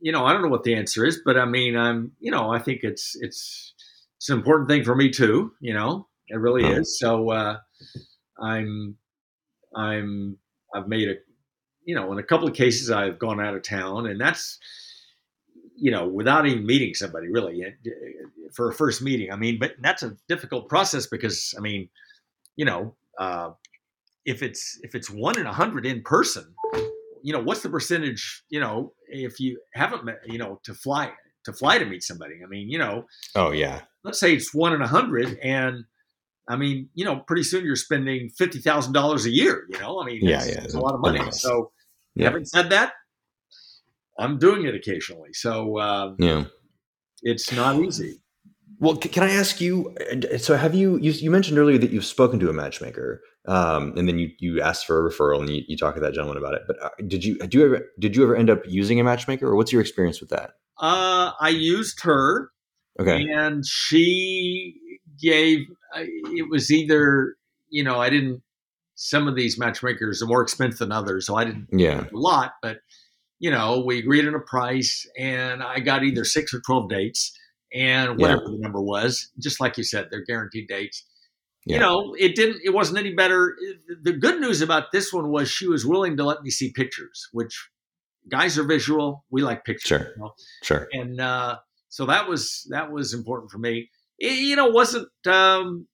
you 0.00 0.12
know, 0.12 0.24
I 0.24 0.32
don't 0.32 0.42
know 0.42 0.48
what 0.48 0.64
the 0.64 0.74
answer 0.74 1.04
is, 1.04 1.20
but 1.24 1.36
I 1.36 1.44
mean, 1.44 1.76
I'm. 1.76 2.12
You 2.20 2.30
know, 2.30 2.50
I 2.50 2.58
think 2.58 2.80
it's 2.82 3.16
it's 3.20 3.74
it's 4.16 4.28
an 4.28 4.38
important 4.38 4.68
thing 4.68 4.84
for 4.84 4.94
me 4.94 5.10
too. 5.10 5.52
You 5.60 5.74
know, 5.74 6.08
it 6.28 6.36
really 6.36 6.64
oh. 6.64 6.80
is. 6.80 6.98
So 6.98 7.30
uh, 7.30 7.58
I'm 8.40 8.96
I'm 9.74 10.38
I've 10.74 10.88
made 10.88 11.08
a. 11.08 11.14
You 11.86 11.94
know, 11.94 12.12
in 12.12 12.18
a 12.18 12.22
couple 12.22 12.48
of 12.48 12.54
cases, 12.54 12.90
I've 12.90 13.18
gone 13.18 13.40
out 13.40 13.54
of 13.54 13.62
town, 13.62 14.06
and 14.06 14.18
that's 14.18 14.58
you 15.76 15.90
know, 15.90 16.06
without 16.06 16.46
even 16.46 16.64
meeting 16.64 16.94
somebody 16.94 17.28
really 17.28 17.62
for 18.54 18.70
a 18.70 18.74
first 18.74 19.02
meeting. 19.02 19.32
I 19.32 19.36
mean, 19.36 19.58
but 19.58 19.72
that's 19.80 20.02
a 20.02 20.16
difficult 20.28 20.68
process 20.68 21.06
because 21.06 21.54
I 21.58 21.60
mean, 21.60 21.88
you 22.56 22.64
know, 22.64 22.94
uh, 23.18 23.50
if 24.24 24.42
it's 24.42 24.78
if 24.82 24.94
it's 24.94 25.10
one 25.10 25.38
in 25.38 25.46
a 25.46 25.52
hundred 25.52 25.86
in 25.86 26.02
person, 26.02 26.54
you 27.22 27.32
know, 27.32 27.40
what's 27.40 27.62
the 27.62 27.68
percentage? 27.68 28.42
You 28.48 28.60
know, 28.60 28.92
if 29.08 29.40
you 29.40 29.60
haven't 29.74 30.04
met, 30.04 30.20
you 30.26 30.38
know, 30.38 30.60
to 30.64 30.74
fly 30.74 31.12
to 31.44 31.52
fly 31.52 31.78
to 31.78 31.84
meet 31.84 32.02
somebody. 32.02 32.40
I 32.42 32.46
mean, 32.46 32.70
you 32.70 32.78
know. 32.78 33.06
Oh 33.34 33.52
yeah. 33.52 33.82
Let's 34.02 34.20
say 34.20 34.34
it's 34.34 34.52
one 34.52 34.74
in 34.74 34.82
a 34.82 34.86
hundred, 34.86 35.38
and 35.42 35.84
I 36.48 36.56
mean, 36.56 36.90
you 36.94 37.04
know, 37.04 37.20
pretty 37.20 37.42
soon 37.42 37.64
you're 37.64 37.76
spending 37.76 38.28
fifty 38.30 38.58
thousand 38.58 38.92
dollars 38.92 39.24
a 39.26 39.30
year. 39.30 39.64
You 39.70 39.78
know, 39.78 40.02
I 40.02 40.06
mean, 40.06 40.20
yeah, 40.22 40.44
yeah, 40.44 40.62
it's 40.62 40.74
a 40.74 40.80
lot 40.80 40.94
of 40.94 41.00
money. 41.00 41.20
So, 41.32 41.72
yeah. 42.14 42.26
having 42.26 42.44
said 42.44 42.70
that, 42.70 42.92
I'm 44.18 44.38
doing 44.38 44.64
it 44.64 44.74
occasionally. 44.74 45.32
So, 45.32 45.78
uh, 45.78 46.14
yeah, 46.18 46.44
it's 47.22 47.52
not 47.52 47.80
easy. 47.80 48.20
Well, 48.78 48.96
can 48.96 49.22
I 49.22 49.30
ask 49.32 49.60
you? 49.60 49.94
So, 50.38 50.56
have 50.56 50.74
you, 50.74 50.96
you 50.96 51.12
you, 51.12 51.30
mentioned 51.30 51.58
earlier 51.58 51.78
that 51.78 51.90
you've 51.90 52.04
spoken 52.04 52.40
to 52.40 52.48
a 52.48 52.52
matchmaker, 52.52 53.22
um, 53.46 53.96
and 53.96 54.08
then 54.08 54.18
you 54.18 54.30
you 54.38 54.60
asked 54.60 54.86
for 54.86 55.06
a 55.06 55.10
referral, 55.10 55.40
and 55.40 55.50
you, 55.50 55.62
you 55.68 55.76
talked 55.76 55.96
to 55.96 56.00
that 56.00 56.14
gentleman 56.14 56.38
about 56.38 56.54
it. 56.54 56.62
But 56.66 56.82
uh, 56.82 56.90
did 57.06 57.24
you 57.24 57.38
do 57.38 57.58
you 57.58 57.64
ever 57.66 57.86
did 57.98 58.16
you 58.16 58.22
ever 58.22 58.34
end 58.34 58.50
up 58.50 58.62
using 58.66 58.98
a 58.98 59.04
matchmaker, 59.04 59.46
or 59.46 59.56
what's 59.56 59.72
your 59.72 59.80
experience 59.80 60.20
with 60.20 60.30
that? 60.30 60.52
Uh, 60.78 61.32
I 61.40 61.50
used 61.50 62.02
her. 62.02 62.50
Okay. 62.98 63.26
And 63.28 63.64
she 63.66 64.74
gave. 65.20 65.60
It 65.96 66.50
was 66.50 66.70
either 66.70 67.36
you 67.68 67.84
know 67.84 68.00
I 68.00 68.10
didn't. 68.10 68.42
Some 68.96 69.26
of 69.26 69.34
these 69.34 69.58
matchmakers 69.58 70.22
are 70.22 70.26
more 70.26 70.42
expensive 70.42 70.78
than 70.78 70.92
others, 70.92 71.26
so 71.26 71.36
I 71.36 71.44
didn't. 71.44 71.68
Yeah. 71.72 72.04
A 72.12 72.16
lot, 72.16 72.52
but 72.62 72.78
you 73.38 73.50
know 73.50 73.82
we 73.84 73.98
agreed 73.98 74.26
on 74.26 74.34
a 74.34 74.40
price, 74.40 75.06
and 75.18 75.62
I 75.62 75.80
got 75.80 76.02
either 76.02 76.24
six 76.24 76.54
or 76.54 76.60
twelve 76.60 76.88
dates 76.88 77.36
and 77.74 78.18
whatever 78.18 78.42
yeah. 78.44 78.52
the 78.52 78.58
number 78.58 78.80
was, 78.80 79.30
just 79.38 79.60
like 79.60 79.76
you 79.76 79.84
said, 79.84 80.08
they're 80.10 80.24
guaranteed 80.24 80.68
dates. 80.68 81.04
Yeah. 81.66 81.76
You 81.76 81.80
know, 81.80 82.14
it 82.18 82.34
didn't. 82.36 82.60
It 82.62 82.70
wasn't 82.70 82.98
any 82.98 83.14
better. 83.14 83.56
The 84.02 84.12
good 84.12 84.40
news 84.40 84.60
about 84.60 84.92
this 84.92 85.12
one 85.12 85.30
was 85.30 85.50
she 85.50 85.66
was 85.66 85.84
willing 85.86 86.16
to 86.18 86.24
let 86.24 86.42
me 86.42 86.50
see 86.50 86.72
pictures, 86.72 87.28
which 87.32 87.68
guys 88.28 88.58
are 88.58 88.64
visual. 88.64 89.24
We 89.30 89.42
like 89.42 89.64
pictures. 89.64 89.88
Sure, 89.88 90.12
you 90.14 90.22
know? 90.22 90.34
sure. 90.62 90.88
And 90.92 91.20
uh, 91.20 91.58
so 91.88 92.06
that 92.06 92.28
was 92.28 92.66
that 92.70 92.92
was 92.92 93.14
important 93.14 93.50
for 93.50 93.58
me. 93.58 93.88
It, 94.18 94.38
you 94.38 94.56
know, 94.56 94.66
wasn't 94.66 95.08
um, 95.26 95.88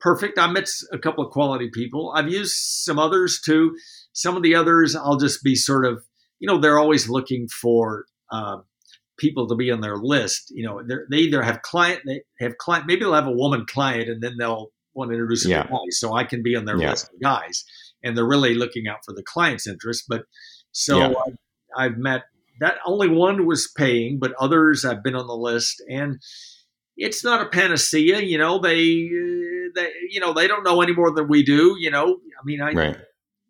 perfect. 0.00 0.38
I 0.38 0.50
met 0.50 0.68
a 0.92 0.98
couple 0.98 1.24
of 1.24 1.30
quality 1.30 1.70
people. 1.72 2.12
I've 2.16 2.30
used 2.30 2.54
some 2.56 2.98
others 2.98 3.40
too. 3.44 3.76
Some 4.14 4.36
of 4.36 4.42
the 4.42 4.54
others, 4.54 4.96
I'll 4.96 5.18
just 5.18 5.44
be 5.44 5.54
sort 5.54 5.84
of, 5.84 6.02
you 6.40 6.48
know, 6.48 6.58
they're 6.58 6.78
always 6.78 7.08
looking 7.08 7.48
for. 7.48 8.06
Uh, 8.30 8.58
people 9.22 9.46
to 9.46 9.54
be 9.54 9.70
on 9.70 9.80
their 9.80 9.96
list. 9.96 10.52
You 10.54 10.66
know, 10.66 10.82
they 11.08 11.18
either 11.18 11.42
have 11.42 11.62
client, 11.62 12.00
they 12.04 12.22
have 12.40 12.58
client, 12.58 12.86
maybe 12.86 13.00
they'll 13.00 13.14
have 13.14 13.28
a 13.28 13.32
woman 13.32 13.64
client, 13.66 14.10
and 14.10 14.22
then 14.22 14.36
they'll 14.38 14.72
want 14.94 15.10
to 15.10 15.14
introduce 15.14 15.46
yeah. 15.46 15.62
guys. 15.62 16.00
So 16.00 16.12
I 16.14 16.24
can 16.24 16.42
be 16.42 16.56
on 16.56 16.66
their 16.66 16.76
yeah. 16.76 16.90
list 16.90 17.08
of 17.14 17.20
guys, 17.22 17.64
and 18.02 18.16
they're 18.16 18.28
really 18.28 18.54
looking 18.54 18.88
out 18.88 18.98
for 19.06 19.14
the 19.14 19.22
client's 19.22 19.66
interest. 19.66 20.04
But 20.08 20.24
so 20.72 20.98
yeah. 20.98 21.14
I, 21.76 21.86
I've 21.86 21.96
met 21.96 22.22
that 22.60 22.76
only 22.84 23.08
one 23.08 23.46
was 23.46 23.72
paying, 23.74 24.18
but 24.18 24.34
others 24.38 24.84
I've 24.84 25.04
been 25.04 25.14
on 25.14 25.28
the 25.28 25.36
list, 25.36 25.82
and 25.88 26.20
it's 26.96 27.24
not 27.24 27.46
a 27.46 27.48
panacea. 27.48 28.20
You 28.20 28.38
know, 28.38 28.58
they, 28.58 29.08
uh, 29.08 29.70
they, 29.76 29.90
you 30.10 30.20
know, 30.20 30.32
they 30.34 30.48
don't 30.48 30.64
know 30.64 30.82
any 30.82 30.92
more 30.92 31.14
than 31.14 31.28
we 31.28 31.44
do. 31.44 31.76
You 31.78 31.92
know, 31.92 32.16
I 32.16 32.44
mean, 32.44 32.60
I. 32.60 32.72
Right 32.72 32.96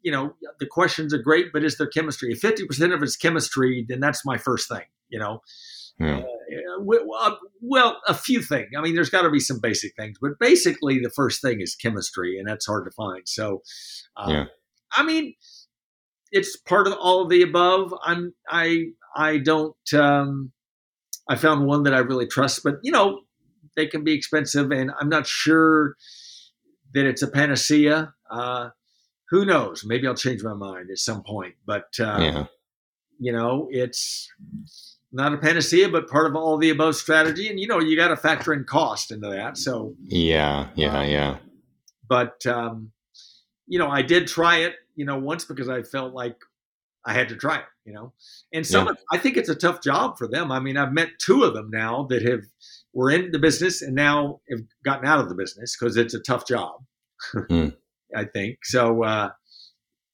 you 0.04 0.10
know 0.10 0.34
the 0.58 0.66
questions 0.66 1.14
are 1.14 1.22
great 1.22 1.52
but 1.52 1.62
is 1.64 1.78
there 1.78 1.86
chemistry 1.86 2.32
if 2.32 2.40
50% 2.42 2.92
of 2.92 3.02
it's 3.04 3.16
chemistry 3.16 3.86
then 3.88 4.00
that's 4.00 4.26
my 4.26 4.36
first 4.36 4.68
thing 4.68 4.82
you 5.12 5.18
know 5.18 5.40
yeah. 6.00 6.22
uh, 7.20 7.34
well 7.60 8.00
a 8.08 8.14
few 8.14 8.42
things 8.42 8.68
i 8.76 8.80
mean 8.80 8.94
there's 8.94 9.10
got 9.10 9.22
to 9.22 9.30
be 9.30 9.38
some 9.38 9.60
basic 9.60 9.92
things 9.96 10.16
but 10.20 10.32
basically 10.40 10.98
the 10.98 11.10
first 11.10 11.40
thing 11.40 11.60
is 11.60 11.76
chemistry 11.76 12.38
and 12.38 12.48
that's 12.48 12.66
hard 12.66 12.84
to 12.84 12.90
find 12.90 13.22
so 13.26 13.62
uh, 14.16 14.26
yeah. 14.28 14.44
i 14.96 15.04
mean 15.04 15.34
it's 16.32 16.56
part 16.56 16.86
of 16.86 16.94
all 16.94 17.22
of 17.22 17.30
the 17.30 17.42
above 17.42 17.94
i'm 18.02 18.34
i 18.48 18.86
i 19.14 19.38
don't 19.38 19.76
um 19.94 20.50
i 21.28 21.36
found 21.36 21.66
one 21.66 21.84
that 21.84 21.94
i 21.94 21.98
really 21.98 22.26
trust 22.26 22.62
but 22.64 22.76
you 22.82 22.90
know 22.90 23.20
they 23.76 23.86
can 23.86 24.02
be 24.02 24.12
expensive 24.12 24.72
and 24.72 24.90
i'm 24.98 25.08
not 25.08 25.26
sure 25.26 25.94
that 26.94 27.06
it's 27.06 27.22
a 27.22 27.28
panacea 27.28 28.12
uh 28.30 28.70
who 29.32 29.46
knows? 29.46 29.82
Maybe 29.82 30.06
I'll 30.06 30.14
change 30.14 30.44
my 30.44 30.52
mind 30.52 30.90
at 30.90 30.98
some 30.98 31.22
point. 31.22 31.54
But 31.66 31.88
uh, 31.98 32.18
yeah. 32.20 32.46
you 33.18 33.32
know, 33.32 33.66
it's 33.70 34.28
not 35.12 35.34
a 35.34 35.38
panacea, 35.38 35.88
but 35.88 36.08
part 36.08 36.26
of 36.26 36.34
all 36.34 36.56
the 36.56 36.70
above 36.70 36.96
strategy. 36.96 37.48
And 37.48 37.60
you 37.60 37.66
know, 37.66 37.78
you 37.78 37.96
got 37.96 38.08
to 38.08 38.16
factor 38.16 38.52
in 38.52 38.64
cost 38.64 39.12
into 39.12 39.28
that. 39.28 39.58
So 39.58 39.94
yeah, 40.02 40.68
yeah, 40.74 41.00
um, 41.00 41.08
yeah. 41.08 41.36
But 42.08 42.44
um, 42.46 42.92
you 43.66 43.78
know, 43.78 43.88
I 43.88 44.02
did 44.02 44.26
try 44.26 44.58
it, 44.58 44.74
you 44.96 45.04
know, 45.04 45.18
once 45.18 45.44
because 45.44 45.68
I 45.68 45.82
felt 45.82 46.14
like 46.14 46.36
I 47.04 47.12
had 47.12 47.28
to 47.28 47.36
try 47.36 47.58
it, 47.58 47.64
you 47.84 47.92
know. 47.92 48.12
And 48.52 48.66
some, 48.66 48.86
yeah. 48.86 48.92
of, 48.92 48.98
I 49.12 49.18
think 49.18 49.36
it's 49.36 49.48
a 49.48 49.54
tough 49.54 49.82
job 49.82 50.16
for 50.16 50.28
them. 50.28 50.50
I 50.52 50.60
mean, 50.60 50.76
I've 50.76 50.92
met 50.92 51.10
two 51.18 51.44
of 51.44 51.54
them 51.54 51.70
now 51.70 52.06
that 52.10 52.22
have 52.22 52.44
were 52.92 53.10
in 53.10 53.32
the 53.32 53.38
business 53.38 53.82
and 53.82 53.94
now 53.94 54.40
have 54.50 54.60
gotten 54.84 55.06
out 55.06 55.20
of 55.20 55.28
the 55.28 55.34
business 55.34 55.76
because 55.76 55.96
it's 55.96 56.14
a 56.14 56.20
tough 56.20 56.46
job. 56.46 56.82
Mm. 57.34 57.76
I 58.16 58.24
think 58.24 58.58
so. 58.64 59.02
Uh, 59.02 59.30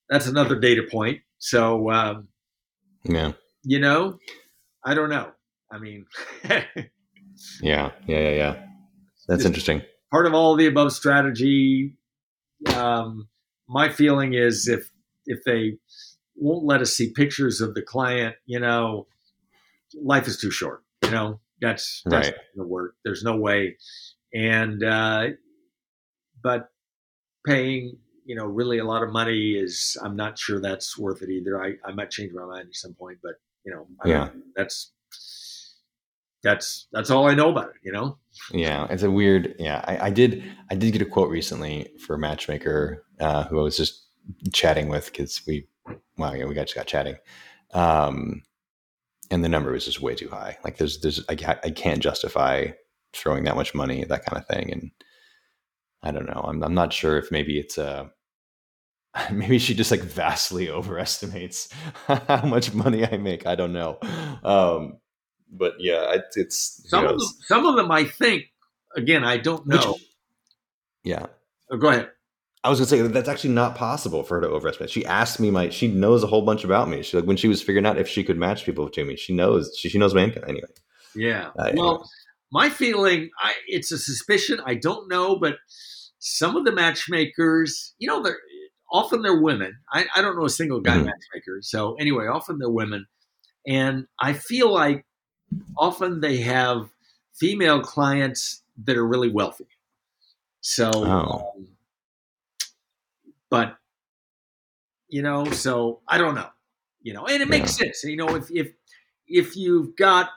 that's 0.08 0.26
another 0.26 0.58
data 0.58 0.82
point. 0.88 1.20
So, 1.38 1.90
um, 1.90 2.28
yeah, 3.04 3.32
you 3.64 3.80
know, 3.80 4.18
I 4.84 4.94
don't 4.94 5.10
know. 5.10 5.32
I 5.70 5.78
mean, 5.78 6.06
yeah, 6.44 6.64
yeah, 7.62 7.90
yeah, 8.06 8.30
yeah. 8.30 8.56
That's 9.26 9.44
interesting. 9.44 9.82
Part 10.10 10.26
of 10.26 10.34
all 10.34 10.56
the 10.56 10.66
above 10.66 10.92
strategy. 10.92 11.94
Um, 12.74 13.28
my 13.68 13.90
feeling 13.90 14.34
is 14.34 14.66
if 14.66 14.90
if 15.26 15.44
they 15.44 15.78
won't 16.34 16.64
let 16.64 16.80
us 16.80 16.94
see 16.94 17.12
pictures 17.12 17.60
of 17.60 17.74
the 17.74 17.82
client, 17.82 18.36
you 18.46 18.58
know, 18.58 19.06
life 20.02 20.26
is 20.26 20.38
too 20.38 20.50
short. 20.50 20.82
You 21.04 21.10
know, 21.10 21.40
that's 21.60 22.02
that's 22.06 22.28
right. 22.28 22.36
the 22.54 22.66
work. 22.66 22.94
There's 23.04 23.22
no 23.22 23.36
way. 23.36 23.76
And 24.32 24.82
uh, 24.82 25.28
but 26.42 26.70
paying 27.46 27.98
you 28.24 28.34
know 28.34 28.44
really 28.44 28.78
a 28.78 28.84
lot 28.84 29.02
of 29.02 29.10
money 29.10 29.52
is 29.52 29.96
I'm 30.02 30.16
not 30.16 30.38
sure 30.38 30.60
that's 30.60 30.98
worth 30.98 31.22
it 31.22 31.30
either. 31.30 31.62
I, 31.62 31.74
I 31.84 31.92
might 31.92 32.10
change 32.10 32.32
my 32.34 32.44
mind 32.44 32.68
at 32.68 32.76
some 32.76 32.94
point, 32.94 33.18
but 33.22 33.34
you 33.64 33.72
know, 33.72 33.86
I 34.02 34.08
yeah, 34.08 34.28
that's 34.56 34.92
that's 36.42 36.88
that's 36.92 37.10
all 37.10 37.28
I 37.28 37.34
know 37.34 37.50
about 37.50 37.70
it. 37.70 37.76
You 37.82 37.92
know. 37.92 38.18
Yeah, 38.52 38.86
it's 38.90 39.02
a 39.02 39.10
weird. 39.10 39.54
Yeah, 39.58 39.84
I, 39.86 40.06
I 40.06 40.10
did 40.10 40.44
I 40.70 40.74
did 40.74 40.92
get 40.92 41.02
a 41.02 41.06
quote 41.06 41.30
recently 41.30 41.90
for 42.06 42.14
a 42.14 42.18
matchmaker 42.18 43.04
uh, 43.20 43.44
who 43.44 43.58
I 43.58 43.62
was 43.62 43.76
just 43.76 44.06
chatting 44.52 44.88
with 44.88 45.06
because 45.06 45.42
we 45.46 45.66
well 46.16 46.36
yeah 46.36 46.44
we 46.44 46.54
got 46.54 46.66
just 46.66 46.76
got 46.76 46.86
chatting. 46.86 47.16
Um, 47.74 48.42
and 49.30 49.44
the 49.44 49.48
number 49.48 49.72
was 49.72 49.84
just 49.84 50.00
way 50.00 50.14
too 50.14 50.28
high. 50.28 50.58
Like 50.64 50.78
there's 50.78 51.00
there's 51.00 51.24
I, 51.28 51.32
I 51.64 51.70
can't 51.70 52.00
justify 52.00 52.68
throwing 53.12 53.44
that 53.44 53.56
much 53.56 53.74
money, 53.74 54.04
that 54.04 54.24
kind 54.24 54.40
of 54.40 54.46
thing. 54.46 54.72
And 54.72 54.90
I 56.02 56.10
don't 56.10 56.26
know. 56.26 56.44
I'm 56.46 56.62
I'm 56.62 56.74
not 56.74 56.92
sure 56.92 57.18
if 57.18 57.30
maybe 57.30 57.58
it's 57.58 57.78
a 57.78 58.10
maybe 59.32 59.58
she 59.58 59.74
just 59.74 59.90
like 59.90 60.02
vastly 60.02 60.70
overestimates 60.70 61.68
how 62.06 62.44
much 62.44 62.72
money 62.74 63.06
I 63.06 63.16
make. 63.16 63.46
I 63.46 63.54
don't 63.54 63.72
know. 63.72 63.98
Um, 64.42 64.98
but 65.50 65.74
yeah, 65.78 66.12
it, 66.14 66.24
it's 66.34 66.82
some 66.88 67.04
of 67.04 67.18
them, 67.18 67.28
some 67.46 67.66
of 67.66 67.76
them 67.76 67.90
I 67.90 68.04
think 68.04 68.44
again 68.96 69.24
I 69.24 69.38
don't 69.38 69.66
know. 69.66 69.92
Which, 69.92 70.02
yeah. 71.04 71.26
Oh, 71.70 71.76
go 71.76 71.88
ahead. 71.88 72.10
I 72.64 72.70
was 72.70 72.78
gonna 72.80 72.88
say 72.88 73.00
that's 73.02 73.28
actually 73.28 73.54
not 73.54 73.76
possible 73.76 74.22
for 74.22 74.36
her 74.36 74.40
to 74.42 74.48
overestimate. 74.48 74.90
She 74.90 75.06
asked 75.06 75.40
me 75.40 75.50
my 75.50 75.70
she 75.70 75.88
knows 75.88 76.22
a 76.22 76.26
whole 76.26 76.42
bunch 76.42 76.64
about 76.64 76.88
me. 76.88 77.02
She 77.02 77.16
like 77.16 77.26
when 77.26 77.36
she 77.36 77.48
was 77.48 77.62
figuring 77.62 77.86
out 77.86 77.98
if 77.98 78.08
she 78.08 78.24
could 78.24 78.36
match 78.36 78.64
people 78.64 78.88
to 78.90 79.04
me, 79.04 79.16
she 79.16 79.34
knows 79.34 79.74
she, 79.78 79.88
she 79.88 79.98
knows 79.98 80.14
my 80.14 80.24
income 80.24 80.44
anyway. 80.46 80.68
Yeah. 81.14 81.48
Uh, 81.58 81.72
well, 81.74 81.88
anyway. 81.88 82.04
my 82.52 82.68
feeling, 82.68 83.30
I 83.40 83.54
it's 83.68 83.92
a 83.92 83.98
suspicion. 83.98 84.60
I 84.66 84.74
don't 84.74 85.08
know, 85.08 85.36
but 85.36 85.56
some 86.18 86.56
of 86.56 86.64
the 86.64 86.72
matchmakers, 86.72 87.94
you 87.98 88.08
know, 88.08 88.22
they're 88.22 88.38
often 88.90 89.22
they're 89.22 89.40
women. 89.40 89.76
I, 89.92 90.06
I 90.14 90.22
don't 90.22 90.36
know 90.36 90.44
a 90.44 90.50
single 90.50 90.80
guy 90.80 90.96
mm-hmm. 90.96 91.06
matchmaker. 91.06 91.58
So 91.62 91.94
anyway, 91.94 92.26
often 92.26 92.58
they're 92.58 92.70
women, 92.70 93.06
and 93.66 94.06
I 94.20 94.32
feel 94.32 94.72
like 94.72 95.04
often 95.76 96.20
they 96.20 96.38
have 96.38 96.88
female 97.34 97.80
clients 97.80 98.62
that 98.84 98.96
are 98.96 99.06
really 99.06 99.30
wealthy. 99.30 99.68
So. 100.60 100.90
Oh. 100.94 101.52
Um, 101.56 101.68
but 103.50 103.76
you 105.08 105.22
know, 105.22 105.44
so 105.46 106.00
I 106.06 106.18
don't 106.18 106.34
know. 106.34 106.48
You 107.02 107.14
know, 107.14 107.26
and 107.26 107.42
it 107.42 107.48
makes 107.48 107.78
yeah. 107.78 107.86
sense. 107.86 108.04
You 108.04 108.16
know, 108.16 108.34
if 108.34 108.50
if 108.50 108.72
if 109.26 109.56
you've 109.56 109.96
got, 109.96 110.30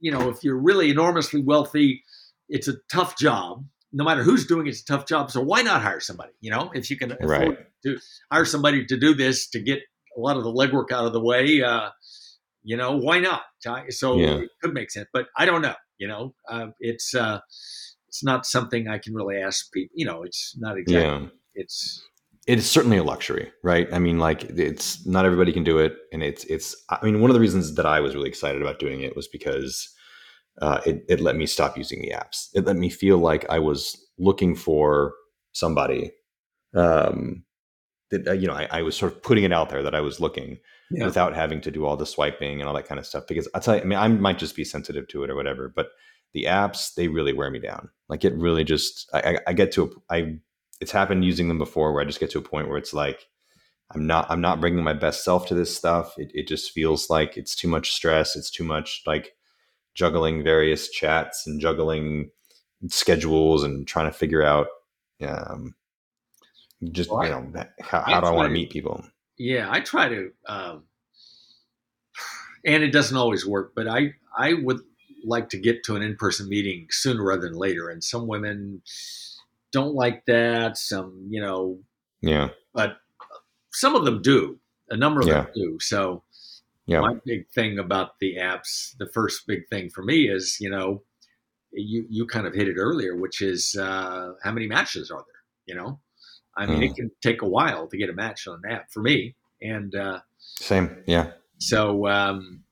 you 0.00 0.10
know, 0.10 0.28
if 0.28 0.44
you're 0.44 0.56
really 0.56 0.90
enormously 0.90 1.42
wealthy, 1.42 2.02
it's 2.48 2.68
a 2.68 2.74
tough 2.90 3.16
job. 3.16 3.64
No 3.92 4.04
matter 4.04 4.22
who's 4.22 4.46
doing 4.46 4.66
it, 4.66 4.70
it's 4.70 4.82
a 4.82 4.84
tough 4.84 5.06
job. 5.06 5.30
So 5.30 5.40
why 5.40 5.62
not 5.62 5.82
hire 5.82 6.00
somebody? 6.00 6.32
You 6.40 6.50
know, 6.50 6.70
if 6.74 6.90
you 6.90 6.96
can 6.96 7.16
right. 7.20 7.58
to 7.84 7.98
hire 8.30 8.44
somebody 8.44 8.86
to 8.86 8.98
do 8.98 9.14
this 9.14 9.48
to 9.50 9.60
get 9.60 9.80
a 10.16 10.20
lot 10.20 10.36
of 10.36 10.44
the 10.44 10.52
legwork 10.52 10.92
out 10.92 11.06
of 11.06 11.12
the 11.12 11.22
way, 11.22 11.62
uh, 11.62 11.90
you 12.62 12.76
know, 12.76 12.96
why 12.96 13.18
not? 13.18 13.42
So 13.88 14.16
yeah. 14.16 14.36
it 14.36 14.50
could 14.62 14.74
make 14.74 14.90
sense, 14.90 15.08
but 15.12 15.26
I 15.36 15.46
don't 15.46 15.62
know. 15.62 15.74
You 15.98 16.08
know, 16.08 16.34
uh, 16.48 16.68
it's 16.80 17.14
uh, 17.14 17.40
it's 18.08 18.24
not 18.24 18.46
something 18.46 18.88
I 18.88 18.98
can 18.98 19.14
really 19.14 19.36
ask 19.36 19.70
people. 19.72 19.92
You 19.94 20.06
know, 20.06 20.22
it's 20.22 20.54
not 20.58 20.78
exactly. 20.78 21.24
Yeah. 21.24 21.26
It's 21.54 22.02
it's 22.46 22.66
certainly 22.66 22.96
a 22.96 23.04
luxury, 23.04 23.52
right? 23.62 23.86
I 23.92 23.98
mean, 23.98 24.18
like 24.18 24.44
it's 24.44 25.06
not 25.06 25.24
everybody 25.24 25.52
can 25.52 25.64
do 25.64 25.78
it, 25.78 25.96
and 26.12 26.22
it's 26.22 26.44
it's. 26.44 26.74
I 26.88 27.04
mean, 27.04 27.20
one 27.20 27.30
of 27.30 27.34
the 27.34 27.40
reasons 27.40 27.74
that 27.74 27.86
I 27.86 28.00
was 28.00 28.14
really 28.14 28.28
excited 28.28 28.62
about 28.62 28.78
doing 28.78 29.02
it 29.02 29.14
was 29.14 29.28
because 29.28 29.88
uh, 30.60 30.80
it 30.86 31.04
it 31.08 31.20
let 31.20 31.36
me 31.36 31.46
stop 31.46 31.76
using 31.76 32.02
the 32.02 32.10
apps. 32.10 32.48
It 32.54 32.64
let 32.66 32.76
me 32.76 32.90
feel 32.90 33.18
like 33.18 33.48
I 33.48 33.58
was 33.58 33.96
looking 34.18 34.54
for 34.54 35.14
somebody. 35.52 36.12
Um, 36.74 37.44
that 38.10 38.28
uh, 38.28 38.32
you 38.32 38.46
know, 38.46 38.54
I, 38.54 38.68
I, 38.70 38.82
was 38.82 38.96
sort 38.96 39.12
of 39.12 39.22
putting 39.22 39.44
it 39.44 39.52
out 39.52 39.70
there 39.70 39.82
that 39.82 39.94
I 39.94 40.00
was 40.00 40.20
looking 40.20 40.58
yeah. 40.90 41.04
without 41.04 41.34
having 41.34 41.60
to 41.62 41.70
do 41.70 41.84
all 41.84 41.96
the 41.96 42.06
swiping 42.06 42.60
and 42.60 42.68
all 42.68 42.74
that 42.74 42.86
kind 42.86 42.98
of 42.98 43.06
stuff. 43.06 43.24
Because 43.26 43.48
I 43.54 43.60
tell 43.60 43.76
you, 43.76 43.82
I 43.82 43.84
mean, 43.84 43.98
I 43.98 44.06
might 44.08 44.38
just 44.38 44.54
be 44.54 44.64
sensitive 44.64 45.08
to 45.08 45.24
it 45.24 45.30
or 45.30 45.34
whatever, 45.34 45.72
but 45.74 45.88
the 46.32 46.44
apps 46.44 46.94
they 46.94 47.08
really 47.08 47.32
wear 47.32 47.50
me 47.50 47.58
down. 47.58 47.88
Like 48.08 48.24
it 48.24 48.34
really 48.34 48.64
just 48.64 49.08
I, 49.12 49.20
I, 49.20 49.38
I 49.48 49.52
get 49.52 49.72
to 49.72 49.84
a, 49.84 50.14
I 50.14 50.36
it's 50.80 50.92
happened 50.92 51.24
using 51.24 51.48
them 51.48 51.58
before 51.58 51.92
where 51.92 52.02
I 52.02 52.06
just 52.06 52.20
get 52.20 52.30
to 52.32 52.38
a 52.38 52.42
point 52.42 52.68
where 52.68 52.78
it's 52.78 52.94
like 52.94 53.26
I'm 53.92 54.06
not 54.06 54.30
I'm 54.30 54.40
not 54.40 54.60
bringing 54.60 54.84
my 54.84 54.94
best 54.94 55.24
self 55.24 55.46
to 55.48 55.54
this 55.54 55.74
stuff. 55.76 56.14
It 56.18 56.30
it 56.34 56.48
just 56.48 56.72
feels 56.72 57.10
like 57.10 57.36
it's 57.36 57.54
too 57.56 57.68
much 57.68 57.92
stress. 57.92 58.36
It's 58.36 58.50
too 58.50 58.64
much 58.64 59.02
like 59.06 59.32
juggling 59.94 60.42
various 60.42 60.88
chats 60.88 61.46
and 61.46 61.60
juggling 61.60 62.30
schedules 62.88 63.64
and 63.64 63.86
trying 63.86 64.06
to 64.06 64.16
figure 64.16 64.42
out 64.42 64.68
um, 65.22 65.74
just 66.92 67.10
well, 67.10 67.24
you 67.24 67.30
know 67.30 67.64
how, 67.82 68.00
how 68.00 68.20
do 68.20 68.26
I 68.26 68.30
want 68.30 68.48
to 68.48 68.52
meet 68.52 68.70
people. 68.70 69.04
Yeah, 69.38 69.68
I 69.70 69.80
try 69.80 70.08
to, 70.08 70.30
um, 70.46 70.84
and 72.64 72.82
it 72.82 72.90
doesn't 72.90 73.16
always 73.16 73.46
work. 73.46 73.72
But 73.74 73.88
I 73.88 74.14
I 74.36 74.54
would 74.54 74.80
like 75.24 75.50
to 75.50 75.58
get 75.58 75.84
to 75.84 75.96
an 75.96 76.02
in 76.02 76.16
person 76.16 76.48
meeting 76.48 76.86
sooner 76.90 77.22
rather 77.22 77.42
than 77.42 77.54
later. 77.54 77.90
And 77.90 78.02
some 78.02 78.26
women 78.26 78.82
don't 79.72 79.94
like 79.94 80.24
that. 80.26 80.78
Some, 80.78 81.26
you 81.28 81.40
know, 81.40 81.78
yeah, 82.22 82.48
but 82.72 82.96
some 83.72 83.94
of 83.94 84.04
them 84.04 84.22
do. 84.22 84.58
A 84.88 84.96
number 84.96 85.20
of 85.20 85.28
yeah. 85.28 85.42
them 85.42 85.48
do. 85.54 85.78
So, 85.80 86.24
yeah. 86.90 87.00
my 87.00 87.14
big 87.24 87.48
thing 87.50 87.78
about 87.78 88.18
the 88.20 88.36
apps, 88.36 88.96
the 88.98 89.06
first 89.06 89.46
big 89.46 89.68
thing 89.68 89.90
for 89.90 90.02
me 90.02 90.28
is, 90.28 90.58
you 90.60 90.70
know, 90.70 91.02
you 91.72 92.04
you 92.08 92.26
kind 92.26 92.46
of 92.46 92.54
hit 92.54 92.68
it 92.68 92.76
earlier, 92.76 93.16
which 93.16 93.40
is 93.40 93.76
uh, 93.78 94.32
how 94.42 94.52
many 94.52 94.66
matches 94.66 95.10
are 95.10 95.24
there? 95.24 95.42
You 95.66 95.74
know, 95.76 96.00
I 96.56 96.66
mean, 96.66 96.80
mm. 96.80 96.90
it 96.90 96.96
can 96.96 97.10
take 97.22 97.42
a 97.42 97.48
while 97.48 97.86
to 97.86 97.96
get 97.96 98.10
a 98.10 98.14
match 98.14 98.48
on 98.48 98.60
an 98.64 98.70
app 98.70 98.90
for 98.90 99.02
me, 99.02 99.36
and 99.62 99.94
uh, 99.94 100.20
same, 100.38 101.02
yeah. 101.06 101.32
So 101.58 102.08
um, 102.08 102.64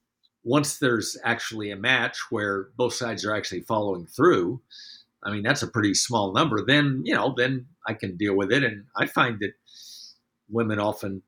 once 0.45 0.79
there's 0.79 1.17
actually 1.25 1.71
a 1.71 1.77
match 1.77 2.19
where 2.31 2.69
both 2.77 2.95
sides 2.95 3.25
are 3.25 3.37
actually 3.37 3.61
following 3.61 4.07
through, 4.07 4.61
I 5.23 5.31
mean, 5.31 5.43
that's 5.43 5.63
a 5.63 5.69
pretty 5.69 5.95
small 5.95 6.33
number. 6.33 6.65
Then, 6.65 7.03
you 7.05 7.15
know, 7.15 7.35
then 7.37 7.67
I 7.87 7.95
can 7.95 8.17
deal 8.17 8.35
with 8.35 8.51
it. 8.51 8.65
And 8.65 8.87
I 8.97 9.07
find 9.07 9.39
that 9.41 9.53
women 10.49 10.79
often 10.79 11.23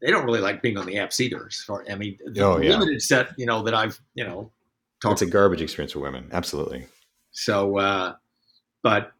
they 0.00 0.10
don't 0.10 0.24
really 0.24 0.40
like 0.40 0.62
being 0.62 0.78
on 0.78 0.86
the 0.86 0.96
apps 0.96 1.20
either. 1.20 1.48
Far, 1.66 1.84
I 1.90 1.94
mean, 1.94 2.18
the 2.24 2.42
oh, 2.42 2.58
yeah. 2.58 2.70
limited 2.70 3.02
set, 3.02 3.28
you 3.36 3.46
know, 3.46 3.62
that 3.62 3.74
I've, 3.74 4.00
you 4.14 4.24
know, 4.24 4.50
talked. 5.02 5.22
It's 5.22 5.30
a 5.30 5.32
garbage 5.32 5.62
experience 5.62 5.92
for 5.92 6.00
women. 6.00 6.28
Absolutely. 6.32 6.86
So, 7.32 7.78
uh, 7.78 8.14
but 8.82 9.12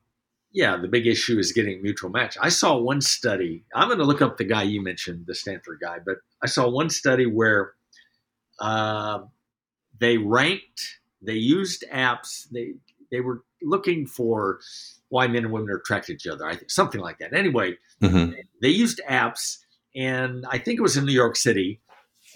yeah, 0.52 0.76
the 0.76 0.88
big 0.88 1.06
issue 1.06 1.38
is 1.38 1.52
getting 1.52 1.82
mutual 1.82 2.10
match. 2.10 2.36
I 2.40 2.48
saw 2.48 2.76
one 2.76 3.00
study. 3.00 3.64
I'm 3.74 3.88
going 3.88 3.98
to 3.98 4.04
look 4.04 4.22
up 4.22 4.36
the 4.36 4.44
guy 4.44 4.62
you 4.62 4.82
mentioned, 4.82 5.26
the 5.26 5.34
Stanford 5.34 5.78
guy, 5.80 5.98
but 6.04 6.16
I 6.42 6.46
saw 6.46 6.68
one 6.68 6.90
study 6.90 7.26
where 7.26 7.74
uh, 8.60 9.20
they 9.98 10.16
ranked, 10.18 10.98
they 11.22 11.34
used 11.34 11.84
apps. 11.92 12.48
They 12.50 12.74
they 13.10 13.20
were 13.20 13.42
looking 13.62 14.06
for 14.06 14.60
why 15.08 15.26
men 15.26 15.44
and 15.44 15.52
women 15.52 15.70
are 15.70 15.76
attracted 15.76 16.18
to 16.20 16.28
each 16.28 16.32
other. 16.32 16.46
I 16.46 16.56
think 16.56 16.70
something 16.70 17.00
like 17.00 17.18
that. 17.18 17.34
Anyway, 17.34 17.76
mm-hmm. 18.02 18.32
they 18.62 18.68
used 18.68 19.00
apps, 19.08 19.58
and 19.94 20.44
I 20.50 20.58
think 20.58 20.78
it 20.78 20.82
was 20.82 20.96
in 20.96 21.04
New 21.04 21.12
York 21.12 21.36
City, 21.36 21.80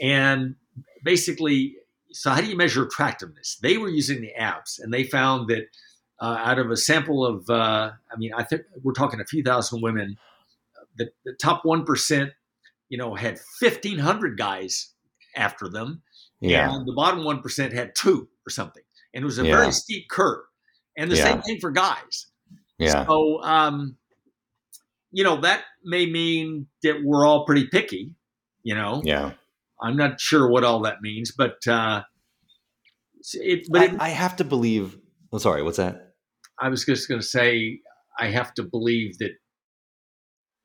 and 0.01 0.57
basically, 1.05 1.77
so 2.13 2.31
how 2.31 2.41
do 2.41 2.47
you 2.47 2.57
measure 2.57 2.85
attractiveness? 2.85 3.59
They 3.63 3.77
were 3.77 3.89
using 3.89 4.21
the 4.21 4.33
apps, 4.39 4.79
and 4.83 4.93
they 4.93 5.05
found 5.05 5.49
that 5.49 5.69
uh, 6.21 6.37
out 6.41 6.59
of 6.59 6.71
a 6.71 6.77
sample 6.77 7.27
of, 7.27 7.51
uh, 7.51 7.91
I 8.13 8.17
mean, 8.17 8.33
I 8.35 8.45
think 8.45 8.63
we're 8.83 8.93
talking 8.93 9.21
a 9.21 9.25
few 9.25 9.43
thousand 9.43 9.83
women, 9.83 10.17
the, 10.97 11.11
the 11.25 11.33
top 11.33 11.65
one 11.65 11.85
percent, 11.85 12.31
you 12.89 12.99
know, 12.99 13.15
had 13.15 13.39
fifteen 13.59 13.99
hundred 13.99 14.39
guys 14.39 14.91
after 15.37 15.69
them, 15.69 16.03
Yeah. 16.41 16.73
and 16.73 16.87
the 16.87 16.93
bottom 16.93 17.25
one 17.25 17.41
percent 17.43 17.73
had 17.73 17.95
two 17.95 18.29
or 18.47 18.51
something, 18.51 18.83
and 19.13 19.23
it 19.23 19.27
was 19.27 19.39
a 19.39 19.45
Yeah. 19.47 19.57
very 19.57 19.73
steep 19.73 20.09
curve. 20.09 20.45
And 20.97 21.11
the 21.11 21.17
Yeah. 21.17 21.25
same 21.25 21.43
thing 21.43 21.59
for 21.61 21.73
guys. 21.73 22.27
Yeah. 22.79 23.05
So, 23.07 23.43
um, 23.43 23.97
you 25.15 25.23
know, 25.23 25.41
that 25.41 25.63
may 25.85 26.07
mean 26.07 26.67
that 26.83 27.03
we're 27.05 27.25
all 27.25 27.47
pretty 27.47 27.69
picky. 27.69 28.13
You 28.65 28.75
know, 28.75 29.01
Yeah. 29.05 29.33
I'm 29.81 29.97
not 29.97 30.21
sure 30.21 30.51
what 30.51 30.65
all 30.65 30.81
that 30.81 31.03
means, 31.03 31.31
but 31.31 31.67
uh, 31.69 32.03
it. 33.33 33.67
But 33.71 33.83
I, 33.83 33.85
it, 33.85 34.01
I 34.01 34.09
have 34.09 34.37
to 34.37 34.45
believe. 34.45 34.99
Oh, 35.33 35.39
sorry. 35.39 35.63
What's 35.63 35.77
that? 35.77 36.15
I 36.61 36.69
was 36.69 36.85
just 36.85 37.09
going 37.09 37.21
to 37.21 37.27
say, 37.27 37.81
I 38.19 38.27
have 38.27 38.55
to 38.55 38.63
believe 38.63 39.19
that. 39.19 39.33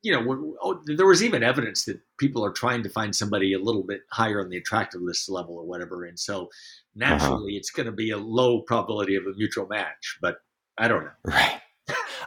You 0.01 0.13
know, 0.13 0.23
when, 0.23 0.53
oh, 0.63 0.81
there 0.85 1.05
was 1.05 1.21
even 1.21 1.43
evidence 1.43 1.83
that 1.83 1.99
people 2.17 2.45
are 2.45 2.53
trying 2.53 2.83
to 2.83 2.89
find 2.89 3.13
somebody 3.13 3.53
a 3.53 3.59
little 3.59 3.83
bit 3.83 4.01
higher 4.11 4.39
on 4.39 4.49
the 4.49 4.55
attractiveness 4.55 5.27
level 5.27 5.55
or 5.55 5.65
whatever, 5.65 6.05
and 6.05 6.17
so 6.17 6.49
naturally 6.95 7.57
it's 7.57 7.69
going 7.69 7.85
to 7.85 7.91
be 7.91 8.11
a 8.11 8.17
low 8.17 8.61
probability 8.61 9.15
of 9.15 9.23
a 9.23 9.33
mutual 9.35 9.67
match. 9.67 10.17
But 10.21 10.37
I 10.77 10.87
don't 10.87 11.03
know. 11.03 11.11
Right. 11.25 11.59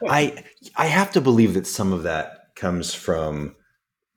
I 0.09 0.45
I 0.77 0.87
have 0.87 1.13
to 1.13 1.21
believe 1.21 1.55
that 1.55 1.67
some 1.67 1.93
of 1.93 2.03
that 2.05 2.55
comes 2.57 2.95
from 2.95 3.55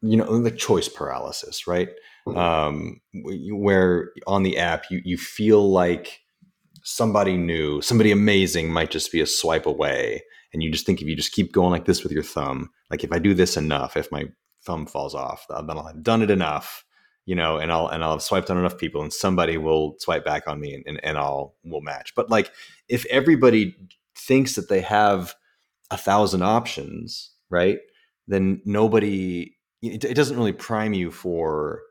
you 0.02 0.18
know 0.18 0.42
the 0.42 0.52
choice 0.52 0.88
paralysis, 0.88 1.68
right? 1.68 1.90
Um, 2.28 3.02
where 3.14 4.12
on 4.26 4.44
the 4.44 4.58
app 4.58 4.86
you 4.90 5.02
you 5.04 5.18
feel 5.18 5.70
like 5.72 6.22
somebody 6.84 7.38
new, 7.38 7.82
somebody 7.82 8.12
amazing 8.12 8.72
might 8.72 8.92
just 8.92 9.12
be 9.12 9.22
a 9.22 9.28
swipe 9.28 9.66
away, 9.66 10.24
and 10.54 10.64
you 10.64 10.72
just 10.72 10.86
think 10.86 11.02
if 11.02 11.08
you 11.08 11.16
just 11.16 11.32
keep 11.32 11.52
going 11.52 11.72
like 11.72 11.86
this 11.86 12.04
with 12.04 12.12
your 12.12 12.24
thumb, 12.24 12.70
like 12.90 13.04
if 13.04 13.12
I 13.12 13.20
do 13.20 13.34
this 13.34 13.58
enough, 13.58 13.96
if 13.98 14.12
my 14.12 14.26
thumb 14.64 14.86
falls 14.86 15.14
off, 15.14 15.46
then 15.50 15.70
I'll 15.70 15.86
have 15.86 16.04
done 16.04 16.24
it 16.24 16.32
enough, 16.32 16.84
you 17.26 17.36
know, 17.36 17.58
and 17.58 17.72
I'll 17.72 17.88
and 17.88 18.04
I'll 18.04 18.14
have 18.14 18.24
swiped 18.24 18.50
on 18.50 18.58
enough 18.58 18.78
people, 18.78 19.02
and 19.02 19.14
somebody 19.14 19.58
will 19.58 19.96
swipe 20.00 20.26
back 20.26 20.48
on 20.48 20.60
me, 20.60 20.74
and 20.74 20.84
and, 20.88 21.04
and 21.04 21.18
I'll 21.18 21.56
will 21.64 21.82
match. 21.82 22.14
But 22.16 22.30
like 22.30 22.52
if 22.90 23.06
everybody 23.08 23.76
thinks 24.18 24.56
that 24.56 24.70
they 24.70 24.82
have 24.82 25.36
a 25.92 25.98
thousand 25.98 26.42
options, 26.42 27.32
right? 27.50 27.80
Then 28.28 28.62
nobody, 28.66 29.56
it, 29.82 30.04
it 30.04 30.14
doesn't 30.16 30.38
really 30.38 30.54
prime 30.54 30.94
you 30.94 31.12
for 31.12 31.82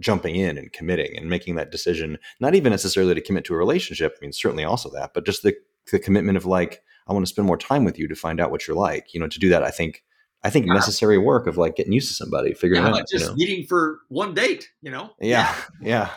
jumping 0.00 0.34
in 0.36 0.58
and 0.58 0.72
committing 0.72 1.16
and 1.16 1.28
making 1.30 1.54
that 1.56 1.70
decision. 1.70 2.18
Not 2.40 2.54
even 2.54 2.70
necessarily 2.70 3.14
to 3.14 3.20
commit 3.20 3.44
to 3.44 3.54
a 3.54 3.58
relationship. 3.58 4.14
I 4.16 4.18
mean, 4.22 4.32
certainly 4.32 4.64
also 4.64 4.90
that, 4.90 5.12
but 5.14 5.26
just 5.26 5.42
the 5.42 5.54
the 5.92 5.98
commitment 5.98 6.38
of 6.38 6.46
like, 6.46 6.82
I 7.06 7.12
want 7.12 7.26
to 7.26 7.28
spend 7.30 7.46
more 7.46 7.58
time 7.58 7.84
with 7.84 7.98
you 7.98 8.08
to 8.08 8.14
find 8.14 8.40
out 8.40 8.50
what 8.50 8.66
you're 8.66 8.76
like. 8.76 9.12
You 9.12 9.20
know, 9.20 9.28
to 9.28 9.38
do 9.38 9.50
that, 9.50 9.62
I 9.62 9.70
think, 9.70 10.02
I 10.42 10.48
think 10.48 10.64
Yeah. 10.66 10.72
necessary 10.72 11.18
work 11.18 11.46
of 11.46 11.58
like 11.58 11.76
getting 11.76 11.92
used 11.92 12.08
to 12.08 12.14
somebody, 12.14 12.54
figuring 12.54 12.82
Yeah, 12.82 12.88
out. 12.88 12.94
about 12.94 13.12
you 13.12 13.18
just 13.18 13.30
know? 13.32 13.36
meeting 13.36 13.66
for 13.66 13.98
one 14.08 14.32
date? 14.32 14.70
You 14.80 14.90
know? 14.92 15.10
Yeah, 15.20 15.54
yeah, 15.82 16.08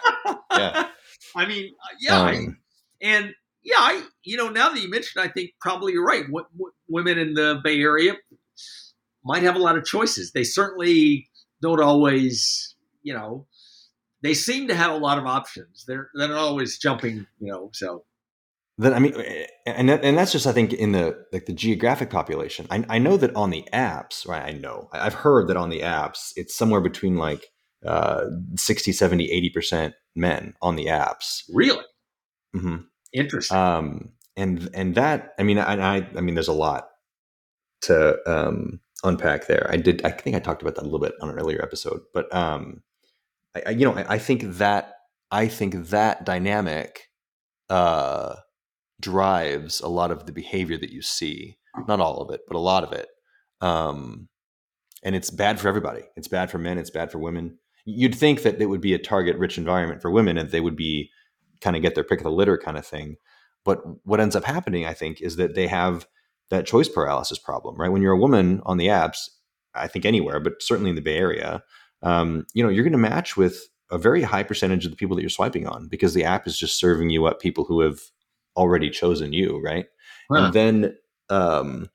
yeah. 0.54 0.88
I 1.36 1.46
mean, 1.46 1.74
uh, 1.84 1.96
yeah, 2.00 2.22
I- 2.22 2.36
Um, 2.38 2.58
and 3.02 3.36
yeah, 3.68 3.76
I 3.80 4.03
you 4.24 4.38
know 4.38 4.47
now 4.49 4.70
that 4.70 4.82
you 4.82 4.89
mentioned, 4.89 5.24
I 5.24 5.28
think 5.28 5.51
probably 5.59 5.91
you're 5.91 6.05
right. 6.05 6.24
What, 6.30 6.45
what 6.55 6.72
women 6.88 7.18
in 7.18 7.34
the 7.34 7.59
Bay 7.61 7.82
Area 7.82 8.13
might 9.26 9.43
have 9.43 9.57
a 9.57 9.59
lot 9.59 9.78
of 9.78 9.84
choices. 9.84 10.32
They 10.32 10.45
certainly 10.45 11.30
don't 11.61 11.82
always, 11.82 12.76
you 13.03 13.13
know, 13.13 13.45
they 14.24 14.34
seem 14.34 14.70
to 14.70 14.76
have 14.76 14.93
a 14.93 14.97
lot 14.97 15.18
of 15.18 15.26
options. 15.26 15.84
They're 15.86 16.09
they're 16.13 16.30
not 16.30 16.38
always 16.38 16.78
jumping, 16.78 17.28
you 17.39 17.51
know. 17.51 17.70
So 17.74 18.05
then 18.78 18.93
I 18.93 18.99
mean, 18.99 19.22
and 19.65 19.89
that, 19.89 20.01
and 20.01 20.18
that's 20.18 20.32
just 20.32 20.47
I 20.47 20.53
think 20.53 20.72
in 20.72 20.93
the 20.93 21.26
like 21.34 21.45
the 21.45 21.53
geographic 21.53 22.09
population. 22.09 22.68
I, 22.72 22.86
I 22.88 22.99
know 22.99 23.18
that 23.18 23.36
on 23.36 23.49
the 23.49 23.65
apps, 23.74 24.26
right? 24.26 24.45
I 24.45 24.53
know 24.57 24.88
I've 24.93 25.13
heard 25.13 25.49
that 25.49 25.57
on 25.57 25.70
the 25.70 25.82
apps, 25.82 26.32
it's 26.38 26.55
somewhere 26.55 26.82
between 26.82 27.18
like 27.18 27.47
uh, 27.86 28.28
60, 28.55 28.93
70, 28.93 29.30
80 29.30 29.49
percent 29.49 29.93
men 30.15 30.53
on 30.61 30.78
the 30.78 30.86
apps. 30.86 31.43
really 31.53 31.84
hmm 32.53 32.78
interesting. 33.14 33.58
Um, 33.58 34.12
and 34.36 34.70
and 34.74 34.95
that 34.95 35.34
I 35.39 35.43
mean, 35.43 35.58
I, 35.58 35.97
I 35.97 36.08
I 36.16 36.22
mean, 36.22 36.36
there's 36.36 36.47
a 36.47 36.53
lot 36.53 36.88
to 37.82 38.18
um, 38.26 38.80
unpack 39.03 39.47
there. 39.47 39.68
I 39.70 39.78
did. 39.78 40.03
I 40.05 40.12
think 40.12 40.36
I 40.36 40.39
talked 40.39 40.62
about 40.62 40.76
that 40.76 40.82
a 40.82 40.89
little 40.89 40.99
bit 40.99 41.14
on 41.22 41.30
an 41.30 41.39
earlier 41.39 41.62
episode, 41.62 42.01
but 42.14 42.34
um, 42.34 42.84
I, 43.55 43.64
I 43.68 43.70
you 43.72 43.86
know, 43.86 43.95
I, 43.95 44.16
I 44.16 44.18
think 44.20 44.43
that 44.43 44.93
I 45.32 45.47
think 45.47 45.89
that 45.89 46.26
dynamic 46.26 47.10
uh, 47.70 48.36
drives 49.01 49.82
a 49.82 49.88
lot 49.88 50.12
of 50.12 50.26
the 50.26 50.32
behavior 50.32 50.78
that 50.78 50.91
you 50.91 51.01
see. 51.01 51.58
Not 51.88 51.99
all 51.99 52.22
of 52.22 52.34
it, 52.34 52.41
but 52.47 52.58
a 52.58 52.60
lot 52.60 52.84
of 52.84 52.91
it. 52.91 53.08
Um, 53.62 54.30
and 55.03 55.16
it's 55.16 55.30
bad 55.30 55.60
for 55.60 55.68
everybody. 55.68 56.01
It's 56.16 56.28
bad 56.28 56.49
for 56.49 56.58
men. 56.58 56.80
It's 56.80 56.89
bad 56.89 57.12
for 57.12 57.20
women. 57.20 57.60
You'd 57.86 58.16
think 58.16 58.41
that 58.41 58.60
it 58.60 58.66
would 58.66 58.82
be 58.82 58.95
a 58.95 58.99
target-rich 58.99 59.60
environment 59.60 60.01
for 60.01 60.10
women, 60.10 60.39
and 60.39 60.49
they 60.49 60.60
would 60.60 60.76
be 60.76 61.12
kind 61.62 61.76
of 61.76 61.82
get 61.82 61.95
their 61.95 62.03
pick 62.03 62.20
of 62.20 62.24
the 62.24 62.32
litter 62.32 62.58
kind 62.58 62.78
of 62.78 62.86
thing. 62.86 63.18
But 63.64 63.82
what 64.05 64.20
ends 64.20 64.36
up 64.36 64.45
happening, 64.45 64.86
I 64.86 64.93
think, 64.93 65.22
is 65.22 65.36
that 65.36 65.55
they 65.55 65.68
have 65.68 66.08
that 66.49 66.66
choice 66.66 66.88
paralysis 66.88 67.38
problem, 67.38 67.76
right? 67.76 67.91
When 67.91 68.01
you're 68.01 68.14
a 68.14 68.20
woman 68.20 68.62
on 68.66 68.78
the 68.78 68.88
apps, 68.88 69.30
I 69.76 69.88
think 69.88 70.05
anywhere, 70.05 70.39
but 70.39 70.62
certainly 70.62 70.89
in 70.89 70.95
the 70.95 71.01
Bay 71.01 71.18
Area, 71.18 71.64
um, 72.01 72.45
you 72.53 72.64
know, 72.64 72.70
you're 72.70 72.84
going 72.84 72.93
to 72.93 72.97
match 72.97 73.36
with 73.36 73.68
a 73.91 73.97
very 73.97 74.22
high 74.22 74.43
percentage 74.43 74.86
of 74.86 74.91
the 74.91 74.97
people 74.97 75.16
that 75.16 75.22
you're 75.22 75.30
swiping 75.30 75.68
on 75.68 75.88
because 75.88 76.14
the 76.14 76.24
app 76.24 76.47
is 76.47 76.58
just 76.58 76.80
serving 76.80 77.10
you 77.10 77.26
up 77.26 77.39
people 77.39 77.64
who 77.66 77.82
have 77.82 77.99
already 78.55 78.89
chosen 78.89 79.34
you, 79.34 79.62
right? 79.64 79.86
Huh. 80.32 80.45
And 80.45 80.53
then, 80.53 80.97
um, 81.30 81.89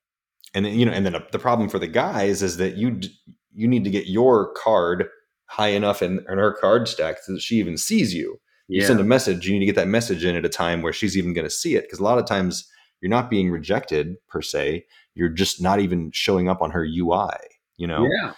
and 0.54 0.64
then 0.64 0.78
you 0.78 0.86
know, 0.86 0.92
and 0.92 1.06
then 1.06 1.16
the 1.32 1.38
problem 1.38 1.68
for 1.68 1.78
the 1.78 1.86
guys 1.86 2.42
is 2.42 2.58
that 2.58 2.76
you 2.76 2.92
d- 2.92 3.14
you 3.54 3.68
need 3.68 3.84
to 3.84 3.90
get 3.90 4.06
your 4.06 4.52
card 4.54 5.08
high 5.46 5.68
enough 5.68 6.02
in, 6.02 6.24
in 6.28 6.38
her 6.38 6.52
card 6.52 6.88
stack 6.88 7.18
so 7.22 7.34
that 7.34 7.42
she 7.42 7.56
even 7.56 7.76
sees 7.76 8.14
you 8.14 8.40
you 8.72 8.80
yeah, 8.80 8.86
send 8.86 9.00
a 9.00 9.04
message 9.04 9.46
you 9.46 9.52
need 9.52 9.60
to 9.60 9.66
get 9.66 9.76
that 9.76 9.88
message 9.88 10.24
in 10.24 10.36
at 10.36 10.44
a 10.44 10.48
time 10.48 10.82
where 10.82 10.92
she's 10.92 11.16
even 11.16 11.32
going 11.32 11.46
to 11.46 11.50
see 11.50 11.74
it 11.76 11.82
because 11.84 11.98
a 11.98 12.04
lot 12.04 12.18
of 12.18 12.26
times 12.26 12.68
you're 13.00 13.10
not 13.10 13.30
being 13.30 13.50
rejected 13.50 14.16
per 14.28 14.40
se. 14.40 14.84
You're 15.14 15.28
just 15.28 15.60
not 15.60 15.80
even 15.80 16.10
showing 16.12 16.48
up 16.48 16.62
on 16.62 16.70
her 16.70 16.84
ui 16.84 17.30
you 17.78 17.86
know? 17.86 18.08
Yeah, 18.10 18.32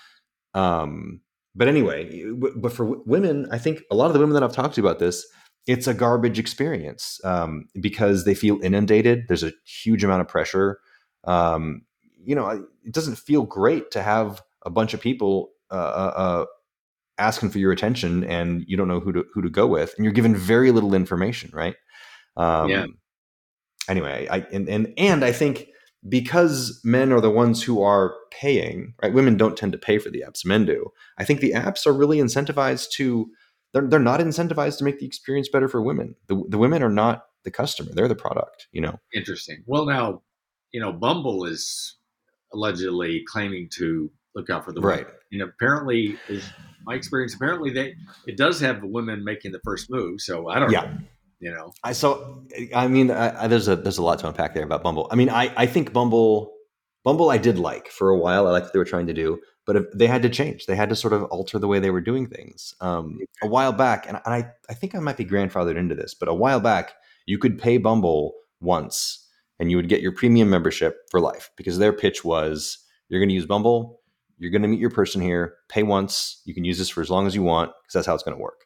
um 0.55 1.21
but 1.55 1.69
anyway 1.69 2.25
but 2.57 2.73
for 2.73 2.85
women 3.05 3.47
i 3.51 3.59
think 3.59 3.83
a 3.91 3.95
lot 3.95 4.07
of 4.07 4.13
the 4.13 4.21
women 4.21 4.35
that 4.35 4.43
i've 4.43 4.53
talked 4.53 4.77
to 4.77 4.81
about 4.81 5.01
this 5.01 5.27
it's 5.67 5.87
a 5.87 5.95
garbage 5.95 6.39
experience 6.39 7.21
um, 7.25 7.67
because 7.81 8.25
they 8.25 8.35
feel 8.35 8.61
inundated. 8.63 9.25
There's 9.29 9.43
a 9.43 9.53
huge 9.65 10.05
amount 10.05 10.21
of 10.21 10.29
pressure. 10.29 10.79
Um, 11.25 11.83
you 12.23 12.35
know 12.35 12.49
it 12.49 12.93
doesn't 12.93 13.17
feel 13.17 13.43
great 13.45 13.91
to 13.91 14.03
have 14.03 14.43
a 14.65 14.71
bunch 14.71 14.95
of 14.95 15.01
people 15.01 15.51
uh, 15.71 15.75
uh, 15.75 16.13
uh, 16.17 16.45
asking 17.19 17.51
for 17.51 17.59
your 17.59 17.73
attention 17.73 18.25
and 18.25 18.65
you 18.67 18.77
don't 18.77 18.89
know 18.89 19.01
who 19.01 19.13
to 19.13 19.25
who 19.33 19.43
to 19.43 19.51
go 19.51 19.67
with 19.67 19.95
and 19.97 20.05
you're 20.05 20.13
given 20.13 20.35
very 20.35 20.71
little 20.71 20.95
information 20.95 21.51
right? 21.53 21.77
Um, 22.37 22.71
Yeah. 22.71 22.87
anyway 23.89 24.27
i 24.31 24.39
and, 24.53 24.69
and 24.69 24.93
and 24.97 25.25
i 25.25 25.31
think 25.31 25.69
because 26.09 26.81
men 26.85 27.13
are 27.13 27.21
the 27.21 27.31
ones 27.31 27.63
who 27.63 27.83
are 27.83 28.15
paying 28.31 28.95
right? 29.03 29.13
Women 29.13 29.37
don't 29.37 29.57
tend 29.57 29.73
to 29.73 29.79
pay 29.79 29.99
for 29.99 30.11
the 30.11 30.25
apps. 30.27 30.45
Men 30.45 30.67
do. 30.67 30.91
I 31.19 31.25
think 31.25 31.41
the 31.41 31.53
apps 31.53 31.87
are 31.87 31.93
really 31.93 32.19
incentivized 32.19 32.91
to 32.97 33.31
they're, 33.73 33.89
they're 33.89 33.99
not 33.99 34.21
incentivized 34.21 34.79
to 34.79 34.85
make 34.85 35.01
the 35.01 35.07
experience 35.07 35.49
better 35.49 35.69
for 35.69 35.83
women. 35.83 36.15
The, 36.29 36.45
the 36.49 36.59
women 36.59 36.83
are 36.83 36.91
not 36.91 37.25
the 37.43 37.51
customer. 37.51 37.91
They're 37.93 38.09
the 38.09 38.15
product 38.15 38.69
you 38.73 38.81
know? 38.81 38.99
Interesting. 39.13 39.63
Well, 39.67 39.87
now 39.87 40.23
you 40.73 40.81
know 40.81 40.93
Bumble 40.93 41.45
is 41.45 41.97
allegedly 42.53 43.25
claiming 43.27 43.69
to 43.77 44.11
look 44.35 44.51
out 44.51 44.65
for 44.65 44.73
the 44.73 44.81
women. 44.81 44.99
right 45.05 45.07
and 45.33 45.43
apparently 45.43 46.17
is 46.29 46.45
my 46.87 46.95
experience 46.95 47.35
apparently 47.35 47.71
they 47.71 47.95
it 48.27 48.37
does 48.37 48.61
have 48.61 48.81
the 48.81 48.87
women 48.87 49.25
making 49.25 49.53
the 49.53 49.61
first 49.65 49.91
move 49.91 50.21
so 50.21 50.49
i 50.49 50.59
don't 50.59 50.71
Yeah. 50.73 50.83
know 50.83 50.99
you 51.41 51.51
know 51.51 51.73
I 51.83 51.93
so 51.93 52.45
I 52.75 52.89
mean 52.89 53.11
I, 53.11 53.45
I, 53.45 53.47
there's 53.49 53.69
a 53.69 53.77
there's 53.77 53.99
a 53.99 54.03
lot 54.03 54.19
to 54.21 54.29
unpack 54.29 54.55
there 54.55 54.65
about 54.65 54.83
Bumble. 54.83 55.09
I 55.11 55.17
mean 55.17 55.29
I 55.29 55.53
I 55.57 55.67
think 55.67 55.93
Bumble 55.93 56.53
Bumble 57.05 57.29
I 57.31 57.37
did 57.39 57.59
like 57.59 57.89
for 57.89 58.09
a 58.09 58.17
while. 58.19 58.47
I 58.47 58.51
liked 58.53 58.67
what 58.67 58.73
they 58.73 58.79
were 58.79 58.85
trying 58.87 59.09
to 59.09 59.13
do, 59.13 59.39
but 59.67 59.77
if, 59.77 59.85
they 59.95 60.07
had 60.07 60.23
to 60.23 60.31
change. 60.31 60.65
They 60.65 60.75
had 60.77 60.89
to 60.89 60.97
sort 60.97 61.13
of 61.13 61.25
alter 61.25 61.59
the 61.59 61.69
way 61.69 61.79
they 61.81 61.91
were 61.91 62.01
doing 62.01 62.27
things. 62.29 62.73
Um, 62.81 63.19
a 63.43 63.47
while 63.47 63.73
back, 63.73 64.09
and 64.09 64.17
I 64.25 64.47
I 64.71 64.75
think 64.75 64.95
I 64.95 65.01
might 65.01 65.19
be 65.19 65.25
grandfathered 65.27 65.77
into 65.77 65.95
this, 65.95 66.15
but 66.15 66.29
a 66.31 66.35
while 66.35 66.61
back 66.61 66.95
you 67.27 67.37
could 67.37 67.59
pay 67.59 67.77
Bumble 67.77 68.33
once 68.61 69.29
and 69.59 69.71
you 69.71 69.77
would 69.77 69.89
get 69.91 70.01
your 70.01 70.13
premium 70.13 70.49
membership 70.49 70.97
for 71.11 71.21
life 71.21 71.51
because 71.59 71.77
their 71.79 71.93
pitch 71.93 72.25
was 72.25 72.79
you're 73.09 73.21
going 73.21 73.29
to 73.29 73.35
use 73.35 73.45
Bumble, 73.47 74.01
you're 74.39 74.51
going 74.51 74.63
to 74.63 74.69
meet 74.69 74.81
your 74.81 74.91
person 74.91 75.21
here, 75.21 75.55
pay 75.69 75.83
once, 75.83 76.41
you 76.45 76.55
can 76.55 76.65
use 76.65 76.79
this 76.79 76.89
for 76.89 77.01
as 77.01 77.11
long 77.11 77.27
as 77.27 77.35
you 77.35 77.43
want 77.43 77.71
because 77.83 77.95
that's 77.95 78.07
how 78.07 78.15
it's 78.15 78.23
going 78.23 78.37
to 78.37 78.43
work. 78.43 78.65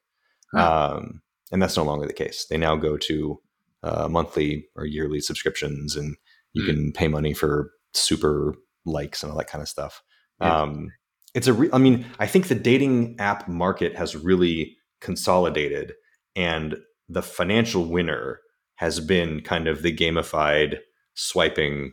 Um, 0.54 1.20
and 1.52 1.62
that's 1.62 1.76
no 1.76 1.82
longer 1.84 2.06
the 2.06 2.12
case. 2.12 2.46
They 2.48 2.56
now 2.56 2.76
go 2.76 2.96
to 2.96 3.40
uh, 3.82 4.08
monthly 4.08 4.66
or 4.76 4.86
yearly 4.86 5.20
subscriptions, 5.20 5.94
and 5.96 6.16
you 6.54 6.64
Hmm. 6.64 6.70
can 6.70 6.92
pay 6.92 7.08
money 7.08 7.34
for 7.34 7.70
super 7.92 8.54
likes 8.84 9.22
and 9.22 9.30
all 9.30 9.38
that 9.38 9.48
kind 9.50 9.62
of 9.62 9.68
stuff. 9.68 10.02
Yeah. 10.40 10.62
Um, 10.62 10.90
it's 11.34 11.46
a, 11.46 11.52
re- 11.52 11.70
I 11.72 11.78
mean, 11.78 12.06
I 12.18 12.26
think 12.26 12.48
the 12.48 12.54
dating 12.54 13.16
app 13.18 13.46
market 13.48 13.94
has 13.96 14.16
really 14.16 14.76
consolidated, 15.00 15.92
and 16.34 16.76
the 17.08 17.22
financial 17.22 17.84
winner 17.84 18.40
has 18.76 19.00
been 19.00 19.40
kind 19.42 19.68
of 19.68 19.82
the 19.82 19.94
gamified 19.94 20.78
swiping 21.14 21.92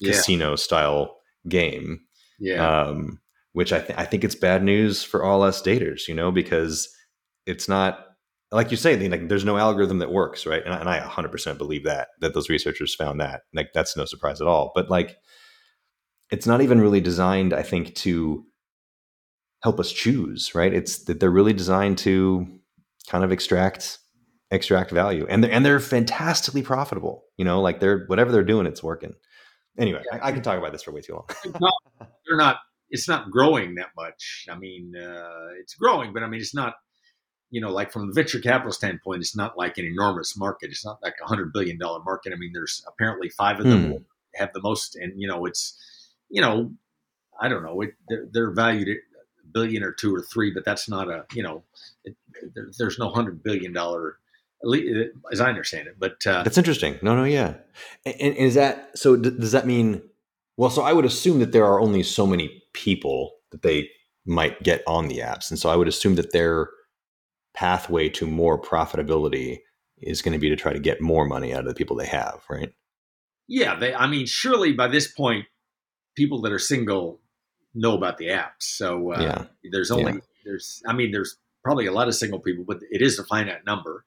yeah 0.00 0.12
casino 0.12 0.56
style 0.56 1.16
game 1.48 2.00
yeah 2.38 2.82
um, 2.82 3.20
which 3.54 3.72
I, 3.72 3.80
th- 3.80 3.98
I 3.98 4.04
think 4.04 4.24
it's 4.24 4.34
bad 4.34 4.62
news 4.64 5.04
for 5.04 5.22
all 5.22 5.42
us 5.42 5.62
daters, 5.62 6.08
you 6.08 6.14
know, 6.14 6.32
because 6.32 6.88
it's 7.46 7.68
not 7.68 8.04
like 8.50 8.70
you 8.70 8.76
say, 8.76 9.08
like 9.08 9.28
there's 9.28 9.44
no 9.44 9.56
algorithm 9.56 9.98
that 9.98 10.12
works, 10.12 10.44
right? 10.44 10.62
And, 10.64 10.74
and 10.74 10.88
I 10.88 11.00
100% 11.00 11.58
believe 11.58 11.84
that 11.84 12.08
that 12.20 12.34
those 12.34 12.48
researchers 12.48 12.94
found 12.94 13.20
that. 13.20 13.42
Like 13.54 13.70
that's 13.72 13.96
no 13.96 14.04
surprise 14.04 14.40
at 14.40 14.46
all. 14.46 14.72
But 14.74 14.90
like, 14.90 15.16
it's 16.30 16.46
not 16.46 16.62
even 16.62 16.80
really 16.80 17.00
designed, 17.00 17.52
I 17.52 17.62
think, 17.62 17.94
to 17.96 18.44
help 19.62 19.78
us 19.80 19.92
choose, 19.92 20.54
right? 20.54 20.74
It's 20.74 21.04
that 21.04 21.20
they're 21.20 21.30
really 21.30 21.52
designed 21.52 21.98
to 21.98 22.46
kind 23.08 23.24
of 23.24 23.32
extract 23.32 23.98
extract 24.50 24.90
value, 24.90 25.26
and 25.28 25.42
they're 25.42 25.52
and 25.52 25.64
they're 25.64 25.80
fantastically 25.80 26.62
profitable. 26.62 27.24
You 27.36 27.44
know, 27.44 27.60
like 27.60 27.80
they're 27.80 28.04
whatever 28.06 28.32
they're 28.32 28.42
doing, 28.44 28.66
it's 28.66 28.82
working. 28.82 29.14
Anyway, 29.78 30.02
yeah. 30.10 30.18
I, 30.22 30.28
I, 30.28 30.32
can 30.32 30.42
talk 30.42 30.58
about 30.58 30.72
this 30.72 30.82
for 30.82 30.92
way 30.92 31.00
too 31.00 31.14
long. 31.14 31.26
they're 32.26 32.36
not. 32.36 32.58
It's 32.90 33.08
not 33.08 33.30
growing 33.30 33.74
that 33.76 33.88
much. 33.96 34.46
I 34.48 34.56
mean, 34.56 34.94
uh, 34.96 35.48
it's 35.60 35.74
growing, 35.74 36.12
but 36.12 36.22
I 36.22 36.28
mean, 36.28 36.40
it's 36.40 36.54
not 36.54 36.74
you 37.54 37.60
know, 37.60 37.70
like 37.70 37.92
from 37.92 38.08
the 38.08 38.12
venture 38.12 38.40
capital 38.40 38.72
standpoint, 38.72 39.20
it's 39.20 39.36
not 39.36 39.56
like 39.56 39.78
an 39.78 39.84
enormous 39.84 40.36
market. 40.36 40.70
It's 40.70 40.84
not 40.84 40.98
like 41.04 41.14
a 41.22 41.28
hundred 41.28 41.52
billion 41.52 41.78
dollar 41.78 42.00
market. 42.04 42.32
I 42.32 42.36
mean, 42.36 42.50
there's 42.52 42.84
apparently 42.84 43.28
five 43.28 43.60
of 43.60 43.66
them 43.66 43.92
hmm. 43.92 43.96
have 44.34 44.52
the 44.52 44.60
most, 44.60 44.96
and 44.96 45.12
you 45.16 45.28
know, 45.28 45.46
it's, 45.46 45.78
you 46.28 46.40
know, 46.40 46.72
I 47.40 47.46
don't 47.48 47.62
know, 47.62 47.80
it, 47.82 47.90
they're, 48.08 48.26
they're, 48.32 48.50
valued 48.50 48.88
at 48.88 48.96
a 48.96 49.46
billion 49.52 49.84
or 49.84 49.92
two 49.92 50.12
or 50.12 50.20
three, 50.20 50.52
but 50.52 50.64
that's 50.64 50.88
not 50.88 51.08
a, 51.08 51.26
you 51.32 51.44
know, 51.44 51.62
it, 52.02 52.16
there, 52.56 52.72
there's 52.76 52.98
no 52.98 53.08
hundred 53.10 53.44
billion 53.44 53.72
dollar, 53.72 54.18
as 55.32 55.40
I 55.40 55.48
understand 55.48 55.88
it. 55.88 55.96
But 55.98 56.26
uh, 56.26 56.42
that's 56.42 56.58
interesting. 56.58 56.98
No, 57.02 57.14
no, 57.14 57.24
yeah. 57.24 57.54
And, 58.04 58.14
and 58.20 58.36
is 58.36 58.54
that 58.54 58.96
so? 58.98 59.16
Does 59.16 59.52
that 59.52 59.66
mean? 59.66 60.02
Well, 60.56 60.70
so 60.70 60.82
I 60.82 60.92
would 60.92 61.04
assume 61.04 61.40
that 61.40 61.52
there 61.52 61.64
are 61.64 61.80
only 61.80 62.02
so 62.02 62.26
many 62.26 62.62
people 62.72 63.32
that 63.50 63.62
they 63.62 63.90
might 64.24 64.62
get 64.62 64.82
on 64.86 65.08
the 65.08 65.18
apps, 65.18 65.50
and 65.50 65.58
so 65.58 65.68
I 65.70 65.76
would 65.76 65.88
assume 65.88 66.14
that 66.14 66.32
they're 66.32 66.68
pathway 67.54 68.08
to 68.08 68.26
more 68.26 68.60
profitability 68.60 69.60
is 69.98 70.22
going 70.22 70.32
to 70.32 70.38
be 70.38 70.48
to 70.48 70.56
try 70.56 70.72
to 70.72 70.80
get 70.80 71.00
more 71.00 71.24
money 71.24 71.54
out 71.54 71.60
of 71.60 71.66
the 71.66 71.74
people 71.74 71.96
they 71.96 72.06
have, 72.06 72.42
right? 72.50 72.72
Yeah, 73.46 73.76
they. 73.76 73.94
I 73.94 74.06
mean, 74.06 74.26
surely 74.26 74.72
by 74.72 74.88
this 74.88 75.08
point, 75.08 75.46
people 76.16 76.40
that 76.42 76.52
are 76.52 76.58
single 76.58 77.20
know 77.74 77.96
about 77.96 78.18
the 78.18 78.26
apps. 78.26 78.62
So 78.62 79.12
uh, 79.12 79.20
yeah. 79.20 79.44
there's 79.70 79.90
only 79.90 80.12
yeah. 80.12 80.18
there's. 80.44 80.82
I 80.86 80.92
mean, 80.92 81.12
there's 81.12 81.36
probably 81.62 81.86
a 81.86 81.92
lot 81.92 82.08
of 82.08 82.14
single 82.14 82.40
people, 82.40 82.64
but 82.66 82.78
it 82.90 83.02
is 83.02 83.18
a 83.18 83.24
finite 83.24 83.64
number. 83.66 84.04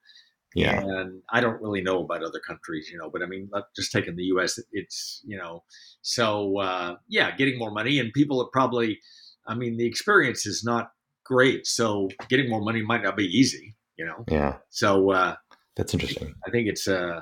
Yeah, 0.54 0.80
and 0.80 1.22
I 1.30 1.40
don't 1.40 1.60
really 1.60 1.82
know 1.82 2.02
about 2.02 2.22
other 2.22 2.40
countries, 2.40 2.88
you 2.90 2.98
know. 2.98 3.10
But 3.10 3.22
I 3.22 3.26
mean, 3.26 3.50
just 3.76 3.92
taking 3.92 4.16
the 4.16 4.24
U.S., 4.24 4.58
it's 4.72 5.22
you 5.24 5.36
know, 5.36 5.62
so 6.02 6.58
uh, 6.58 6.96
yeah, 7.08 7.36
getting 7.36 7.58
more 7.58 7.70
money, 7.70 7.98
and 7.98 8.12
people 8.12 8.40
are 8.42 8.48
probably. 8.52 8.98
I 9.46 9.54
mean, 9.54 9.78
the 9.78 9.86
experience 9.86 10.44
is 10.44 10.62
not 10.62 10.90
great. 11.28 11.66
So 11.66 12.08
getting 12.28 12.48
more 12.48 12.60
money 12.60 12.82
might 12.82 13.02
not 13.02 13.16
be 13.16 13.26
easy, 13.26 13.76
you 13.96 14.06
know? 14.06 14.24
Yeah. 14.28 14.56
So, 14.70 15.12
uh, 15.12 15.36
that's 15.76 15.94
interesting. 15.94 16.34
I 16.46 16.50
think 16.50 16.68
it's, 16.68 16.88
uh, 16.88 17.20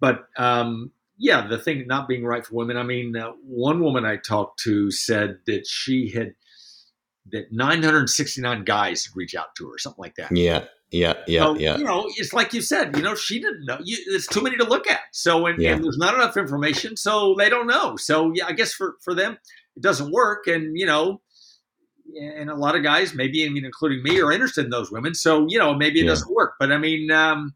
but, 0.00 0.24
um, 0.36 0.92
yeah, 1.16 1.46
the 1.46 1.58
thing 1.58 1.86
not 1.86 2.08
being 2.08 2.24
right 2.24 2.44
for 2.44 2.54
women. 2.54 2.76
I 2.76 2.82
mean, 2.82 3.16
uh, 3.16 3.32
one 3.44 3.82
woman 3.82 4.04
I 4.04 4.16
talked 4.16 4.60
to 4.64 4.90
said 4.90 5.38
that 5.46 5.66
she 5.66 6.10
had, 6.10 6.34
that 7.30 7.52
969 7.52 8.64
guys 8.64 9.04
had 9.04 9.14
reached 9.14 9.36
out 9.36 9.54
to 9.56 9.68
her, 9.70 9.78
something 9.78 10.02
like 10.02 10.16
that. 10.16 10.34
Yeah. 10.34 10.64
Yeah, 10.90 11.14
yeah, 11.28 11.42
so, 11.42 11.56
yeah. 11.56 11.76
You 11.78 11.84
know, 11.84 12.10
it's 12.16 12.32
like 12.32 12.52
you 12.52 12.60
said. 12.60 12.96
You 12.96 13.02
know, 13.02 13.14
she 13.14 13.40
didn't 13.40 13.64
know. 13.64 13.78
You, 13.82 13.96
it's 14.08 14.26
too 14.26 14.40
many 14.40 14.56
to 14.56 14.64
look 14.64 14.90
at. 14.90 15.00
So, 15.12 15.46
and, 15.46 15.60
yeah. 15.60 15.74
and, 15.74 15.84
there's 15.84 15.98
not 15.98 16.14
enough 16.14 16.36
information, 16.36 16.96
so 16.96 17.36
they 17.38 17.48
don't 17.48 17.68
know. 17.68 17.96
So, 17.96 18.32
yeah, 18.34 18.46
I 18.46 18.52
guess 18.52 18.72
for 18.72 18.96
for 19.00 19.14
them, 19.14 19.38
it 19.76 19.82
doesn't 19.82 20.10
work. 20.10 20.48
And 20.48 20.76
you 20.76 20.86
know, 20.86 21.20
and 22.20 22.50
a 22.50 22.56
lot 22.56 22.74
of 22.74 22.82
guys, 22.82 23.14
maybe 23.14 23.46
I 23.46 23.50
mean, 23.50 23.64
including 23.64 24.02
me, 24.02 24.20
are 24.20 24.32
interested 24.32 24.64
in 24.64 24.70
those 24.70 24.90
women. 24.90 25.14
So 25.14 25.46
you 25.48 25.58
know, 25.58 25.74
maybe 25.74 26.00
it 26.00 26.04
yeah. 26.04 26.10
doesn't 26.10 26.34
work. 26.34 26.54
But 26.58 26.72
I 26.72 26.78
mean, 26.78 27.10
um, 27.12 27.54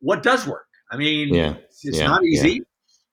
what 0.00 0.22
does 0.22 0.46
work? 0.46 0.66
I 0.90 0.96
mean, 0.96 1.32
yeah. 1.32 1.54
it's, 1.68 1.84
it's 1.84 1.98
yeah. 1.98 2.06
not 2.06 2.24
easy. 2.24 2.62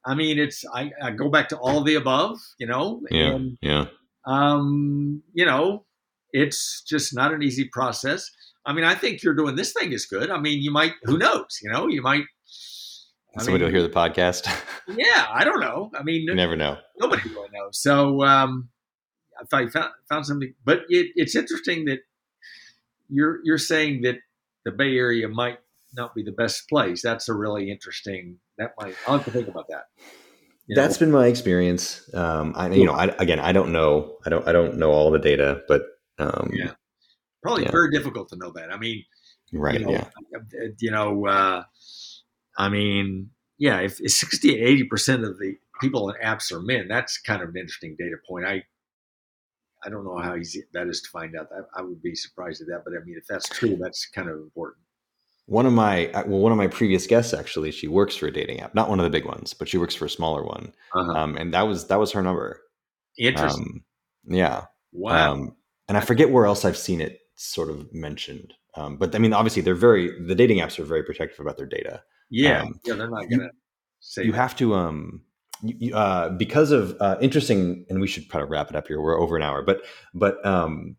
I 0.03 0.15
mean, 0.15 0.39
it's 0.39 0.63
I, 0.73 0.91
I, 1.01 1.11
go 1.11 1.29
back 1.29 1.49
to 1.49 1.57
all 1.57 1.83
the 1.83 1.95
above. 1.95 2.39
You 2.57 2.67
know, 2.67 3.01
yeah, 3.11 3.35
and, 3.35 3.57
yeah. 3.61 3.85
Um, 4.25 5.21
you 5.33 5.45
know, 5.45 5.85
it's 6.31 6.81
just 6.81 7.15
not 7.15 7.33
an 7.33 7.43
easy 7.43 7.69
process. 7.71 8.29
I 8.67 8.73
mean, 8.73 8.83
I 8.83 8.95
think 8.95 9.23
you're 9.23 9.33
doing 9.33 9.55
this 9.55 9.71
thing 9.71 9.93
is 9.93 10.05
good. 10.05 10.29
I 10.29 10.39
mean, 10.39 10.61
you 10.61 10.71
might, 10.71 10.91
who 11.03 11.17
knows? 11.17 11.59
You 11.63 11.71
know, 11.71 11.87
you 11.87 12.01
might. 12.01 12.25
I 13.37 13.43
Somebody 13.43 13.63
mean, 13.63 13.73
will 13.73 13.79
hear 13.79 13.87
the 13.87 13.93
podcast. 13.93 14.45
yeah, 14.89 15.27
I 15.31 15.45
don't 15.45 15.61
know. 15.61 15.89
I 15.97 16.03
mean, 16.03 16.23
you 16.23 16.35
never 16.35 16.57
know. 16.57 16.77
Nobody 16.99 17.29
really 17.29 17.49
knows. 17.53 17.79
So, 17.81 18.23
um, 18.23 18.69
I 19.53 19.67
found, 19.67 19.91
found 20.09 20.25
something, 20.25 20.53
but 20.65 20.79
it, 20.89 21.11
it's 21.15 21.35
interesting 21.35 21.85
that 21.85 21.99
you're 23.07 23.39
you're 23.43 23.57
saying 23.57 24.01
that 24.01 24.15
the 24.65 24.71
Bay 24.71 24.97
Area 24.97 25.29
might 25.29 25.59
not 25.93 26.15
be 26.15 26.23
the 26.23 26.31
best 26.31 26.67
place. 26.67 27.01
That's 27.01 27.29
a 27.29 27.33
really 27.33 27.69
interesting. 27.71 28.37
That 28.57 28.71
might 28.79 28.95
I'll 29.07 29.17
have 29.17 29.25
to 29.25 29.31
think 29.31 29.47
about 29.47 29.67
that. 29.69 29.85
That's 30.69 30.99
know? 30.99 31.05
been 31.05 31.13
my 31.13 31.27
experience. 31.27 32.09
Um, 32.13 32.53
I 32.55 32.69
you 32.71 32.85
know 32.85 32.93
I, 32.93 33.05
again 33.19 33.39
I 33.39 33.51
don't 33.51 33.71
know 33.71 34.17
I 34.25 34.29
don't 34.29 34.47
I 34.47 34.51
don't 34.51 34.77
know 34.77 34.91
all 34.91 35.11
the 35.11 35.19
data, 35.19 35.61
but 35.67 35.83
um, 36.17 36.49
yeah, 36.51 36.71
probably 37.41 37.63
yeah. 37.63 37.71
very 37.71 37.91
difficult 37.91 38.29
to 38.29 38.35
know 38.37 38.51
that. 38.51 38.71
I 38.71 38.77
mean, 38.77 39.03
right? 39.53 39.79
You 39.79 39.85
know, 39.85 39.91
yeah, 39.91 40.67
you 40.79 40.91
know, 40.91 41.25
uh, 41.27 41.63
I 42.57 42.69
mean, 42.69 43.29
yeah, 43.57 43.79
if, 43.79 43.99
if 44.01 44.11
60 44.11 44.51
to 44.51 44.59
80 44.59 44.83
percent 44.85 45.23
of 45.23 45.37
the 45.39 45.55
people 45.81 46.09
in 46.09 46.15
apps 46.23 46.51
are 46.51 46.61
men, 46.61 46.87
that's 46.87 47.17
kind 47.17 47.41
of 47.41 47.49
an 47.49 47.57
interesting 47.57 47.95
data 47.97 48.15
point. 48.27 48.45
I 48.45 48.63
I 49.83 49.89
don't 49.89 50.03
know 50.03 50.17
how 50.17 50.35
easy 50.35 50.63
that 50.73 50.87
is 50.87 51.01
to 51.01 51.09
find 51.09 51.35
out. 51.37 51.49
I, 51.51 51.79
I, 51.79 51.81
would 51.83 52.01
be 52.01 52.15
surprised 52.15 52.61
at 52.61 52.67
that, 52.67 52.81
but 52.83 52.93
I 52.93 53.05
mean, 53.05 53.15
if 53.17 53.27
that's 53.27 53.47
true, 53.47 53.77
that's 53.79 54.07
kind 54.07 54.27
of 54.27 54.37
important. 54.37 54.83
One 55.45 55.65
of 55.65 55.71
my 55.71 56.07
uh, 56.07 56.23
well, 56.25 56.39
one 56.39 56.51
of 56.51 56.57
my 56.57 56.67
previous 56.67 57.07
guests 57.07 57.33
actually, 57.33 57.71
she 57.71 57.87
works 57.87 58.15
for 58.15 58.27
a 58.27 58.31
dating 58.31 58.59
app, 58.59 58.75
not 58.75 58.89
one 58.89 58.99
of 58.99 59.03
the 59.03 59.09
big 59.09 59.25
ones, 59.25 59.53
but 59.53 59.69
she 59.69 59.77
works 59.77 59.95
for 59.95 60.05
a 60.05 60.09
smaller 60.09 60.43
one, 60.43 60.73
uh-huh. 60.93 61.11
um, 61.11 61.37
and 61.37 61.53
that 61.53 61.61
was 61.61 61.87
that 61.87 61.99
was 61.99 62.11
her 62.11 62.21
number. 62.21 62.61
Interesting. 63.17 63.83
Um, 64.29 64.35
yeah. 64.35 64.65
Wow. 64.91 65.33
Um, 65.33 65.55
and 65.87 65.97
I 65.97 66.01
forget 66.01 66.29
where 66.29 66.45
else 66.45 66.65
I've 66.65 66.77
seen 66.77 67.01
it 67.01 67.19
sort 67.37 67.69
of 67.69 67.93
mentioned, 67.93 68.53
um, 68.75 68.97
but 68.97 69.15
I 69.15 69.19
mean, 69.19 69.33
obviously, 69.33 69.61
they're 69.61 69.75
very 69.75 70.11
the 70.21 70.35
dating 70.35 70.59
apps 70.59 70.77
are 70.79 70.83
very 70.83 71.03
protective 71.03 71.39
about 71.39 71.57
their 71.57 71.65
data. 71.65 72.03
Yeah. 72.29 72.63
Um, 72.63 72.79
yeah, 72.85 72.93
they're 72.95 73.09
not 73.09 73.29
gonna. 73.29 73.49
You, 74.17 74.23
you 74.23 74.33
have 74.33 74.55
to 74.57 74.75
um 74.75 75.21
uh, 75.93 76.29
because 76.29 76.71
of 76.71 76.95
uh, 76.99 77.17
interesting, 77.19 77.85
and 77.89 77.99
we 77.99 78.07
should 78.07 78.29
probably 78.29 78.49
wrap 78.49 78.69
it 78.69 78.75
up 78.75 78.87
here. 78.87 79.01
We're 79.01 79.19
over 79.19 79.35
an 79.35 79.43
hour, 79.43 79.63
but 79.63 79.81
but 80.13 80.45
um, 80.45 80.97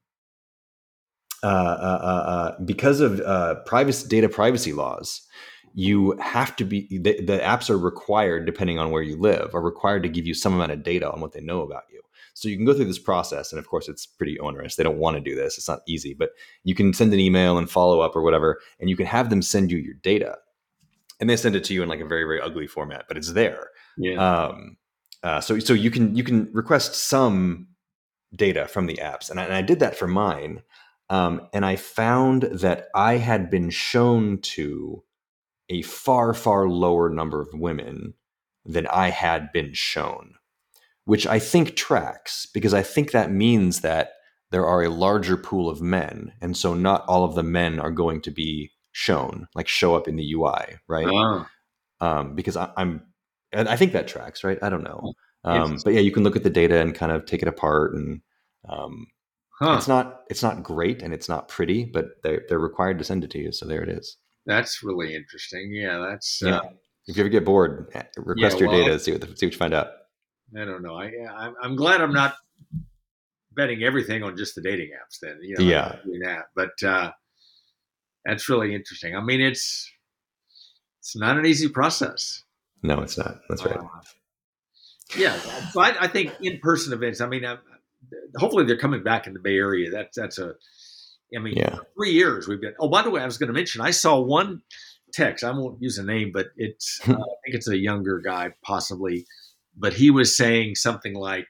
uh, 1.43 1.47
uh, 1.47 2.01
uh, 2.03 2.31
uh 2.31 2.65
because 2.65 3.01
of 3.01 3.65
privacy 3.67 4.09
data 4.09 4.29
privacy 4.29 4.73
laws, 4.73 5.23
you 5.75 6.19
have 6.19 6.57
to 6.57 6.65
be 6.65 6.89
the, 6.91 7.21
the, 7.21 7.39
apps 7.39 7.71
are 7.71 7.79
required, 7.79 8.47
depending 8.47 8.81
on 8.81 8.91
where 8.91 9.03
you 9.03 9.17
live, 9.17 9.55
are 9.55 9.63
required 9.63 10.03
to 10.03 10.09
give 10.09 10.27
you 10.27 10.35
some 10.35 10.55
amount 10.55 10.73
of 10.73 10.83
data 10.83 11.09
on 11.09 11.21
what 11.21 11.33
they 11.33 11.41
know 11.41 11.63
about 11.63 11.85
you. 11.93 12.01
So 12.41 12.49
you 12.49 12.57
can 12.57 12.65
go 12.65 12.75
through 12.75 12.85
this 12.87 12.99
process, 12.99 13.53
and 13.53 13.59
of 13.59 13.69
course, 13.69 13.89
it's 13.89 14.07
pretty 14.07 14.39
onerous. 14.39 14.77
They 14.77 14.85
don't 14.85 14.99
want 14.99 15.17
to 15.17 15.21
do 15.21 15.35
this; 15.35 15.59
it's 15.59 15.69
not 15.69 15.81
easy, 15.89 16.15
but 16.15 16.31
you 16.65 16.75
can 16.75 16.93
send 16.93 17.13
an 17.13 17.21
email 17.21 17.59
and 17.59 17.71
follow 17.71 18.01
up 18.01 18.15
or 18.15 18.23
whatever, 18.23 18.61
and 18.81 18.89
you 18.89 18.97
can 18.97 19.07
have 19.07 19.31
them 19.31 19.43
send 19.43 19.71
you 19.71 19.79
your 19.79 19.95
data, 19.95 20.37
and 21.21 21.29
they 21.29 21.37
send 21.37 21.57
it 21.57 21.65
to 21.65 21.75
you 21.75 21.83
in 21.83 21.89
like 21.89 22.01
a 22.01 22.07
very 22.07 22.25
very 22.25 22.41
ugly 22.41 22.67
format, 22.67 23.07
but 23.09 23.17
it's 23.17 23.33
there 23.33 23.71
yeah. 23.99 24.47
Um, 24.47 24.77
uh, 25.23 25.41
so 25.41 25.59
so 25.59 25.75
you 25.75 25.91
can 25.91 26.15
you 26.15 26.23
can 26.23 26.49
request 26.53 26.95
some 26.95 27.69
data 28.35 28.69
from 28.69 28.87
the 28.87 28.97
apps, 28.97 29.31
and 29.31 29.41
I, 29.41 29.45
and 29.45 29.55
I 29.55 29.63
did 29.63 29.81
that 29.81 29.97
for 29.97 30.07
mine, 30.07 30.63
um, 31.11 31.49
and 31.53 31.67
I 31.67 31.77
found 31.77 32.43
that 32.45 32.89
I 32.95 33.17
had 33.17 33.51
been 33.51 33.71
shown 33.71 34.39
to 34.43 35.03
a 35.69 35.83
far 35.83 36.33
far 36.35 36.69
lower 36.69 37.11
number 37.11 37.41
of 37.41 37.49
women 37.53 38.15
than 38.65 38.87
I 38.87 39.11
had 39.11 39.53
been 39.53 39.73
shown, 39.73 40.35
which 41.09 41.27
I 41.27 41.39
think 41.39 41.75
tracks 41.75 42.47
because 42.53 42.75
I 42.75 42.83
think 42.83 43.13
that 43.13 43.33
means 43.33 43.81
that 43.81 44.11
there 44.51 44.67
are 44.67 44.83
a 44.83 44.91
larger 44.91 45.39
pool 45.39 45.71
of 45.71 45.81
men, 45.81 46.33
and 46.43 46.55
so 46.55 46.75
not 46.75 47.03
all 47.09 47.25
of 47.25 47.35
the 47.35 47.43
men 47.43 47.81
are 47.81 47.91
going 47.91 48.21
to 48.21 48.31
be 48.31 48.73
shown, 48.93 49.49
like 49.55 49.69
show 49.69 49.97
up 49.97 50.07
in 50.07 50.17
the 50.17 50.35
UI, 50.35 50.77
right? 50.87 51.07
Oh. 51.09 51.47
Um, 52.03 52.35
because 52.35 52.59
I, 52.59 52.69
am 52.77 53.05
I 53.55 53.75
think 53.75 53.93
that 53.95 54.07
tracks, 54.07 54.45
right? 54.45 54.59
I 54.61 54.69
don't 54.69 54.85
know. 54.85 55.15
Oh, 55.45 55.51
um, 55.51 55.79
but 55.83 55.95
yeah, 55.95 56.01
you 56.01 56.13
can 56.13 56.25
look 56.25 56.37
at 56.37 56.43
the 56.43 56.51
data 56.51 56.79
and 56.79 56.95
kind 56.95 57.11
of 57.11 57.25
take 57.25 57.41
it 57.41 57.49
apart, 57.49 57.95
and 57.95 58.21
um, 58.69 59.07
huh. 59.63 59.77
it's 59.79 59.89
not 59.89 60.25
it's 60.29 60.43
not 60.43 60.63
great 60.63 61.01
and 61.01 61.15
it's 61.15 61.29
not 61.29 61.49
pretty, 61.49 61.87
but 61.87 62.23
they're 62.23 62.43
they're 62.51 62.59
required 62.59 62.99
to 62.99 63.05
send 63.05 63.25
it 63.25 63.31
to 63.31 63.39
you, 63.39 63.51
so 63.51 63.65
there 63.65 63.83
it 63.83 63.89
is. 63.89 64.19
That's 64.45 64.83
really 64.83 65.15
interesting. 65.15 65.73
Yeah, 65.73 66.07
that's 66.07 66.43
yeah. 66.45 66.59
Uh, 66.59 66.71
if 67.07 67.17
you 67.17 67.23
ever 67.23 67.31
get 67.31 67.47
bored, 67.47 67.89
eh, 67.95 68.03
request 68.19 68.61
yeah, 68.61 68.67
well, 68.67 68.77
your 68.77 68.85
data, 68.85 68.99
see 69.01 69.13
what 69.13 69.23
the, 69.23 69.27
see 69.29 69.47
what 69.47 69.53
you 69.55 69.59
find 69.59 69.73
out. 69.73 69.89
I 70.57 70.65
don't 70.65 70.83
know. 70.83 70.95
I 70.97 71.11
I'm, 71.31 71.55
I'm 71.63 71.77
glad 71.77 72.01
I'm 72.01 72.13
not 72.13 72.37
betting 73.53 73.83
everything 73.83 74.23
on 74.23 74.37
just 74.37 74.55
the 74.55 74.63
dating 74.63 74.91
apps. 74.91 75.19
Then 75.21 75.39
you 75.43 75.57
know, 75.59 75.65
yeah, 75.65 75.97
that, 76.23 76.45
but 76.55 76.83
uh, 76.89 77.11
that's 78.25 78.49
really 78.49 78.75
interesting. 78.75 79.17
I 79.17 79.21
mean, 79.21 79.41
it's 79.41 79.91
it's 81.01 81.17
not 81.17 81.39
an 81.39 81.47
easy 81.47 81.69
process. 81.69 82.45
No, 82.83 83.01
it's 83.01 83.19
not. 83.19 83.41
That's 83.49 83.65
right. 83.65 83.77
Uh, 83.77 83.87
yeah, 85.17 85.37
so 85.73 85.81
I, 85.81 86.05
I 86.05 86.09
think 86.09 86.33
in-person 86.41 86.93
events. 86.93 87.21
I 87.21 87.27
mean, 87.29 87.45
uh, 87.45 87.57
hopefully 88.37 88.65
they're 88.65 88.77
coming 88.79 89.03
back 89.03 89.27
in 89.27 89.33
the 89.33 89.41
Bay 89.41 89.57
Area. 89.57 89.91
That's 89.91 90.17
that's 90.17 90.39
a 90.39 90.55
I 91.37 91.41
mean, 91.41 91.57
Yeah. 91.57 91.77
three 91.97 92.13
years 92.13 92.49
we've 92.49 92.61
been. 92.61 92.75
Oh, 92.81 92.89
by 92.89 93.03
the 93.03 93.11
way, 93.11 93.21
I 93.21 93.27
was 93.27 93.39
going 93.39 93.49
to 93.49 93.53
mention 93.55 93.81
I 93.81 93.91
saw 93.91 94.21
one 94.21 94.63
text. 95.13 95.45
I 95.45 95.51
won't 95.51 95.81
use 95.83 95.99
a 95.99 96.05
name, 96.05 96.31
but 96.33 96.49
it's 96.57 97.01
uh, 97.09 97.13
I 97.13 97.35
think 97.45 97.55
it's 97.57 97.69
a 97.69 97.77
younger 97.77 98.19
guy, 98.21 98.53
possibly, 98.63 99.27
but 99.79 99.95
he 99.95 100.11
was 100.11 100.37
saying 100.37 100.75
something 100.75 101.15
like, 101.15 101.49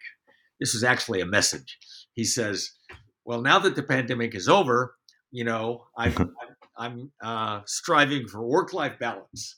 "This 0.60 0.74
is 0.74 0.84
actually 0.84 1.20
a 1.20 1.26
message." 1.26 1.78
He 2.12 2.24
says, 2.24 2.70
"Well, 3.24 3.40
now 3.40 3.59
that 3.60 3.74
the 3.76 3.82
pandemic 3.82 4.34
is 4.34 4.48
over, 4.48 4.94
you 5.30 5.44
know, 5.44 5.84
I'm 5.96 6.14
I'm, 6.18 6.30
I'm 6.76 7.12
uh, 7.22 7.60
striving 7.66 8.28
for 8.28 8.42
work-life 8.46 8.98
balance. 9.00 9.56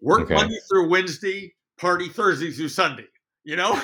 Work 0.00 0.22
Okay. 0.22 0.34
Monday 0.34 0.58
through 0.70 0.88
Wednesday, 0.90 1.54
party 1.78 2.08
Thursday 2.08 2.50
through 2.50 2.68
Sunday. 2.68 3.06
You 3.44 3.56
know." 3.56 3.80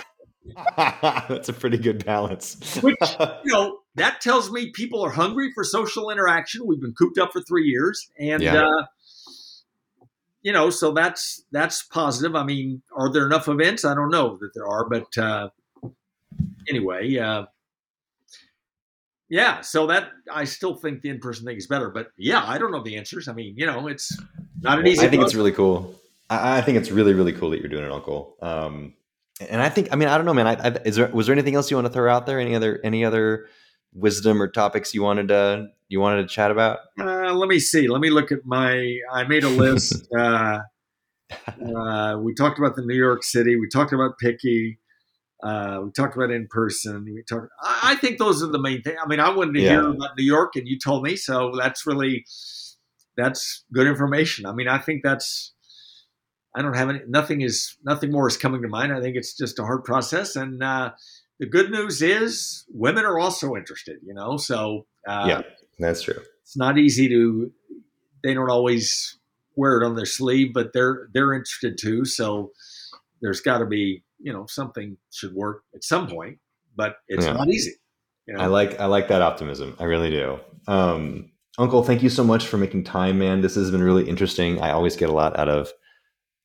That's 0.77 1.49
a 1.51 1.53
pretty 1.53 1.77
good 1.79 2.05
balance. 2.07 2.77
Which- 2.83 2.97
you 3.45 3.53
know 3.53 3.81
that 3.97 4.21
tells 4.21 4.51
me 4.51 4.71
people 4.73 5.05
are 5.05 5.11
hungry 5.11 5.51
for 5.55 5.65
social 5.65 6.09
interaction 6.11 6.63
we've 6.67 6.81
been 6.81 6.95
cooped 6.95 7.19
up 7.19 7.33
for 7.33 7.43
three 7.43 7.65
years 7.67 8.09
and 8.19 8.43
Yeah. 8.43 8.65
uh, 8.65 8.85
you 10.43 10.53
know 10.53 10.71
so 10.71 10.93
that's 10.93 11.45
that's 11.53 11.83
positive 11.83 12.35
i 12.37 12.45
mean 12.45 12.83
are 12.97 13.13
there 13.13 13.27
enough 13.27 13.49
events 13.49 13.85
i 13.85 13.95
don't 13.95 14.11
know 14.11 14.37
that 14.41 14.51
there 14.55 14.67
are 14.67 14.89
but 14.89 15.19
uh, 15.19 15.49
anyway 16.69 17.17
uh, 17.19 17.45
yeah 19.29 19.61
so 19.61 19.87
that 19.87 20.11
i 20.33 20.45
still 20.45 20.75
think 20.75 21.03
the 21.03 21.09
in-person 21.09 21.45
thing 21.45 21.57
is 21.57 21.67
better 21.67 21.91
but 21.91 22.09
yeah 22.17 22.45
i 22.47 22.57
don't 22.59 22.71
know 22.71 22.83
the 22.83 22.97
answers 22.97 23.29
i 23.29 23.33
mean 23.33 23.55
you 23.57 23.67
know 23.67 23.89
it's 23.89 24.17
not 24.61 24.79
an 24.79 24.87
easy 24.87 25.07
I 25.07 25.09
think 25.09 25.23
it's 25.23 25.35
really 25.35 25.53
cool. 25.53 25.95
I, 26.29 26.59
I 26.59 26.61
think 26.61 26.79
it's 26.79 26.91
really, 26.91 27.15
really 27.15 27.33
cool 27.33 27.51
that 27.51 27.61
you're 27.61 27.69
doing 27.69 27.85
it, 27.85 27.93
Uncle. 27.93 28.37
Um, 28.43 28.95
and 29.49 29.63
I 29.63 29.69
think, 29.69 29.89
I 29.93 29.97
mean, 29.97 30.09
I 30.09 30.17
don't 30.17 30.27
know, 30.27 30.35
man. 30.35 30.47
I, 30.47 30.55
I, 30.55 30.69
is 30.85 30.97
there 30.97 31.09
was 31.09 31.27
there 31.27 31.33
anything 31.33 31.55
else 31.55 31.71
you 31.71 31.77
want 31.77 31.87
to 31.87 31.93
throw 31.93 32.13
out 32.13 32.27
there? 32.27 32.41
Any 32.41 32.55
other 32.55 32.81
any 32.83 33.05
other 33.05 33.47
wisdom 33.93 34.41
or 34.43 34.49
topics 34.49 34.95
you 34.95 35.03
wanted 35.03 35.29
to 35.29 35.69
you 35.89 36.01
wanted 36.01 36.23
to 36.23 36.29
chat 36.29 36.51
about? 36.51 36.81
Uh, 37.01 37.33
let 37.35 37.49
me 37.49 37.59
see. 37.59 37.89
Let 37.89 38.01
me 38.01 38.11
look 38.11 38.31
at 38.31 38.45
my. 38.45 38.99
I 39.13 39.25
made 39.25 39.45
a 39.45 39.49
list. 39.49 40.07
uh, 40.19 40.61
uh, 41.31 42.19
we 42.21 42.35
talked 42.35 42.59
about 42.59 42.77
the 42.77 42.83
New 42.83 42.95
York 42.95 43.25
City. 43.25 43.57
We 43.57 43.69
talked 43.69 43.93
about 43.93 44.19
Picky. 44.19 44.79
Uh, 45.43 45.81
we 45.85 45.91
talked 45.93 46.17
about 46.17 46.31
in 46.31 46.47
person. 46.49 47.05
We 47.05 47.23
talked. 47.23 47.49
I, 47.63 47.93
I 47.93 47.95
think 47.97 48.19
those 48.19 48.43
are 48.43 48.49
the 48.49 48.59
main 48.59 48.83
things. 48.83 48.99
I 49.03 49.07
mean, 49.09 49.21
I 49.21 49.31
wanted 49.31 49.55
to 49.55 49.61
Yeah. 49.63 49.69
hear 49.71 49.89
about 49.91 50.11
New 50.19 50.25
York, 50.25 50.57
and 50.57 50.69
you 50.69 50.79
told 50.79 51.03
me, 51.03 51.17
so 51.17 51.53
that's 51.57 51.87
really 51.87 52.25
that's 53.17 53.65
good 53.73 53.87
information. 53.87 54.47
I 54.47 54.53
mean, 54.53 54.69
I 54.69 54.79
think 54.79 55.03
that's. 55.03 55.55
I 56.57 56.63
don't 56.63 56.75
have 56.75 56.89
any. 56.89 57.01
Nothing 57.07 57.41
is 57.43 57.77
nothing 57.85 58.11
more 58.11 58.27
is 58.27 58.37
coming 58.37 58.63
to 58.63 58.69
mind. 58.69 58.93
I 58.93 59.01
think 59.01 59.17
it's 59.17 59.37
just 59.37 59.59
a 59.59 59.63
hard 59.63 59.85
process, 59.85 60.35
and 60.37 60.63
uh, 60.63 60.91
the 61.41 61.47
good 61.47 61.71
news 61.71 62.03
is 62.03 62.65
women 62.73 63.05
are 63.05 63.19
also 63.19 63.55
interested. 63.57 63.99
You 64.05 64.15
know, 64.15 64.37
so 64.37 64.87
uh, 65.07 65.27
Yeah. 65.29 65.43
That's 65.79 66.03
true. 66.03 66.21
it's 66.43 66.57
not 66.57 66.77
easy 66.79 67.09
to 67.09 67.53
they 68.25 68.35
don't 68.35 68.51
always 68.51 69.17
wear 69.55 69.81
it 69.81 69.85
on 69.87 69.95
their 69.95 70.07
sleeve 70.07 70.53
but 70.53 70.73
they're 70.73 71.09
they're 71.15 71.33
interested 71.35 71.79
too 71.79 72.05
so 72.05 72.51
there's 73.21 73.41
got 73.41 73.59
to 73.59 73.67
be 73.67 74.03
you 74.21 74.33
know 74.33 74.47
something 74.47 74.97
should 75.13 75.33
work 75.35 75.63
at 75.75 75.85
some 75.85 76.09
point 76.09 76.39
but 76.77 76.97
it's 77.09 77.25
Yeah. 77.27 77.33
not 77.35 77.49
easy 77.49 77.75
you 78.27 78.35
know 78.35 78.41
I 78.43 78.47
like 78.47 78.79
I 78.81 78.87
like 78.87 79.07
that 79.09 79.23
optimism. 79.23 79.77
I 79.79 79.85
really 79.85 80.11
do. 80.11 80.41
Um, 80.67 81.31
Uncle, 81.59 81.83
thank 81.85 82.03
you 82.03 82.11
so 82.11 82.23
much 82.25 82.47
for 82.47 82.57
making 82.57 82.85
time, 82.85 83.19
man. 83.19 83.41
This 83.41 83.55
has 83.55 83.71
been 83.71 83.83
really 83.83 84.09
interesting. 84.09 84.61
I 84.61 84.71
always 84.73 84.95
get 84.97 85.09
a 85.09 85.13
lot 85.13 85.39
out 85.39 85.49
of 85.49 85.73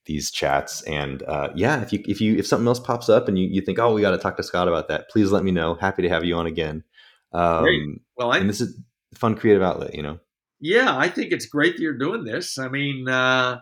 these 0.05 0.31
chats, 0.31 0.81
and 0.83 1.23
uh, 1.23 1.49
yeah, 1.55 1.81
if 1.81 1.93
you 1.93 2.03
if 2.07 2.19
you 2.21 2.35
if 2.37 2.47
something 2.47 2.67
else 2.67 2.79
pops 2.79 3.09
up 3.09 3.27
and 3.27 3.37
you, 3.37 3.47
you 3.47 3.61
think, 3.61 3.79
oh, 3.79 3.93
we 3.93 4.01
got 4.01 4.11
to 4.11 4.17
talk 4.17 4.37
to 4.37 4.43
Scott 4.43 4.67
about 4.67 4.87
that, 4.89 5.09
please 5.09 5.31
let 5.31 5.43
me 5.43 5.51
know. 5.51 5.75
Happy 5.75 6.01
to 6.01 6.09
have 6.09 6.23
you 6.23 6.35
on 6.35 6.45
again. 6.45 6.83
Great. 7.31 7.83
Um, 7.83 7.99
well 8.17 8.31
I, 8.31 8.37
and 8.37 8.49
this 8.49 8.61
is 8.61 8.79
fun 9.15 9.35
creative 9.35 9.63
outlet, 9.63 9.95
you 9.95 10.01
know. 10.03 10.19
yeah 10.59 10.97
i 10.97 11.07
think 11.07 11.31
it's 11.31 11.45
great 11.45 11.75
that 11.75 11.81
you're 11.81 11.97
doing 11.97 12.23
this 12.23 12.57
i 12.57 12.67
mean 12.67 13.07
uh 13.09 13.59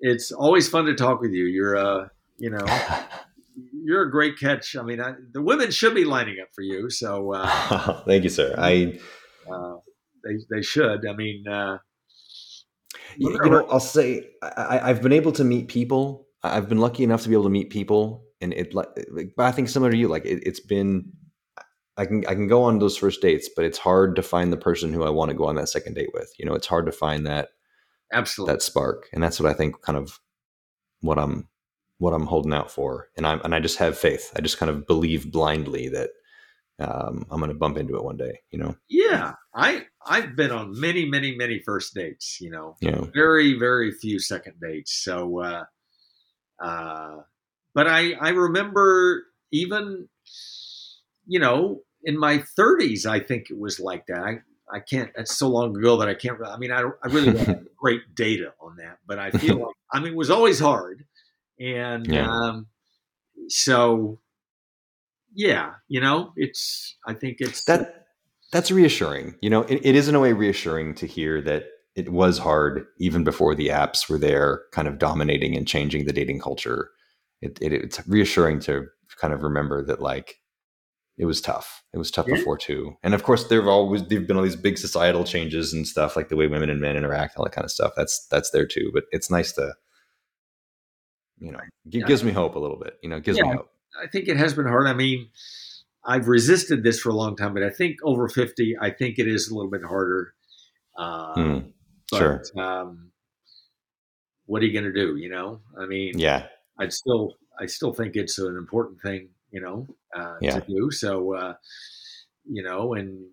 it's 0.00 0.32
always 0.32 0.68
fun 0.68 0.84
to 0.86 0.94
talk 0.94 1.20
with 1.20 1.32
you 1.32 1.44
you're 1.44 1.76
uh 1.76 2.08
you 2.38 2.50
know 2.50 2.64
you're 3.84 4.02
a 4.02 4.10
great 4.10 4.38
catch 4.38 4.76
i 4.76 4.82
mean 4.82 5.00
I, 5.00 5.14
the 5.32 5.42
women 5.42 5.70
should 5.70 5.94
be 5.94 6.04
lining 6.04 6.36
up 6.42 6.48
for 6.54 6.62
you 6.62 6.90
so 6.90 7.32
uh, 7.34 8.02
Thank 8.06 8.24
you, 8.24 8.30
sir. 8.30 8.54
I 8.58 8.98
uh 9.50 9.76
they, 10.24 10.38
they 10.50 10.62
should 10.62 11.06
i 11.06 11.12
mean 11.14 11.46
uh 11.48 11.78
you, 13.16 13.30
you 13.44 13.50
know 13.50 13.66
I'll 13.68 13.80
say 13.80 14.28
I, 14.42 14.80
I've 14.84 15.02
been 15.02 15.12
able 15.12 15.32
to 15.32 15.44
meet 15.44 15.68
people. 15.68 16.26
I've 16.42 16.68
been 16.68 16.78
lucky 16.78 17.04
enough 17.04 17.22
to 17.22 17.28
be 17.28 17.34
able 17.34 17.44
to 17.44 17.50
meet 17.50 17.70
people, 17.70 18.24
and 18.40 18.52
it 18.52 18.74
like 18.74 18.88
but 19.36 19.46
I 19.46 19.52
think 19.52 19.68
similar 19.68 19.90
to 19.90 19.96
you, 19.96 20.08
like 20.08 20.24
it, 20.24 20.42
it's 20.46 20.60
been. 20.60 21.12
I 21.98 22.06
can 22.06 22.24
I 22.26 22.34
can 22.34 22.48
go 22.48 22.62
on 22.62 22.78
those 22.78 22.96
first 22.96 23.20
dates, 23.20 23.50
but 23.54 23.66
it's 23.66 23.78
hard 23.78 24.16
to 24.16 24.22
find 24.22 24.50
the 24.50 24.56
person 24.56 24.92
who 24.92 25.04
I 25.04 25.10
want 25.10 25.30
to 25.30 25.36
go 25.36 25.44
on 25.44 25.56
that 25.56 25.68
second 25.68 25.94
date 25.94 26.08
with. 26.14 26.32
You 26.38 26.46
know, 26.46 26.54
it's 26.54 26.66
hard 26.66 26.86
to 26.86 26.92
find 26.92 27.26
that 27.26 27.50
absolutely 28.12 28.54
that 28.54 28.62
spark, 28.62 29.08
and 29.12 29.22
that's 29.22 29.38
what 29.38 29.50
I 29.50 29.54
think 29.54 29.82
kind 29.82 29.98
of 29.98 30.18
what 31.00 31.18
I'm 31.18 31.48
what 31.98 32.14
I'm 32.14 32.26
holding 32.26 32.54
out 32.54 32.70
for, 32.70 33.08
and 33.16 33.26
I'm 33.26 33.40
and 33.42 33.54
I 33.54 33.60
just 33.60 33.78
have 33.78 33.98
faith. 33.98 34.32
I 34.34 34.40
just 34.40 34.58
kind 34.58 34.70
of 34.70 34.86
believe 34.86 35.30
blindly 35.30 35.88
that 35.90 36.10
um, 36.78 37.26
I'm 37.30 37.38
going 37.38 37.50
to 37.50 37.58
bump 37.58 37.76
into 37.76 37.96
it 37.96 38.04
one 38.04 38.16
day. 38.16 38.40
You 38.50 38.58
know, 38.58 38.76
Yeah, 38.88 39.34
I 39.54 39.86
I've 40.06 40.36
been 40.36 40.50
on 40.50 40.78
many, 40.78 41.04
many, 41.04 41.34
many 41.36 41.60
first 41.60 41.94
dates. 41.94 42.38
You 42.40 42.50
know, 42.50 42.76
know, 42.82 43.10
very, 43.14 43.58
very 43.58 43.92
few 43.92 44.18
second 44.18 44.54
dates. 44.60 44.92
So, 44.92 45.40
uh, 45.40 45.64
uh, 46.62 47.22
but 47.74 47.86
I 47.86 48.12
I 48.12 48.30
remember 48.30 49.24
even, 49.52 50.08
you 51.26 51.38
know, 51.38 51.82
in 52.04 52.18
my 52.18 52.38
30s, 52.38 53.06
I 53.06 53.20
think 53.20 53.50
it 53.50 53.58
was 53.58 53.78
like 53.80 54.06
that. 54.06 54.20
I 54.20 54.38
I 54.72 54.80
can't. 54.80 55.10
It's 55.16 55.36
so 55.36 55.48
long 55.48 55.76
ago 55.76 55.98
that 55.98 56.08
I 56.08 56.14
can't. 56.14 56.38
I 56.44 56.56
mean, 56.56 56.72
I 56.72 56.80
I 57.02 57.08
really 57.08 57.32
don't 57.32 57.46
have 57.46 57.64
great 57.76 58.14
data 58.14 58.54
on 58.60 58.76
that, 58.76 58.98
but 59.06 59.18
I 59.18 59.30
feel 59.30 59.58
like 59.66 59.76
I 59.92 60.00
mean 60.00 60.12
it 60.12 60.16
was 60.16 60.30
always 60.30 60.58
hard, 60.60 61.04
and 61.60 62.06
Yeah. 62.10 62.28
um, 62.28 62.66
so 63.48 64.20
yeah, 65.34 65.74
you 65.88 66.00
know, 66.00 66.32
it's. 66.36 66.96
I 67.06 67.14
think 67.14 67.40
it's 67.40 67.64
that 67.64 68.01
that's 68.52 68.70
reassuring. 68.70 69.34
You 69.42 69.50
know, 69.50 69.62
it, 69.62 69.80
it 69.84 69.94
is 69.96 70.08
in 70.08 70.14
a 70.14 70.20
way 70.20 70.32
reassuring 70.32 70.94
to 70.96 71.06
hear 71.06 71.40
that 71.42 71.64
it 71.96 72.10
was 72.10 72.38
hard 72.38 72.86
even 72.98 73.24
before 73.24 73.54
the 73.54 73.68
apps 73.68 74.08
were 74.08 74.18
there, 74.18 74.62
kind 74.72 74.86
of 74.88 74.98
dominating 74.98 75.56
and 75.56 75.66
changing 75.66 76.04
the 76.04 76.12
dating 76.12 76.40
culture. 76.40 76.90
It, 77.40 77.58
it, 77.60 77.72
it's 77.72 78.06
reassuring 78.06 78.60
to 78.60 78.86
kind 79.20 79.34
of 79.34 79.42
remember 79.42 79.84
that 79.84 80.00
like 80.00 80.36
it 81.18 81.26
was 81.26 81.40
tough. 81.40 81.82
It 81.92 81.98
was 81.98 82.10
tough 82.10 82.26
Yeah. 82.28 82.36
before 82.36 82.56
too. 82.56 82.96
And 83.02 83.12
of 83.14 83.24
course, 83.24 83.44
there've 83.48 83.66
always 83.66 84.06
there've 84.06 84.26
been 84.26 84.36
all 84.36 84.42
these 84.42 84.56
big 84.56 84.78
societal 84.78 85.24
changes 85.24 85.72
and 85.72 85.86
stuff 85.86 86.16
like 86.16 86.28
the 86.30 86.36
way 86.36 86.46
women 86.46 86.70
and 86.70 86.80
men 86.80 86.96
interact, 86.96 87.36
all 87.36 87.44
that 87.44 87.52
kind 87.52 87.64
of 87.64 87.70
stuff. 87.70 87.92
That's 87.96 88.26
that's 88.30 88.50
there 88.50 88.66
too. 88.66 88.90
But 88.94 89.04
it's 89.12 89.30
nice 89.30 89.52
to, 89.52 89.74
you 91.38 91.52
know, 91.52 91.58
it 91.58 91.94
Yeah. 92.00 92.06
gives 92.06 92.24
me 92.24 92.32
hope 92.32 92.54
a 92.54 92.58
little 92.58 92.78
bit. 92.78 92.94
You 93.02 93.10
know, 93.10 93.16
it 93.16 93.24
gives 93.24 93.40
me 93.40 93.48
hope. 93.48 93.70
I 94.02 94.06
think 94.06 94.28
it 94.28 94.36
has 94.38 94.54
been 94.54 94.66
hard. 94.66 94.86
I 94.86 94.94
mean, 94.94 95.28
I've 96.04 96.28
resisted 96.28 96.82
this 96.82 97.00
for 97.00 97.10
a 97.10 97.14
long 97.14 97.36
time, 97.36 97.54
but 97.54 97.62
I 97.62 97.70
think 97.70 97.96
over 98.02 98.28
50, 98.28 98.76
I 98.80 98.90
think 98.90 99.18
it 99.18 99.28
is 99.28 99.48
a 99.48 99.54
little 99.54 99.70
bit 99.70 99.82
harder. 99.84 100.34
Uh, 100.96 101.34
Hmm. 101.34 101.58
but, 102.10 102.18
sure. 102.18 102.42
Um, 102.58 103.12
what 104.46 104.62
are 104.62 104.66
you 104.66 104.72
going 104.72 104.92
to 104.92 104.98
do? 104.98 105.16
You 105.16 105.28
know, 105.30 105.60
I 105.78 105.86
mean, 105.86 106.18
Yeah. 106.18 106.48
I'd 106.78 106.92
still, 106.92 107.36
I 107.58 107.66
still 107.66 107.92
think 107.92 108.16
it's 108.16 108.38
an 108.38 108.56
important 108.56 109.00
thing, 109.00 109.30
you 109.50 109.60
know, 109.60 109.86
uh, 110.14 110.36
Yeah. 110.40 110.58
to 110.60 110.66
do. 110.66 110.90
So, 110.90 111.34
uh, 111.34 111.54
you 112.44 112.62
know, 112.62 112.94
and 112.94 113.30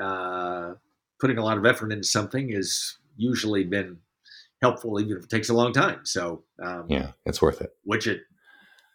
uh, 0.00 0.74
putting 1.18 1.38
a 1.38 1.44
lot 1.44 1.56
of 1.58 1.64
effort 1.64 1.90
into 1.92 2.04
something 2.06 2.50
has 2.52 2.96
usually 3.16 3.64
been 3.64 3.98
helpful, 4.60 5.00
even 5.00 5.16
if 5.16 5.24
it 5.24 5.30
takes 5.30 5.48
a 5.48 5.54
long 5.54 5.72
time. 5.72 6.04
So, 6.04 6.44
um, 6.62 6.86
Yeah. 6.90 7.12
It's 7.24 7.40
worth 7.40 7.60
it. 7.62 7.74
which 7.84 8.06
it 8.06 8.22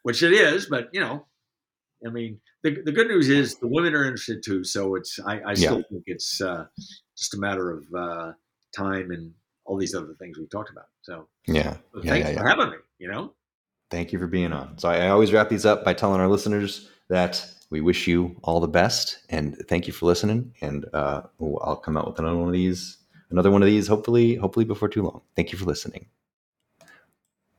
which 0.04 0.24
it 0.24 0.34
is 0.34 0.66
but 0.66 0.90
you 0.94 1.00
know 1.00 1.26
i 2.06 2.10
mean 2.10 2.40
the, 2.64 2.82
the 2.84 2.91
good 2.91 3.07
news 3.07 3.30
is 3.30 3.56
the 3.57 3.68
women 3.68 3.94
are 3.94 4.03
interested 4.06 4.44
too 4.44 4.64
so 4.64 4.95
it's 4.95 5.19
i, 5.26 5.41
I 5.41 5.53
still 5.53 5.84
think 5.90 6.03
it's 6.06 6.41
uh, 6.41 6.65
just 7.18 7.34
a 7.34 7.40
matter 7.40 7.72
of 7.72 7.86
uh, 7.95 8.32
time 8.76 9.11
and 9.11 9.32
all 9.65 9.78
these 9.78 9.95
other 9.95 10.15
things 10.19 10.38
we've 10.38 10.49
talked 10.49 10.72
about 10.72 10.88
so 11.02 11.28
Yeah. 11.48 11.78
but 11.94 12.03
Yeah, 12.03 12.11
thanks 12.11 12.30
yeah, 12.30 12.38
for 12.41 12.48
having 12.48 12.69
me 12.72 12.78
you 12.99 13.11
know 13.11 13.34
Thank 13.91 14.14
you 14.14 14.19
for 14.19 14.28
being 14.28 14.53
on. 14.53 14.78
So 14.78 14.90
I, 14.90 14.99
I 14.99 15.10
always 15.10 15.34
wrap 15.34 15.49
these 15.49 15.65
up 15.65 15.84
by 15.84 15.94
telling 15.94 16.22
our 16.22 16.30
listeners 16.30 16.90
that 17.10 17.45
we 17.69 17.82
wish 17.82 18.07
you 18.07 18.38
all 18.41 18.61
the 18.61 18.68
best 18.68 19.19
and 19.30 19.57
thank 19.68 19.86
you 19.86 19.91
for 19.91 20.06
listening. 20.06 20.53
And 20.61 20.86
uh, 20.94 21.23
I'll 21.41 21.76
come 21.84 21.98
out 21.98 22.07
with 22.07 22.18
another 22.18 22.38
one 22.38 22.48
of 22.48 22.53
these, 22.53 22.98
another 23.32 23.52
one 23.52 23.61
of 23.61 23.65
these, 23.65 23.88
hopefully, 23.88 24.36
hopefully 24.36 24.64
before 24.64 24.88
too 24.88 25.03
long. 25.03 25.22
Thank 25.36 25.52
you 25.52 25.57
for 25.57 25.65
listening. 25.65 26.07